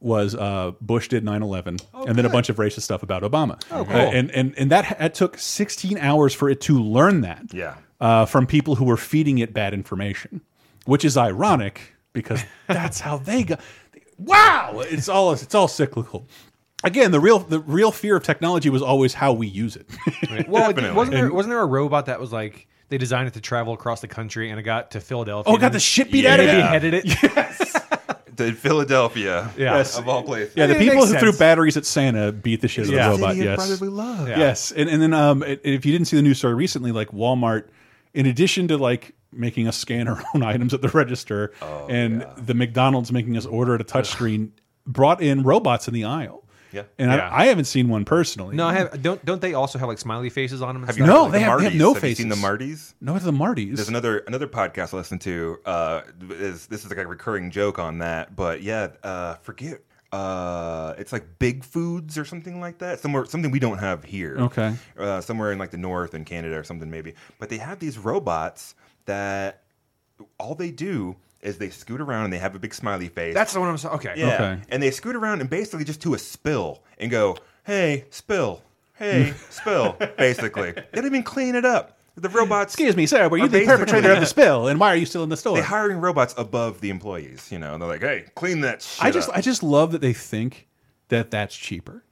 was 0.04 0.34
uh, 0.34 0.72
Bush 0.80 1.08
did 1.08 1.24
9/11, 1.24 1.82
and 2.06 2.16
then 2.16 2.26
a 2.26 2.28
bunch 2.28 2.48
of 2.50 2.56
racist 2.56 2.82
stuff 2.82 3.02
about 3.02 3.22
Obama. 3.22 3.60
Oh, 3.70 3.84
cool. 3.84 3.96
and 3.96 4.30
and 4.30 4.54
and 4.58 4.70
that 4.70 5.00
it 5.00 5.14
took 5.14 5.38
16 5.38 5.98
hours 5.98 6.34
for 6.34 6.48
it 6.50 6.60
to 6.62 6.80
learn 6.80 7.22
that. 7.22 7.46
Yeah. 7.52 7.74
Uh, 8.00 8.26
from 8.26 8.46
people 8.46 8.74
who 8.74 8.84
were 8.84 8.96
feeding 8.98 9.38
it 9.38 9.54
bad 9.54 9.72
information, 9.72 10.42
which 10.84 11.04
is 11.04 11.16
ironic 11.16 11.94
because 12.12 12.44
that's 12.68 13.00
how 13.00 13.16
they 13.16 13.44
got. 13.44 13.60
Wow, 14.18 14.80
it's 14.84 15.08
all 15.08 15.32
it's 15.32 15.54
all 15.54 15.68
cyclical. 15.68 16.28
Again, 16.84 17.10
the 17.12 17.20
real 17.20 17.38
the 17.38 17.60
real 17.60 17.90
fear 17.90 18.14
of 18.16 18.22
technology 18.24 18.68
was 18.68 18.82
always 18.82 19.14
how 19.14 19.32
we 19.32 19.46
use 19.46 19.74
it. 19.76 19.88
Well, 20.46 20.68
Definitely. 20.72 20.92
wasn't 20.96 21.16
there 21.16 21.32
wasn't 21.32 21.52
there 21.52 21.60
a 21.62 21.66
robot 21.66 22.06
that 22.06 22.20
was 22.20 22.30
like 22.30 22.68
they 22.90 22.98
designed 22.98 23.26
it 23.28 23.34
to 23.34 23.40
travel 23.40 23.72
across 23.72 24.02
the 24.02 24.08
country 24.08 24.50
and 24.50 24.60
it 24.60 24.64
got 24.64 24.90
to 24.90 25.00
Philadelphia? 25.00 25.50
oh, 25.50 25.54
and 25.54 25.60
got 25.62 25.72
the 25.72 25.80
shit 25.80 26.10
beat 26.12 26.24
Yeah. 26.24 26.34
out 26.34 26.40
of 26.40 26.46
Maybe 26.46 26.58
it. 26.60 26.66
headed 26.66 26.94
it. 26.94 27.90
To 28.36 28.52
Philadelphia. 28.52 29.50
Yeah. 29.56 29.76
Yes. 29.76 29.98
Of 29.98 30.08
all 30.08 30.22
places. 30.22 30.54
Yeah, 30.56 30.66
the 30.66 30.74
people 30.74 30.96
makes 30.96 31.12
who 31.12 31.18
threw 31.18 31.32
batteries 31.32 31.76
at 31.76 31.86
Santa 31.86 32.32
beat 32.32 32.60
the 32.60 32.68
shit 32.68 32.86
out 32.86 32.92
Yeah. 32.92 33.10
of 33.12 33.18
the 33.18 33.22
robot. 33.22 33.34
City 33.36 33.44
Yes, 33.44 33.56
brotherly 33.56 33.88
love. 33.90 34.28
Yeah. 34.28 34.38
yes, 34.38 34.72
and 34.72 34.88
and 34.90 35.00
then 35.02 35.12
um, 35.12 35.42
if 35.46 35.84
you 35.86 35.92
didn't 35.92 36.06
see 36.06 36.16
the 36.16 36.22
news 36.22 36.38
story 36.38 36.54
recently, 36.54 36.92
like 36.92 37.08
Walmart, 37.08 37.68
in 38.14 38.26
addition 38.26 38.68
to 38.68 38.76
like 38.78 39.14
making 39.32 39.66
us 39.68 39.76
scan 39.76 40.06
our 40.08 40.22
own 40.34 40.42
items 40.42 40.72
at 40.74 40.80
the 40.82 40.88
register, 40.88 41.52
Oh, 41.62 41.86
and 41.88 42.26
the 42.36 42.54
McDonald's 42.54 43.10
making 43.12 43.36
us 43.36 43.46
order 43.46 43.74
at 43.74 43.80
a 43.80 43.84
touchscreen, 43.84 44.50
brought 44.86 45.20
in 45.22 45.42
robots 45.42 45.88
in 45.88 45.94
the 45.94 46.04
aisle. 46.04 46.43
Yeah. 46.74 46.82
and 46.98 47.10
Yeah. 47.10 47.28
I, 47.30 47.42
I 47.42 47.46
haven't 47.46 47.64
seen 47.66 47.88
one 47.88 48.04
personally. 48.04 48.56
No, 48.56 48.66
I 48.66 48.74
have. 48.74 49.00
Don't 49.02 49.24
don't 49.24 49.40
they 49.40 49.54
also 49.54 49.78
have 49.78 49.88
like 49.88 49.98
smiley 49.98 50.28
faces 50.30 50.60
on 50.60 50.74
them? 50.74 50.82
Have 50.84 50.98
you 50.98 51.06
No, 51.06 51.22
like 51.24 51.32
they 51.32 51.38
the 51.38 51.44
have- 51.44 51.58
they 51.60 51.64
have 51.66 51.74
no 51.74 51.94
Have 51.94 52.04
you 52.04 52.14
seen 52.14 52.28
the 52.28 52.34
faces. 52.36 52.44
Martys? 52.44 52.94
no, 53.00 53.14
it's 53.16 53.24
the 53.24 53.30
Martys. 53.32 53.76
There's 53.76 53.88
another 53.88 54.18
another 54.18 54.48
podcast 54.48 54.92
I 54.92 54.96
listen 54.98 55.18
to. 55.20 55.58
Uh, 55.64 56.00
is 56.30 56.66
this 56.66 56.84
is 56.84 56.90
like 56.90 56.98
a 56.98 57.06
recurring 57.06 57.50
joke 57.50 57.78
on 57.78 57.98
that? 57.98 58.34
But 58.36 58.62
yeah, 58.62 58.88
uh, 59.02 59.34
forget. 59.36 59.80
Uh, 60.12 60.94
it's 60.96 61.12
like 61.12 61.24
Big 61.40 61.64
Foods 61.64 62.16
or 62.16 62.24
something 62.24 62.60
like 62.60 62.78
that. 62.78 63.00
Somewhere, 63.00 63.24
something 63.24 63.50
we 63.50 63.58
don't 63.58 63.78
have 63.78 64.04
here. 64.04 64.36
Okay. 64.38 64.72
Uh, 64.96 65.20
somewhere 65.20 65.50
in 65.50 65.58
like 65.58 65.72
the 65.72 65.76
north 65.76 66.14
in 66.14 66.24
Canada 66.24 66.56
or 66.56 66.62
something 66.62 66.88
maybe. 66.88 67.14
But 67.40 67.48
they 67.48 67.58
have 67.58 67.80
these 67.80 67.98
robots 67.98 68.76
that 69.06 69.62
all 70.38 70.54
they 70.54 70.70
do 70.70 71.16
is 71.44 71.58
they 71.58 71.70
scoot 71.70 72.00
around 72.00 72.24
and 72.24 72.32
they 72.32 72.38
have 72.38 72.54
a 72.54 72.58
big 72.58 72.74
smiley 72.74 73.08
face. 73.08 73.34
That's 73.34 73.52
the 73.52 73.60
one 73.60 73.68
I'm 73.68 73.78
saying. 73.78 73.94
Okay. 73.96 74.14
Yeah. 74.16 74.34
Okay. 74.34 74.62
And 74.70 74.82
they 74.82 74.90
scoot 74.90 75.14
around 75.14 75.40
and 75.40 75.48
basically 75.50 75.84
just 75.84 76.00
do 76.00 76.14
a 76.14 76.18
spill 76.18 76.82
and 76.98 77.10
go, 77.10 77.36
hey, 77.64 78.06
spill. 78.10 78.62
Hey, 78.94 79.32
mm. 79.34 79.52
spill. 79.52 79.96
Basically. 80.18 80.72
They 80.72 80.82
don't 80.92 81.06
even 81.06 81.22
clean 81.22 81.54
it 81.54 81.64
up. 81.64 81.98
The 82.16 82.28
robots. 82.28 82.74
Excuse 82.74 82.96
me, 82.96 83.06
sir, 83.06 83.28
were 83.28 83.36
you 83.38 83.44
are 83.44 83.48
the 83.48 83.66
perpetrator 83.66 84.12
of 84.12 84.20
the 84.20 84.26
spill? 84.36 84.68
And 84.68 84.78
why 84.78 84.88
are 84.92 84.96
you 84.96 85.04
still 85.06 85.24
in 85.24 85.28
the 85.30 85.36
store? 85.36 85.54
They're 85.56 85.64
hiring 85.64 85.98
robots 85.98 86.32
above 86.38 86.80
the 86.80 86.90
employees. 86.90 87.50
You 87.50 87.58
know, 87.58 87.72
And 87.74 87.82
they're 87.82 87.88
like, 87.88 88.02
hey, 88.02 88.26
clean 88.36 88.60
that 88.60 88.82
shit 88.82 89.04
I 89.04 89.10
just 89.10 89.28
up. 89.28 89.36
I 89.36 89.40
just 89.40 89.62
love 89.64 89.90
that 89.92 90.00
they 90.00 90.12
think 90.12 90.68
that 91.08 91.30
that's 91.32 91.56
cheaper. 91.56 92.04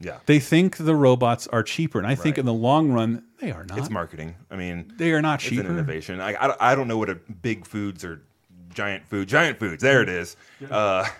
yeah. 0.00 0.18
They 0.26 0.38
think 0.38 0.76
the 0.76 0.94
robots 0.94 1.46
are 1.46 1.62
cheaper, 1.62 1.98
and 1.98 2.06
I 2.06 2.14
think 2.14 2.34
Right. 2.36 2.40
in 2.40 2.46
the 2.46 2.52
long 2.52 2.92
run 2.92 3.24
they 3.40 3.50
are 3.50 3.64
not. 3.64 3.78
It's 3.78 3.88
marketing. 3.90 4.34
I 4.50 4.56
mean, 4.56 4.92
They 4.96 5.12
are 5.12 5.22
not 5.22 5.40
it's 5.40 5.48
cheaper. 5.48 5.62
an 5.66 5.72
innovation. 5.72 6.20
I, 6.20 6.36
I, 6.40 6.46
don't- 6.48 6.60
I 6.60 6.74
don't 6.74 6.86
know 6.88 6.98
what 6.98 7.08
a 7.08 7.14
big 7.14 7.64
foods 7.66 8.04
or 8.04 8.20
giant 8.78 9.04
food, 9.08 9.28
giant 9.28 9.58
foods. 9.58 9.82
There 9.82 10.00
it 10.02 10.08
is. 10.08 10.36
Uh, 10.70 11.04
You 11.06 11.12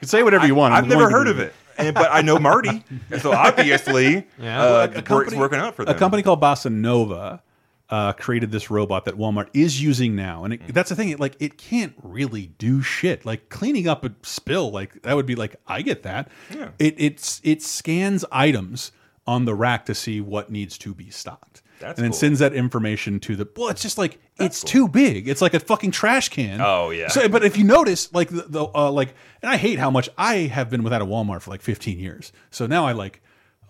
can 0.00 0.08
say 0.08 0.22
whatever 0.22 0.46
you 0.46 0.54
want. 0.54 0.74
I'm 0.74 0.84
I've 0.84 0.90
never 0.90 1.08
heard 1.10 1.28
of 1.28 1.38
it, 1.38 1.54
and, 1.78 1.94
but 1.94 2.08
I 2.12 2.20
know 2.20 2.38
Marty, 2.38 2.84
and 3.10 3.22
so 3.22 3.32
obviously, 3.32 4.26
Yeah. 4.38 4.62
uh, 4.62 4.84
a 4.84 4.88
the- 5.00 5.20
it's 5.22 5.34
working 5.34 5.58
out 5.58 5.74
for 5.74 5.84
them. 5.86 5.94
A 5.96 5.98
company 5.98 6.22
called 6.22 6.40
Bossa 6.42 6.70
Nova 6.70 7.42
uh, 7.88 8.12
created 8.12 8.50
this 8.50 8.70
robot 8.70 9.06
that 9.06 9.14
Walmart 9.16 9.48
is 9.54 9.82
using 9.82 10.14
now, 10.14 10.44
and 10.44 10.52
it, 10.54 10.60
that's 10.74 10.90
the 10.90 10.96
thing. 10.96 11.08
It, 11.08 11.18
like, 11.20 11.36
it 11.40 11.56
can't 11.56 11.94
really 12.02 12.48
do 12.58 12.82
shit. 12.82 13.24
Like 13.24 13.48
cleaning 13.48 13.88
up 13.88 14.04
a 14.04 14.12
spill, 14.22 14.70
like 14.70 15.00
that 15.02 15.16
would 15.16 15.24
be 15.26 15.36
like 15.36 15.56
I 15.66 15.80
get 15.82 16.02
that. 16.02 16.28
Yeah. 16.54 16.68
It 16.78 16.94
it's 16.98 17.40
it 17.42 17.62
scans 17.62 18.24
items 18.30 18.92
on 19.26 19.44
the 19.46 19.54
rack 19.54 19.86
to 19.86 19.94
see 19.94 20.20
what 20.20 20.50
needs 20.50 20.76
to 20.78 20.92
be 20.94 21.08
stocked. 21.10 21.62
That's 21.78 21.98
and 21.98 22.04
then 22.04 22.12
cool. 22.12 22.18
sends 22.18 22.38
that 22.40 22.54
information 22.54 23.20
to 23.20 23.36
the. 23.36 23.48
Well, 23.56 23.68
it's 23.68 23.82
just 23.82 23.98
like 23.98 24.18
it's 24.38 24.62
too 24.62 24.88
big. 24.88 25.28
It's 25.28 25.42
like 25.42 25.54
a 25.54 25.60
fucking 25.60 25.90
trash 25.90 26.28
can. 26.30 26.60
Oh, 26.60 26.90
yeah. 26.90 27.08
So, 27.08 27.28
but 27.28 27.44
if 27.44 27.56
you 27.58 27.64
notice, 27.64 28.12
like 28.14 28.28
the, 28.28 28.42
the 28.48 28.64
uh, 28.74 28.90
like, 28.90 29.14
and 29.42 29.50
I 29.50 29.56
hate 29.56 29.78
how 29.78 29.90
much 29.90 30.08
I 30.16 30.34
have 30.36 30.70
been 30.70 30.82
without 30.82 31.02
a 31.02 31.06
Walmart 31.06 31.42
for 31.42 31.50
like 31.50 31.62
15 31.62 31.98
years. 31.98 32.32
So 32.50 32.66
now 32.66 32.86
I 32.86 32.92
like, 32.92 33.20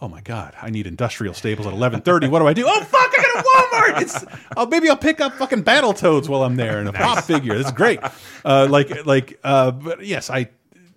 oh 0.00 0.09
my 0.09 0.20
god, 0.20 0.54
I 0.61 0.70
need 0.70 0.86
industrial 0.86 1.34
staples 1.34 1.66
at 1.66 1.72
11:30. 1.74 2.30
What 2.30 2.38
do 2.40 2.46
I 2.46 2.52
do? 2.52 2.64
Oh 2.66 2.80
fuck, 2.84 3.12
I 3.18 3.22
got 3.22 3.44
a 3.44 3.48
Walmart. 3.96 4.02
It's 4.02 4.24
oh 4.57 4.66
maybe 4.66 4.88
I'll 4.88 4.96
pick 4.96 5.20
up 5.20 5.34
fucking 5.34 5.62
Battle 5.62 5.92
Toads 5.92 6.28
while 6.28 6.42
I'm 6.44 6.57
there 6.57 6.78
and 6.78 6.88
a 6.88 6.92
pop 6.92 7.24
figure. 7.24 7.57
This 7.57 7.66
is 7.66 7.72
great. 7.72 7.98
Uh, 8.44 8.66
like 8.70 9.04
like, 9.07 9.38
uh, 9.42 9.70
but 9.72 10.04
yes, 10.04 10.30
I 10.30 10.48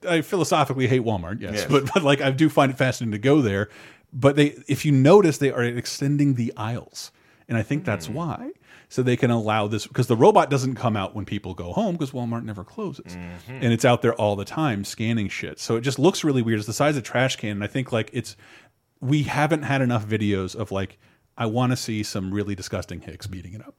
I 0.08 0.22
philosophically 0.22 0.88
hate 0.88 1.02
Walmart. 1.02 1.42
Yes, 1.42 1.54
Yes. 1.54 1.66
but 1.70 1.92
but 1.94 2.04
like 2.04 2.22
I 2.22 2.32
do 2.32 2.50
find 2.50 2.72
it 2.72 2.78
fascinating 2.78 3.14
to 3.14 3.18
go 3.20 3.42
there. 3.42 3.70
But 4.12 4.36
they, 4.36 4.56
if 4.68 4.86
you 4.86 4.92
notice, 4.92 5.38
they 5.38 5.52
are 5.52 5.64
extending 5.64 6.34
the 6.36 6.52
aisles, 6.58 7.12
and 7.48 7.58
I 7.58 7.62
think 7.64 7.86
that's 7.86 8.08
Hmm. 8.08 8.14
why. 8.14 8.52
So 8.92 9.04
they 9.04 9.16
can 9.16 9.30
allow 9.30 9.68
this 9.68 9.86
because 9.86 10.08
the 10.08 10.16
robot 10.16 10.50
doesn't 10.50 10.74
come 10.74 10.98
out 10.98 11.14
when 11.14 11.24
people 11.24 11.54
go 11.54 11.74
home 11.74 11.94
because 11.94 12.10
Walmart 12.10 12.44
never 12.44 12.64
closes, 12.64 13.16
Mm-hmm. 13.16 13.52
and 13.62 13.72
it's 13.72 13.86
out 13.86 14.02
there 14.02 14.16
all 14.16 14.36
the 14.36 14.46
time 14.46 14.84
scanning 14.84 15.30
shit. 15.30 15.60
So 15.60 15.76
it 15.76 15.82
just 15.82 16.00
looks 16.00 16.24
really 16.24 16.42
weird. 16.42 16.58
It's 16.58 16.66
the 16.66 16.74
size 16.74 16.96
of 16.98 17.04
a 17.04 17.06
trash 17.06 17.36
can, 17.36 17.52
and 17.52 17.64
I 17.64 17.68
think 17.68 17.92
like 17.92 18.10
it's 18.14 18.36
we 19.00 19.24
haven't 19.24 19.62
had 19.62 19.82
enough 19.84 20.08
videos 20.08 20.56
of 20.56 20.72
like 20.72 20.98
I 21.38 21.46
want 21.46 21.72
to 21.72 21.78
see 21.78 22.02
some 22.02 22.34
really 22.34 22.56
disgusting 22.56 23.00
hicks 23.02 23.28
beating 23.28 23.54
it 23.54 23.62
up. 23.62 23.76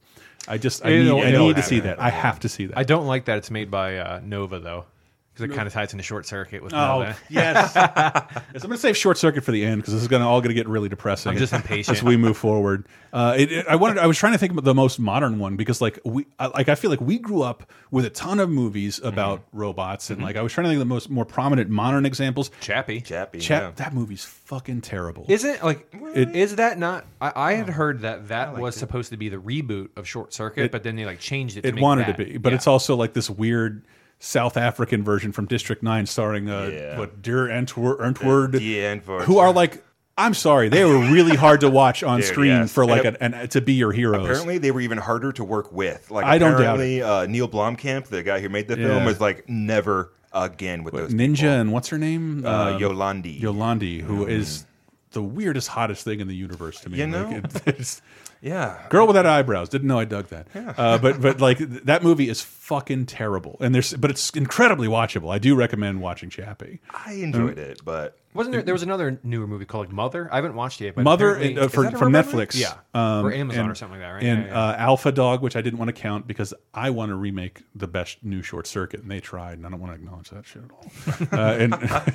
I 0.47 0.57
just 0.57 0.83
I 0.85 0.89
need, 0.91 1.11
I 1.11 1.31
need 1.31 1.55
to 1.57 1.61
see 1.61 1.81
that. 1.81 1.99
I 2.01 2.09
have 2.09 2.39
to 2.39 2.49
see 2.49 2.67
that. 2.67 2.77
I 2.77 2.83
don't 2.83 3.05
like 3.05 3.25
that 3.25 3.37
it's 3.37 3.51
made 3.51 3.69
by 3.69 3.97
uh, 3.97 4.21
Nova 4.23 4.59
though, 4.61 4.85
because 5.33 5.49
it 5.49 5.55
kind 5.55 5.65
of 5.67 5.73
ties 5.73 5.93
into 5.93 6.03
short 6.03 6.25
circuit 6.25 6.61
with 6.61 6.73
Oh 6.73 6.77
Nova. 6.99 7.15
yes. 7.29 7.71
yes, 7.75 8.35
I'm 8.55 8.59
going 8.61 8.71
to 8.71 8.77
save 8.77 8.97
short 8.97 9.17
circuit 9.17 9.43
for 9.43 9.51
the 9.51 9.63
end 9.65 9.81
because 9.81 9.93
this 9.93 10.01
is 10.01 10.07
going 10.09 10.21
to 10.21 10.27
all 10.27 10.41
going 10.41 10.49
to 10.49 10.53
get 10.55 10.67
really 10.67 10.89
depressing. 10.89 11.31
I'm 11.31 11.37
just 11.37 11.53
impatient. 11.53 11.97
as 11.97 12.03
we 12.03 12.17
move 12.17 12.35
forward. 12.37 12.85
Uh, 13.13 13.35
it, 13.37 13.51
it- 13.51 13.67
I 13.67 13.75
wanted. 13.77 13.97
I 13.99 14.07
was 14.07 14.17
trying 14.17 14.33
to 14.33 14.37
think 14.37 14.51
about 14.51 14.63
the 14.65 14.73
most 14.73 14.99
modern 14.99 15.39
one 15.39 15.55
because, 15.55 15.81
like, 15.81 15.99
we, 16.05 16.25
I- 16.39 16.47
like, 16.47 16.69
I 16.69 16.75
feel 16.75 16.89
like 16.89 17.01
we 17.01 17.17
grew 17.17 17.41
up 17.41 17.69
with 17.91 18.05
a 18.05 18.09
ton 18.09 18.39
of 18.39 18.49
movies 18.49 18.99
about 19.03 19.43
robots, 19.53 20.09
and 20.09 20.21
like, 20.21 20.35
I 20.35 20.41
was 20.41 20.51
trying 20.53 20.63
to 20.65 20.69
think 20.69 20.77
of 20.81 20.87
the 20.87 20.93
most 20.93 21.09
more 21.09 21.25
prominent 21.25 21.69
modern 21.69 22.05
examples. 22.05 22.51
Chappie. 22.61 23.01
Chappie. 23.01 23.39
Chap, 23.39 23.61
yeah. 23.63 23.71
that 23.75 23.93
movie's 23.93 24.23
fucking 24.25 24.81
terrible. 24.81 25.25
Isn't 25.29 25.63
like 25.63 25.87
It- 26.13 26.35
is 26.35 26.55
that 26.57 26.77
not? 26.77 27.05
I, 27.21 27.31
I 27.35 27.53
had 27.53 27.69
heard 27.69 28.01
that 28.01 28.27
that 28.29 28.57
was 28.57 28.75
supposed 28.75 29.11
to 29.11 29.17
be 29.17 29.29
the 29.29 29.37
reboot 29.37 29.89
of 29.95 30.07
Short 30.07 30.33
Circuit, 30.33 30.65
It- 30.65 30.71
but 30.71 30.83
then 30.83 30.95
they 30.97 31.05
like 31.05 31.19
changed 31.19 31.57
it. 31.57 31.61
To 31.61 31.67
it 31.69 31.75
make 31.75 31.81
wanted 31.81 32.07
that. 32.07 32.17
to 32.17 32.25
be, 32.25 32.37
but 32.37 32.49
Yeah. 32.51 32.55
it's 32.57 32.67
also 32.67 32.95
like 32.95 33.13
this 33.13 33.29
weird 33.29 33.83
South 34.23 34.55
African 34.55 35.03
version 35.03 35.31
from 35.31 35.47
District 35.47 35.81
Nine, 35.83 36.05
starring 36.05 36.47
uh, 36.49 36.69
Yeah. 36.71 36.97
what 36.99 37.21
Dear 37.23 37.47
Die 37.47 37.53
Antwoord. 37.53 39.23
who 39.23 39.39
are 39.39 39.51
like. 39.51 39.83
I'm 40.17 40.33
sorry, 40.35 40.69
they 40.69 40.83
were 40.85 40.99
really 41.09 41.35
hard 41.35 41.61
to 41.61 41.69
watch 41.69 42.03
on 42.03 42.19
Dude, 42.19 42.27
screen 42.27 42.49
yes. 42.51 42.71
for 42.71 42.85
like 42.85 43.05
And 43.05 43.17
an, 43.21 43.33
an 43.33 43.47
to 43.49 43.61
be 43.61 43.73
your 43.73 43.91
heroes. 43.91 44.23
Apparently, 44.25 44.57
they 44.59 44.69
were 44.69 44.81
even 44.81 44.97
harder 44.99 45.31
to 45.31 45.43
work 45.43 45.71
with. 45.71 46.11
Like, 46.11 46.25
I 46.25 46.37
don't 46.37 46.51
doubt 46.51 46.59
apparently, 46.59 47.01
Uh, 47.01 47.25
Neil 47.25 47.47
Blomkamp, 47.47 48.05
the 48.07 48.21
guy 48.21 48.39
who 48.41 48.49
made 48.49 48.67
the 48.67 48.75
film, 48.75 48.89
Yeah. 48.99 49.05
was 49.05 49.19
like, 49.21 49.49
never 49.49 50.11
again 50.33 50.83
with 50.83 50.93
those. 50.93 51.13
Ninja 51.13 51.59
and 51.59 51.71
what's 51.71 51.87
her 51.87 51.97
name? 51.97 52.45
Uh, 52.45 52.73
Um, 52.73 52.79
Yolandi. 52.81 53.41
Yolandi, 53.41 54.01
who 54.01 54.27
is 54.27 54.65
the 55.13 55.23
weirdest, 55.23 55.69
hottest 55.69 56.03
thing 56.03 56.19
in 56.19 56.27
the 56.27 56.35
universe 56.35 56.79
to 56.81 56.89
me. 56.89 56.99
You 56.99 57.07
Like, 57.07 57.11
know? 57.29 57.37
it- 57.37 57.61
it's- 57.67 58.01
Yeah. 58.41 58.87
girl 58.89 59.05
without 59.07 59.25
eyebrows. 59.25 59.69
Didn't 59.69 59.87
know 59.87 59.99
I 59.99 60.05
dug 60.05 60.27
that. 60.27 60.47
Uh, 60.55 60.97
but 60.97 61.21
but 61.21 61.39
like 61.39 61.59
that 61.59 62.03
movie 62.03 62.27
is 62.27 62.41
fucking 62.41 63.05
terrible, 63.05 63.57
and 63.59 63.73
there's 63.73 63.93
but 63.93 64.09
it's 64.09 64.29
incredibly 64.31 64.87
watchable. 64.87 65.31
I 65.33 65.37
do 65.37 65.55
recommend 65.55 66.01
watching 66.01 66.29
Chappie. 66.29 66.79
I 66.91 67.13
enjoyed 67.13 67.59
it, 67.59 67.81
but 67.85 68.17
Wasn't 68.33 68.53
there? 68.53 68.61
There 68.61 68.73
was 68.73 68.83
another 68.83 69.19
newer 69.23 69.47
movie 69.47 69.65
called 69.65 69.91
Mother. 69.91 70.29
I 70.31 70.35
haven't 70.35 70.55
watched 70.55 70.79
it 70.81 70.85
yet. 70.85 70.95
But 70.95 71.03
Mother 71.03 71.37
uh, 71.37 71.67
for, 71.67 71.89
from? 71.91 72.13
Netflix, 72.13 72.59
yeah, 72.59 72.75
um, 72.93 73.25
or 73.25 73.33
Amazon 73.33 73.63
and- 73.63 73.71
or 73.71 73.75
something 73.75 73.99
like 73.99 74.07
that, 74.07 74.13
right? 74.13 74.23
And 74.23 74.45
Yeah, 74.45 74.51
yeah. 74.51 74.69
Uh, 74.69 74.75
Alpha 74.77 75.11
Dog, 75.11 75.41
which 75.41 75.55
I 75.55 75.61
didn't 75.61 75.79
want 75.79 75.89
to 75.89 75.93
count 75.93 76.27
because 76.27 76.53
I 76.73 76.89
want 76.91 77.09
to 77.09 77.15
remake 77.15 77.61
the 77.75 77.87
best 77.87 78.23
new 78.23 78.41
short 78.41 78.67
circuit, 78.67 79.01
and 79.01 79.11
they 79.11 79.19
tried, 79.19 79.57
and 79.57 79.65
I 79.65 79.69
don't 79.69 79.79
want 79.79 79.93
to 79.93 79.95
acknowledge 79.95 80.29
that 80.29 80.45
shit 80.45 80.63
at 80.63 80.71
all. 80.71 80.85
uh, 81.39 81.53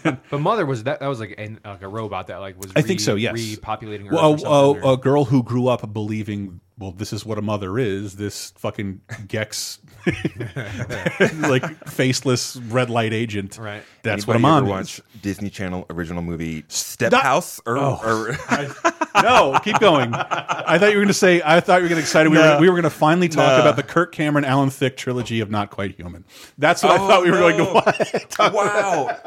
and, 0.04 0.18
but 0.30 0.38
Mother 0.40 0.64
was 0.64 0.84
that 0.84 1.00
that 1.00 1.08
was 1.08 1.20
like, 1.20 1.34
an, 1.38 1.60
like 1.64 1.82
a 1.82 1.88
robot 1.88 2.28
that 2.28 2.38
like 2.38 2.60
was. 2.60 2.72
I 2.74 2.82
think 2.82 3.00
so. 3.00 3.14
Yes, 3.14 3.34
repopulating. 3.34 4.10
Well, 4.10 4.42
a, 4.44 4.72
or- 4.72 4.94
a 4.94 4.96
girl 4.96 5.24
who 5.24 5.42
grew 5.42 5.68
up 5.68 5.92
believing, 5.92 6.60
well, 6.78 6.92
this 6.92 7.12
is 7.12 7.24
what 7.24 7.38
a 7.38 7.42
mother 7.42 7.78
is. 7.78 8.16
This 8.16 8.50
fucking 8.58 9.00
Gex, 9.28 9.78
like 11.40 11.88
faceless 11.88 12.56
red 12.56 12.90
light 12.90 13.12
agent. 13.12 13.58
Right. 13.58 13.82
That's 14.02 14.24
Anybody 14.24 14.42
what 14.42 14.50
a 14.50 14.56
ever 14.56 14.66
mom 14.66 14.68
watch 14.68 14.98
is. 14.98 15.04
Disney 15.22 15.50
Channel 15.50 15.86
original 15.90 16.22
movie 16.22 16.64
Smart 16.68 17.10
That- 17.12 17.22
House? 17.22 17.60
Or, 17.66 17.78
Oh. 17.78 18.00
or 18.04 19.22
no, 19.22 19.58
keep 19.64 19.78
going. 19.78 20.12
I 20.14 20.78
thought 20.78 20.90
you 20.90 20.96
were 20.96 21.02
going 21.02 21.06
to 21.08 21.14
say. 21.14 21.40
I 21.44 21.60
thought 21.60 21.76
you 21.78 21.84
were 21.84 21.88
getting 21.88 22.02
excited. 22.02 22.30
We 22.30 22.38
were 22.38 22.58
we 22.60 22.68
were 22.68 22.74
going 22.74 22.82
to 22.84 22.90
finally 22.90 23.28
talk 23.28 23.56
No. 23.56 23.60
about 23.62 23.76
the 23.76 23.82
Kirk 23.82 24.12
Cameron 24.12 24.44
Alan 24.44 24.70
Thicke 24.70 24.96
trilogy 24.96 25.40
of 25.40 25.50
Not 25.50 25.70
Quite 25.70 25.96
Human. 25.96 26.24
That's 26.58 26.82
what 26.82 26.92
I 26.92 26.98
thought 26.98 27.22
we 27.24 27.30
were 27.30 27.38
going 27.38 27.56
to 27.56 27.62
oh, 27.62 27.72
no. 27.72 27.74
watch. 27.74 28.28
talk 28.28 28.52
wow. 28.52 29.18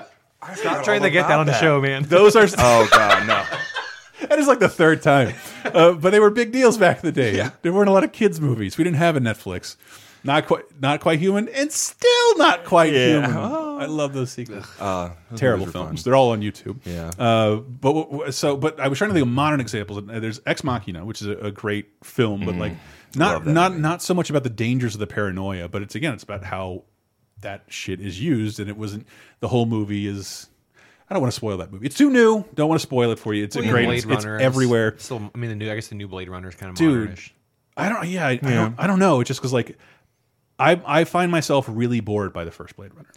Stop 0.56 0.84
trying 0.84 1.02
to 1.02 1.10
get 1.10 1.28
that 1.28 1.40
on 1.40 1.46
the 1.48 1.60
show, 1.60 1.82
man. 1.82 2.04
Those 2.04 2.36
are 2.36 2.48
oh 2.60 2.88
god, 2.92 3.28
no. 3.28 3.44
That 4.28 4.38
is 4.40 4.48
like 4.48 4.60
the 4.60 4.70
third 4.70 5.02
time. 5.02 5.34
Uh, 5.64 5.94
but 5.94 6.10
they 6.12 6.20
were 6.20 6.30
big 6.30 6.52
deals 6.52 6.78
back 6.78 6.98
in 6.98 7.06
the 7.06 7.12
day. 7.12 7.36
Yeah. 7.38 7.52
There 7.62 7.72
weren't 7.74 7.90
a 7.90 7.94
lot 7.94 8.04
of 8.04 8.12
kids 8.12 8.40
movies. 8.42 8.78
We 8.78 8.84
didn't 8.84 8.98
have 8.98 9.16
a 9.16 9.20
Netflix. 9.20 9.76
Not 10.24 10.48
quite, 10.48 10.64
not 10.82 11.00
quite 11.00 11.20
human, 11.20 11.48
and 11.48 11.72
still 11.72 12.38
not 12.38 12.66
quite 12.66 12.92
Yeah. 12.92 13.08
human. 13.28 13.32
Oh. 13.38 13.78
I 13.80 13.86
love 13.86 14.12
those 14.14 14.30
sequels. 14.32 14.66
Uh, 14.78 15.12
those 15.30 15.40
Terrible 15.40 15.66
films. 15.68 16.02
fun. 16.02 16.04
They're 16.04 16.16
all 16.18 16.32
on 16.32 16.42
YouTube. 16.42 16.80
Yeah. 16.84 17.12
Uh, 17.18 17.56
but 17.58 18.32
so, 18.34 18.58
but 18.58 18.78
I 18.82 18.90
was 18.90 18.98
trying 18.98 19.12
to 19.12 19.14
think 19.14 19.26
of 19.26 19.32
modern 19.32 19.62
examples. 19.62 20.04
Uh, 20.10 20.20
There's 20.20 20.42
Ex 20.46 20.66
Machina, 20.66 21.06
which 21.06 21.22
is 21.22 21.28
a, 21.28 21.38
a 21.38 21.52
great 21.52 21.88
film, 22.04 22.46
but 22.46 22.56
like 22.56 22.74
not 23.16 23.32
Mm. 23.32 23.34
Love 23.36 23.46
that 23.46 23.52
not 23.54 23.78
not 23.80 24.02
so 24.02 24.14
much 24.14 24.30
about 24.30 24.44
the 24.44 24.50
dangers 24.50 24.94
of 24.96 25.00
the 25.00 25.08
paranoia, 25.08 25.70
but 25.70 25.82
it's 25.82 25.96
again, 25.96 26.14
it's 26.14 26.24
about 26.24 26.44
how 26.44 26.84
that 27.40 27.64
shit 27.70 28.02
is 28.02 28.20
used, 28.22 28.60
and 28.60 28.70
it 28.70 28.76
wasn't. 28.76 29.08
The 29.40 29.48
whole 29.48 29.66
movie 29.66 30.06
is. 30.06 30.50
I 31.10 31.14
don't 31.16 31.22
want 31.22 31.32
to 31.34 31.36
spoil 31.36 31.58
that 31.58 31.72
movie. 31.72 31.86
It's 31.88 31.98
too 31.98 32.10
new. 32.12 32.46
Don't 32.54 32.70
want 32.70 32.80
to 32.80 32.86
spoil 32.86 33.12
it 33.12 33.18
for 33.20 33.34
you. 33.34 33.44
It's 33.44 33.56
a 33.56 33.60
Well, 33.60 33.66
yeah, 33.66 33.72
great. 33.72 33.86
Blade 33.86 33.96
It's, 33.98 34.06
it's 34.06 34.26
Runner 34.26 34.40
everywhere. 34.40 34.96
Still, 35.00 35.32
I 35.34 35.38
mean, 35.38 35.50
the 35.50 35.56
new. 35.56 35.72
I 35.72 35.76
guess 35.76 35.88
the 35.88 35.96
new 35.96 36.08
Blade 36.08 36.30
Runner 36.30 36.50
is 36.50 36.56
kind 36.56 36.70
of 36.70 36.76
Dude, 36.78 37.10
modernish. 37.12 37.32
I 37.76 37.90
don't. 37.90 38.08
Yeah, 38.08 38.28
I, 38.28 38.30
I, 38.30 38.34
Yeah. 38.34 38.50
don't, 38.56 38.76
I 38.78 38.88
don't 38.88 39.00
know. 39.00 39.20
It's 39.22 39.28
just 39.28 39.40
because 39.40 39.54
like, 39.54 39.78
I 40.60 40.80
I 40.86 41.04
find 41.06 41.32
myself 41.32 41.66
really 41.68 42.00
bored 42.00 42.32
by 42.34 42.44
the 42.44 42.52
first 42.52 42.76
Blade 42.76 42.94
Runner. 42.94 43.10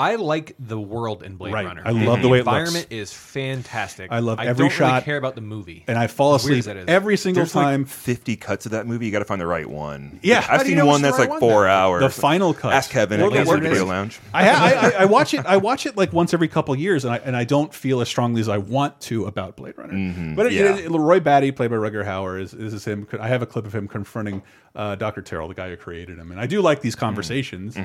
I 0.00 0.14
like 0.14 0.54
the 0.58 0.80
world 0.80 1.22
in 1.22 1.36
Blade 1.36 1.52
Right. 1.52 1.66
Runner. 1.66 1.82
I 1.84 1.90
love 1.90 2.22
the 2.22 2.28
way 2.28 2.38
it 2.38 2.46
looks. 2.46 2.56
environment 2.56 2.86
is 2.90 3.12
fantastic. 3.12 4.10
I 4.10 4.20
love 4.20 4.38
I 4.38 4.46
every 4.46 4.64
don't 4.68 4.72
shot. 4.72 4.92
Really 4.92 5.04
care 5.04 5.16
about 5.18 5.34
the 5.34 5.40
movie, 5.40 5.84
And 5.86 5.98
I 5.98 6.06
fall 6.06 6.34
As 6.34 6.44
weird 6.44 6.58
asleep 6.58 6.58
as 6.60 6.64
that 6.66 6.76
is. 6.78 6.84
every 6.88 7.16
single 7.16 7.40
There's 7.42 7.54
like 7.54 7.64
time. 7.66 7.84
50 7.84 8.36
cuts 8.36 8.64
of 8.66 8.72
that 8.72 8.86
movie. 8.86 9.06
You 9.06 9.12
got 9.12 9.18
to 9.20 9.24
find 9.26 9.40
the 9.40 9.46
right 9.46 9.68
one. 9.68 10.18
Yeah. 10.22 10.40
How 10.40 10.54
I've 10.54 10.60
do 10.60 10.66
you 10.66 10.70
seen 10.70 10.78
know 10.78 10.86
one 10.86 11.02
which 11.02 11.02
that's 11.02 11.16
the 11.16 11.22
right 11.24 11.30
like 11.30 11.40
one, 11.42 11.50
four 11.50 11.62
though? 11.64 11.68
hours. 11.68 12.02
The 12.02 12.08
final 12.20 12.54
cut. 12.54 12.72
Ask 12.72 12.90
Kevin 12.90 13.20
Well, 13.20 13.34
at 13.34 13.46
what 13.46 13.56
Laser 13.60 13.66
it 13.66 13.72
is. 13.72 13.78
Video 13.78 13.86
Lounge. 13.86 14.20
I, 14.32 14.44
ha- 14.48 14.64
I, 14.64 14.86
I- 14.98 15.02
I 15.02 15.04
watch 15.04 15.34
it. 15.34 15.44
I 15.46 15.56
watch 15.58 15.84
it 15.86 15.96
like 15.96 16.12
once 16.12 16.32
every 16.32 16.48
couple 16.48 16.74
years, 16.76 17.04
and 17.04 17.12
I 17.14 17.18
and 17.18 17.36
I 17.36 17.44
don't 17.44 17.72
feel 17.74 18.00
as 18.00 18.08
strongly 18.08 18.40
as 18.40 18.48
I 18.48 18.58
want 18.58 18.98
to 19.02 19.26
about 19.26 19.56
Blade 19.56 19.76
Runner. 19.76 19.92
Mhm, 19.92 20.34
But 20.36 20.46
it, 20.46 20.52
yeah. 20.52 20.76
it- 20.76 20.90
Roy 20.90 21.20
Batty, 21.20 21.52
played 21.52 21.70
by 21.70 21.76
Rutger 21.76 22.04
Hauer, 22.04 22.40
is 22.40 22.52
this 22.52 22.72
is 22.72 22.84
him. 22.84 23.06
I 23.20 23.28
have 23.28 23.42
a 23.42 23.46
clip 23.46 23.66
of 23.66 23.74
him 23.74 23.86
confronting 23.86 24.42
uh, 24.74 24.94
Doctor 24.94 25.20
Tyrell, 25.22 25.48
the 25.48 25.54
guy 25.54 25.68
who 25.68 25.76
created 25.76 26.18
him, 26.18 26.30
and 26.30 26.40
I 26.40 26.46
do 26.46 26.60
like 26.62 26.80
these 26.80 26.96
Mm. 26.96 27.00
conversations. 27.00 27.76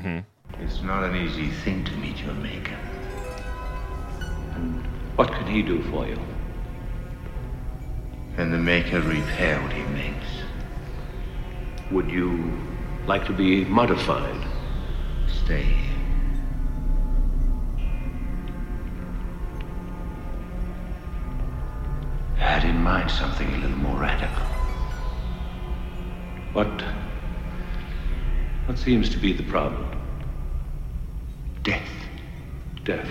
It's 0.60 0.82
not 0.82 1.04
an 1.04 1.16
easy 1.16 1.50
thing 1.50 1.84
to 1.86 1.92
meet 1.98 2.18
your 2.22 2.34
maker. 2.34 2.78
And 4.54 4.86
what 5.16 5.32
can 5.32 5.48
he 5.48 5.62
do 5.62 5.82
for 5.84 6.08
you? 6.08 6.20
Can 8.36 8.52
the 8.52 8.58
maker 8.58 9.02
repair 9.02 9.62
what 9.62 9.72
he 9.72 9.84
makes? 9.84 10.28
Would 11.92 12.10
you 12.10 12.52
like 13.06 13.26
to 13.28 13.34
be 13.34 13.64
modified? 13.66 14.46
Stay. 15.44 15.76
I 22.36 22.40
had 22.40 22.64
in 22.64 22.82
mind 22.82 23.12
something 23.12 23.48
a 23.54 23.58
little 23.58 23.78
more 23.78 24.02
radical. 24.02 24.44
What. 26.54 26.84
What 28.66 28.78
seems 28.78 29.10
to 29.10 29.18
be 29.18 29.32
the 29.34 29.44
problem? 29.44 29.95
Death. 31.66 31.90
Death. 32.86 33.10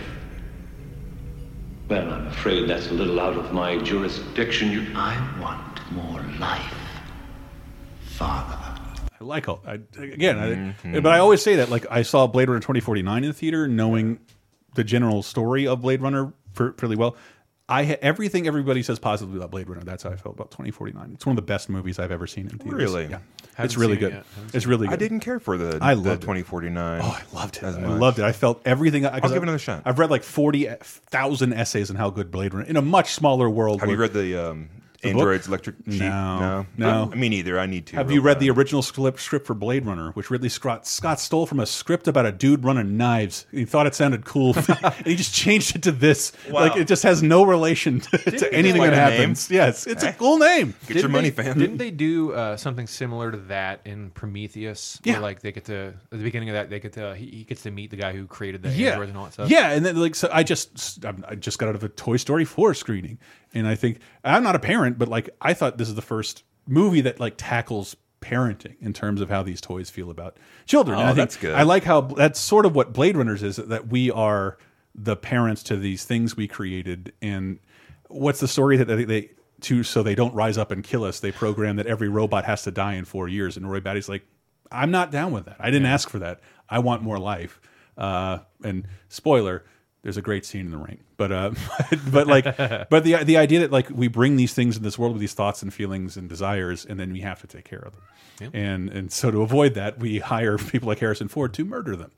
Well, 1.89 2.11
I'm 2.11 2.27
afraid 2.29 2.69
that's 2.69 2.89
a 2.89 2.95
little 2.95 3.21
out 3.21 3.37
of 3.37 3.53
my 3.53 3.77
jurisdiction. 3.79 4.71
You... 4.71 4.87
I 4.95 5.15
want 5.41 5.93
more 5.93 6.23
life. 6.39 6.73
Father. 8.07 8.57
I 9.21 9.25
like 9.25 9.49
all. 9.49 9.61
I, 9.67 9.75
again, 9.99 10.39
I, 10.39 10.49
Mm-hmm. 10.55 11.01
but 11.01 11.13
I 11.13 11.19
always 11.19 11.43
say 11.43 11.57
that. 11.57 11.69
Like 11.69 11.85
I 11.91 12.03
saw 12.03 12.27
Blade 12.27 12.49
Runner 12.49 12.61
twenty 12.61 12.81
forty 12.81 13.03
nine 13.03 13.25
in 13.25 13.31
the 13.31 13.35
theater, 13.35 13.69
knowing 13.69 14.19
the 14.75 14.85
general 14.85 15.23
story 15.23 15.67
of 15.67 15.83
Blade 15.83 16.01
Runner 16.01 16.33
for, 16.53 16.73
fairly 16.75 16.97
well. 16.97 17.17
I 17.69 17.85
ha 17.85 17.95
everything 18.03 18.47
everybody 18.47 18.83
says 18.83 18.99
positively 18.99 19.39
about 19.39 19.51
Blade 19.51 19.69
Runner. 19.69 19.83
That's 19.83 20.03
how 20.05 20.11
I 20.11 20.17
felt 20.17 20.35
about 20.37 20.51
twenty 20.51 20.71
forty 20.71 20.93
nine. 20.93 21.11
It's 21.15 21.27
one 21.27 21.33
of 21.33 21.37
the 21.37 21.43
best 21.47 21.69
movies 21.69 21.99
I've 21.99 22.13
ever 22.13 22.27
seen 22.27 22.49
in 22.49 22.59
theaters. 22.59 22.73
Really? 22.75 23.05
Yeah, 23.07 23.19
Haven't 23.19 23.44
it's 23.59 23.77
really 23.77 23.97
seen 23.97 24.05
it 24.05 24.11
good. 24.11 24.25
It's 24.55 24.65
seen 24.65 24.67
really 24.67 24.89
I 24.89 24.97
didn't 24.97 25.21
care 25.21 25.39
for 25.39 25.57
the, 25.57 25.79
I 25.81 25.95
the 25.95 26.01
loved 26.01 26.23
it. 26.23 26.27
2049. 26.27 27.01
Oh, 27.03 27.05
I 27.05 27.35
loved 27.35 27.57
it. 27.59 27.65
I 27.65 27.71
much. 27.71 28.01
loved 28.01 28.19
it. 28.19 28.25
I 28.25 28.33
felt 28.33 28.61
everything. 28.65 29.07
I, 29.07 29.15
I'll 29.15 29.21
give 29.21 29.33
it 29.33 29.43
another 29.43 29.59
shot. 29.59 29.83
I've 29.85 29.99
read 29.99 30.11
like 30.11 30.23
forty 30.23 30.67
thousand 30.67 31.53
essays 31.53 31.91
on 31.91 31.97
how 31.97 32.11
good 32.11 32.31
Blade 32.31 32.55
Runner 32.55 32.67
in 32.67 32.77
a 32.77 32.83
much 32.83 33.13
smaller 33.15 33.49
world. 33.49 33.81
Have 33.81 33.91
you 33.91 33.97
read 33.97 34.13
the 34.13 34.51
um, 34.51 34.69
The 35.05 35.13
book? 35.13 35.21
Android's 35.21 35.47
Electric 35.49 35.77
Sheep? 35.89 36.01
No, 36.01 36.67
no, 36.77 37.07
no. 37.07 37.17
Me 37.17 37.29
neither. 37.29 37.59
I 37.59 37.67
need 37.67 37.87
to. 37.87 37.97
Have 37.97 38.11
you 38.11 38.21
read 38.21 38.35
bad. 38.35 38.41
the 38.41 38.51
original 38.51 38.83
script, 38.83 39.21
script 39.21 39.47
for 39.47 39.55
Blade 39.55 39.87
Runner, 39.87 40.11
which 40.13 40.31
Ridley 40.31 40.49
Scott, 40.49 40.87
Scott 40.87 41.21
stole 41.21 41.47
from 41.47 41.61
a 41.61 41.67
script 41.67 42.09
about 42.09 42.27
a 42.27 42.33
dude 42.33 42.65
running 42.65 42.97
knives? 42.97 43.47
He 43.53 43.65
thought 43.65 43.87
it 43.87 43.95
sounded 43.95 44.25
cool, 44.25 44.55
and 44.57 44.95
he 45.07 45.15
just 45.17 45.35
changed 45.35 45.77
it 45.77 45.83
to 45.85 45.93
this. 45.93 46.33
Wow. 46.51 46.61
Like 46.63 46.77
it 46.77 46.89
just 46.89 47.03
has 47.05 47.23
no 47.23 47.45
relation 47.45 48.01
to, 48.01 48.19
to 48.19 48.53
anything 48.53 48.81
like 48.81 48.91
that 48.91 49.09
a 49.09 49.11
name? 49.11 49.21
happens. 49.21 49.51
Yes, 49.51 49.87
it's 49.87 50.03
a 50.03 50.13
cool 50.13 50.39
name. 50.39 50.75
Get 50.87 50.95
Didn't 50.95 51.11
money, 51.13 51.31
they, 51.31 51.43
fam. 51.45 51.59
Didn't 51.59 51.77
they 51.77 51.91
do 51.91 52.33
uh, 52.33 52.57
something 52.57 52.87
similar 52.87 53.31
to 53.31 53.39
that 53.49 53.81
in 53.85 54.11
Prometheus? 54.11 55.01
Yeah. 55.05 55.15
Where, 55.15 55.23
like 55.23 55.41
they 55.41 55.53
get 55.53 55.65
to 55.67 55.95
at 56.13 56.19
the 56.19 56.25
beginning 56.25 56.49
of 56.51 56.55
that, 56.55 56.71
they 56.71 56.81
get 56.81 56.95
to 56.95 57.15
he, 57.15 57.27
he 57.27 57.45
gets 57.45 57.63
to 57.63 57.71
meet 57.71 57.91
the 57.91 57.97
guy 57.97 58.13
who 58.13 58.27
created 58.27 58.63
the 58.63 58.71
Yeah, 58.71 58.91
androids 58.91 59.11
and 59.11 59.19
all 59.19 59.25
that 59.25 59.33
stuff. 59.35 59.51
yeah, 59.51 59.71
and 59.73 59.85
then 59.85 59.97
like 59.97 60.15
so, 60.15 60.29
I 60.33 60.43
just 60.43 61.05
I 61.05 61.35
just 61.35 61.59
got 61.59 61.69
out 61.69 61.75
of 61.75 61.85
a 61.85 61.89
Toy 61.89 62.17
Story 62.17 62.45
four 62.45 62.75
screening, 62.75 63.19
and 63.55 63.67
I 63.67 63.75
think 63.75 63.99
I'm 64.23 64.43
not 64.43 64.57
a 64.57 64.59
parent, 64.59 64.99
but 64.99 65.09
like 65.09 65.31
I 65.41 65.55
thought 65.55 65.79
this 65.79 65.89
is 65.89 65.95
the 65.95 66.03
first 66.03 66.43
movie 66.67 67.01
that 67.03 67.21
like 67.21 67.35
tackles 67.37 67.97
parenting 68.21 68.75
in 68.81 68.93
terms 68.93 69.21
of 69.21 69.29
how 69.29 69.43
these 69.43 69.61
toys 69.61 69.91
feel 69.91 70.11
about 70.11 70.37
children. 70.67 70.99
Oh, 70.99 71.01
and 71.01 71.11
I 71.11 71.13
think, 71.13 71.17
that's 71.17 71.37
good. 71.37 71.55
I 71.55 71.63
like 71.63 71.85
how 71.85 72.03
that's 72.03 72.41
sort 72.41 72.67
of 72.67 72.75
what 72.75 72.93
Blade 72.93 73.17
Runners 73.17 73.43
is 73.43 73.57
that 73.57 73.89
we 73.89 74.11
are 74.11 74.59
the 74.95 75.17
parents 75.17 75.63
to 75.65 75.77
these 75.77 76.05
things 76.05 76.37
we 76.37 76.49
created, 76.49 77.13
and 77.23 77.59
what's 78.09 78.41
the 78.41 78.49
story 78.49 78.77
that 78.77 78.87
they. 78.87 79.05
they 79.05 79.31
to 79.61 79.83
so 79.83 80.03
they 80.03 80.15
don't 80.15 80.35
rise 80.35 80.59
up 80.59 80.71
and 80.71 80.85
kill 80.85 81.05
us. 81.05 81.21
They 81.21 81.33
program 81.33 81.77
that 81.77 81.87
every 81.87 82.09
robot 82.09 82.45
has 82.45 82.63
to 82.65 82.71
die 82.71 82.95
in 82.95 83.07
four 83.07 83.29
years, 83.29 83.57
and 83.57 83.71
Roy 83.71 83.81
Batty's 83.81 84.11
like, 84.11 84.27
I'm 84.71 84.91
not 84.91 85.11
down 85.11 85.33
with 85.33 85.47
that. 85.47 85.57
I 85.59 85.71
didn't 85.71 85.87
ask 85.87 86.11
for 86.11 86.19
that. 86.19 86.41
I 86.69 86.81
want 86.81 87.03
more 87.03 87.19
life. 87.19 87.61
Uh, 87.97 88.39
and 88.63 88.87
spoiler, 89.09 89.65
there's 90.05 90.19
a 90.19 90.23
great 90.23 90.45
scene 90.45 90.67
in 90.67 90.71
the 90.71 90.77
rain. 90.77 90.99
But 91.17 91.33
uh, 91.33 91.51
but 92.13 92.27
like 92.27 92.45
but 92.57 93.03
the 93.03 93.25
the 93.25 93.39
idea 93.39 93.61
that 93.61 93.73
like 93.73 93.89
we 93.91 94.07
bring 94.07 94.37
these 94.37 94.53
things 94.55 94.77
in 94.77 94.83
this 94.83 94.99
world 94.99 95.15
with 95.15 95.21
these 95.21 95.33
thoughts 95.33 95.63
and 95.63 95.73
feelings 95.73 96.17
and 96.17 96.29
desires, 96.29 96.85
and 96.85 97.01
then 97.01 97.13
we 97.13 97.21
have 97.21 97.41
to 97.41 97.47
take 97.47 97.65
care 97.65 97.81
of 97.81 97.95
them. 97.95 98.51
And 98.53 98.91
and 98.91 99.11
so 99.11 99.31
to 99.31 99.43
avoid 99.43 99.75
that, 99.75 99.99
we 99.99 100.19
hire 100.19 100.59
people 100.59 100.89
like 100.89 100.99
Harrison 100.99 101.29
Ford 101.29 101.55
to 101.55 101.65
murder 101.65 101.97
them. 101.97 102.13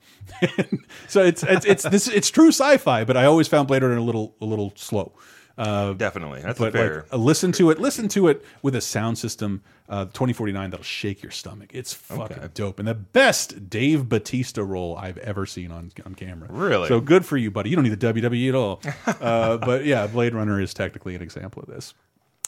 so 1.07 1.23
it's 1.23 1.43
it's 1.43 1.65
it's 1.65 1.83
this 1.83 2.07
it's 2.09 2.29
true 2.29 2.49
sci-fi, 2.49 3.05
but 3.05 3.15
I 3.15 3.25
always 3.25 3.47
found 3.47 3.69
Blade 3.69 3.83
Runner 3.83 3.95
a 3.95 4.01
little 4.01 4.35
a 4.41 4.45
little 4.45 4.73
slow. 4.75 5.13
Uh, 5.57 5.93
Definitely. 5.93 6.41
That's 6.41 6.59
but 6.59 6.71
fair. 6.73 6.95
Like, 7.03 7.13
uh, 7.13 7.17
listen 7.17 7.51
to 7.53 7.71
it. 7.71 7.79
Listen 7.79 8.07
to 8.09 8.27
it 8.27 8.45
with 8.61 8.75
a 8.75 8.81
sound 8.81 9.17
system, 9.17 9.63
uh, 9.89 10.05
2049 10.05 10.69
that'll 10.69 10.83
shake 10.83 11.23
your 11.23 11.31
stomach. 11.31 11.71
It's 11.73 11.93
fucking 11.93 12.37
Okay. 12.37 12.47
dope 12.53 12.77
and 12.79 12.87
the 12.87 12.93
best 12.93 13.69
Dave 13.69 14.07
Batista 14.07 14.61
role 14.63 14.95
I've 14.97 15.17
ever 15.17 15.45
seen 15.45 15.71
on 15.71 15.91
on 16.05 16.13
camera. 16.13 16.47
Really? 16.51 16.87
So 16.87 16.99
good 17.01 17.25
for 17.25 17.37
you, 17.37 17.49
buddy. 17.49 17.69
You 17.71 17.75
don't 17.75 17.85
need 17.85 17.99
the 17.99 18.13
WWE 18.13 18.49
at 18.49 18.55
all. 18.55 18.81
uh, 19.21 19.57
but 19.57 19.85
yeah, 19.85 20.05
Blade 20.07 20.35
Runner 20.35 20.61
is 20.61 20.73
technically 20.73 21.15
an 21.15 21.21
example 21.23 21.63
of 21.63 21.67
this. 21.69 21.93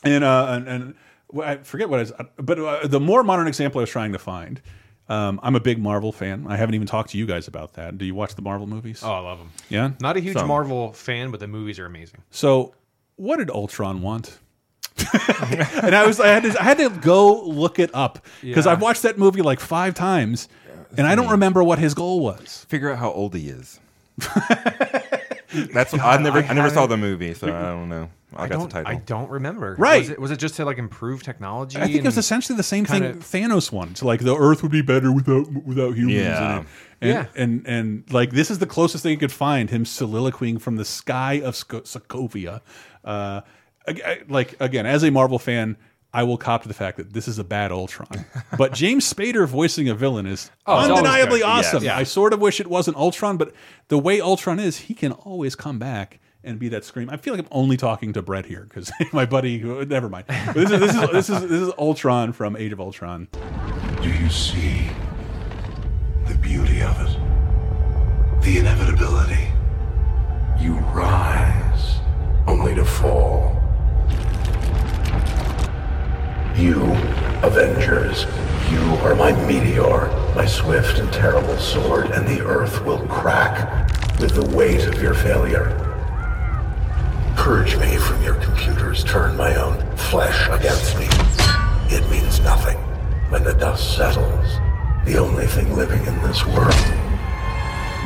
And 0.03 0.24
uh, 0.24 0.47
and, 0.51 0.68
and 0.68 0.95
I 1.43 1.57
forget 1.57 1.89
what 1.89 1.99
I 1.99 2.03
was, 2.03 2.14
but 2.38 2.60
uh, 2.60 2.88
the 2.88 2.99
more 2.99 3.24
modern 3.24 3.47
example 3.47 3.80
I 3.80 3.84
was 3.84 3.89
trying 3.89 4.12
to 4.14 4.20
find. 4.20 4.62
Um, 5.07 5.39
I'm 5.41 5.55
a 5.55 5.60
big 5.60 5.80
Marvel 5.80 6.12
fan. 6.12 6.45
I 6.47 6.55
haven't 6.55 6.76
even 6.76 6.86
talked 6.86 7.10
to 7.10 7.18
you 7.18 7.26
guys 7.26 7.47
about 7.47 7.74
that. 7.74 7.97
Do 7.97 8.05
you 8.05 8.14
watch 8.14 8.36
the 8.36 8.43
Marvel 8.43 8.68
movies? 8.68 9.01
Oh, 9.03 9.12
I 9.12 9.18
love 9.18 9.39
them. 9.39 9.49
Yeah, 9.68 9.91
Not 9.99 10.18
a 10.18 10.20
huge 10.20 10.38
Some. 10.38 10.47
Marvel 10.47 10.93
fan, 10.93 11.32
but 11.32 11.39
the 11.39 11.47
movies 11.47 11.80
are 11.80 11.88
amazing. 11.88 12.22
So, 12.30 12.76
what 13.20 13.38
did 13.38 13.49
Ultron 13.51 14.01
want? 14.01 14.39
and 15.84 15.95
I 15.95 16.05
was 16.05 16.20
I 16.20 16.28
had 16.28 16.43
to 16.43 16.59
I 16.59 16.63
had 16.63 16.78
to 16.80 16.89
go 16.89 17.41
look 17.43 17.80
it 17.80 17.89
up 17.93 18.26
because 18.41 18.65
Yeah. 18.65 18.72
I've 18.74 18.82
watched 18.82 19.03
that 19.03 19.17
movie 19.17 19.41
like 19.41 19.59
five 19.59 19.93
times, 19.93 20.49
and 20.97 21.07
I 21.07 21.15
don't 21.15 21.30
remember 21.30 21.63
what 21.63 21.80
his 21.80 21.93
goal 21.93 22.20
was. 22.20 22.65
Figure 22.70 22.91
out 22.91 22.99
how 22.99 23.11
old 23.11 23.34
he 23.36 23.47
is. 23.49 23.80
That's 25.74 25.93
I 25.95 26.17
never 26.17 26.39
I, 26.39 26.53
never 26.53 26.70
saw 26.70 26.82
haven't- 26.82 26.89
the 26.89 26.97
movie, 26.97 27.34
so 27.34 27.47
I 27.47 27.61
don't 27.72 27.89
know. 27.89 28.09
I, 28.36 28.43
I 28.43 28.47
got 28.47 28.57
don't. 28.59 28.67
the 28.70 28.74
title. 28.84 28.91
I 28.91 28.95
don't 28.97 29.30
remember. 29.32 29.76
Right. 29.80 30.01
Was 30.01 30.09
it, 30.11 30.20
was 30.20 30.32
it 30.32 30.38
just 30.38 30.55
to 30.57 30.65
like 30.65 30.78
improve 30.78 31.24
technology? 31.24 31.80
I 31.80 31.86
think 31.86 31.95
it 31.95 32.03
was 32.03 32.17
essentially 32.20 32.55
the 32.55 32.61
same 32.63 32.86
kinda- 32.86 33.13
thing 33.15 33.49
Thanos 33.49 33.72
wanted. 33.72 33.95
To 33.97 34.05
like 34.05 34.20
the 34.20 34.36
Earth 34.36 34.61
would 34.61 34.72
be 34.72 34.84
better 34.84 35.11
without 35.11 35.51
without 35.65 35.95
humans. 35.95 36.17
Yeah. 36.20 36.55
in 36.57 36.59
it. 36.61 36.67
And, 37.01 37.09
Yeah. 37.11 37.26
and 37.36 37.67
and 37.67 38.03
like 38.13 38.32
this 38.32 38.51
is 38.51 38.59
the 38.59 38.67
closest 38.67 39.01
thing 39.03 39.13
you 39.13 39.17
could 39.17 39.32
find 39.32 39.70
him 39.72 39.84
soliloquying 39.86 40.61
from 40.61 40.76
the 40.76 40.86
sky 40.86 41.41
of 41.43 41.55
Sco 41.55 41.80
Sokovia. 41.82 42.61
Uh, 43.04 43.41
like 44.28 44.56
again, 44.60 44.86
as 44.86 45.04
a 45.04 45.10
Marvel 45.12 45.39
fan, 45.39 45.78
I 46.14 46.24
will 46.24 46.38
cop 46.38 46.64
to 46.64 46.68
the 46.68 46.74
fact 46.74 46.97
that 46.97 47.14
this 47.14 47.28
is 47.28 47.39
a 47.39 47.43
bad 47.43 47.72
Ultron. 47.72 48.26
but 48.58 48.74
James 48.74 49.12
Spader 49.12 49.47
voicing 49.47 49.89
a 49.89 49.95
villain 49.95 50.26
is 50.26 50.50
Oh, 50.66 50.78
undeniably 50.78 51.39
good. 51.39 51.45
awesome. 51.47 51.84
Yes. 51.84 51.97
I 51.97 52.04
sort 52.04 52.34
of 52.34 52.39
wish 52.41 52.60
it 52.60 52.68
wasn't 52.68 52.97
Ultron, 52.97 53.38
but 53.38 53.54
the 53.89 53.97
way 54.00 54.20
Ultron 54.20 54.60
is, 54.60 54.78
he 54.78 54.93
can 54.93 55.12
always 55.12 55.56
come 55.56 55.80
back. 55.80 56.20
And 56.41 56.58
be 56.58 56.70
that 56.70 56.86
scream. 56.86 57.10
I 57.10 57.18
feel 57.18 57.34
like 57.34 57.41
I'm 57.43 57.50
only 57.52 57.76
talking 57.76 58.14
to 58.14 58.22
Brett 58.22 58.45
here 58.45 58.64
because 58.64 58.89
my 59.12 59.26
buddy. 59.26 59.58
who- 59.60 59.84
Never 59.86 60.08
mind. 60.08 60.24
But 60.28 60.54
this 60.56 60.72
is 60.72 60.80
this 60.80 60.95
is 60.95 61.10
this 61.12 61.30
is 61.30 61.41
this 61.41 61.62
is 61.64 61.72
Ultron 61.78 62.32
from 62.32 62.56
Age 62.56 62.72
of 62.72 62.80
Ultron. 62.80 63.28
Do 64.02 64.10
you 64.10 64.30
see 64.30 64.88
the 66.28 66.36
beauty 66.36 66.82
of 66.82 66.97
it? 67.02 68.41
The 68.41 68.58
inevitability. 68.60 69.50
You 70.62 70.76
rise 70.95 71.97
only 72.48 72.76
to 72.76 72.86
fall. 72.86 73.56
You, 76.56 76.84
Avengers, 77.42 78.26
you 78.72 78.82
are 79.04 79.16
my 79.16 79.32
meteor, 79.48 80.08
my 80.36 80.46
swift 80.46 81.00
and 81.00 81.12
terrible 81.14 81.58
sword, 81.58 82.08
and 82.12 82.28
the 82.28 82.46
earth 82.46 82.84
will 82.84 83.06
crack 83.08 83.90
with 84.20 84.36
the 84.36 84.56
weight 84.56 84.86
of 84.86 85.02
your 85.02 85.14
failure. 85.14 85.76
Purge 87.36 87.78
me 87.78 87.98
from 87.98 88.22
your 88.22 88.36
computers, 88.36 89.04
turn 89.04 89.38
my 89.38 89.56
own 89.56 89.80
flesh 89.96 90.48
against 90.50 90.98
me. 91.00 91.08
It 91.90 92.08
means 92.12 92.42
nothing. 92.42 92.78
When 93.30 93.44
the 93.44 93.54
dust 93.54 93.96
settles, 93.96 94.60
the 95.06 95.18
only 95.18 95.48
thing 95.48 95.74
living 95.76 96.06
in 96.06 96.22
this 96.24 96.46
world 96.46 96.76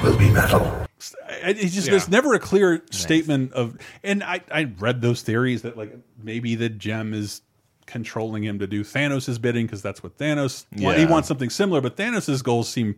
will 0.04 0.18
be 0.18 0.30
metal. 0.30 0.83
I- 1.28 1.49
It's 1.58 1.74
just 1.74 1.88
there's 1.89 2.10
never 2.10 2.34
a 2.34 2.39
clear 2.39 2.84
statement 2.91 3.54
of, 3.54 3.78
and 4.04 4.24
I 4.24 4.41
I 4.51 4.64
read 4.80 5.01
those 5.01 5.22
theories 5.22 5.62
that 5.64 5.78
like 5.78 5.95
maybe 6.22 6.56
the 6.56 6.70
gem 6.70 7.14
is 7.14 7.41
controlling 7.86 8.43
him 8.43 8.60
to 8.60 8.68
do 8.68 8.84
Thanos' 8.84 9.39
bidding 9.41 9.66
because 9.66 9.82
that's 9.82 10.01
what 10.01 10.18
Thanos 10.18 10.66
want. 10.80 10.97
He 10.97 11.06
wants 11.06 11.28
something 11.28 11.49
similar, 11.49 11.82
but 11.82 11.97
Thanos' 11.97 12.41
goals 12.43 12.70
seem 12.70 12.95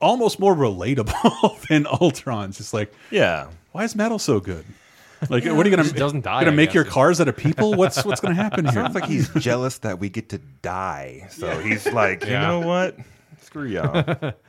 almost 0.00 0.38
more 0.38 0.54
relatable 0.54 1.66
than 1.68 1.86
Ultron's. 1.86 2.60
It's 2.60 2.74
like, 2.74 2.92
Yeah. 3.10 3.48
why 3.72 3.84
is 3.84 3.96
metal 3.96 4.18
so 4.18 4.40
good? 4.40 4.64
Like, 5.30 5.44
what 5.46 5.64
are 5.66 5.70
you 5.70 5.74
gonna 5.74 5.90
doesn't 5.90 6.24
die, 6.24 6.40
Gonna 6.40 6.52
I 6.52 6.54
make 6.54 6.74
your 6.74 6.84
cars 6.84 7.22
out 7.22 7.28
of 7.28 7.36
people? 7.38 7.72
What's 7.72 8.04
what's 8.04 8.20
gonna 8.20 8.34
happen 8.34 8.64
here? 8.66 8.74
Sounds 8.74 8.94
like 8.94 9.06
he's 9.06 9.30
jealous 9.30 9.78
that 9.78 9.98
we 9.98 10.10
get 10.10 10.28
to 10.28 10.38
die. 10.60 11.26
So 11.30 11.46
Yeah. 11.46 11.62
he's 11.62 11.86
like, 11.90 12.22
you 12.24 12.32
know 12.32 12.60
what? 12.60 12.98
Screw 13.40 13.64
y'all. 13.66 14.32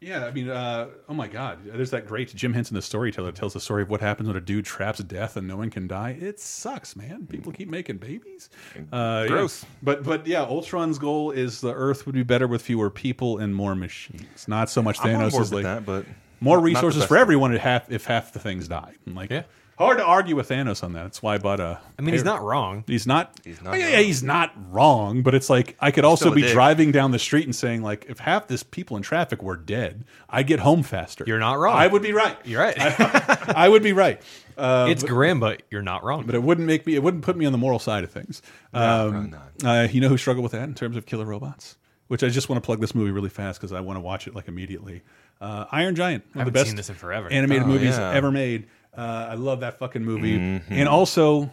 Yeah, 0.00 0.24
I 0.24 0.30
mean, 0.30 0.48
uh, 0.48 0.88
oh 1.10 1.14
my 1.14 1.28
God, 1.28 1.58
there's 1.62 1.90
that 1.90 2.06
great 2.06 2.34
Jim 2.34 2.54
Henson, 2.54 2.74
the 2.74 2.80
storyteller, 2.80 3.32
tells 3.32 3.52
the 3.52 3.60
story 3.60 3.82
of 3.82 3.90
what 3.90 4.00
happens 4.00 4.28
when 4.28 4.36
a 4.36 4.40
dude 4.40 4.64
traps 4.64 5.00
death 5.00 5.36
and 5.36 5.46
no 5.46 5.58
one 5.58 5.68
can 5.68 5.86
die. 5.86 6.16
It 6.18 6.40
sucks, 6.40 6.96
man. 6.96 7.26
People 7.26 7.52
keep 7.52 7.68
making 7.68 7.98
babies. 7.98 8.48
Uh, 8.90 9.24
yeah. 9.24 9.26
Gross. 9.28 9.66
But 9.82 10.02
but 10.02 10.26
yeah, 10.26 10.40
Ultron's 10.40 10.98
goal 10.98 11.32
is 11.32 11.60
the 11.60 11.74
Earth 11.74 12.06
would 12.06 12.14
be 12.14 12.22
better 12.22 12.48
with 12.48 12.62
fewer 12.62 12.88
people 12.88 13.38
and 13.38 13.54
more 13.54 13.74
machines. 13.74 14.48
Not 14.48 14.70
so 14.70 14.82
much 14.82 14.98
I'm 15.00 15.16
on 15.16 15.20
Thanos 15.20 15.30
board 15.32 15.42
is 15.42 15.50
with 15.50 15.64
like 15.64 15.64
that, 15.64 15.84
but 15.84 16.06
more 16.40 16.56
not 16.56 16.64
resources 16.64 17.02
best 17.02 17.08
for 17.08 17.18
everyone 17.18 17.54
if 17.54 17.60
half 17.60 17.90
if 17.92 18.06
half 18.06 18.32
the 18.32 18.38
things 18.38 18.68
die. 18.68 18.94
And 19.04 19.14
like 19.14 19.30
Yeah. 19.30 19.44
Hard 19.86 19.98
to 19.98 20.04
argue 20.04 20.36
with 20.36 20.48
Thanos 20.48 20.82
on 20.84 20.92
that. 20.92 21.02
That's 21.04 21.22
why 21.22 21.34
I 21.34 21.38
bought 21.38 21.60
a. 21.60 21.80
I 21.98 22.02
mean, 22.02 22.12
he's 22.14 22.24
not 22.24 22.42
wrong. 22.42 22.84
He's 22.86 23.06
not. 23.06 23.38
He's 23.44 23.60
not 23.62 23.74
oh, 23.74 23.76
yeah, 23.76 23.94
wrong. 23.96 24.04
he's 24.04 24.22
not 24.22 24.52
wrong. 24.70 25.22
But 25.22 25.34
it's 25.34 25.50
like 25.50 25.76
I 25.80 25.90
could 25.90 26.04
also 26.04 26.32
be 26.32 26.42
dick. 26.42 26.52
driving 26.52 26.92
down 26.92 27.10
the 27.10 27.18
street 27.18 27.44
and 27.44 27.54
saying 27.54 27.82
like, 27.82 28.06
if 28.08 28.18
half 28.18 28.48
this 28.48 28.62
people 28.62 28.96
in 28.96 29.02
traffic 29.02 29.42
were 29.42 29.56
dead, 29.56 30.04
I'd 30.28 30.46
get 30.46 30.60
home 30.60 30.82
faster. 30.82 31.24
You're 31.26 31.38
not 31.38 31.58
wrong. 31.58 31.76
I 31.76 31.86
would 31.86 32.02
be 32.02 32.12
right. 32.12 32.36
You're 32.44 32.60
right. 32.60 32.74
I 33.56 33.68
would 33.68 33.82
be 33.82 33.92
right. 33.92 34.20
Uh, 34.60 34.88
it's 34.90 35.02
but, 35.02 35.08
grim, 35.08 35.40
but 35.40 35.62
you're 35.70 35.80
not 35.80 36.04
wrong. 36.04 36.26
but 36.26 36.34
it 36.34 36.42
wouldn't 36.42 36.66
make 36.66 36.84
me. 36.84 36.94
It 36.94 37.02
wouldn't 37.02 37.24
put 37.24 37.34
me 37.34 37.46
on 37.46 37.52
the 37.52 37.56
moral 37.56 37.78
side 37.78 38.04
of 38.04 38.10
things. 38.10 38.42
Um, 38.74 39.34
uh, 39.64 39.88
you 39.90 40.02
know 40.02 40.08
who 40.08 40.18
struggled 40.18 40.42
with 40.42 40.52
that 40.52 40.64
in 40.64 40.74
terms 40.74 40.98
of 40.98 41.06
killer 41.06 41.24
robots? 41.24 41.78
Which 42.08 42.22
I 42.22 42.28
just 42.28 42.50
want 42.50 42.62
to 42.62 42.66
plug 42.66 42.78
this 42.78 42.94
movie 42.94 43.10
really 43.10 43.30
fast 43.30 43.58
because 43.58 43.72
I 43.72 43.80
want 43.80 43.96
to 43.96 44.00
watch 44.00 44.26
it 44.26 44.34
like 44.34 44.48
immediately. 44.48 45.00
Uh, 45.40 45.64
Iron 45.70 45.94
Giant, 45.94 46.24
one 46.34 46.42
of 46.42 46.46
the 46.46 46.52
best 46.52 46.66
seen 46.66 46.76
this 46.76 46.90
in 46.90 46.94
forever. 46.94 47.32
animated 47.32 47.62
Oh, 47.62 47.68
movies 47.68 47.96
yeah. 47.96 48.10
ever 48.10 48.30
made. 48.30 48.66
Uh, 48.96 49.28
I 49.30 49.34
love 49.34 49.60
that 49.60 49.78
fucking 49.78 50.04
movie. 50.04 50.38
Mm-hmm. 50.38 50.72
And 50.72 50.88
also, 50.88 51.52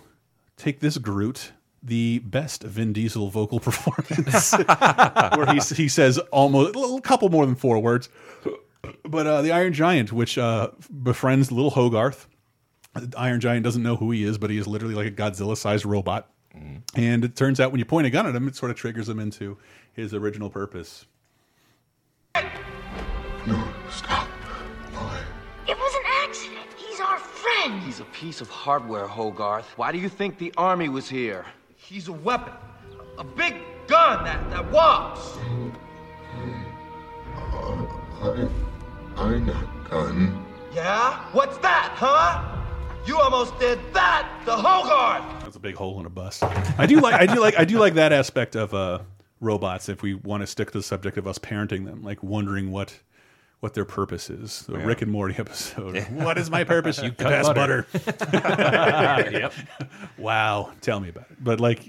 take 0.56 0.80
this 0.80 0.98
Groot, 0.98 1.52
the 1.84 2.20
best 2.20 2.64
Vin 2.64 2.94
Diesel 2.94 3.30
vocal 3.30 3.60
performance, 3.62 4.52
where 5.36 5.54
he 5.54 5.60
he 5.76 5.88
says 5.88 6.18
almost 6.32 6.76
a 6.76 6.80
little 6.80 7.02
couple 7.02 7.30
more 7.30 7.46
than 7.46 7.56
four 7.56 7.80
words. 7.80 8.10
But 9.04 9.28
uh, 9.28 9.42
the 9.42 9.52
Iron 9.52 9.74
Giant, 9.74 10.12
which 10.12 10.38
uh, 10.38 10.70
befriends 11.04 11.52
little 11.52 11.72
Hogarth. 11.72 12.28
The 12.94 13.18
Iron 13.20 13.40
Giant 13.40 13.64
doesn't 13.64 13.84
know 13.84 13.96
who 13.96 14.10
he 14.12 14.24
is, 14.24 14.40
but 14.40 14.50
he 14.50 14.58
is 14.58 14.66
literally 14.66 14.96
like 14.96 15.06
a 15.06 15.12
Godzilla-sized 15.12 15.86
robot. 15.86 16.32
And 16.96 17.24
it 17.24 17.36
turns 17.36 17.60
out 17.60 17.72
when 17.72 17.80
you 17.80 17.86
point 17.86 18.08
a 18.08 18.10
gun 18.10 18.26
at 18.26 18.36
him, 18.36 18.48
it 18.48 18.56
sort 18.56 18.72
of 18.72 18.78
triggers 18.78 19.08
him 19.08 19.20
into 19.20 19.58
his 19.94 20.14
original 20.14 20.50
purpose. 20.50 21.06
He's 26.98 27.06
our 27.06 27.20
friend. 27.20 27.84
He's 27.84 28.00
a 28.00 28.06
piece 28.06 28.42
of 28.42 28.50
hardware, 28.50 29.06
Hogarth. 29.06 29.68
Why 29.76 29.92
do 29.92 30.00
you 30.00 30.10
think 30.10 30.40
the 30.40 30.52
army 30.58 30.90
was 30.90 31.08
here? 31.08 31.46
He's 31.76 32.08
a 32.08 32.12
weapon. 32.12 32.54
A 33.20 33.24
big 33.24 33.54
gun 33.86 34.24
that, 34.26 34.50
that 34.50 34.72
walks. 34.72 35.38
I, 38.20 38.50
I'm 39.16 39.46
not 39.46 39.88
gun. 39.88 40.44
Yeah? 40.74 41.24
What's 41.34 41.60
that, 41.60 41.94
huh? 41.94 42.44
You 43.06 43.20
almost 43.20 43.60
did 43.60 43.78
that 43.94 44.42
to 44.46 44.54
Hogarth. 44.54 45.44
That's 45.44 45.56
a 45.56 45.60
big 45.60 45.76
hole 45.76 46.00
in 46.00 46.08
a 46.08 46.10
bus. 46.10 46.42
I 46.42 46.88
do 46.88 47.00
like 47.00 47.14
I 47.14 47.28
do 47.28 47.40
like 47.40 47.60
I 47.60 47.66
do 47.66 47.78
like 47.78 47.94
that 47.94 48.12
aspect 48.12 48.56
of 48.56 48.74
uh, 48.74 49.02
robots. 49.40 49.88
If 49.88 50.02
we 50.02 50.16
want 50.16 50.42
to 50.42 50.48
stick 50.48 50.72
to 50.72 50.80
the 50.80 50.84
subject 50.84 51.20
of 51.20 51.28
us 51.28 51.38
parenting 51.38 51.86
them, 51.86 52.02
like 52.02 52.24
wondering 52.24 52.72
what 52.72 53.00
what 53.60 53.74
their 53.74 53.86
purpose 53.86 54.30
is. 54.30 54.64
The 54.64 54.78
Yeah. 54.78 54.86
Rick 54.86 55.02
and 55.02 55.12
Morty 55.12 55.36
episode. 55.38 55.98
What 56.12 56.38
is 56.38 56.50
my 56.52 56.64
purpose? 56.64 57.02
You 57.02 57.12
Cut 57.18 57.28
pass 57.28 57.48
butter. 57.48 57.88
butter. 57.92 59.30
Yep. 59.32 59.54
Wow. 60.18 60.72
Tell 60.82 61.00
me 61.00 61.10
about 61.10 61.26
it. 61.32 61.38
But 61.44 61.60
like. 61.60 61.88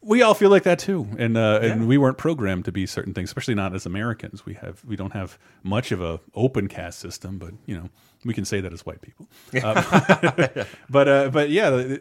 We 0.00 0.22
all 0.22 0.32
feel 0.32 0.48
like 0.48 0.62
that 0.62 0.78
too, 0.78 1.08
and 1.18 1.36
uh, 1.36 1.58
and 1.60 1.88
we 1.88 1.98
weren't 1.98 2.18
programmed 2.18 2.66
to 2.66 2.72
be 2.72 2.86
certain 2.86 3.14
things, 3.14 3.30
especially 3.30 3.56
not 3.56 3.74
as 3.74 3.84
Americans. 3.84 4.46
We 4.46 4.54
have 4.54 4.82
we 4.84 4.94
don't 4.94 5.12
have 5.12 5.36
much 5.64 5.90
of 5.90 6.00
a 6.00 6.20
open 6.36 6.68
caste 6.68 7.00
system, 7.00 7.36
but 7.36 7.50
you 7.66 7.76
know 7.76 7.88
we 8.24 8.32
can 8.32 8.44
say 8.44 8.60
that 8.60 8.72
as 8.72 8.86
white 8.86 9.02
people. 9.02 9.28
Um, 9.60 9.74
but 10.88 11.08
uh, 11.08 11.30
but 11.30 11.50
yeah, 11.50 11.96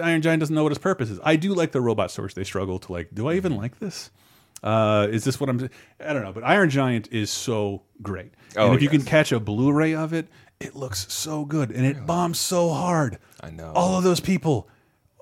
Iron 0.00 0.22
Giant 0.22 0.40
doesn't 0.40 0.54
know 0.54 0.62
what 0.62 0.70
his 0.70 0.78
purpose 0.78 1.10
is. 1.10 1.18
I 1.24 1.34
do 1.34 1.54
like 1.54 1.72
the 1.72 1.80
robot 1.80 2.12
source. 2.12 2.34
They 2.34 2.44
struggle 2.44 2.78
to 2.78 2.92
like, 2.92 3.12
do 3.12 3.26
I 3.28 3.34
even 3.34 3.56
like 3.56 3.80
this? 3.80 4.12
Uh, 4.64 5.06
is 5.10 5.22
this 5.24 5.38
what 5.38 5.48
I'm? 5.50 5.68
I 6.00 6.12
don't 6.12 6.22
know. 6.22 6.32
But 6.32 6.42
Iron 6.44 6.70
Giant 6.70 7.08
is 7.12 7.30
so 7.30 7.82
great, 8.02 8.32
Oh, 8.56 8.66
and 8.68 8.74
if 8.74 8.82
you 8.82 8.88
can 8.88 9.02
catch 9.02 9.30
a 9.30 9.38
Blu-ray 9.38 9.94
of 9.94 10.12
it, 10.14 10.26
it 10.58 10.74
looks 10.74 11.12
so 11.12 11.44
good, 11.44 11.70
and 11.70 11.84
it 11.84 12.06
bombs 12.06 12.40
so 12.40 12.70
hard. 12.70 13.18
I 13.42 13.50
know. 13.50 13.72
all 13.74 13.98
of 13.98 14.04
those 14.04 14.20
people. 14.20 14.68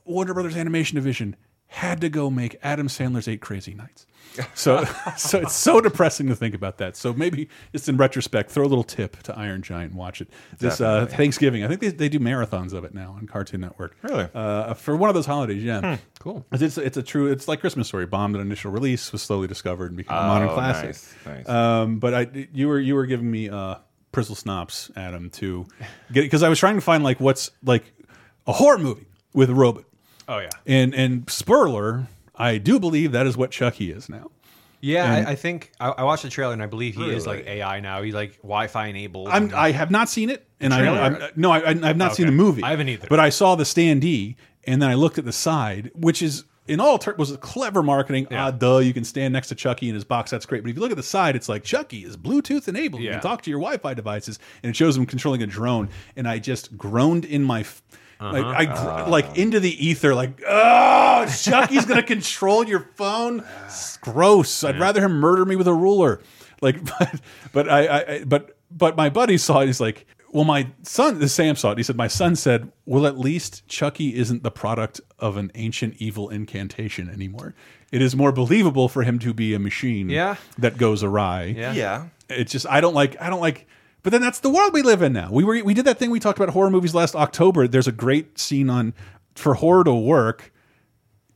Warner 0.04 0.32
Brothers 0.34 0.56
Animation 0.56 0.94
Division 0.96 1.36
had 1.66 2.00
to 2.02 2.08
go 2.08 2.30
make 2.30 2.56
Adam 2.62 2.86
Sandler's 2.88 3.26
Eight 3.28 3.40
Crazy 3.40 3.74
Nights. 3.74 4.06
So, 4.54 4.84
so 5.16 5.40
it's 5.40 5.54
so 5.54 5.80
depressing 5.80 6.28
to 6.28 6.34
think 6.36 6.54
about 6.54 6.78
that. 6.78 6.96
So 6.96 7.12
maybe 7.12 7.48
just 7.72 7.88
in 7.88 7.96
retrospect, 7.96 8.50
throw 8.50 8.64
a 8.64 8.66
little 8.66 8.84
tip 8.84 9.22
to 9.24 9.36
Iron 9.38 9.62
Giant 9.62 9.94
watch 9.94 10.20
it 10.20 10.28
this 10.58 10.80
uh, 10.80 11.06
Thanksgiving. 11.06 11.64
I 11.64 11.68
think 11.68 11.80
they, 11.80 11.88
they 11.88 12.08
do 12.08 12.18
marathons 12.18 12.72
of 12.72 12.84
it 12.84 12.94
now 12.94 13.14
on 13.18 13.26
Cartoon 13.26 13.60
Network. 13.60 13.96
Really? 14.02 14.28
Uh, 14.34 14.74
for 14.74 14.96
one 14.96 15.10
of 15.10 15.14
those 15.14 15.26
holidays, 15.26 15.62
yeah. 15.62 15.96
Hmm. 15.96 16.02
Cool. 16.20 16.46
It's 16.52 16.78
it's 16.78 16.96
a 16.96 17.02
true. 17.02 17.26
It's 17.30 17.48
like 17.48 17.60
Christmas 17.60 17.88
Story. 17.88 18.06
Bombed 18.06 18.36
at 18.36 18.40
initial 18.40 18.70
release, 18.70 19.10
was 19.12 19.22
slowly 19.22 19.48
discovered 19.48 19.86
and 19.90 19.96
became 19.96 20.16
a 20.16 20.20
Oh, 20.20 20.26
modern 20.28 20.48
classic. 20.50 20.86
nice, 20.86 21.14
nice. 21.26 21.48
Um, 21.48 21.98
but 21.98 22.14
I, 22.14 22.46
you 22.52 22.68
were 22.68 22.78
you 22.78 22.94
were 22.94 23.06
giving 23.06 23.28
me 23.30 23.48
uh, 23.50 23.76
Prizzle 24.12 24.36
Snops, 24.36 24.90
Adam, 24.96 25.30
to 25.30 25.66
get 26.12 26.22
because 26.22 26.42
I 26.44 26.48
was 26.48 26.58
trying 26.60 26.76
to 26.76 26.80
find 26.80 27.02
like 27.02 27.18
what's 27.18 27.50
like 27.64 27.92
a 28.46 28.52
horror 28.52 28.78
movie 28.78 29.06
with 29.34 29.50
a 29.50 29.54
robot. 29.54 29.84
Oh 30.28 30.38
yeah. 30.38 30.50
And 30.66 30.94
and 30.94 31.28
spoiler, 31.28 32.06
I 32.42 32.58
do 32.58 32.78
believe 32.80 33.12
that 33.12 33.26
is 33.26 33.36
what 33.36 33.50
Chucky 33.50 33.90
is 33.90 34.08
now. 34.08 34.30
Yeah, 34.80 35.14
And- 35.14 35.28
I, 35.28 35.30
I 35.30 35.34
think 35.36 35.70
I, 35.78 35.90
I 35.90 36.02
watched 36.02 36.24
the 36.24 36.28
trailer 36.28 36.52
and 36.52 36.62
I 36.62 36.66
believe 36.66 36.96
he 36.96 37.08
is 37.10 37.24
like 37.26 37.46
AI 37.46 37.78
now. 37.80 38.02
He's 38.02 38.14
like 38.14 38.36
Wi-Fi 38.38 38.86
enabled. 38.88 39.28
I'm, 39.28 39.52
I 39.54 39.70
have 39.70 39.90
not 39.92 40.08
seen 40.08 40.28
it, 40.28 40.46
and 40.60 40.74
I. 40.74 40.86
I'm, 41.06 41.22
no, 41.36 41.52
I, 41.52 41.68
I've 41.70 41.96
not 41.96 42.16
seen 42.16 42.26
the 42.26 42.32
movie. 42.32 42.62
I 42.64 42.70
haven't 42.70 42.88
either. 42.88 43.06
But 43.08 43.20
I 43.20 43.28
saw 43.30 43.54
the 43.54 43.62
standee, 43.64 44.34
and 44.64 44.82
then 44.82 44.90
I 44.90 44.94
looked 44.94 45.18
at 45.18 45.24
the 45.24 45.32
side, 45.32 45.92
which 45.94 46.20
is 46.20 46.44
in 46.66 46.80
all 46.80 46.98
terms 46.98 47.16
was 47.18 47.30
a 47.30 47.36
clever 47.38 47.82
marketing. 47.82 48.26
Ah, 48.32 48.50
duh, 48.50 48.78
you 48.78 48.92
can 48.92 49.04
stand 49.04 49.32
next 49.32 49.48
to 49.48 49.54
Chucky 49.54 49.88
in 49.88 49.94
his 49.94 50.04
box. 50.04 50.32
That's 50.32 50.46
great. 50.46 50.62
But 50.64 50.70
if 50.70 50.76
you 50.76 50.82
look 50.82 50.90
at 50.90 50.96
the 50.96 51.02
side, 51.04 51.36
it's 51.36 51.48
like 51.48 51.62
Chucky 51.62 52.04
is 52.04 52.16
Bluetooth 52.16 52.66
enabled. 52.66 53.02
You 53.02 53.10
can 53.10 53.20
talk 53.20 53.42
to 53.42 53.50
your 53.50 53.60
Wi-Fi 53.60 53.94
devices, 53.94 54.40
and 54.64 54.70
it 54.70 54.76
shows 54.76 54.96
him 54.96 55.06
controlling 55.06 55.42
a 55.44 55.46
drone. 55.46 55.90
And 56.16 56.26
I 56.26 56.40
just 56.40 56.76
groaned 56.76 57.24
in 57.24 57.44
my. 57.44 57.64
F- 58.28 58.32
Like 58.32 58.44
Uh-huh. 58.68 58.90
I 58.98 59.04
gr 59.04 59.10
like 59.10 59.38
into 59.38 59.60
the 59.60 59.86
ether, 59.86 60.14
like 60.14 60.42
oh, 60.48 61.26
Chucky's 61.42 61.84
gonna 61.86 62.02
control 62.02 62.64
your 62.66 62.88
phone. 62.96 63.44
It's 63.66 63.96
gross. 63.98 64.64
I'd 64.64 64.78
rather 64.80 65.00
him 65.02 65.12
murder 65.20 65.44
me 65.44 65.56
with 65.56 65.68
a 65.68 65.74
ruler. 65.74 66.20
Like, 66.60 66.84
but 66.98 67.20
but 67.52 67.68
I, 67.68 67.86
I 67.86 68.12
I- 68.14 68.24
but 68.24 68.56
but 68.70 68.96
my 68.96 69.08
buddy 69.10 69.36
saw 69.38 69.60
it. 69.60 69.66
He's 69.66 69.80
like, 69.80 70.06
well, 70.30 70.44
my 70.44 70.68
son, 70.82 71.18
the 71.18 71.28
Sam 71.28 71.56
saw 71.56 71.72
it. 71.72 71.78
He 71.78 71.84
said, 71.84 71.94
my 71.96 72.06
son 72.08 72.36
said, 72.36 72.72
well, 72.86 73.06
at 73.06 73.18
least 73.18 73.66
Chucky 73.68 74.16
isn't 74.16 74.42
the 74.42 74.50
product 74.50 74.98
of 75.18 75.36
an 75.36 75.50
ancient 75.54 75.96
evil 75.98 76.30
incantation 76.30 77.10
anymore. 77.10 77.54
It 77.90 78.00
is 78.00 78.16
more 78.16 78.32
believable 78.32 78.88
for 78.88 79.02
him 79.02 79.18
to 79.18 79.34
be 79.34 79.52
a 79.52 79.58
machine 79.58 80.08
Yeah. 80.08 80.36
that 80.56 80.78
goes 80.78 81.02
awry. 81.02 81.54
Yeah. 81.54 81.74
Yeah. 81.74 82.06
It's 82.30 82.50
just 82.50 82.66
I 82.66 82.80
don't 82.80 82.94
like 82.94 83.20
I 83.20 83.28
don't 83.28 83.42
like 83.42 83.66
but 84.02 84.10
then 84.10 84.20
that's 84.20 84.40
the 84.40 84.50
world 84.50 84.72
we 84.72 84.82
live 84.82 85.02
in 85.02 85.12
now. 85.12 85.28
We 85.30 85.44
were 85.44 85.62
we 85.62 85.74
did 85.74 85.84
that 85.84 85.98
thing 85.98 86.10
we 86.10 86.20
talked 86.20 86.38
about 86.38 86.52
horror 86.52 86.70
movies 86.70 86.94
last 86.94 87.14
October. 87.14 87.68
There's 87.68 87.88
a 87.88 87.92
great 87.92 88.38
scene 88.38 88.68
on 88.68 88.94
for 89.34 89.54
horror 89.54 89.84
to 89.84 89.94
work. 89.94 90.52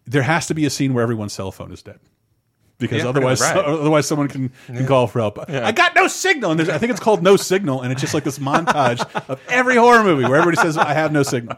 There 0.04 0.22
has 0.22 0.46
to 0.48 0.54
be 0.54 0.66
a 0.66 0.70
scene 0.70 0.94
where 0.94 1.02
everyone's 1.02 1.32
cell 1.32 1.52
phone 1.52 1.72
is 1.72 1.82
dead. 1.82 2.00
Because 2.78 3.02
Yeah, 3.02 3.08
otherwise, 3.08 3.40
right. 3.40 3.56
otherwise 3.64 4.06
someone 4.06 4.28
can, 4.28 4.52
can 4.66 4.86
call 4.86 5.06
for 5.06 5.20
help. 5.20 5.38
I 5.48 5.72
got 5.72 5.94
no 5.94 6.08
signal, 6.08 6.50
and 6.50 6.60
there's, 6.60 6.68
I 6.68 6.76
think 6.76 6.90
it's 6.90 7.00
called 7.00 7.22
No 7.22 7.36
Signal, 7.36 7.80
and 7.80 7.90
it's 7.90 8.02
just 8.02 8.12
like 8.12 8.22
this 8.22 8.38
montage 8.38 9.00
of 9.30 9.40
every 9.48 9.76
horror 9.76 10.04
movie 10.04 10.24
where 10.24 10.36
everybody 10.36 10.60
says, 10.60 10.76
"I 10.76 10.92
have 10.92 11.10
no 11.10 11.22
signal." 11.22 11.56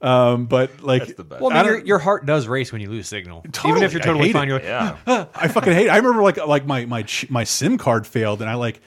Um, 0.00 0.44
but 0.44 0.82
like, 0.82 1.18
Well, 1.18 1.50
I 1.50 1.60
I 1.60 1.62
mean, 1.62 1.72
your, 1.72 1.78
your 1.84 1.98
heart 1.98 2.26
does 2.26 2.46
race 2.46 2.70
when 2.70 2.80
you 2.80 2.90
lose 2.90 3.08
signal. 3.08 3.42
Totally. 3.50 3.72
Even 3.72 3.82
if 3.82 3.92
you're 3.92 4.02
totally 4.02 4.32
fine, 4.32 4.48
it. 4.48 4.62
you're 4.62 4.82
like, 5.06 5.28
I 5.34 5.48
fucking 5.48 5.72
hate. 5.72 5.86
It. 5.86 5.90
I 5.90 5.96
remember 5.96 6.22
like 6.22 6.36
like 6.36 6.66
my 6.66 6.84
my 6.84 7.04
my 7.30 7.44
SIM 7.44 7.78
card 7.78 8.06
failed, 8.06 8.42
and 8.42 8.50
I 8.50 8.54
like 8.54 8.80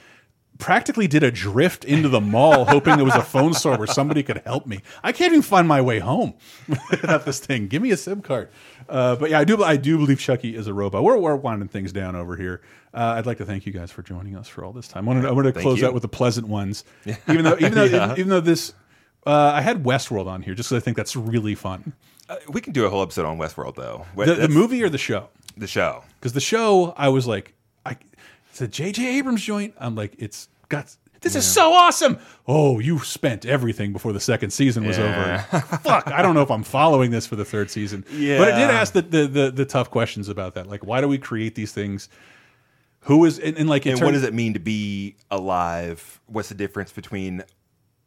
practically 0.62 1.06
did 1.06 1.22
a 1.22 1.30
drift 1.30 1.84
into 1.84 2.08
the 2.08 2.20
mall, 2.20 2.64
hoping 2.68 2.96
there 2.96 3.04
was 3.04 3.14
a 3.16 3.22
phone 3.22 3.52
store 3.52 3.76
where 3.76 3.86
somebody 3.86 4.22
could 4.22 4.38
help 4.46 4.66
me. 4.66 4.80
I 5.02 5.12
can't 5.12 5.32
even 5.32 5.42
find 5.42 5.66
my 5.66 5.80
way 5.80 5.98
home 5.98 6.34
without 6.68 7.24
this 7.24 7.38
thing. 7.40 7.68
Give 7.68 7.82
me 7.82 7.90
a 7.90 7.96
SIM 7.96 8.22
card. 8.22 8.48
Uh, 8.88 9.16
but 9.16 9.30
yeah, 9.30 9.38
I 9.40 9.44
do 9.44 9.62
I 9.62 9.76
do 9.76 9.98
believe 9.98 10.18
Chucky 10.20 10.54
is 10.56 10.66
a 10.66 10.74
robot. 10.74 11.02
We're 11.02 11.16
we're 11.18 11.36
winding 11.36 11.68
things 11.68 11.92
down 11.92 12.16
over 12.16 12.36
here. 12.36 12.62
Uh, 12.94 13.14
I'd 13.16 13.26
like 13.26 13.38
to 13.38 13.44
thank 13.44 13.66
you 13.66 13.72
guys 13.72 13.90
for 13.90 14.02
joining 14.02 14.36
us 14.36 14.48
for 14.48 14.64
all 14.64 14.72
this 14.72 14.86
time. 14.88 15.08
I 15.08 15.12
wanted, 15.14 15.26
I 15.26 15.32
wanted 15.32 15.48
to 15.48 15.52
Thank 15.54 15.62
close 15.64 15.80
you. 15.80 15.86
out 15.86 15.94
with 15.94 16.02
the 16.02 16.08
pleasant 16.08 16.46
ones, 16.48 16.84
even 17.28 17.44
though 17.44 17.56
even 17.58 17.74
though 17.74 17.84
Yeah. 17.92 18.12
even 18.12 18.28
though 18.28 18.40
this. 18.40 18.72
Uh, 19.24 19.52
I 19.54 19.60
had 19.60 19.84
Westworld 19.84 20.26
on 20.26 20.42
here 20.42 20.52
just 20.54 20.68
because 20.70 20.82
I 20.82 20.84
think 20.84 20.96
that's 20.96 21.14
really 21.14 21.54
fun. 21.54 21.92
Uh, 22.28 22.36
we 22.48 22.60
can 22.60 22.72
do 22.72 22.84
a 22.86 22.90
whole 22.90 23.02
episode 23.02 23.24
on 23.24 23.38
Westworld 23.38 23.76
though. 23.76 24.04
Wait, 24.16 24.26
The, 24.26 24.34
the 24.34 24.48
movie 24.48 24.82
or 24.82 24.88
the 24.88 24.98
show? 24.98 25.28
The 25.56 25.68
show. 25.68 26.02
Because 26.18 26.32
the 26.32 26.40
show, 26.40 26.92
I 26.96 27.08
was 27.08 27.24
like, 27.26 27.54
I, 27.86 27.96
it's 28.50 28.60
a 28.60 28.66
J.J. 28.66 29.18
Abrams 29.18 29.42
joint. 29.42 29.74
I'm 29.78 29.94
like, 29.94 30.14
it's 30.18 30.48
got. 30.72 30.96
This 31.20 31.36
is 31.36 31.46
so 31.46 31.72
awesome. 31.72 32.18
Oh, 32.48 32.80
you 32.80 32.98
spent 32.98 33.46
everything 33.46 33.92
before 33.92 34.12
the 34.12 34.18
second 34.18 34.50
season 34.50 34.84
was 34.84 34.98
Yeah. 34.98 35.44
over. 35.52 35.60
Fuck, 35.78 36.08
I 36.08 36.20
don't 36.20 36.34
know 36.34 36.42
if 36.42 36.50
I'm 36.50 36.64
following 36.64 37.12
this 37.12 37.28
for 37.28 37.36
the 37.36 37.44
third 37.44 37.70
season. 37.70 38.04
Yeah. 38.10 38.38
But 38.38 38.48
it 38.48 38.52
did 38.56 38.70
ask 38.70 38.92
the, 38.92 39.02
the 39.02 39.26
the 39.28 39.50
the 39.52 39.64
tough 39.64 39.88
questions 39.88 40.28
about 40.28 40.54
that. 40.54 40.66
Like, 40.66 40.84
why 40.84 41.00
do 41.00 41.06
we 41.06 41.18
create 41.18 41.54
these 41.54 41.70
things? 41.72 42.08
Who 43.06 43.24
is 43.24 43.38
and, 43.38 43.56
and 43.56 43.68
like? 43.68 43.86
And 43.86 44.00
what 44.00 44.12
does 44.14 44.24
it 44.24 44.34
mean 44.34 44.54
to 44.54 44.60
be 44.60 45.14
alive? 45.30 46.20
What's 46.26 46.48
the 46.48 46.56
difference 46.56 46.90
between 46.92 47.44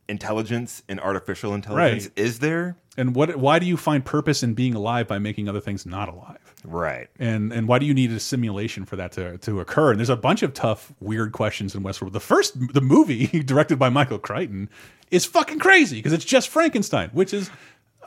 intelligence 0.09 0.83
and 0.89 0.99
artificial 0.99 1.53
intelligence? 1.53 2.05
Right. 2.07 2.11
Is 2.17 2.39
there? 2.39 2.75
And 2.97 3.15
what? 3.15 3.35
Why 3.37 3.59
do 3.59 3.65
you 3.65 3.77
find 3.77 4.03
purpose 4.03 4.43
in 4.43 4.55
being 4.55 4.73
alive 4.75 5.07
by 5.07 5.19
making 5.19 5.47
other 5.47 5.61
things 5.61 5.85
not 5.85 6.09
alive? 6.09 6.44
Right. 6.65 7.07
And 7.19 7.53
and 7.53 7.67
why 7.67 7.79
do 7.79 7.85
you 7.85 7.93
need 7.93 8.11
a 8.11 8.19
simulation 8.19 8.85
for 8.85 8.95
that 8.95 9.11
to 9.13 9.37
to 9.39 9.59
occur? 9.59 9.91
And 9.91 9.99
there's 9.99 10.09
a 10.09 10.15
bunch 10.15 10.43
of 10.43 10.53
tough, 10.53 10.93
weird 10.99 11.31
questions 11.31 11.75
in 11.75 11.83
Westworld. 11.83 12.13
The 12.13 12.19
first, 12.19 12.55
the 12.73 12.81
movie 12.81 13.27
directed 13.43 13.77
by 13.77 13.89
Michael 13.89 14.19
Crichton, 14.19 14.69
is 15.11 15.25
fucking 15.25 15.59
crazy 15.59 15.97
because 15.97 16.13
it's 16.13 16.25
just 16.25 16.49
Frankenstein, 16.49 17.09
which 17.13 17.33
is 17.33 17.49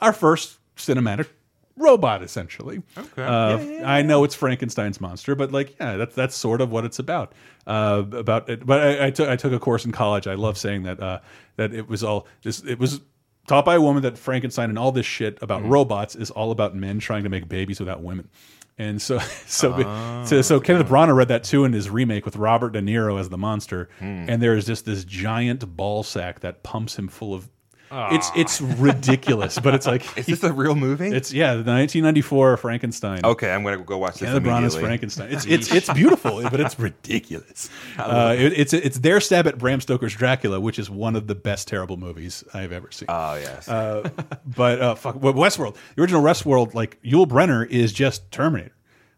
our 0.01 0.13
first 0.13 0.57
cinematic 0.75 1.27
robot, 1.75 2.21
essentially. 2.21 2.81
Okay. 2.97 3.23
Uh, 3.23 3.57
Yeah, 3.57 3.63
yeah, 3.79 3.91
I 3.91 4.01
know 4.01 4.23
it's 4.23 4.35
Frankenstein's 4.35 5.01
monster, 5.01 5.35
but 5.35 5.51
like, 5.51 5.75
yeah, 5.79 5.97
that's 5.97 6.15
that's 6.15 6.35
sort 6.35 6.61
of 6.61 6.71
what 6.71 6.85
it's 6.85 6.99
about. 6.99 7.33
Uh, 7.65 8.03
about 8.11 8.49
it, 8.49 8.65
but 8.65 8.81
I, 8.81 9.07
I 9.07 9.11
took 9.11 9.29
I 9.29 9.35
took 9.35 9.53
a 9.53 9.59
course 9.59 9.85
in 9.85 9.91
college. 9.91 10.27
I 10.27 10.33
love 10.35 10.57
saying 10.57 10.83
that 10.83 10.99
uh, 10.99 11.19
that 11.55 11.73
it 11.73 11.87
was 11.87 12.03
all 12.03 12.27
just 12.41 12.65
it 12.65 12.79
was 12.79 13.01
taught 13.49 13.65
by 13.65 13.75
a 13.75 13.81
woman 13.81 14.03
that 14.03 14.17
Frankenstein 14.17 14.69
and 14.69 14.79
all 14.79 14.91
this 14.93 15.05
shit 15.05 15.37
about 15.41 15.61
Mm-hmm. 15.63 15.71
robots 15.71 16.15
is 16.15 16.31
all 16.31 16.51
about 16.51 16.75
men 16.75 16.99
trying 16.99 17.23
to 17.23 17.29
make 17.29 17.49
babies 17.49 17.79
without 17.81 18.01
women. 18.01 18.29
And 18.77 19.01
so, 19.01 19.19
so, 19.45 19.73
Ah, 19.85 20.23
so, 20.25 20.41
so 20.41 20.59
Kenneth 20.61 20.87
Branagh 20.87 21.13
read 21.15 21.27
that 21.27 21.43
too 21.43 21.65
in 21.65 21.73
his 21.73 21.89
remake 21.89 22.23
with 22.23 22.37
Robert 22.37 22.69
De 22.71 22.81
Niro 22.81 23.19
as 23.19 23.27
the 23.27 23.37
monster. 23.37 23.89
Hmm. 23.99 24.25
And 24.29 24.41
there 24.41 24.55
is 24.55 24.65
just 24.65 24.85
this 24.85 25.03
giant 25.03 25.75
ball 25.75 26.03
sack 26.03 26.39
that 26.39 26.63
pumps 26.63 26.97
him 26.97 27.09
full 27.09 27.33
of. 27.33 27.49
It's 27.91 28.31
it's 28.35 28.61
ridiculous, 28.61 29.59
but 29.59 29.73
it's 29.75 29.87
like 29.87 30.17
Is 30.17 30.25
this 30.27 30.43
a 30.43 30.53
real 30.53 30.75
movie? 30.75 31.07
it's 31.07 31.33
yeah, 31.33 31.53
the 31.53 31.57
1994 31.59 32.57
Frankenstein. 32.57 33.21
Okay, 33.23 33.51
I'm 33.51 33.63
gonna 33.63 33.77
go 33.77 33.97
watch 33.97 34.15
this 34.15 34.29
Kenneth 34.29 34.43
Branagh's 34.43 34.75
immediately. 34.75 34.81
Frankenstein. 34.81 35.31
It's 35.31 35.45
it's 35.45 35.71
it's 35.73 35.93
beautiful, 35.93 36.41
but 36.43 36.59
it's 36.59 36.77
ridiculous. 36.79 37.69
Uh, 37.99 38.35
it, 38.37 38.53
it's 38.57 38.73
it's 38.73 38.99
their 38.99 39.19
stab 39.19 39.45
at 39.45 39.57
Bram 39.57 39.81
Stoker's 39.81 40.15
Dracula, 40.15 40.59
which 40.59 40.79
is 40.79 40.89
one 40.89 41.15
of 41.15 41.27
the 41.27 41.35
best 41.35 41.67
terrible 41.67 41.97
movies 41.97 42.43
I've 42.53 42.71
ever 42.71 42.91
seen. 42.91 43.07
Oh 43.09 43.35
yes. 43.35 43.67
Uh, 43.67 44.09
but 44.45 44.81
uh, 44.81 44.95
fuck, 44.95 45.15
Westworld, 45.15 45.75
the 45.95 46.01
original 46.01 46.21
Westworld, 46.21 46.73
like 46.73 47.01
Yul 47.03 47.27
Brynner 47.27 47.67
is 47.69 47.91
just 47.91 48.31
Terminator. 48.31 48.71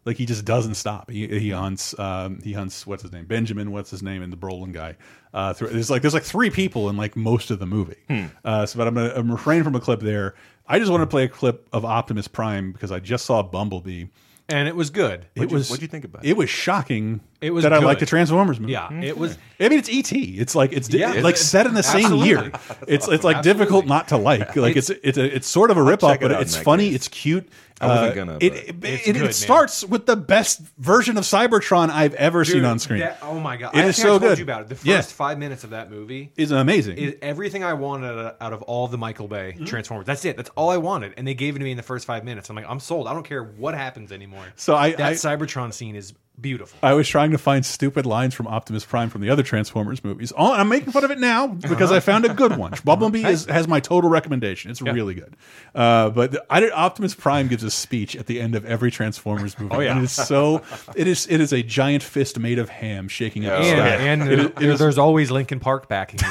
Like 0.04 0.16
he 0.16 0.26
just 0.26 0.44
doesn't 0.44 0.74
stop. 0.74 1.10
He, 1.10 1.26
he 1.26 1.50
hunts. 1.50 1.96
Um, 1.98 2.40
he 2.42 2.52
hunts. 2.52 2.86
What's 2.86 3.02
his 3.02 3.12
name? 3.12 3.24
Benjamin. 3.26 3.70
What's 3.70 3.90
his 3.90 4.02
name? 4.02 4.22
And 4.22 4.32
the 4.32 4.36
Brolin 4.36 4.72
guy. 4.72 4.96
Uh, 5.32 5.52
there's 5.52 5.90
like 5.90 6.02
there's 6.02 6.14
like 6.14 6.24
three 6.24 6.50
people 6.50 6.88
in 6.90 6.96
like 6.96 7.16
most 7.16 7.50
of 7.50 7.58
the 7.58 7.66
movie. 7.66 8.02
Hmm. 8.08 8.26
Uh, 8.44 8.66
so, 8.66 8.78
but 8.78 8.88
I'm 8.88 8.94
gonna 8.94 9.12
I'm 9.14 9.30
refrain 9.30 9.62
from 9.62 9.74
a 9.76 9.80
clip 9.80 10.00
there. 10.00 10.34
I 10.66 10.78
just 10.78 10.90
want 10.90 11.02
to 11.02 11.06
play 11.06 11.24
a 11.24 11.28
clip 11.28 11.68
of 11.72 11.84
Optimus 11.84 12.28
Prime 12.28 12.72
because 12.72 12.90
I 12.92 12.98
just 13.00 13.26
saw 13.26 13.42
Bumblebee. 13.42 14.06
and 14.48 14.68
it 14.68 14.76
was 14.76 14.90
good. 14.90 15.26
It 15.34 15.50
was. 15.50 15.70
what'd 15.70 15.82
you 15.82 15.88
think 15.88 16.04
about 16.04 16.24
it? 16.24 16.30
it? 16.30 16.36
was 16.36 16.50
shocking. 16.50 17.20
It 17.42 17.50
was 17.52 17.64
that 17.64 17.72
I 17.72 17.78
like 17.78 17.98
the 17.98 18.06
Transformers 18.06 18.58
movie. 18.60 18.72
Yeah, 18.72 18.92
it 19.02 19.18
was. 19.18 19.36
I 19.60 19.68
mean, 19.68 19.78
it's 19.80 19.88
ET. 19.90 20.12
It's 20.12 20.54
like 20.54 20.72
it's 20.72 20.88
di- 20.88 20.98
Yeah. 21.00 21.12
like 21.22 21.36
set 21.36 21.66
in 21.66 21.74
the 21.74 21.82
same 21.82 22.14
year. 22.14 22.52
It's 22.88 23.06
it's 23.08 23.24
like 23.24 23.42
difficult 23.42 23.86
not 23.86 24.08
to 24.08 24.16
like. 24.16 24.56
Like 24.56 24.76
it's 24.76 24.90
it's 24.90 25.18
a, 25.18 25.36
it's 25.36 25.46
sort 25.48 25.70
of 25.70 25.76
a 25.76 25.80
ripoff, 25.80 26.12
check 26.12 26.22
it 26.22 26.28
but 26.28 26.40
it's 26.42 26.56
funny. 26.56 26.86
case. 26.88 26.94
It's 26.96 27.08
cute. 27.08 27.48
I 27.80 27.86
wasn't 27.86 28.12
Uh, 28.12 28.14
gonna, 28.14 28.38
It 28.40 28.52
it, 28.54 28.68
it, 28.84 29.12
good, 29.14 29.16
it 29.22 29.34
starts 29.34 29.84
with 29.84 30.06
the 30.06 30.14
best 30.14 30.60
version 30.78 31.16
of 31.18 31.24
Cybertron 31.24 31.90
I've 31.90 32.14
ever 32.14 32.44
seen 32.44 32.64
on 32.64 32.78
screen. 32.78 33.00
that- 33.00 33.18
oh 33.22 33.40
my 33.40 33.56
god! 33.56 33.74
It 33.74 33.80
I 33.84 33.88
is 33.88 33.96
so 33.96 34.02
I 34.02 34.06
told 34.10 34.22
good. 34.22 34.38
you 34.38 34.44
about 34.44 34.62
it. 34.62 34.68
The 34.68 34.74
first 34.76 34.86
Yeah. 34.86 35.00
five 35.02 35.36
minutes 35.38 35.64
of 35.64 35.70
that 35.70 35.90
movie 35.90 36.32
Is 36.36 36.52
amazing. 36.52 36.96
is 36.98 37.16
everything 37.22 37.64
I 37.64 37.72
wanted 37.72 38.34
out 38.40 38.52
of 38.52 38.62
all 38.62 38.86
the 38.86 38.98
Michael 38.98 39.26
Bay 39.26 39.54
Mm-hmm. 39.56 39.64
Transformers. 39.64 40.06
That's 40.06 40.24
it. 40.24 40.36
That's 40.36 40.50
all 40.50 40.70
I 40.70 40.76
wanted, 40.76 41.14
and 41.16 41.26
they 41.26 41.34
gave 41.34 41.56
it 41.56 41.58
to 41.58 41.64
me 41.64 41.72
in 41.72 41.76
the 41.76 41.82
first 41.82 42.06
five 42.06 42.24
minutes. 42.24 42.48
I'm 42.50 42.56
like, 42.56 42.66
I'm 42.68 42.78
sold. 42.80 43.08
I 43.08 43.14
don't 43.14 43.26
care 43.26 43.42
what 43.42 43.74
happens 43.74 44.12
anymore. 44.12 44.44
So 44.54 44.76
I- 44.76 44.92
that 44.92 45.00
I- 45.00 45.12
Cybertron 45.14 45.72
scene 45.72 45.96
is 45.96 46.12
beautiful. 46.42 46.78
I 46.82 46.92
was 46.94 47.08
trying 47.08 47.30
to 47.30 47.38
find 47.38 47.64
stupid 47.64 48.04
lines 48.04 48.34
from 48.34 48.46
Optimus 48.48 48.84
Prime 48.84 49.08
from 49.08 49.20
the 49.22 49.30
other 49.30 49.42
Transformers 49.42 50.02
movies. 50.04 50.32
Oh, 50.36 50.52
I'm 50.52 50.68
making 50.68 50.92
fun 50.92 51.04
of 51.04 51.10
it 51.10 51.18
now 51.20 51.46
because 51.46 51.90
Uh-huh. 51.90 51.94
I 51.94 52.00
found 52.00 52.24
a 52.24 52.34
good 52.34 52.56
one. 52.58 52.74
Bumblebee 52.84 53.24
is, 53.24 53.46
has 53.46 53.66
my 53.68 53.80
total 53.80 54.10
recommendation. 54.10 54.70
It's 54.70 54.82
really 54.82 55.14
good. 55.14 55.36
Uh, 55.74 56.10
but 56.10 56.44
I 56.50 56.60
did, 56.60 56.72
Optimus 56.72 57.14
Prime 57.14 57.48
gives 57.48 57.62
a 57.62 57.70
speech 57.70 58.16
at 58.16 58.26
the 58.26 58.40
end 58.40 58.54
of 58.54 58.64
every 58.66 58.90
Transformers 58.90 59.58
movie. 59.58 59.74
Oh, 59.74 59.80
yeah. 59.80 59.94
and 59.94 60.04
it's 60.04 60.12
so 60.12 60.62
it 60.96 61.06
is 61.06 61.26
it 61.30 61.40
is 61.40 61.52
a 61.52 61.62
giant 61.62 62.02
fist 62.02 62.38
made 62.38 62.58
of 62.58 62.68
ham 62.68 63.08
shaking 63.08 63.46
out. 63.46 63.62
and 63.62 64.20
and 64.22 64.30
It 64.32 64.38
is- 64.38 64.46
it 64.46 64.62
is- 64.62 64.78
there's 64.78 64.98
always 64.98 65.30
Linkin 65.30 65.60
Park 65.60 65.88
backing. 65.88 66.20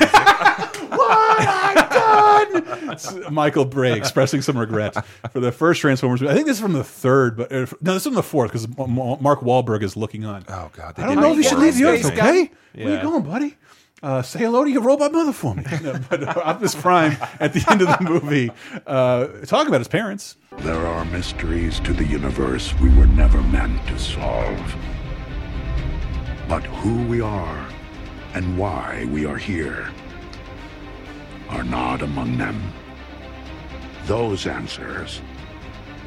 music. 0.92 1.00
what 1.00 1.12
I 1.12 2.52
run! 2.54 2.92
It's 2.92 3.30
Michael 3.32 3.66
Bay 3.66 3.96
expressing 3.98 4.42
some 4.42 4.58
regret 4.58 4.96
for 5.32 5.40
the 5.40 5.52
first 5.52 5.82
Transformers. 5.82 6.22
movie. 6.22 6.32
I 6.32 6.36
think 6.36 6.48
this 6.48 6.58
is 6.58 6.62
from 6.62 6.74
the 6.74 6.84
third, 6.84 7.38
but 7.38 7.52
uh, 7.52 7.66
no, 7.82 7.94
this 7.94 7.98
is 7.98 8.04
from 8.04 8.16
the 8.16 8.24
fourth 8.24 8.52
because 8.52 8.68
Mark 8.78 9.40
Wahlberg 9.42 9.84
is 9.84 9.96
looking 9.96 10.26
on. 10.26 10.44
Oh 10.50 10.70
God, 10.74 10.94
I 10.98 11.08
don't 11.08 11.22
know 11.22 11.32
if 11.32 11.38
you 11.38 11.44
should 11.44 11.60
leave 11.60 11.76
the 11.76 11.86
earth. 11.86 12.06
Space 12.06 12.18
guy. 12.18 12.30
Okay, 12.30 12.52
where 12.76 12.90
Yeah. 12.90 12.96
you 12.98 13.02
going, 13.10 13.24
buddy? 13.24 13.58
Uh, 14.04 14.22
say 14.24 14.40
hello 14.40 14.64
to 14.64 14.72
your 14.72 14.82
robot 14.82 15.12
mother 15.12 15.32
for 15.32 15.54
me. 15.54 15.64
No, 15.84 16.00
but 16.10 16.24
uh, 16.24 16.42
Optimus 16.44 16.74
Prime 16.74 17.16
at 17.40 17.54
the 17.54 17.64
end 17.70 17.84
of 17.84 17.88
the 17.88 17.98
movie, 18.10 18.50
uh, 18.88 19.28
talking 19.46 19.68
about 19.68 19.80
his 19.80 19.88
parents. 19.88 20.38
There 20.58 20.88
are 20.88 21.06
mysteries 21.06 21.80
to 21.82 21.94
the 21.94 22.04
universe 22.04 22.74
we 22.80 22.90
were 22.96 23.06
never 23.06 23.40
meant 23.44 23.86
to 23.88 24.00
solve. 24.00 24.76
But 26.50 26.64
who 26.64 27.08
we 27.08 27.22
are 27.22 27.68
and 28.34 28.58
why 28.58 29.06
we 29.12 29.26
are 29.26 29.38
here 29.38 29.90
are 31.52 31.64
not 31.64 32.02
among 32.02 32.38
them. 32.38 32.62
Those 34.06 34.48
answers 34.48 35.22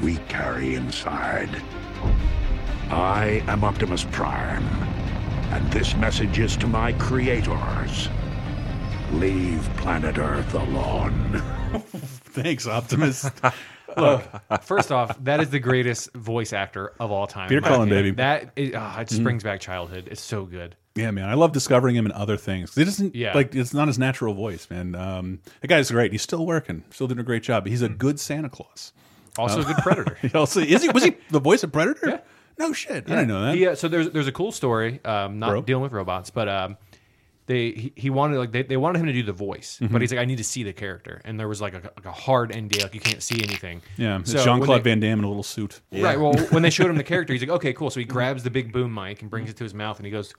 we 0.02 0.16
carry 0.28 0.74
inside. 0.74 1.48
I 2.90 3.42
am 3.46 3.64
Optimus 3.64 4.04
Prime, 4.12 4.66
and 5.52 5.72
this 5.72 5.94
message 5.96 6.38
is 6.38 6.56
to 6.58 6.66
my 6.66 6.92
creators. 6.94 8.08
Leave 9.12 9.62
planet 9.76 10.18
Earth 10.18 10.54
alone. 10.54 11.40
Thanks, 12.24 12.66
Optimus. 12.66 13.30
Look, 13.96 14.24
first 14.62 14.90
off, 14.90 15.16
that 15.22 15.40
is 15.40 15.50
the 15.50 15.60
greatest 15.60 16.12
voice 16.14 16.52
actor 16.52 16.92
of 16.98 17.12
all 17.12 17.28
time. 17.28 17.48
Peter 17.48 17.60
Cullen, 17.60 17.82
opinion. 17.92 18.04
baby. 18.04 18.16
That 18.16 18.50
is, 18.56 18.72
ah, 18.76 19.00
it 19.00 19.08
just 19.08 19.20
Mhm. 19.20 19.24
brings 19.24 19.44
back 19.44 19.60
childhood. 19.60 20.08
It's 20.10 20.20
so 20.22 20.44
good. 20.44 20.74
Yeah, 20.94 21.10
man, 21.10 21.28
I 21.28 21.34
love 21.34 21.50
discovering 21.52 21.96
him 21.96 22.06
in 22.06 22.12
other 22.12 22.36
things. 22.36 22.78
It 22.78 22.86
isn't 22.86 23.14
Yeah. 23.16 23.34
like 23.34 23.54
it's 23.54 23.74
not 23.74 23.88
his 23.88 23.98
natural 23.98 24.32
voice, 24.34 24.68
man. 24.70 24.94
Um, 24.94 25.40
the 25.60 25.66
guy's 25.66 25.90
great. 25.90 26.12
He's 26.12 26.22
still 26.22 26.46
working, 26.46 26.84
still 26.90 27.08
doing 27.08 27.18
a 27.18 27.24
great 27.24 27.42
job. 27.42 27.66
He's 27.66 27.82
a 27.82 27.88
good 27.88 28.20
Santa 28.20 28.48
Claus. 28.48 28.92
Also 29.36 29.60
a 29.62 29.64
good 29.64 29.76
Predator. 29.78 30.16
he 30.22 30.30
also 30.32 30.60
is 30.60 30.82
he 30.82 30.88
was 30.90 31.02
he 31.02 31.16
the 31.30 31.40
voice 31.40 31.64
of 31.64 31.72
Predator? 31.72 32.08
Yeah. 32.08 32.20
No 32.56 32.72
shit, 32.72 33.10
I 33.10 33.16
didn't 33.16 33.26
know 33.26 33.42
that. 33.46 33.56
He, 33.56 33.66
uh, 33.66 33.74
so 33.74 33.88
there's 33.88 34.10
there's 34.10 34.28
a 34.28 34.32
cool 34.32 34.52
story, 34.52 35.00
um, 35.04 35.40
not 35.40 35.50
Bro. 35.50 35.62
dealing 35.62 35.82
with 35.82 35.90
robots, 35.90 36.30
but 36.30 36.48
um, 36.48 36.76
they 37.46 37.72
he, 37.72 37.92
he 37.96 38.10
wanted 38.10 38.38
like 38.38 38.52
they, 38.52 38.62
they 38.62 38.76
wanted 38.76 39.00
him 39.00 39.06
to 39.06 39.12
do 39.12 39.24
the 39.24 39.32
voice, 39.32 39.80
Mhm. 39.82 39.90
but 39.90 40.00
he's 40.00 40.12
like 40.12 40.20
I 40.20 40.24
need 40.24 40.38
to 40.38 40.44
see 40.44 40.62
the 40.62 40.72
character, 40.72 41.20
and 41.24 41.40
there 41.40 41.48
was 41.48 41.60
like 41.60 41.74
a, 41.74 41.78
like 41.96 42.04
a 42.06 42.12
hard 42.12 42.52
NDA, 42.52 42.84
like 42.84 42.94
you 42.94 43.00
can't 43.00 43.20
see 43.24 43.42
anything. 43.42 43.82
Yeah, 43.96 44.20
it's 44.20 44.30
So 44.30 44.44
Jean 44.44 44.62
Claude 44.62 44.78
they- 44.84 44.90
Van 44.90 45.00
Damme 45.00 45.18
in 45.18 45.24
a 45.24 45.28
little 45.28 45.42
suit. 45.42 45.80
Right. 45.90 46.16
Well, 46.20 46.34
when 46.50 46.62
they 46.62 46.70
showed 46.70 46.86
him 46.88 46.96
the 46.96 47.02
character, 47.12 47.32
he's 47.32 47.42
like, 47.42 47.50
okay, 47.50 47.72
cool. 47.72 47.90
So 47.90 47.98
he 47.98 48.06
grabs 48.06 48.44
the 48.44 48.50
big 48.50 48.72
boom 48.72 48.94
mic 48.94 49.20
and 49.22 49.28
brings 49.28 49.50
it 49.50 49.56
to 49.56 49.64
his 49.64 49.74
mouth, 49.74 49.96
and 49.96 50.06
he 50.06 50.12
goes, 50.12 50.32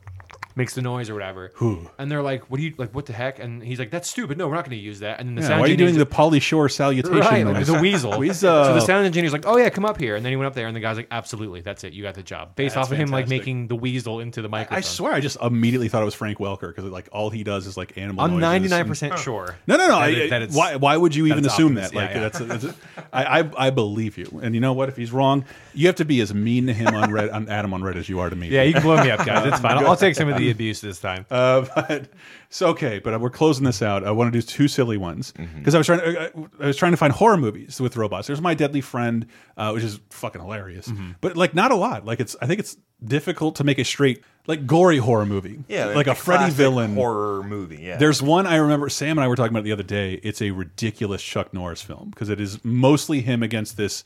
makes 0.56 0.74
the 0.74 0.82
noise 0.82 1.10
or 1.10 1.14
whatever. 1.14 1.52
Whew. 1.58 1.90
And 1.98 2.10
they're 2.10 2.22
like, 2.22 2.50
what 2.50 2.58
do 2.58 2.64
you 2.64 2.74
like? 2.78 2.94
What 2.96 3.06
the 3.06 3.14
heck? 3.14 3.40
And 3.40 3.62
he's 3.64 3.80
like, 3.80 3.92
that's 3.92 4.10
stupid. 4.10 4.38
No, 4.38 4.48
we're 4.48 4.56
not 4.56 4.66
going 4.66 4.78
to 4.78 4.84
use 4.84 5.00
that. 5.00 5.20
And 5.20 5.30
then 5.30 5.36
the 5.36 5.42
Yeah, 5.42 5.48
sound 5.50 5.62
why 5.62 5.68
are 5.68 5.70
you 5.70 5.78
doing 5.78 5.98
the 5.98 6.06
Pauly 6.06 6.40
Shore 6.40 6.70
salutation 6.70 7.18
Right, 7.18 7.46
like 7.46 7.66
the 7.66 7.80
weasel. 7.80 8.18
Weasel. 8.20 8.66
So 8.66 8.74
the 8.74 8.80
sound 8.82 9.06
engineer's 9.06 9.34
like, 9.34 9.46
"Oh 9.46 9.58
yeah, 9.58 9.70
come 9.70 9.86
up 9.86 10.00
here," 10.00 10.16
and 10.16 10.24
then 10.26 10.32
he 10.32 10.38
went 10.38 10.48
up 10.48 10.54
there, 10.54 10.68
and 10.68 10.76
the 10.76 10.80
guy's 10.80 10.96
like, 10.98 11.08
"Absolutely, 11.12 11.62
that's 11.62 11.84
it. 11.84 11.94
You 11.94 12.04
got 12.04 12.14
the 12.16 12.24
job." 12.24 12.56
Based 12.56 12.76
That's 12.76 12.88
off 12.88 12.92
of 12.92 12.98
him 12.98 13.10
like 13.10 13.28
making 13.28 13.68
the 13.68 13.76
weasel 13.76 14.20
into 14.22 14.42
the 14.42 14.50
microphone. 14.50 14.78
I 14.78 14.82
swear, 14.82 15.14
I 15.14 15.20
just 15.20 15.38
immediately 15.42 15.90
thought 15.90 16.02
it 16.02 16.06
was 16.06 16.14
Frank 16.16 16.38
Welker 16.40 16.68
because 16.74 16.86
like 16.86 17.10
all 17.12 17.30
he 17.30 17.44
does 17.44 17.68
is 17.68 17.76
like 17.78 17.98
animal. 17.98 18.24
I'm 18.24 18.34
99% 18.40 19.12
and- 19.12 19.20
sure 19.20 19.56
No, 19.68 19.76
no, 19.78 19.88
no. 19.88 20.00
that 20.00 20.02
I- 20.02 20.08
it- 20.10 20.30
that 20.30 20.52
why? 20.52 20.76
Why 20.78 20.96
would 20.98 21.14
you 21.16 21.26
even 21.28 21.44
it's 21.44 21.54
assume 21.54 21.78
Optimus. 21.78 21.92
that? 21.92 21.96
Like 21.96 22.10
Yeah, 22.12 22.16
yeah. 22.16 22.30
that's, 22.30 22.64
that's 22.64 22.78
I, 23.12 23.40
I 23.42 23.68
I 23.68 23.70
believe 23.72 24.18
you. 24.18 24.40
And 24.42 24.56
you 24.56 24.62
know 24.62 24.74
what? 24.74 24.90
If 24.90 24.96
he's 24.98 25.12
wrong, 25.12 25.46
you 25.74 25.88
have 25.88 25.96
to 25.98 26.06
be 26.06 26.22
as 26.22 26.34
mean 26.34 26.68
to 26.68 26.74
him 26.74 26.94
on 26.96 27.12
Red 27.12 27.30
on 27.30 27.50
Adam 27.50 27.74
on 27.74 27.84
Red 27.84 27.98
as 27.98 28.08
you 28.08 28.20
are 28.20 28.30
to 28.30 28.36
me. 28.36 28.48
Yeah, 28.50 28.64
you 28.64 28.74
can 28.74 28.82
blow 28.84 29.04
me 29.04 29.12
up, 29.12 29.26
guys. 29.26 29.46
It's 29.48 29.60
fine. 29.62 29.78
I'll, 29.78 29.88
I'll 29.88 29.98
take 29.98 30.16
some 30.16 30.30
of 30.30 30.38
the 30.38 30.45
Good. 30.46 30.56
abuse 30.56 30.82
this 30.82 31.00
time. 31.00 31.26
Uh, 31.32 31.66
but 31.76 32.08
so 32.50 32.68
okay, 32.70 33.00
but 33.00 33.20
we're 33.20 33.30
closing 33.30 33.66
this 33.66 33.82
out. 33.82 34.04
I 34.06 34.12
want 34.12 34.32
to 34.34 34.40
do 34.40 34.46
two 34.46 34.68
silly 34.68 34.98
ones 34.98 35.34
Mm-hmm. 35.38 35.58
because 35.60 35.76
I 35.76 35.78
was 35.78 35.88
trying. 35.88 36.00
To, 36.00 36.50
I 36.62 36.68
was 36.68 36.78
trying 36.78 36.92
to 36.94 36.98
find 36.98 37.12
horror 37.14 37.38
movies 37.38 37.80
with 37.82 37.98
robots. 37.98 38.28
There's 38.28 38.42
My 38.42 38.54
Deadly 38.54 38.82
Friend, 38.82 39.26
uh, 39.58 39.72
which 39.72 39.84
is 39.84 40.00
fucking 40.10 40.42
hilarious, 40.42 40.88
Mm-hmm. 40.88 41.12
but 41.22 41.36
like 41.36 41.54
not 41.54 41.72
a 41.72 41.76
lot. 41.76 42.06
Like 42.06 42.20
it's. 42.20 42.36
I 42.42 42.46
think 42.48 42.60
it's 42.60 42.78
difficult 43.04 43.56
to 43.58 43.64
make 43.66 43.78
a 43.78 43.84
straight 43.84 44.24
like 44.48 44.66
gory 44.66 44.98
horror 45.00 45.26
movie. 45.26 45.64
Yeah, 45.68 45.88
like, 45.88 46.08
a 46.08 46.16
Freddy 46.16 46.52
villain 46.52 46.96
horror 46.96 47.44
movie. 47.44 47.82
Yeah, 47.82 47.98
There's 47.98 48.22
one 48.22 48.48
I 48.48 48.56
remember. 48.58 48.88
Sam 48.90 49.18
and 49.18 49.26
I 49.26 49.28
were 49.28 49.36
talking 49.36 49.52
about 49.52 49.62
it 49.62 49.64
the 49.66 49.72
other 49.74 49.84
day. 49.84 50.14
It's 50.24 50.42
a 50.42 50.52
ridiculous 50.52 51.22
Chuck 51.22 51.54
Norris 51.54 51.82
film 51.82 52.10
because 52.12 52.30
it 52.30 52.40
is 52.40 52.64
mostly 52.64 53.22
him 53.22 53.44
against 53.44 53.76
this 53.76 54.04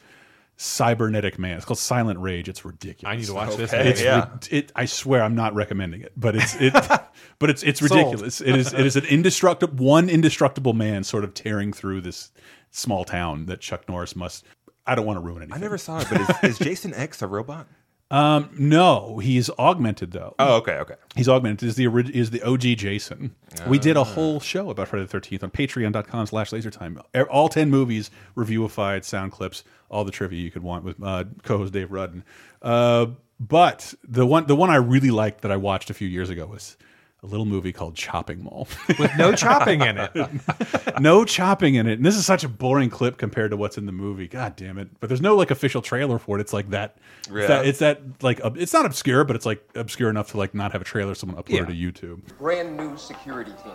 cybernetic 0.62 1.40
man. 1.40 1.56
It's 1.56 1.64
called 1.64 1.80
Silent 1.80 2.20
Rage. 2.20 2.50
It's 2.50 2.66
ridiculous. 2.66 3.14
I 3.14 3.16
need 3.16 3.26
to 3.28 3.34
watch 3.34 3.56
this. 3.56 3.72
It's 3.72 4.02
yeah. 4.02 4.28
it. 4.52 4.74
I 4.76 4.86
swear 4.86 5.24
I'm 5.24 5.34
not 5.34 5.56
recommending 5.56 6.02
it, 6.02 6.12
but 6.18 6.36
it's 6.36 6.56
it. 6.56 6.74
but 7.40 7.50
it's 7.50 7.64
it's 7.64 7.80
Sold. 7.80 7.92
ridiculous. 7.92 8.42
It 8.42 8.56
is 8.56 8.74
it 8.74 8.86
is 8.86 8.98
an 8.98 9.06
indestructible 9.06 9.84
one 9.84 10.10
indestructible 10.10 10.74
man 10.74 11.06
sort 11.06 11.24
of 11.24 11.34
tearing 11.34 11.72
through 11.72 12.02
this 12.02 12.32
small 12.72 13.06
town 13.06 13.46
that 13.46 13.62
Chuck 13.62 13.88
Norris 13.88 14.16
must. 14.16 14.46
I 14.86 14.96
don't 14.96 15.06
want 15.06 15.18
to 15.18 15.22
ruin 15.22 15.44
anything. 15.44 15.58
I 15.58 15.62
never 15.62 15.78
saw 15.78 16.00
it, 16.00 16.08
but 16.10 16.22
is, 16.22 16.30
is 16.44 16.60
Jason 16.60 16.94
X 16.94 17.22
a 17.22 17.28
robot? 17.28 17.68
Um, 18.12 18.50
no, 18.58 19.20
he's 19.20 19.52
augmented 19.52 20.12
though. 20.12 20.34
Oh, 20.40 20.56
okay, 20.58 20.74
okay. 20.78 20.96
He's 21.16 21.30
augmented. 21.30 21.70
Is 21.70 21.76
the 21.76 21.86
is 22.12 22.32
the 22.32 22.42
OG 22.42 22.62
Jason? 22.78 23.36
We 23.68 23.78
did 23.78 23.98
a 23.98 24.04
whole 24.04 24.40
show 24.40 24.72
about 24.72 24.88
Friday 24.88 25.06
the 25.06 25.12
Thirteenth 25.12 25.44
on 25.44 25.52
Patreon.com/slash 25.52 26.50
LaserTime. 26.50 27.02
All 27.30 27.50
ten 27.50 27.70
movies, 27.70 28.10
reviewified 28.36 29.04
sound 29.04 29.32
clips, 29.32 29.64
all 29.90 30.04
the 30.04 30.12
trivia 30.12 30.42
you 30.42 30.50
could 30.50 30.64
want 30.64 30.84
with 30.84 31.02
uh, 31.04 31.26
co-host 31.44 31.72
Dave 31.72 31.92
Rudden. 31.92 32.24
Uh, 32.64 33.08
but 33.40 33.94
the 34.04 34.26
one 34.26 34.48
the 34.48 34.56
one 34.56 34.70
I 34.72 34.78
really 34.78 35.12
liked 35.12 35.42
that 35.42 35.52
I 35.52 35.58
watched 35.58 35.90
a 35.90 35.94
few 35.94 36.08
years 36.08 36.30
ago 36.30 36.48
was 36.48 36.78
a 37.22 37.26
little 37.28 37.46
movie 37.46 37.74
called 37.74 37.96
Chopping 37.96 38.44
Mall 38.44 38.68
with 39.00 39.12
no 39.18 39.34
chopping 39.34 39.82
in 39.82 39.98
it. 39.98 40.12
no 41.00 41.26
chopping 41.26 41.76
in 41.76 41.86
it. 41.88 41.94
And 41.94 42.06
this 42.06 42.16
is 42.16 42.26
such 42.26 42.44
a 42.46 42.50
boring 42.50 42.90
clip 42.90 43.18
compared 43.18 43.52
to 43.52 43.58
what's 43.58 43.78
in 43.78 43.86
the 43.86 43.92
movie. 43.92 44.28
God 44.28 44.56
damn 44.56 44.78
it! 44.78 44.88
But 45.00 45.10
there's 45.10 45.22
no 45.22 45.36
like 45.36 45.52
official 45.52 45.82
trailer 45.82 46.18
for 46.18 46.38
it. 46.38 46.42
It's 46.42 46.54
like 46.54 46.70
that. 46.70 46.98
It's 47.30 47.48
that, 47.48 47.66
it's 47.66 47.80
that 47.80 48.02
like 48.24 48.40
ob- 48.42 48.58
it's 48.58 48.72
not 48.72 48.86
obscure, 48.86 49.24
but 49.26 49.36
it's 49.36 49.46
like 49.46 49.62
obscure 49.76 50.10
enough 50.10 50.32
to 50.32 50.38
like 50.38 50.54
not 50.54 50.72
have 50.72 50.82
a 50.82 50.86
trailer. 50.86 51.14
Someone 51.14 51.42
uploaded 51.42 51.76
Yeah. 51.78 51.92
to 51.92 52.08
YouTube. 52.16 52.38
brand 52.38 52.78
new 52.78 52.98
security 52.98 53.52
team. 53.64 53.74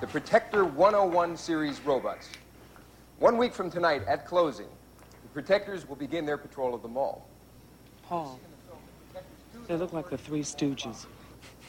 The 0.00 0.06
Protector 0.08 0.64
101 0.64 1.36
series 1.36 1.80
robots. 1.80 2.30
One 3.18 3.38
week 3.38 3.54
from 3.54 3.70
tonight, 3.70 4.02
at 4.06 4.26
closing, 4.26 4.66
the 5.22 5.28
Protectors 5.32 5.88
will 5.88 5.96
begin 5.96 6.26
their 6.26 6.36
patrol 6.36 6.74
of 6.74 6.82
the 6.82 6.88
mall. 6.88 7.26
Paul, 8.02 8.38
they 9.68 9.76
look 9.76 9.94
like 9.94 10.10
the 10.10 10.18
Three 10.18 10.42
Stooges. 10.42 11.06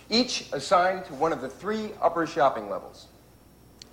Each 0.09 0.51
assigned 0.53 1.05
to 1.05 1.13
one 1.13 1.33
of 1.33 1.41
the 1.41 1.49
three 1.49 1.91
upper 2.01 2.25
shopping 2.25 2.69
levels. 2.69 3.07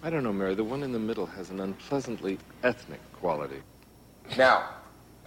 I 0.03 0.11
don't 0.11 0.23
know, 0.23 0.33
Mary. 0.33 0.55
The 0.55 0.63
one 0.63 0.83
in 0.83 0.93
the 0.93 0.99
middle 0.99 1.27
has 1.27 1.51
an 1.51 1.61
unpleasantly 1.61 2.39
ethnic 2.63 3.01
quality. 3.15 3.63
Now, 4.37 4.69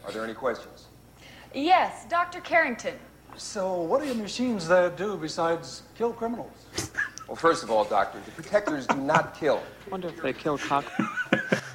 are 0.05 0.11
there 0.11 0.23
any 0.23 0.33
questions? 0.33 0.85
Yes, 1.53 2.05
Dr. 2.09 2.39
Carrington. 2.41 2.93
So, 3.35 3.81
what 3.81 4.01
do 4.01 4.07
your 4.07 4.15
machines 4.15 4.67
there 4.67 4.89
do 4.89 5.17
besides 5.17 5.83
kill 5.97 6.13
criminals? 6.13 6.67
Well, 7.27 7.35
first 7.35 7.63
of 7.63 7.69
all, 7.69 7.83
Doctor, 7.83 8.19
the 8.25 8.31
Protectors 8.31 8.87
do 8.87 8.95
not 8.95 9.37
kill. 9.37 9.61
I 9.85 9.89
Wonder 9.89 10.07
if 10.07 10.21
they 10.21 10.33
kill 10.33 10.57
cock. 10.57 10.85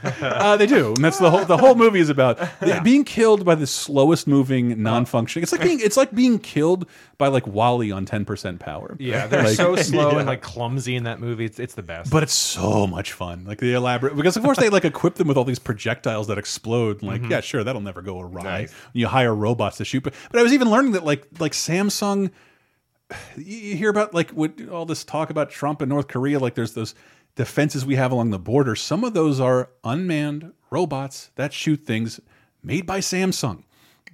uh, 0.21 0.57
they 0.57 0.67
do, 0.67 0.89
and 0.89 0.97
that's 1.05 1.19
the 1.19 1.31
whole 1.31 1.45
the 1.45 1.57
whole 1.57 1.75
movie 1.75 2.01
is 2.01 2.09
about 2.09 2.39
being 2.85 3.05
killed 3.05 3.45
by 3.45 3.55
the 3.55 3.67
slowest 3.67 4.27
moving, 4.27 4.83
non-functioning. 4.83 5.43
It's 5.43 5.53
like 5.53 5.63
being 5.63 5.81
it's 5.81 5.97
like 5.97 6.15
being 6.15 6.39
killed 6.39 6.87
by 7.19 7.29
like 7.29 7.47
WALL-E 7.47 7.93
on 7.93 8.05
ten 8.05 8.25
percent 8.25 8.61
power. 8.61 8.97
Yeah, 8.99 9.27
they're 9.27 9.45
Like- 9.45 9.57
so 9.57 9.77
slow 9.77 10.13
Yeah. 10.13 10.19
and 10.19 10.27
like 10.27 10.43
clumsy 10.43 10.97
in 10.97 11.05
that 11.05 11.21
movie. 11.21 11.45
It's, 11.45 11.59
it's 11.59 11.75
the 11.75 11.83
best. 11.83 12.11
But 12.11 12.23
it's 12.23 12.33
so 12.35 12.87
much 12.87 13.13
fun. 13.13 13.45
Like 13.45 13.59
the 13.59 13.75
elaborate 13.75 14.17
because 14.17 14.37
of 14.37 14.43
course 14.43 14.59
they 14.59 14.69
like 14.69 14.85
equip 14.85 15.15
them 15.15 15.29
with 15.29 15.37
all 15.37 15.45
these 15.45 15.59
projectiles 15.59 16.27
that 16.29 16.39
explode. 16.39 17.03
Like, 17.03 17.23
Mhm. 17.23 17.31
yeah, 17.31 17.41
sure, 17.41 17.63
that'll 17.65 17.81
never 17.81 18.03
go 18.03 18.21
awry. 18.21 18.43
Nice. 18.43 18.75
You 18.93 19.07
hire 19.09 19.35
robots 19.35 19.77
to 19.79 19.85
shoot. 19.85 20.03
But, 20.03 20.15
but 20.31 20.41
I 20.41 20.43
was 20.43 20.53
even 20.53 20.71
learning 20.71 20.93
that 20.93 21.05
like 21.05 21.27
like 21.39 21.53
Samsung 21.53 22.31
you 23.37 23.57
you 23.57 23.77
hear 23.77 23.91
about 23.91 24.15
like 24.15 24.31
what 24.31 24.53
all 24.71 24.87
this 24.87 25.05
talk 25.05 25.31
about 25.31 25.51
Trump 25.51 25.81
and 25.83 25.89
North 25.89 26.09
Korea, 26.09 26.39
like 26.39 26.55
there's 26.55 26.75
those 26.75 26.95
defenses 27.35 27.85
we 27.87 27.97
have 27.97 28.13
along 28.13 28.31
the 28.31 28.39
border. 28.39 28.75
Some 28.77 29.05
of 29.05 29.15
those 29.15 29.41
are 29.41 29.71
unmanned 29.85 30.53
robots 30.71 31.31
that 31.37 31.53
shoot 31.53 31.85
things 31.85 32.21
made 32.63 32.87
by 32.87 33.01
Samsung. 33.01 33.65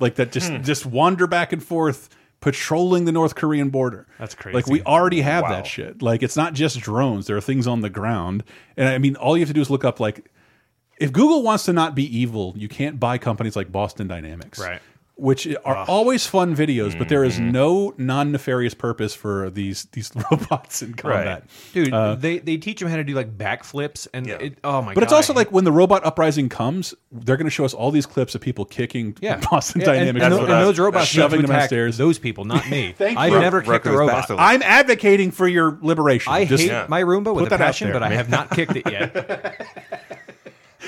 Like 0.01 0.15
that 0.17 0.31
just 0.33 0.51
Hmm. 0.51 0.63
just 0.63 0.87
wander 0.87 1.27
back 1.27 1.53
and 1.53 1.63
forth 1.63 2.09
patrolling 2.41 3.05
the 3.05 3.11
North 3.13 3.35
Korean 3.35 3.69
border. 3.69 4.07
That's 4.19 4.35
crazy. 4.37 4.55
Like 4.55 4.69
we 4.69 4.81
already 4.83 5.23
have 5.23 5.43
Wow. 5.45 5.49
that 5.51 5.67
shit. 5.67 6.03
Like 6.03 6.23
it's 6.23 6.37
not 6.37 6.55
just 6.55 6.79
drones. 6.79 7.27
There 7.27 7.37
are 7.37 7.41
things 7.41 7.67
on 7.67 7.81
the 7.81 7.91
ground. 7.91 8.45
And 8.77 8.89
I 8.89 8.99
mean 8.99 9.17
all 9.17 9.37
you 9.37 9.41
have 9.43 9.49
to 9.49 9.55
do 9.55 9.61
is 9.61 9.71
look 9.71 9.85
up 9.85 9.99
like 9.99 10.31
if 11.01 11.13
Google 11.13 11.43
wants 11.43 11.65
to 11.65 11.73
not 11.73 11.95
be 11.97 12.05
evil, 12.17 12.55
you 12.57 12.69
can't 12.69 12.99
buy 13.01 13.19
companies 13.19 13.57
like 13.57 13.71
Boston 13.73 14.07
Dynamics. 14.09 14.59
Right. 14.61 14.81
Which 15.21 15.49
are 15.65 15.85
always 15.89 16.27
fun 16.27 16.55
videos, 16.55 16.97
but 16.97 17.09
there 17.09 17.23
Mm-hmm. 17.23 17.27
is 17.49 17.53
no 17.53 17.93
non-nefarious 17.99 18.75
purpose 18.75 19.15
for 19.15 19.51
these 19.51 19.87
these 19.91 20.13
robots 20.31 20.81
in 20.81 20.95
combat. 20.95 21.43
Dude, 21.75 21.93
Uh, 21.93 22.15
they, 22.15 22.39
they 22.39 22.57
teach 22.57 22.79
them 22.79 22.89
how 22.89 22.95
to 22.95 23.03
do 23.03 23.15
like 23.15 23.37
backflips 23.37 24.07
and 24.15 24.29
it, 24.29 24.59
oh 24.63 24.81
my 24.81 24.89
god. 24.89 24.95
but 24.95 25.03
it's 25.03 25.13
also 25.13 25.35
like 25.35 25.51
when 25.51 25.65
the 25.65 25.73
robot 25.73 26.07
uprising 26.07 26.49
comes, 26.49 26.95
they're 27.11 27.37
going 27.37 27.47
to 27.47 27.51
show 27.51 27.65
us 27.65 27.75
all 27.75 27.91
these 27.91 28.07
clips 28.07 28.37
of 28.37 28.41
people 28.41 28.65
kicking 28.65 29.17
yeah. 29.21 29.41
Boston 29.51 29.81
Yeah, 29.81 29.87
Dynamics, 29.89 30.25
and, 30.25 30.35
tho- 30.35 30.41
and 30.43 30.49
those 30.51 30.79
robots 30.79 31.07
shoving 31.09 31.43
them 31.43 31.51
attack 31.51 31.63
downstairs. 31.63 31.97
those 31.99 32.21
people, 32.21 32.45
not 32.45 32.71
me. 32.71 32.93
Thank 32.97 33.19
I've 33.19 33.33
you. 33.33 33.41
never 33.41 33.61
kicked 33.61 33.87
a 33.87 33.91
robot. 33.91 34.31
I'm 34.31 34.63
advocating 34.63 35.33
for 35.33 35.49
your 35.49 35.79
liberation. 35.83 36.33
I 36.33 36.45
Just 36.45 36.63
hate 36.63 36.89
my 36.89 37.03
Roomba 37.03 37.25
put 37.25 37.35
with 37.35 37.47
a 37.47 37.51
that 37.51 37.59
passion, 37.59 37.93
but 37.93 38.05
I 38.05 38.11
have 38.11 38.29
not 38.31 38.51
kicked 38.51 38.77
it 38.77 38.89
yet. 38.89 39.67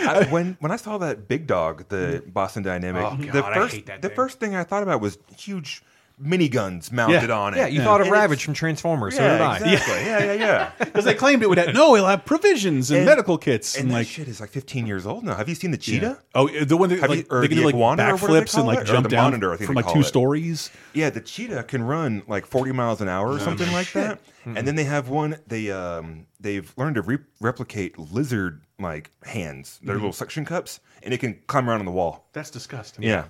I, 0.06 0.24
when 0.31 0.56
when 0.60 0.72
I 0.72 0.77
saw 0.77 0.98
that 0.98 1.28
big 1.28 1.47
dog, 1.47 1.89
the 1.89 2.22
Boston 2.27 2.62
Dynamic, 2.62 3.02
Oh, 3.05 3.16
the 3.16 3.27
God, 3.43 3.52
I 3.52 3.55
first 3.55 3.74
hate 3.74 3.86
that 3.86 4.02
the 4.02 4.09
thing. 4.09 4.16
first 4.16 4.40
thing 4.40 4.55
I 4.55 4.64
thought 4.64 4.82
about 4.82 5.01
was 5.01 5.18
huge 5.36 5.82
miniguns 6.22 6.93
mounted 6.93 7.31
on 7.31 7.55
it. 7.55 7.59
Yeah, 7.59 7.66
you 7.66 7.81
thought 7.82 8.02
of 8.02 8.06
And 8.09 8.12
Ravage 8.12 8.44
from 8.44 8.52
Transformers. 8.52 9.16
so 9.16 9.22
Yeah, 9.22 9.32
did 9.32 9.40
I. 9.40 9.56
exactly. 9.56 10.05
Yeah, 10.05 10.18
yeah, 10.18 10.32
yeah. 10.35 10.70
Because 10.78 11.05
they 11.06 11.14
claimed 11.14 11.43
it 11.43 11.48
would 11.48 11.56
have 11.56 11.74
no, 11.74 11.94
it'll 11.97 12.09
have 12.09 12.27
provisions 12.27 12.90
and, 12.90 12.98
And- 12.98 13.06
medical 13.06 13.39
kits 13.39 13.74
and, 13.74 13.85
And, 13.85 13.90
that 13.93 13.94
like 14.01 14.06
shit 14.06 14.28
is 14.28 14.39
like 14.39 14.51
15 14.51 14.86
years 14.86 15.06
old 15.06 15.24
now. 15.24 15.35
Have 15.35 15.48
you 15.48 15.55
seen 15.55 15.70
the 15.70 15.78
Yeah. 15.78 15.81
cheetah? 15.81 16.18
Oh, 16.35 16.48
the 16.48 16.77
one 16.77 16.90
that 16.90 17.01
Have 17.01 17.09
like, 17.09 17.18
you, 17.20 17.24
or 17.31 17.40
they 17.40 17.48
can 17.48 17.56
the 17.56 17.62
do 17.62 17.66
like 17.66 17.74
iguana, 17.74 18.02
or 18.09 18.16
what 18.16 18.20
they 18.20 18.27
backflips 18.27 18.39
and 18.40 18.48
call 18.51 18.64
like? 18.66 18.81
Or 18.81 18.85
jump 18.85 19.05
the 19.05 19.09
down 19.09 19.24
monitor, 19.31 19.52
I 19.52 19.56
think 19.56 19.66
from 19.66 19.74
they 19.77 19.78
like 19.78 19.85
call 19.86 19.94
two 19.94 20.01
it. 20.01 20.05
stories. 20.05 20.70
Yeah, 20.93 21.09
the 21.10 21.20
cheetah 21.22 21.62
can 21.64 21.82
run 21.82 22.22
like 22.28 22.44
40 22.47 22.72
miles 22.72 23.01
an 23.01 23.09
hour 23.09 23.28
or 23.31 23.39
something 23.39 23.72
like 23.72 23.90
that. 23.93 24.20
And 24.44 24.66
then 24.68 24.74
they 24.74 24.85
have 24.85 25.09
one. 25.09 25.39
They 25.47 25.70
um 25.70 26.27
they've 26.41 26.73
learned 26.77 26.95
to 26.97 27.03
re- 27.03 27.19
replicate 27.41 27.99
lizard 27.99 28.62
like 28.79 29.11
hands. 29.25 29.79
They're 29.83 29.95
Mhm. 29.95 29.99
little 29.99 30.12
suction 30.12 30.45
cups, 30.45 30.81
and 31.03 31.12
it 31.15 31.19
can 31.19 31.39
climb 31.47 31.69
around 31.69 31.81
on 31.81 31.87
the 31.87 31.93
wall. 31.93 32.29
That's 32.33 32.51
disgusting. 32.51 33.05
Yeah. 33.05 33.25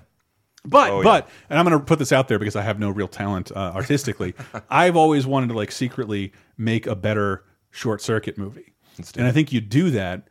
But 0.64 0.90
Oh, 0.90 0.98
yeah. 0.98 1.04
but 1.04 1.28
and 1.48 1.58
I'm 1.58 1.64
going 1.64 1.78
to 1.78 1.84
put 1.84 1.98
this 1.98 2.12
out 2.12 2.28
there 2.28 2.38
because 2.38 2.54
I 2.56 2.62
have 2.62 2.78
no 2.78 2.90
real 2.90 3.08
talent 3.08 3.50
uh, 3.52 3.72
artistically. 3.74 4.34
I've 4.70 4.96
always 4.96 5.26
wanted 5.26 5.48
to 5.48 5.54
like 5.54 5.72
secretly 5.72 6.32
make 6.58 6.86
a 6.86 6.94
better 6.94 7.44
short 7.70 8.02
circuit 8.02 8.36
movie, 8.36 8.74
and 9.16 9.26
I 9.26 9.32
think 9.32 9.52
you 9.52 9.60
do 9.60 9.90
that. 9.92 10.28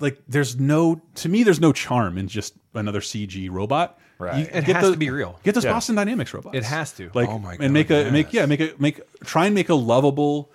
Like, 0.00 0.18
there's 0.28 0.58
no 0.58 1.00
to 1.16 1.28
me, 1.28 1.42
there's 1.42 1.60
no 1.60 1.72
charm 1.72 2.16
in 2.18 2.28
just 2.28 2.54
another 2.74 3.00
CG 3.00 3.48
robot. 3.50 3.98
Right. 4.18 4.36
You 4.40 4.42
It 4.44 4.66
get 4.66 4.76
has 4.76 4.82
those- 4.84 4.92
to 4.92 4.98
be 4.98 5.08
real. 5.10 5.38
Get 5.44 5.54
those 5.54 5.64
Yeah. 5.64 5.72
Boston 5.72 5.94
Dynamics 5.94 6.32
robots. 6.34 6.54
It 6.56 6.64
has 6.64 6.92
to. 6.92 7.10
Like, 7.14 7.28
Oh 7.30 7.38
my 7.38 7.56
God, 7.56 7.64
and 7.64 7.72
make 7.72 7.88
a 7.90 8.04
God, 8.04 8.12
make 8.12 8.32
yeah 8.34 8.44
make 8.46 8.60
a 8.60 8.72
make 8.78 9.00
try 9.24 9.46
and 9.46 9.54
make 9.54 9.70
a 9.70 9.74
lovable 9.74 10.52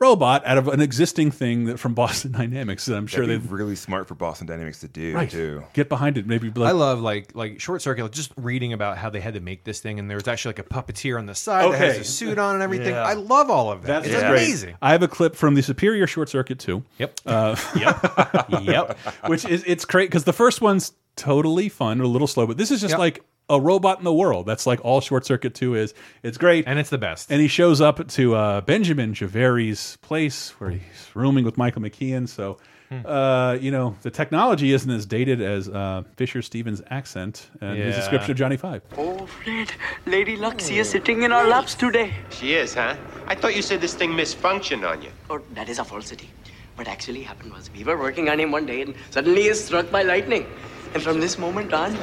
robot 0.00 0.44
out 0.44 0.58
of 0.58 0.68
an 0.68 0.80
existing 0.80 1.30
thing 1.30 1.64
that 1.66 1.78
from 1.78 1.94
Boston 1.94 2.32
Dynamics. 2.38 2.86
That 2.86 2.96
I'm 2.96 3.06
sure 3.06 3.26
they 3.26 3.36
be 3.36 3.48
really 3.48 3.76
smart 3.76 4.08
for 4.08 4.14
Boston 4.14 4.46
Dynamics 4.46 4.80
to 4.80 4.88
do 4.88 5.14
right 5.14 5.30
too. 5.30 5.62
get 5.72 5.88
behind 5.88 6.18
it. 6.18 6.26
Maybe 6.26 6.50
like, 6.50 6.68
I 6.68 6.72
love 6.72 7.00
like 7.00 7.34
like 7.34 7.60
short 7.60 7.80
circuit. 7.82 8.02
Like, 8.02 8.12
just 8.12 8.32
reading 8.36 8.72
about 8.72 8.98
how 8.98 9.10
they 9.10 9.20
had 9.20 9.34
to 9.34 9.40
make 9.40 9.64
this 9.64 9.80
thing, 9.80 9.98
and 9.98 10.10
there 10.10 10.16
was 10.16 10.28
actually 10.28 10.50
like 10.56 10.58
a 10.60 10.64
puppeteer 10.68 11.18
on 11.18 11.26
the 11.26 11.34
side 11.34 11.72
that 11.72 11.78
has 11.78 11.98
a 11.98 12.04
suit 12.04 12.38
on 12.38 12.54
and 12.54 12.62
everything. 12.62 12.88
Yeah. 12.94 13.04
I 13.04 13.14
love 13.14 13.50
all 13.50 13.70
of 13.72 13.82
that. 13.82 14.02
That's 14.02 14.06
it's 14.08 14.16
great. 14.22 14.30
amazing. 14.42 14.76
I 14.82 14.92
have 14.92 15.02
a 15.02 15.08
clip 15.08 15.36
from 15.36 15.54
the 15.54 15.62
Superior 15.62 16.06
Short 16.06 16.28
Circuit 16.28 16.58
too. 16.58 16.82
Yep. 16.98 17.20
Uh, 17.26 17.56
Yep. 17.76 18.50
Yep. 18.64 18.98
Which 19.26 19.44
is 19.44 19.64
it's 19.66 19.84
great 19.84 20.10
because 20.10 20.24
the 20.24 20.32
first 20.32 20.60
one's 20.60 20.92
totally 21.16 21.68
fun, 21.68 22.00
a 22.00 22.06
little 22.06 22.26
slow, 22.26 22.46
but 22.46 22.56
this 22.58 22.70
is 22.70 22.80
just 22.80 22.92
Yep. 22.92 22.98
like 22.98 23.24
a 23.48 23.60
robot 23.60 23.98
in 23.98 24.04
the 24.04 24.12
world. 24.12 24.46
That's 24.46 24.66
like 24.66 24.82
all 24.84 25.00
Short 25.00 25.26
Circuit 25.26 25.54
2 25.54 25.74
is. 25.74 25.94
It's 26.22 26.38
great. 26.38 26.64
And 26.66 26.78
it's 26.78 26.90
the 26.90 26.98
best. 26.98 27.30
And 27.30 27.40
he 27.40 27.48
shows 27.48 27.80
up 27.80 28.06
to 28.08 28.34
uh, 28.34 28.60
Benjamin 28.62 29.12
Jahveri's 29.14 29.96
place 29.98 30.50
where 30.58 30.70
he's 30.70 31.10
rooming 31.14 31.44
with 31.44 31.56
Michael 31.58 31.82
McKean. 31.82 32.28
So, 32.28 32.58
Hmm. 32.90 33.06
uh, 33.06 33.54
you 33.54 33.70
know, 33.70 33.96
the 34.02 34.10
technology 34.10 34.72
isn't 34.74 34.90
as 34.90 35.06
dated 35.06 35.40
as 35.40 35.70
uh, 35.70 36.02
Fisher 36.16 36.42
Stevens' 36.42 36.82
accent 36.90 37.48
and 37.62 37.78
his 37.78 37.96
description 37.96 38.30
of 38.32 38.36
Johnny 38.36 38.58
Five. 38.58 38.82
Oh, 38.98 39.24
Fred, 39.24 39.72
Lady 40.04 40.36
Luxie 40.36 40.76
is 40.76 40.90
sitting 40.90 41.22
in 41.22 41.32
our 41.32 41.46
laps 41.48 41.74
today. 41.74 42.12
She 42.28 42.52
is, 42.52 42.74
huh? 42.74 42.94
I 43.26 43.36
thought 43.36 43.56
you 43.56 43.62
said 43.62 43.80
this 43.80 43.94
thing 43.94 44.10
misfunctioned 44.10 44.86
on 44.86 45.00
you. 45.00 45.08
Oh, 45.30 45.40
that 45.54 45.70
is 45.70 45.78
a 45.78 45.84
falsity. 45.84 46.28
What 46.76 46.86
actually 46.86 47.22
happened 47.22 47.54
was 47.54 47.70
we 47.72 47.84
were 47.84 47.96
working 47.96 48.28
on 48.28 48.38
him 48.38 48.50
one 48.52 48.66
day 48.66 48.82
and 48.82 48.94
suddenly 49.10 49.42
he 49.44 49.48
is 49.48 49.64
struck 49.64 49.90
by 49.90 50.02
lightning. 50.02 50.46
And 50.92 51.02
from 51.02 51.20
this 51.20 51.38
moment 51.38 51.72
on, 51.72 51.96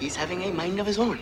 he's 0.00 0.16
having 0.16 0.42
a 0.42 0.52
mind 0.52 0.80
of 0.80 0.86
his 0.86 0.98
own. 0.98 1.18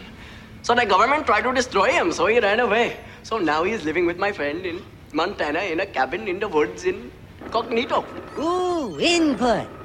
So 0.62 0.74
the 0.74 0.86
government 0.86 1.26
tried 1.26 1.42
to 1.42 1.52
destroy 1.52 1.90
him, 1.90 2.12
so 2.12 2.26
he 2.26 2.40
ran 2.40 2.60
away. 2.60 2.96
So 3.22 3.38
now 3.38 3.64
he 3.64 3.72
is 3.72 3.84
living 3.84 4.06
with 4.06 4.18
my 4.18 4.32
friend 4.32 4.64
in 4.64 4.82
Montana 5.12 5.60
in 5.60 5.80
a 5.80 5.86
cabin 5.86 6.28
in 6.28 6.38
the 6.38 6.48
woods 6.48 6.84
in 6.84 7.10
Cognito. 7.46 8.04
Ooh, 8.38 8.98
input. 9.00 9.68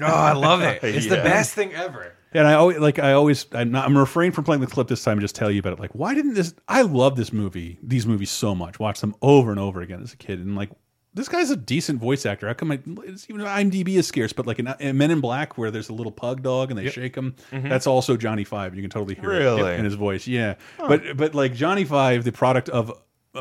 Oh, 0.00 0.04
I 0.04 0.32
love 0.32 0.62
it. 0.62 0.80
It's 0.82 1.06
the 1.06 1.16
best 1.16 1.54
thing 1.54 1.72
ever. 1.72 2.12
And 2.32 2.46
I 2.46 2.54
always 2.54 2.78
like 2.78 2.98
I 2.98 3.12
always 3.12 3.46
I'm 3.52 3.70
not 3.70 3.86
I'm 3.86 3.96
refraining 3.96 4.32
from 4.32 4.44
playing 4.44 4.60
the 4.60 4.66
clip 4.66 4.88
this 4.88 5.02
time 5.02 5.12
and 5.12 5.20
just 5.20 5.34
tell 5.34 5.50
you 5.50 5.60
about 5.60 5.74
it. 5.74 5.80
Like, 5.80 5.92
why 5.92 6.14
didn't 6.14 6.34
this 6.34 6.54
I 6.66 6.82
love 6.82 7.16
this 7.16 7.32
movie, 7.32 7.78
these 7.82 8.04
movies 8.06 8.30
so 8.30 8.54
much. 8.54 8.78
Watch 8.78 9.00
them 9.00 9.14
over 9.22 9.50
and 9.50 9.58
over 9.58 9.80
again 9.80 10.02
as 10.02 10.12
a 10.12 10.16
kid. 10.16 10.40
And 10.40 10.56
like 10.56 10.70
this 11.18 11.28
guy's 11.28 11.50
a 11.50 11.56
decent 11.56 12.00
voice 12.00 12.24
actor. 12.24 12.46
How 12.46 12.54
come 12.54 12.72
I, 12.72 12.80
it's 13.04 13.28
even 13.28 13.42
IMDb 13.44 13.96
is 13.98 14.06
scarce, 14.06 14.32
but 14.32 14.46
like 14.46 14.58
in, 14.58 14.72
in 14.80 14.96
Men 14.96 15.10
in 15.10 15.20
Black, 15.20 15.58
where 15.58 15.70
there's 15.70 15.88
a 15.90 15.92
little 15.92 16.12
pug 16.12 16.42
dog 16.42 16.70
and 16.70 16.78
they 16.78 16.84
Yep. 16.84 16.92
shake 16.94 17.16
him, 17.16 17.34
Mhm. 17.52 17.68
that's 17.68 17.86
also 17.86 18.16
Johnny 18.16 18.44
Five. 18.44 18.74
You 18.74 18.82
can 18.82 18.90
totally 18.90 19.14
hear 19.16 19.28
Really? 19.28 19.72
it 19.72 19.78
in 19.78 19.84
his 19.84 19.94
voice. 19.94 20.26
Yeah, 20.26 20.54
Huh. 20.78 20.86
but 20.88 21.16
but 21.16 21.34
like 21.34 21.54
Johnny 21.54 21.84
Five, 21.84 22.24
the 22.24 22.32
product 22.32 22.68
of 22.70 22.92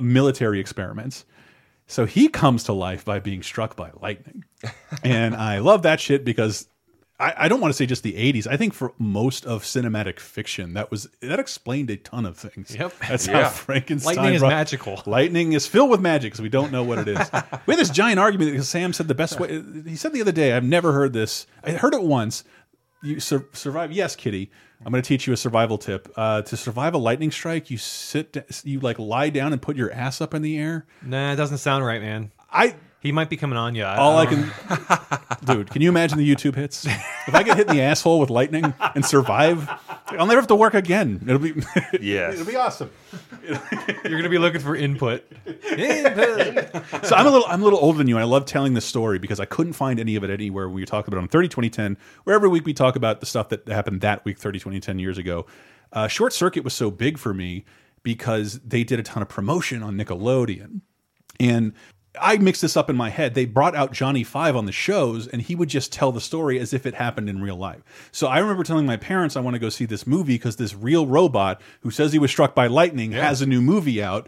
military 0.02 0.60
experiments. 0.60 1.24
So 1.88 2.06
he 2.06 2.28
comes 2.28 2.66
to 2.66 2.74
life 2.74 3.06
by 3.06 3.20
being 3.20 3.42
struck 3.42 3.78
by 3.78 3.92
lightning, 4.02 4.44
and 5.04 5.34
I 5.36 5.60
love 5.60 5.84
that 5.84 6.02
shit 6.02 6.26
because 6.26 6.68
I, 7.20 7.34
I 7.38 7.48
don't 7.48 7.60
want 7.60 7.72
to 7.74 7.76
say 7.78 7.88
just 7.88 8.04
the 8.04 8.14
80s. 8.14 8.46
I 8.46 8.58
think 8.58 8.74
for 8.76 8.94
most 9.00 9.44
of 9.46 9.64
cinematic 9.64 10.20
fiction, 10.20 10.74
that 10.76 10.92
was 10.92 11.08
that 11.22 11.40
explained 11.40 11.90
a 11.90 11.98
ton 11.98 12.26
of 12.26 12.38
things. 12.38 12.76
Yep. 12.76 12.94
That's 13.10 13.28
Yeah. 13.28 13.44
how 13.44 13.50
Frankenstein. 13.50 14.16
Lightning 14.18 14.34
is 14.36 14.40
brought- 14.42 14.50
magical. 14.50 15.02
Lightning 15.08 15.54
is 15.54 15.66
filled 15.66 15.90
with 15.90 16.00
magic 16.00 16.34
because 16.34 16.42
we 16.42 16.50
don't 16.50 16.72
know 16.72 16.84
what 16.84 17.00
it 17.00 17.08
is. 17.08 17.30
we 17.66 17.74
had 17.74 17.80
this 17.80 17.90
giant 17.90 18.20
argument 18.20 18.52
because 18.52 18.70
Sam 18.70 18.94
said 18.94 19.08
the 19.08 19.16
best 19.16 19.40
way. 19.40 19.64
He 19.86 19.96
said 19.96 20.14
the 20.14 20.22
other 20.22 20.32
day, 20.32 20.54
I've 20.54 20.64
never 20.64 20.94
heard 20.94 21.14
this. 21.14 21.48
I 21.64 21.72
heard 21.72 21.94
it 21.96 22.04
once. 22.04 22.44
You 23.04 23.20
sur 23.20 23.48
survive. 23.54 23.92
Yes, 23.92 24.16
Kitty. 24.16 24.52
I'm 24.86 24.92
going 24.92 25.02
to 25.02 25.08
teach 25.08 25.26
you 25.26 25.34
a 25.34 25.38
survival 25.38 25.80
tip. 25.80 26.12
Uh, 26.16 26.44
to 26.44 26.56
survive 26.56 26.94
a 26.94 27.00
lightning 27.00 27.32
strike, 27.32 27.72
you 27.72 27.78
sit, 27.80 28.46
you 28.64 28.80
like 28.80 29.00
lie 29.00 29.30
down 29.32 29.54
and 29.54 29.60
put 29.62 29.76
your 29.76 29.92
ass 29.92 30.22
up 30.22 30.36
in 30.36 30.44
the 30.44 30.58
air. 30.60 30.86
Nah, 31.02 31.34
it 31.34 31.36
doesn't 31.36 31.58
sound 31.58 31.84
right, 31.84 32.00
man. 32.02 32.32
I 32.52 32.76
he 33.00 33.12
might 33.12 33.30
be 33.30 33.38
coming 33.38 33.58
on 33.58 33.76
you. 33.76 33.86
all 33.86 34.18
I 34.18 34.26
don't 34.26 34.50
can, 34.50 35.20
dude. 35.58 35.70
Can 35.70 35.82
you 35.82 35.90
imagine 35.90 36.18
the 36.18 36.30
YouTube 36.36 36.56
hits? 36.56 36.86
If 36.86 37.34
I 37.36 37.44
get 37.44 37.58
hit 37.58 37.70
in 37.70 37.76
the 37.76 37.82
asshole 37.82 38.20
with 38.20 38.30
lightning 38.30 38.74
and 38.96 39.06
survive, 39.06 39.70
I'll 40.08 40.26
never 40.26 40.42
have 40.42 40.48
to 40.48 40.56
work 40.56 40.74
again. 40.74 41.22
It'll 41.24 41.40
be, 41.40 41.54
Yes. 42.02 42.34
it'll 42.36 42.46
be 42.46 42.56
awesome. 42.56 42.90
You're 43.48 44.18
gonna 44.20 44.30
be 44.30 44.38
looking 44.40 44.62
for 44.62 44.76
input. 44.76 45.24
input. 45.78 47.06
so 47.06 47.16
I'm 47.16 47.26
a 47.28 47.32
little 47.32 47.46
I'm 47.48 47.62
a 47.62 47.64
little 47.64 47.80
older 47.80 47.98
than 47.98 48.08
you, 48.08 48.16
and 48.16 48.24
I 48.24 48.28
love 48.28 48.46
telling 48.46 48.74
this 48.74 48.86
story 48.86 49.20
because 49.20 49.40
I 49.40 49.46
couldn't 49.46 49.74
find 49.74 50.00
any 50.00 50.16
of 50.16 50.24
it 50.24 50.30
anywhere. 50.30 50.68
We 50.70 50.86
talk 50.86 51.08
about 51.08 51.18
it 51.18 51.22
on 51.22 51.28
30 51.28 51.48
2010, 51.50 51.98
where 52.24 52.36
every 52.36 52.50
week 52.50 52.66
we 52.66 52.74
talk 52.74 52.96
about 52.96 53.20
the 53.20 53.26
stuff 53.26 53.50
that 53.50 53.68
happened 53.68 54.02
that 54.02 54.26
week, 54.26 54.38
30 54.38 54.60
20 54.60 54.80
10 54.80 55.00
years 55.00 55.18
ago. 55.18 55.46
Uh, 55.94 56.08
Short 56.08 56.34
Circuit 56.34 56.64
was 56.64 56.74
so 56.74 56.92
big 56.92 57.18
for 57.18 57.34
me 57.34 57.64
because 58.04 58.60
they 58.60 58.84
did 58.84 59.00
a 59.00 59.04
ton 59.04 59.22
of 59.22 59.30
promotion 59.30 59.84
on 59.84 59.96
Nickelodeon, 59.98 60.82
and 61.40 61.74
I 62.22 62.38
mixed 62.38 62.62
this 62.62 62.76
up 62.78 62.90
in 62.90 62.96
my 62.96 63.10
head. 63.10 63.34
They 63.34 63.46
brought 63.46 63.76
out 63.76 63.92
Johnny 63.92 64.24
Five 64.24 64.56
on 64.56 64.66
the 64.66 64.72
shows, 64.72 65.28
and 65.28 65.42
he 65.42 65.56
would 65.56 65.70
just 65.70 65.92
tell 65.92 66.12
the 66.12 66.22
story 66.22 66.60
as 66.60 66.74
if 66.74 66.86
it 66.86 66.94
happened 66.96 67.30
in 67.30 67.42
real 67.42 67.56
life. 67.58 68.10
So 68.12 68.28
I 68.28 68.40
remember 68.40 68.64
telling 68.64 68.86
my 68.86 68.98
parents 68.98 69.36
I 69.36 69.42
want 69.42 69.56
to 69.56 69.60
go 69.60 69.70
see 69.70 69.86
this 69.86 70.06
movie 70.08 70.36
because 70.36 70.56
this 70.58 70.76
real 70.76 71.08
robot 71.08 71.62
who 71.82 71.92
says 71.92 72.14
he 72.14 72.20
was 72.20 72.32
struck 72.32 72.56
by 72.56 72.68
lightning 72.68 73.12
has 73.14 73.42
a 73.42 73.46
new 73.46 73.62
movie 73.62 74.02
out. 74.02 74.28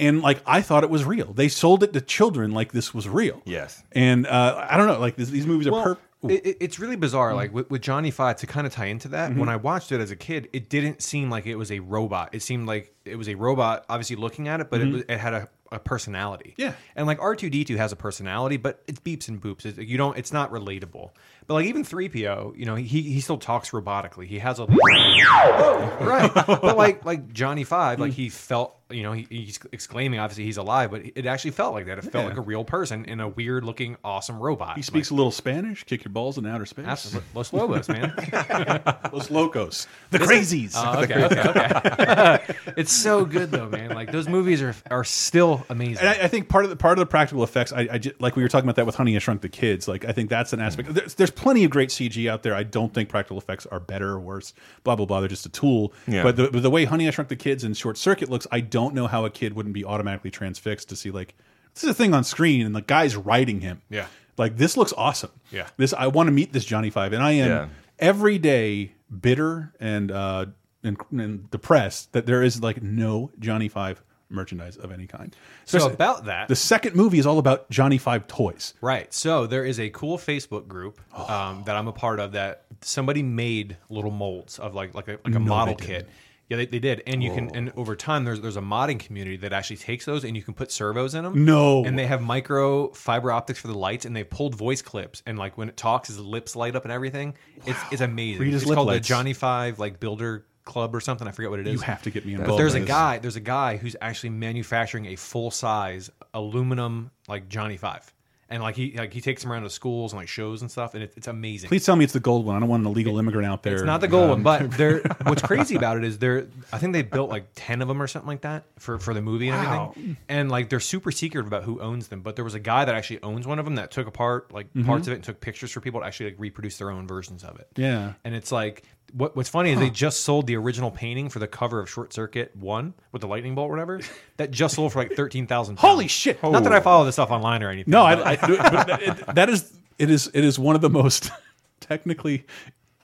And 0.00 0.22
like 0.22 0.40
I 0.46 0.62
thought 0.62 0.84
it 0.84 0.90
was 0.90 1.04
real. 1.04 1.32
They 1.32 1.48
sold 1.48 1.82
it 1.82 1.92
to 1.92 2.00
children 2.00 2.52
like 2.52 2.70
this 2.72 2.94
was 2.94 3.08
real. 3.08 3.42
Yes. 3.44 3.82
And 3.92 4.26
uh, 4.28 4.66
I 4.70 4.76
don't 4.76 4.86
know, 4.86 5.00
like 5.00 5.16
this, 5.16 5.28
these 5.28 5.44
movies 5.46 5.66
are 5.66 5.72
Well, 5.72 5.82
perfect. 5.82 6.04
it, 6.46 6.46
it- 6.50 6.56
it's 6.60 6.78
really 6.78 6.94
bizarre. 6.94 7.32
Mm. 7.32 7.36
Like 7.36 7.52
with, 7.52 7.68
with 7.68 7.82
Johnny 7.82 8.12
Five, 8.12 8.36
to 8.36 8.46
kind 8.46 8.64
of 8.64 8.72
tie 8.72 8.86
into 8.86 9.08
that, 9.08 9.32
Mhm. 9.32 9.38
when 9.38 9.48
I 9.48 9.56
watched 9.56 9.90
it 9.90 10.00
as 10.00 10.12
a 10.12 10.16
kid, 10.16 10.48
it 10.52 10.68
didn't 10.68 11.02
seem 11.02 11.30
like 11.30 11.46
it 11.46 11.56
was 11.56 11.72
a 11.72 11.80
robot. 11.80 12.28
It 12.32 12.42
seemed 12.42 12.68
like 12.68 12.94
it 13.04 13.16
was 13.16 13.28
a 13.28 13.34
robot, 13.34 13.86
obviously 13.88 14.14
looking 14.14 14.46
at 14.46 14.60
it, 14.60 14.70
but 14.70 14.80
Mhm. 14.80 14.86
it, 14.86 14.92
was, 14.92 15.02
it 15.08 15.18
had 15.18 15.34
a, 15.34 15.48
a 15.70 15.78
personality. 15.78 16.54
Yeah. 16.56 16.72
and 16.96 17.06
like 17.06 17.20
R 17.20 17.36
two 17.36 17.50
D 17.50 17.64
two 17.64 17.76
has 17.76 17.92
a 17.92 17.96
personality, 17.96 18.56
but 18.56 18.82
it 18.86 19.02
beeps 19.04 19.28
and 19.28 19.40
boops. 19.40 19.66
It, 19.66 19.78
you 19.86 19.96
don't. 19.96 20.16
It's 20.16 20.32
not 20.32 20.50
relatable. 20.50 21.10
But 21.48 21.54
like 21.54 21.66
even 21.66 21.82
three 21.82 22.08
PO, 22.08 22.54
you 22.56 22.66
know, 22.66 22.74
he 22.76 23.02
he 23.02 23.20
still 23.20 23.38
talks 23.38 23.70
robotically. 23.72 24.26
He 24.26 24.38
has 24.38 24.58
a 24.60 24.66
right, 24.66 26.30
but 26.46 26.76
like 26.76 27.04
like 27.04 27.32
Johnny 27.32 27.64
Five, 27.64 27.98
Mm. 27.98 28.02
like 28.02 28.12
he 28.12 28.28
felt. 28.28 28.74
You 28.90 29.02
know, 29.02 29.12
he, 29.12 29.26
he's 29.28 29.58
exclaiming. 29.70 30.18
Obviously, 30.18 30.44
he's 30.44 30.56
alive, 30.56 30.90
but 30.90 31.02
it 31.04 31.26
actually 31.26 31.50
felt 31.50 31.74
like 31.74 31.84
that. 31.86 31.98
It 31.98 32.04
felt 32.04 32.22
Yeah. 32.24 32.28
like 32.30 32.38
a 32.38 32.40
real 32.40 32.64
person 32.64 33.04
in 33.04 33.20
a 33.20 33.28
weird 33.28 33.62
looking, 33.62 33.98
awesome 34.02 34.38
robot. 34.38 34.76
He 34.76 34.82
speaks 34.82 35.10
a 35.10 35.14
little 35.14 35.30
Spanish. 35.30 35.84
Kick 35.84 36.04
your 36.06 36.12
balls 36.12 36.38
in 36.38 36.46
outer 36.46 36.64
space. 36.64 36.86
Absolutely. 36.86 37.28
Los 37.34 37.52
Lobos, 37.52 37.86
man. 37.90 38.14
Los 39.12 39.30
Locos. 39.30 39.86
The 40.10 40.18
crazies. 40.20 40.72
Oh, 40.74 41.02
okay, 41.02 41.22
okay, 41.22 41.50
okay. 41.50 42.54
it's 42.78 42.90
so 42.92 43.26
good 43.26 43.50
though, 43.50 43.68
man. 43.68 43.90
Like 43.90 44.10
those 44.10 44.26
movies 44.26 44.62
are 44.62 44.74
are 44.90 45.04
still 45.04 45.66
amazing. 45.68 45.98
And 45.98 46.08
I, 46.08 46.24
I 46.24 46.28
think 46.28 46.48
part 46.48 46.64
of 46.64 46.70
the 46.70 46.76
part 46.76 46.96
of 46.96 47.00
the 47.00 47.06
practical 47.10 47.44
effects, 47.44 47.74
I, 47.74 47.88
I 47.92 47.98
ju- 47.98 48.14
like 48.20 48.36
we 48.36 48.42
were 48.42 48.48
talking 48.48 48.64
about 48.64 48.76
that 48.76 48.86
with 48.86 48.94
Honey 48.94 49.14
I 49.16 49.18
Shrunk 49.18 49.42
the 49.42 49.50
Kids. 49.50 49.86
Like 49.86 50.06
I 50.06 50.12
think 50.12 50.30
that's 50.30 50.54
an 50.54 50.60
aspect. 50.60 50.94
There's, 50.94 51.12
there's 51.12 51.30
plenty 51.38 51.64
of 51.64 51.70
great 51.70 51.88
CG 51.88 52.28
out 52.28 52.42
there. 52.42 52.54
I 52.54 52.62
don't 52.64 52.92
think 52.92 53.08
practical 53.08 53.38
effects 53.38 53.64
are 53.66 53.80
better 53.80 54.10
or 54.10 54.20
worse. 54.20 54.52
Blah 54.84 54.96
blah 54.96 55.06
blah. 55.06 55.20
They're 55.20 55.28
just 55.28 55.46
a 55.46 55.50
tool. 55.50 55.92
Yeah. 56.06 56.22
But 56.22 56.36
the, 56.36 56.48
the 56.48 56.68
way 56.70 56.84
Honey 56.84 57.06
I 57.08 57.10
Shrunk 57.10 57.28
the 57.28 57.36
Kids 57.36 57.64
and 57.64 57.76
Short 57.76 57.96
Circuit 57.96 58.28
looks, 58.28 58.46
I 58.52 58.60
don't 58.60 58.94
know 58.94 59.06
how 59.06 59.24
a 59.24 59.30
kid 59.30 59.54
wouldn't 59.54 59.72
be 59.74 59.84
automatically 59.84 60.30
transfixed 60.30 60.88
to 60.90 60.96
see 60.96 61.10
like 61.10 61.34
this 61.74 61.84
is 61.84 61.90
a 61.90 61.94
thing 61.94 62.12
on 62.12 62.24
screen 62.24 62.66
and 62.66 62.74
the 62.74 62.82
guy's 62.82 63.16
riding 63.16 63.60
him. 63.60 63.80
Yeah. 63.88 64.06
Like 64.36 64.56
this 64.56 64.76
looks 64.76 64.92
awesome. 64.96 65.30
Yeah. 65.50 65.68
This 65.76 65.92
I 65.94 66.08
want 66.08 66.26
to 66.26 66.32
meet 66.32 66.52
this 66.52 66.64
Johnny 66.64 66.90
Five, 66.90 67.12
and 67.12 67.22
I 67.22 67.32
am 67.32 67.48
Yeah. 67.48 67.68
every 67.98 68.38
day 68.38 68.92
bitter 69.20 69.72
and 69.80 70.10
uh 70.10 70.46
and, 70.84 70.96
and 71.10 71.50
depressed 71.50 72.12
that 72.12 72.26
there 72.26 72.42
is 72.42 72.62
like 72.62 72.82
no 72.82 73.30
Johnny 73.38 73.68
Five 73.68 74.02
merchandise 74.30 74.76
of 74.76 74.92
any 74.92 75.06
kind. 75.06 75.34
So 75.64 75.86
about 75.90 76.24
that- 76.26 76.48
the 76.48 76.56
second 76.56 76.94
movie 76.96 77.18
is 77.18 77.26
all 77.26 77.38
about 77.38 77.68
Johnny 77.70 77.98
Five 77.98 78.26
toys. 78.26 78.74
Right. 78.80 79.12
So 79.12 79.46
there 79.46 79.64
is 79.64 79.78
a 79.80 79.90
cool 79.90 80.18
Facebook 80.18 80.68
group 80.68 81.00
um, 81.16 81.62
that 81.66 81.76
I'm 81.76 81.88
a 81.88 81.92
part 81.92 82.20
of 82.20 82.32
that 82.32 82.64
somebody 82.82 83.22
made 83.22 83.76
little 83.88 84.10
molds 84.10 84.58
of 84.58 84.74
like 84.74 84.94
like 84.94 85.08
a, 85.08 85.12
like 85.24 85.34
a 85.34 85.38
No, 85.38 85.40
model 85.40 85.74
kit. 85.74 86.08
Yeah, 86.50 86.56
they, 86.56 86.64
they 86.64 86.78
did, 86.78 87.02
and 87.06 87.22
you 87.22 87.30
can, 87.30 87.54
and 87.54 87.70
over 87.76 87.94
time, 87.94 88.24
there's 88.24 88.40
there's 88.40 88.56
a 88.56 88.62
modding 88.62 88.98
community 88.98 89.36
that 89.36 89.52
actually 89.52 89.76
takes 89.76 90.06
those, 90.06 90.24
and 90.24 90.34
you 90.34 90.42
can 90.42 90.54
put 90.54 90.72
servos 90.72 91.14
in 91.14 91.22
them. 91.22 91.44
No. 91.44 91.84
and 91.84 91.98
they 91.98 92.06
have 92.06 92.22
micro 92.22 92.88
fiber 92.92 93.30
optics 93.30 93.58
for 93.58 93.66
the 93.68 93.76
lights, 93.76 94.06
and 94.06 94.16
they 94.16 94.24
pulled 94.24 94.54
voice 94.54 94.80
clips, 94.80 95.22
and 95.26 95.38
like 95.38 95.58
when 95.58 95.68
it 95.68 95.76
talks, 95.76 96.08
his 96.08 96.18
lips 96.18 96.56
light 96.56 96.74
up 96.74 96.84
and 96.86 96.92
everything. 96.92 97.34
It's 97.66 97.78
it's 97.92 98.00
amazing. 98.00 98.50
It's 98.54 98.64
called 98.64 98.86
lights. 98.86 99.06
the 99.06 99.12
Johnny 99.12 99.34
Five 99.34 99.78
like 99.78 100.00
Builder 100.00 100.46
Club 100.68 100.94
or 100.94 101.00
something. 101.00 101.26
I 101.26 101.32
forget 101.32 101.50
what 101.50 101.58
it 101.58 101.66
is. 101.66 101.72
You 101.72 101.80
have 101.80 102.02
to 102.02 102.10
get 102.10 102.24
me 102.24 102.32
involved. 102.34 102.50
But 102.50 102.56
there's 102.58 102.74
a 102.74 102.80
guy. 102.80 103.18
There's 103.18 103.36
a 103.36 103.40
guy 103.40 103.76
who's 103.78 103.96
actually 104.00 104.30
manufacturing 104.30 105.06
a 105.06 105.16
full 105.16 105.50
size 105.50 106.10
aluminum 106.34 107.10
like 107.26 107.48
Johnny 107.48 107.76
Five, 107.76 108.12
and 108.50 108.62
like 108.62 108.76
he 108.76 108.92
like 108.96 109.12
he 109.12 109.20
takes 109.20 109.42
them 109.42 109.50
around 109.52 109.62
to 109.64 109.70
schools 109.70 110.12
and 110.12 110.20
like 110.20 110.28
shows 110.28 110.62
and 110.62 110.70
stuff, 110.70 110.94
and 110.94 111.02
it, 111.02 111.12
it's 111.16 111.26
amazing. 111.26 111.68
Please 111.68 111.84
tell 111.84 111.96
me 111.96 112.04
it's 112.04 112.12
the 112.12 112.20
gold 112.20 112.46
one. 112.46 112.56
I 112.56 112.60
don't 112.60 112.68
want 112.68 112.82
an 112.82 112.86
illegal 112.86 113.18
immigrant 113.18 113.46
out 113.46 113.62
there. 113.62 113.74
It's 113.74 113.82
not 113.82 114.00
the 114.00 114.08
gold 114.08 114.28
one, 114.28 114.38
um, 114.38 114.42
but 114.42 114.70
they're 114.78 115.00
what's 115.24 115.42
crazy 115.42 115.74
about 115.76 115.96
it 115.98 116.04
is 116.04 116.18
they're 116.18 116.46
I 116.72 116.78
think 116.78 116.92
they 116.92 117.02
built 117.02 117.28
like 117.30 117.48
ten 117.54 117.82
of 117.82 117.88
them 117.88 118.00
or 118.00 118.06
something 118.06 118.28
like 118.28 118.42
that 118.42 118.64
for 118.78 118.98
for 118.98 119.12
the 119.14 119.22
movie 119.22 119.48
and 119.48 119.56
Wow. 119.66 119.90
everything. 119.96 120.16
And 120.28 120.50
like 120.50 120.68
they're 120.70 120.80
super 120.80 121.10
secret 121.10 121.46
about 121.46 121.64
who 121.64 121.80
owns 121.80 122.08
them. 122.08 122.20
But 122.22 122.36
there 122.36 122.44
was 122.44 122.54
a 122.54 122.60
guy 122.60 122.84
that 122.84 122.94
actually 122.94 123.22
owns 123.22 123.46
one 123.46 123.58
of 123.58 123.64
them 123.64 123.74
that 123.76 123.90
took 123.90 124.06
apart 124.06 124.52
like 124.52 124.72
Mhm. 124.74 124.86
parts 124.86 125.06
of 125.06 125.12
it 125.12 125.16
and 125.16 125.24
took 125.24 125.40
pictures 125.40 125.70
for 125.72 125.80
people 125.80 126.00
to 126.00 126.06
actually 126.06 126.30
like 126.30 126.38
reproduce 126.38 126.78
their 126.78 126.90
own 126.90 127.06
versions 127.06 127.42
of 127.44 127.58
it. 127.58 127.68
Yeah. 127.76 128.14
And 128.24 128.34
it's 128.34 128.52
like 128.52 128.82
what 129.12 129.36
what's 129.36 129.48
funny 129.48 129.72
is 129.72 129.78
they 129.78 129.90
just 129.90 130.20
sold 130.20 130.46
the 130.46 130.56
original 130.56 130.90
painting 130.90 131.28
for 131.28 131.38
the 131.38 131.48
cover 131.48 131.80
of 131.80 131.88
Short 131.90 132.12
Circuit 132.12 132.54
One 132.56 132.94
with 133.12 133.22
the 133.22 133.28
lightning 133.28 133.54
bolt 133.54 133.68
or 133.68 133.72
whatever. 133.72 134.00
That 134.36 134.50
just 134.50 134.74
sold 134.74 134.92
for 134.92 135.00
like 135.00 135.12
thirteen 135.12 135.46
thousand. 135.46 135.78
Holy 135.80 136.08
shit! 136.08 136.42
Not 136.42 136.64
that 136.64 136.72
I 136.72 136.80
follow 136.80 137.04
this 137.04 137.14
stuff 137.14 137.30
online 137.30 137.62
or 137.62 137.70
anything. 137.70 137.90
No, 137.90 138.02
I, 138.02 138.32
I 138.32 138.36
do 138.36 138.56
but 138.56 139.02
it, 139.02 139.34
that 139.34 139.48
is 139.48 139.72
it 139.98 140.10
is 140.10 140.30
it 140.34 140.44
is 140.44 140.58
one 140.58 140.74
of 140.74 140.82
the 140.82 140.90
most 140.90 141.30
technically 141.80 142.44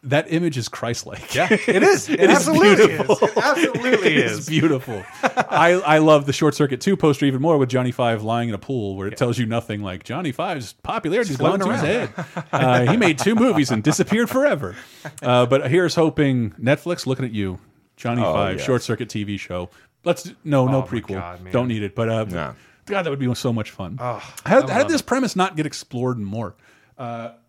that 0.04 0.32
image 0.32 0.56
is 0.58 0.68
Christ-like. 0.68 1.34
Yeah, 1.34 1.48
it 1.66 1.82
is. 1.82 2.08
It 2.08 2.20
is 2.20 2.30
absolutely 2.30 2.68
is. 2.70 2.86
beautiful. 2.88 3.18
It 3.28 3.36
absolutely 3.36 3.90
It 4.14 4.16
is. 4.16 4.48
beautiful. 4.48 5.02
I 5.22 5.72
I 5.86 5.98
love 5.98 6.26
the 6.26 6.32
Short 6.32 6.54
Circuit 6.54 6.80
2 6.80 6.96
poster 6.96 7.26
even 7.26 7.40
more 7.42 7.58
with 7.58 7.68
Johnny 7.68 7.90
Five 7.92 8.22
lying 8.22 8.48
in 8.48 8.54
a 8.54 8.58
pool 8.58 8.96
where 8.96 9.08
it 9.08 9.16
tells 9.16 9.38
you 9.38 9.46
nothing 9.46 9.82
like 9.82 10.04
Johnny 10.04 10.32
Five's 10.32 10.72
popularity 10.72 11.28
has 11.28 11.36
gone 11.38 11.58
to 11.60 11.70
his 11.72 11.80
head. 11.80 12.10
Uh, 12.52 12.90
he 12.90 12.96
made 12.96 13.18
two 13.18 13.34
movies 13.34 13.70
and 13.70 13.82
disappeared 13.82 14.28
forever. 14.30 14.76
Uh, 15.22 15.46
but 15.46 15.70
here's 15.70 15.94
hoping 15.94 16.50
Netflix 16.52 17.06
looking 17.06 17.24
at 17.24 17.32
you, 17.32 17.58
Johnny 17.96 18.22
Oh, 18.22 18.32
Five 18.32 18.56
yes. 18.58 18.66
Short 18.66 18.82
Circuit 18.82 19.08
TV 19.08 19.38
show. 19.38 19.70
Let's 20.04 20.30
no 20.44 20.62
Oh 20.62 20.66
no 20.70 20.80
my 20.82 20.86
prequel. 20.86 21.08
God. 21.14 21.50
Don't 21.50 21.68
need 21.68 21.82
it. 21.82 21.94
But 21.94 22.08
uh, 22.08 22.24
No. 22.24 22.54
God, 22.86 23.02
that 23.04 23.10
would 23.10 23.18
be 23.18 23.34
so 23.34 23.50
much 23.52 23.70
fun. 23.70 23.96
Oh, 23.98 24.18
how, 24.44 24.66
how 24.68 24.82
did 24.82 24.88
this 24.88 25.00
it. 25.00 25.06
premise 25.06 25.34
not 25.36 25.56
get 25.56 25.64
explored 25.64 26.18
more? 26.18 26.54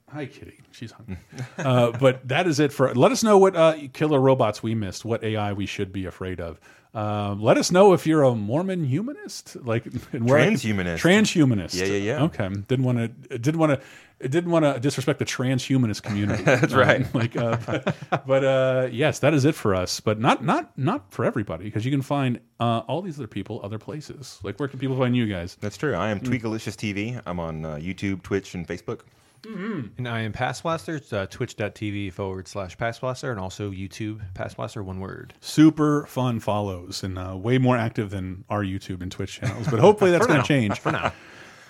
Uh, 0.07 0.11
hi, 0.13 0.25
Kitty. 0.25 0.59
She's 0.71 0.91
hungry. 0.91 1.17
uh, 1.57 1.91
but 1.91 2.27
that 2.27 2.47
is 2.47 2.59
it 2.59 2.71
for. 2.73 2.93
Let 2.93 3.11
us 3.11 3.23
know 3.23 3.37
what 3.37 3.55
uh, 3.55 3.75
killer 3.93 4.19
robots 4.19 4.61
we 4.63 4.75
missed. 4.75 5.05
What 5.05 5.23
AI 5.23 5.53
we 5.53 5.65
should 5.65 5.91
be 5.91 6.05
afraid 6.05 6.39
of. 6.39 6.59
Um, 6.93 7.41
let 7.41 7.57
us 7.57 7.71
know 7.71 7.91
if 7.91 8.07
you're 8.07 8.23
a 8.23 8.33
Mormon 8.35 8.85
humanist, 8.85 9.57
like 9.65 9.85
and 10.13 10.29
where 10.29 10.39
I 10.39 10.45
can- 10.45 10.53
Transhumanist. 10.55 10.97
Transhumanist. 10.99 11.75
Yeah, 11.75 11.85
yeah, 11.85 11.97
yeah. 12.17 12.23
Okay. 12.23 12.47
Didn't 12.67 12.85
want 12.85 12.97
to. 13.29 13.37
Didn't 13.37 13.59
want 13.59 13.73
to. 13.73 13.81
Didn't 14.29 14.49
want 14.49 14.63
to 14.63 14.79
disrespect 14.79 15.19
the 15.19 15.25
transhumanist 15.25 16.01
community. 16.01 16.41
That's 16.45 16.71
Um, 16.71 16.79
right. 16.79 17.05
like, 17.15 17.35
uh, 17.35 17.57
but, 17.65 17.95
but, 18.25 18.43
uh, 18.45 18.87
yes, 18.89 19.19
that 19.19 19.33
is 19.33 19.43
it 19.43 19.55
for 19.55 19.75
us. 19.75 19.99
But 19.99 20.21
not 20.21 20.41
not 20.41 20.77
not 20.77 21.11
for 21.11 21.25
everybody 21.25 21.65
because 21.65 21.83
you 21.83 21.91
can 21.91 22.01
find 22.01 22.39
uh, 22.61 22.79
all 22.87 23.01
these 23.01 23.19
other 23.19 23.27
people 23.27 23.59
other 23.61 23.77
places. 23.77 24.39
Like, 24.41 24.57
where 24.57 24.69
can 24.69 24.79
people 24.79 24.97
find 24.97 25.17
you 25.17 25.25
guys? 25.27 25.57
That's 25.59 25.75
true. 25.75 25.95
I 25.95 26.11
am 26.11 26.21
Mm. 26.21 26.27
Tweakalicious 26.29 26.77
TV. 26.77 27.21
I'm 27.25 27.41
on 27.41 27.65
uh, 27.65 27.75
YouTube, 27.75 28.23
Twitch, 28.23 28.55
and 28.55 28.65
Facebook. 28.65 29.01
And 29.45 30.07
I 30.07 30.21
am 30.21 30.31
Pass 30.33 30.61
Blaster. 30.61 30.95
It's 30.95 31.13
uh, 31.13 31.27
twitch.tv 31.27 32.11
forward 32.13 32.47
slash 32.47 32.77
Pass 32.77 32.99
Blaster 32.99 33.31
and 33.31 33.39
also 33.39 33.71
YouTube 33.71 34.21
Pass 34.33 34.55
Blaster, 34.55 34.83
one 34.83 34.99
word. 34.99 35.33
super 35.39 36.05
fun 36.07 36.39
follows 36.39 37.03
and 37.03 37.17
uh, 37.19 37.35
way 37.37 37.57
more 37.57 37.77
active 37.77 38.09
than 38.09 38.43
our 38.49 38.63
YouTube 38.63 39.01
and 39.01 39.11
Twitch 39.11 39.39
channels. 39.39 39.67
But 39.67 39.79
hopefully 39.79 40.11
that's 40.11 40.25
going 40.27 40.41
to 40.41 40.47
change. 40.47 40.79
For 40.79 40.91
now. 40.91 41.13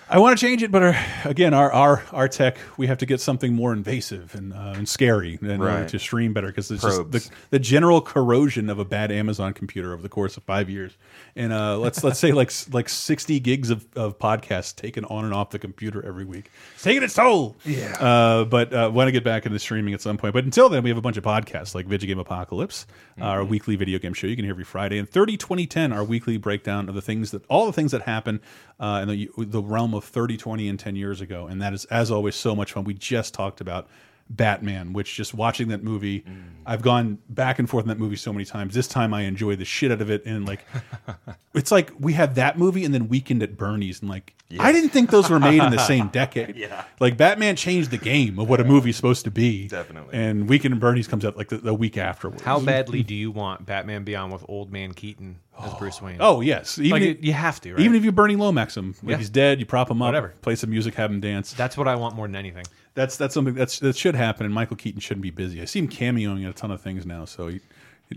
I 0.08 0.18
want 0.20 0.38
to 0.38 0.46
change 0.46 0.62
it, 0.62 0.70
but 0.70 0.84
our, 0.84 0.96
again, 1.24 1.52
our, 1.52 1.72
our 1.72 2.04
our 2.12 2.28
tech, 2.28 2.58
we 2.76 2.86
have 2.86 2.98
to 2.98 3.06
get 3.06 3.20
something 3.20 3.52
more 3.52 3.72
invasive 3.72 4.36
and, 4.36 4.52
uh, 4.52 4.74
and 4.76 4.88
scary 4.88 5.36
in 5.42 5.60
order 5.60 5.88
to 5.88 5.98
stream 5.98 6.32
better 6.32 6.46
because 6.46 6.70
it's 6.70 6.82
just 6.82 7.10
the, 7.10 7.28
the 7.50 7.58
general 7.58 8.00
corrosion 8.00 8.70
of 8.70 8.78
a 8.78 8.84
bad 8.84 9.10
Amazon 9.10 9.52
computer 9.52 9.92
over 9.92 10.02
the 10.02 10.08
course 10.08 10.36
of 10.36 10.44
five 10.44 10.70
years. 10.70 10.96
And 11.34 11.52
uh, 11.52 11.76
let's 11.78 12.04
let's 12.04 12.20
say 12.20 12.30
like 12.30 12.52
like 12.72 12.88
sixty 12.88 13.40
gigs 13.40 13.70
of, 13.70 13.84
of 13.96 14.16
podcasts 14.20 14.76
taken 14.76 15.04
on 15.06 15.24
and 15.24 15.34
off 15.34 15.50
the 15.50 15.58
computer 15.58 16.06
every 16.06 16.24
week. 16.24 16.52
It's 16.74 16.84
taking 16.84 17.02
its 17.02 17.14
toll. 17.14 17.56
Yeah. 17.64 17.92
Uh, 18.00 18.44
but 18.44 18.72
uh, 18.72 18.88
want 18.94 19.08
to 19.08 19.12
get 19.12 19.24
back 19.24 19.44
into 19.44 19.58
streaming 19.58 19.92
at 19.92 20.00
some 20.00 20.18
point. 20.18 20.34
But 20.34 20.44
until 20.44 20.68
then, 20.68 20.84
we 20.84 20.90
have 20.90 20.98
a 20.98 21.02
bunch 21.02 21.16
of 21.16 21.24
podcasts 21.24 21.74
like 21.74 21.86
Video 21.86 22.06
Game 22.06 22.20
Apocalypse, 22.20 22.86
uh, 23.20 23.24
our 23.24 23.40
Mm-hmm. 23.40 23.50
weekly 23.50 23.76
video 23.76 23.98
game 23.98 24.14
show 24.14 24.28
you 24.28 24.36
can 24.36 24.44
hear 24.44 24.52
every 24.52 24.64
Friday, 24.64 24.98
and 24.98 25.10
30 25.10 25.36
2010, 25.36 25.92
our 25.92 26.04
weekly 26.04 26.36
breakdown 26.36 26.88
of 26.88 26.94
the 26.94 27.02
things 27.02 27.32
that 27.32 27.44
all 27.46 27.66
the 27.66 27.72
things 27.72 27.90
that 27.90 28.02
happen 28.02 28.40
uh, 28.78 29.00
in 29.02 29.08
the, 29.08 29.30
the 29.36 29.60
realm 29.62 29.95
of 29.96 30.04
30, 30.04 30.36
20, 30.36 30.68
and 30.68 30.78
10 30.78 30.96
years 30.96 31.20
ago. 31.20 31.46
And 31.46 31.60
that 31.62 31.72
is, 31.72 31.84
as 31.86 32.10
always, 32.10 32.34
so 32.34 32.54
much 32.54 32.72
fun. 32.72 32.84
We 32.84 32.94
just 32.94 33.34
talked 33.34 33.60
about 33.60 33.88
Batman, 34.28 34.92
which 34.92 35.14
just 35.14 35.34
watching 35.34 35.68
that 35.68 35.82
movie, 35.84 36.20
Mm. 36.22 36.42
I've 36.66 36.82
gone 36.82 37.18
back 37.28 37.58
and 37.58 37.70
forth 37.70 37.84
in 37.84 37.88
that 37.88 37.98
movie 37.98 38.16
so 38.16 38.32
many 38.32 38.44
times. 38.44 38.74
This 38.74 38.88
time 38.88 39.14
I 39.14 39.22
enjoy 39.22 39.54
the 39.56 39.64
shit 39.64 39.92
out 39.92 40.00
of 40.00 40.10
it. 40.10 40.24
And 40.26 40.46
like, 40.46 40.64
it's 41.54 41.70
like 41.70 41.92
we 41.98 42.12
had 42.12 42.34
that 42.34 42.58
movie 42.58 42.84
and 42.84 42.92
then 42.92 43.08
Weekend 43.08 43.42
at 43.42 43.56
Bernie's. 43.56 44.00
And 44.00 44.10
like, 44.10 44.34
I 44.60 44.70
didn't 44.72 44.90
think 44.90 45.10
those 45.10 45.28
were 45.28 45.40
made 45.40 45.60
in 45.62 45.70
the 45.72 45.84
same 45.86 46.08
decade. 46.12 46.54
Yeah. 46.56 46.84
Like, 47.00 47.16
Batman 47.16 47.56
changed 47.56 47.90
the 47.90 47.98
game 47.98 48.38
of 48.38 48.48
what 48.48 48.60
a 48.60 48.64
movie's 48.64 48.94
supposed 48.96 49.24
to 49.24 49.30
be. 49.30 49.66
Definitely. 49.68 50.16
And 50.16 50.48
Weekend 50.48 50.72
and 50.72 50.80
Bernie's 50.80 51.08
comes 51.08 51.24
out 51.24 51.36
like 51.36 51.48
the, 51.48 51.58
the 51.58 51.74
week 51.74 51.98
afterwards. 51.98 52.42
How 52.42 52.60
badly 52.60 53.02
do 53.02 53.14
you 53.14 53.30
want 53.32 53.66
Batman 53.66 54.04
Beyond 54.04 54.32
with 54.32 54.44
old 54.48 54.70
man 54.70 54.92
Keaton 54.94 55.40
as 55.58 55.72
oh. 55.72 55.76
Bruce 55.78 56.00
Wayne? 56.00 56.18
Oh 56.20 56.40
yes, 56.42 56.78
even 56.78 56.90
Like, 56.92 57.02
if- 57.02 57.24
you 57.24 57.32
have 57.32 57.60
to, 57.62 57.72
right? 57.74 57.80
Even 57.80 57.96
if 57.96 58.04
you 58.04 58.12
Bernie 58.12 58.36
Lomax 58.36 58.76
him, 58.76 58.94
like 59.02 59.12
Yeah. 59.12 59.16
he's 59.16 59.30
dead, 59.30 59.58
you 59.58 59.66
prop 59.66 59.90
him 59.90 60.00
up, 60.00 60.06
Whatever. 60.08 60.34
play 60.42 60.54
some 60.54 60.70
music, 60.70 60.94
have 60.94 61.10
him 61.10 61.20
dance. 61.20 61.52
That's 61.52 61.76
what 61.76 61.88
I 61.88 61.96
want 61.96 62.14
more 62.14 62.26
than 62.28 62.36
anything. 62.36 62.66
That's 62.94 63.16
that's 63.16 63.34
something 63.34 63.54
that's 63.54 63.80
that 63.80 63.96
should 63.96 64.14
happen. 64.14 64.46
And 64.46 64.54
Michael 64.54 64.76
Keaton 64.76 65.00
shouldn't 65.00 65.22
be 65.22 65.30
busy. 65.30 65.60
I 65.60 65.64
see 65.64 65.80
him 65.80 65.88
cameoing 65.88 66.42
in 66.42 66.46
a 66.46 66.52
ton 66.52 66.70
of 66.70 66.80
things 66.80 67.04
now. 67.04 67.24
So 67.24 67.48
he, 67.48 67.60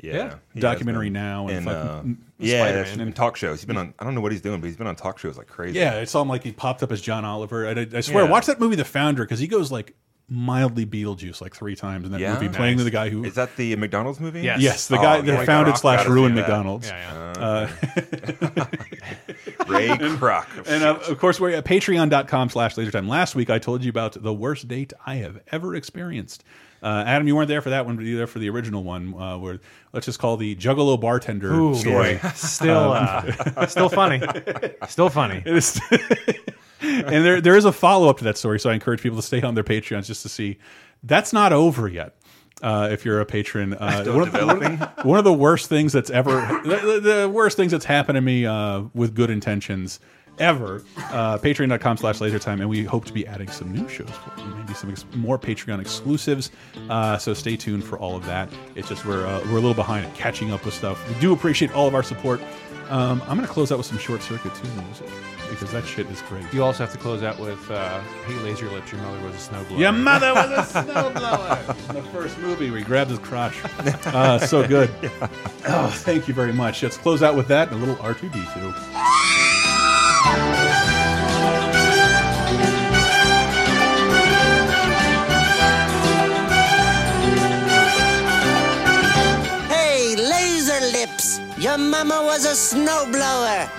Yeah, 0.04 0.36
he 0.54 0.60
documentary 0.60 1.08
been. 1.08 1.14
now 1.14 1.48
and, 1.48 1.58
and 1.58 1.66
fucking 1.66 2.12
uh, 2.12 2.26
yeah, 2.38 2.64
Spider-Man. 2.84 3.00
and 3.08 3.16
talk 3.16 3.36
shows. 3.38 3.60
He's 3.60 3.66
been 3.66 3.78
on. 3.78 3.94
I 4.00 4.04
don't 4.04 4.14
know 4.16 4.22
what 4.22 4.32
he's 4.32 4.42
doing, 4.42 4.62
but 4.62 4.68
he's 4.68 4.78
been 4.78 4.88
on 4.88 4.96
talk 4.96 5.18
shows 5.20 5.38
like 5.38 5.48
crazy. 5.48 5.80
Yeah, 5.80 5.98
I 5.98 6.04
saw 6.04 6.22
him 6.22 6.30
like 6.30 6.44
he 6.44 6.52
popped 6.52 6.84
up 6.84 6.92
as 6.92 7.02
John 7.02 7.26
Oliver. 7.26 7.68
I, 7.68 7.88
I 7.98 8.02
swear, 8.02 8.24
Yeah. 8.26 8.30
watch 8.30 8.46
that 8.46 8.60
movie, 8.60 8.76
The 8.76 8.86
Founder, 8.86 9.24
because 9.24 9.40
he 9.40 9.48
goes 9.48 9.72
like 9.72 9.96
mildly 10.32 10.86
Beetlejuice 10.86 11.42
like 11.42 11.56
three 11.56 11.76
times 11.76 12.06
in 12.06 12.12
that 12.12 12.22
Yeah? 12.22 12.36
movie, 12.36 12.50
playing 12.50 12.76
Nice. 12.78 12.84
the 12.86 12.92
guy 12.92 13.10
who 13.10 13.24
Is 13.24 13.34
that 13.34 13.56
the 13.56 13.76
McDonald's 13.78 14.20
movie? 14.20 14.42
Yes. 14.42 14.62
Yes, 14.62 14.88
the 14.88 15.00
Oh, 15.00 15.02
guy 15.02 15.16
yeah. 15.18 15.22
that 15.24 15.40
Ray 15.40 15.46
founded 15.48 15.74
Kroc, 15.74 15.80
slash 15.80 16.06
ruined. 16.08 16.36
McDonald's. 16.36 16.88
Yeah, 16.88 17.34
Uh, 17.40 17.68
Ray 19.68 19.88
Kroc. 19.88 20.46
and 20.68 20.84
uh, 20.84 21.00
of 21.08 21.18
course, 21.20 21.40
we're 21.40 21.52
at 21.56 21.66
patreon.com 21.66 22.50
slash 22.50 22.76
lasertime. 22.76 23.08
Last 23.08 23.36
week, 23.36 23.50
I 23.50 23.60
told 23.60 23.84
you 23.84 23.90
about 23.90 24.22
the 24.22 24.34
worst 24.34 24.68
date 24.68 24.94
I 25.06 25.16
have 25.16 25.40
ever 25.52 25.76
experienced. 25.76 26.44
Uh, 26.82 27.04
Adam, 27.06 27.28
you 27.28 27.36
weren't 27.36 27.48
there 27.50 27.62
for 27.62 27.72
that 27.72 27.86
one, 27.86 27.96
but 27.96 28.06
you 28.06 28.14
were 28.14 28.18
there 28.20 28.28
for 28.28 28.40
the 28.40 28.50
original 28.50 28.84
one, 28.84 29.14
uh, 29.14 29.38
where 29.38 29.60
let's 29.94 30.06
just 30.06 30.20
call 30.20 30.38
the 30.38 30.56
Juggalo 30.56 31.00
bartender 31.00 31.52
Ooh, 31.54 31.76
story. 31.76 32.16
boy. 32.16 32.30
Still, 32.36 32.92
uh, 32.94 33.66
still 33.68 33.90
funny. 33.90 34.22
Still 34.88 35.10
funny. 35.10 35.44
It 35.46 35.56
is, 35.56 35.80
and 36.82 37.26
there 37.26 37.42
there 37.42 37.58
is 37.58 37.66
a 37.66 37.72
follow 37.74 38.10
up 38.10 38.18
to 38.20 38.24
that 38.26 38.38
story, 38.38 38.60
so 38.60 38.70
I 38.70 38.74
encourage 38.74 39.02
people 39.02 39.18
to 39.18 39.22
stay 39.22 39.42
on 39.42 39.56
their 39.56 39.64
Patreons 39.64 40.06
just 40.06 40.22
to 40.24 40.30
see. 40.30 40.58
That's 41.04 41.34
not 41.34 41.52
over 41.54 41.88
yet. 41.88 42.16
Uh, 42.62 42.90
if 42.92 43.06
you're 43.06 43.22
a 43.22 43.26
patron, 43.26 43.74
uh, 43.74 44.02
Still 44.02 44.16
one, 44.18 44.28
of, 44.28 44.34
one, 44.34 44.82
of, 44.82 45.06
one 45.06 45.18
of 45.18 45.24
the 45.24 45.34
worst 45.34 45.70
things 45.70 45.94
that's 45.94 46.10
ever 46.10 46.32
the, 46.64 46.76
the- 46.78 47.00
the 47.22 47.30
worst 47.30 47.56
things 47.56 47.72
that's 47.72 47.86
happened 47.86 48.16
to 48.18 48.22
me 48.22 48.46
uh, 48.46 48.82
with 48.94 49.16
good 49.16 49.30
intentions 49.30 50.00
ever. 50.40 50.84
Uh, 50.98 51.38
Patreon.com 51.38 51.98
slash 51.98 52.20
lasertime, 52.20 52.60
and 52.60 52.70
we 52.70 52.84
hope 52.84 53.06
to 53.06 53.14
be 53.14 53.26
adding 53.28 53.50
some 53.50 53.72
new 53.72 53.88
shows 53.90 54.10
for 54.10 54.40
you, 54.42 54.48
maybe 54.56 54.74
some 54.74 54.94
more 55.16 55.38
Patreon 55.40 55.80
exclusives. 55.82 56.52
Uh, 56.90 57.18
so 57.18 57.34
stay 57.34 57.56
tuned 57.56 57.84
for 57.84 57.98
all 58.00 58.16
of 58.16 58.26
that. 58.26 58.50
It's 58.76 58.90
just 58.90 59.06
we're 59.06 59.26
uh, 59.26 59.42
we're 59.46 59.52
a 59.52 59.62
little 59.62 59.74
behind 59.74 60.06
at 60.06 60.14
catching 60.16 60.52
up 60.52 60.66
with 60.66 60.74
stuff. 60.74 61.08
We 61.10 61.20
do 61.20 61.34
appreciate 61.34 61.72
all 61.74 61.88
of 61.88 61.96
our 61.96 62.04
support. 62.04 62.42
Um, 62.90 63.22
I'm 63.28 63.36
going 63.38 63.42
to 63.48 63.54
close 63.54 63.72
out 63.72 63.78
with 63.78 63.86
some 63.86 64.00
short 64.00 64.24
circuit 64.24 64.54
too 64.56 64.68
music 64.84 65.08
because 65.52 65.72
that 65.72 65.86
shit 65.86 66.08
is 66.08 66.24
great. 66.24 66.44
You 66.52 66.64
also 66.64 66.84
have 66.84 66.92
to 66.94 66.98
close 66.98 67.22
out 67.22 67.38
with 67.40 67.70
uh, 67.70 68.00
Hey 68.26 68.34
Laser 68.44 68.68
Lips, 68.72 68.92
your 68.92 69.00
mother 69.02 69.24
was 69.24 69.36
a 69.36 69.52
snowblower. 69.52 69.78
Your 69.80 69.92
mother 69.92 70.34
was 70.34 70.76
a 70.76 70.84
snowblower. 70.84 71.94
the 71.94 72.02
first 72.12 72.40
movie 72.40 72.72
where 72.72 72.80
he 72.80 72.84
grabbed 72.86 73.12
his 73.12 73.20
crotch. 73.20 73.56
Uh, 74.08 74.40
so 74.40 74.68
good. 74.68 74.90
Oh, 75.72 75.90
thank 75.90 76.28
you 76.28 76.34
very 76.34 76.54
much. 76.54 76.82
Let's 76.82 76.98
close 76.98 77.22
out 77.22 77.36
with 77.36 77.48
that 77.50 77.72
and 77.72 77.78
a 77.78 77.86
little 77.86 78.02
R2D2. 78.04 79.49
Hey, 89.70 90.16
laser 90.16 90.82
lips! 90.92 91.40
Your 91.58 91.78
mama 91.78 92.22
was 92.24 92.46
a 92.46 92.56
snowblower. 92.56 93.70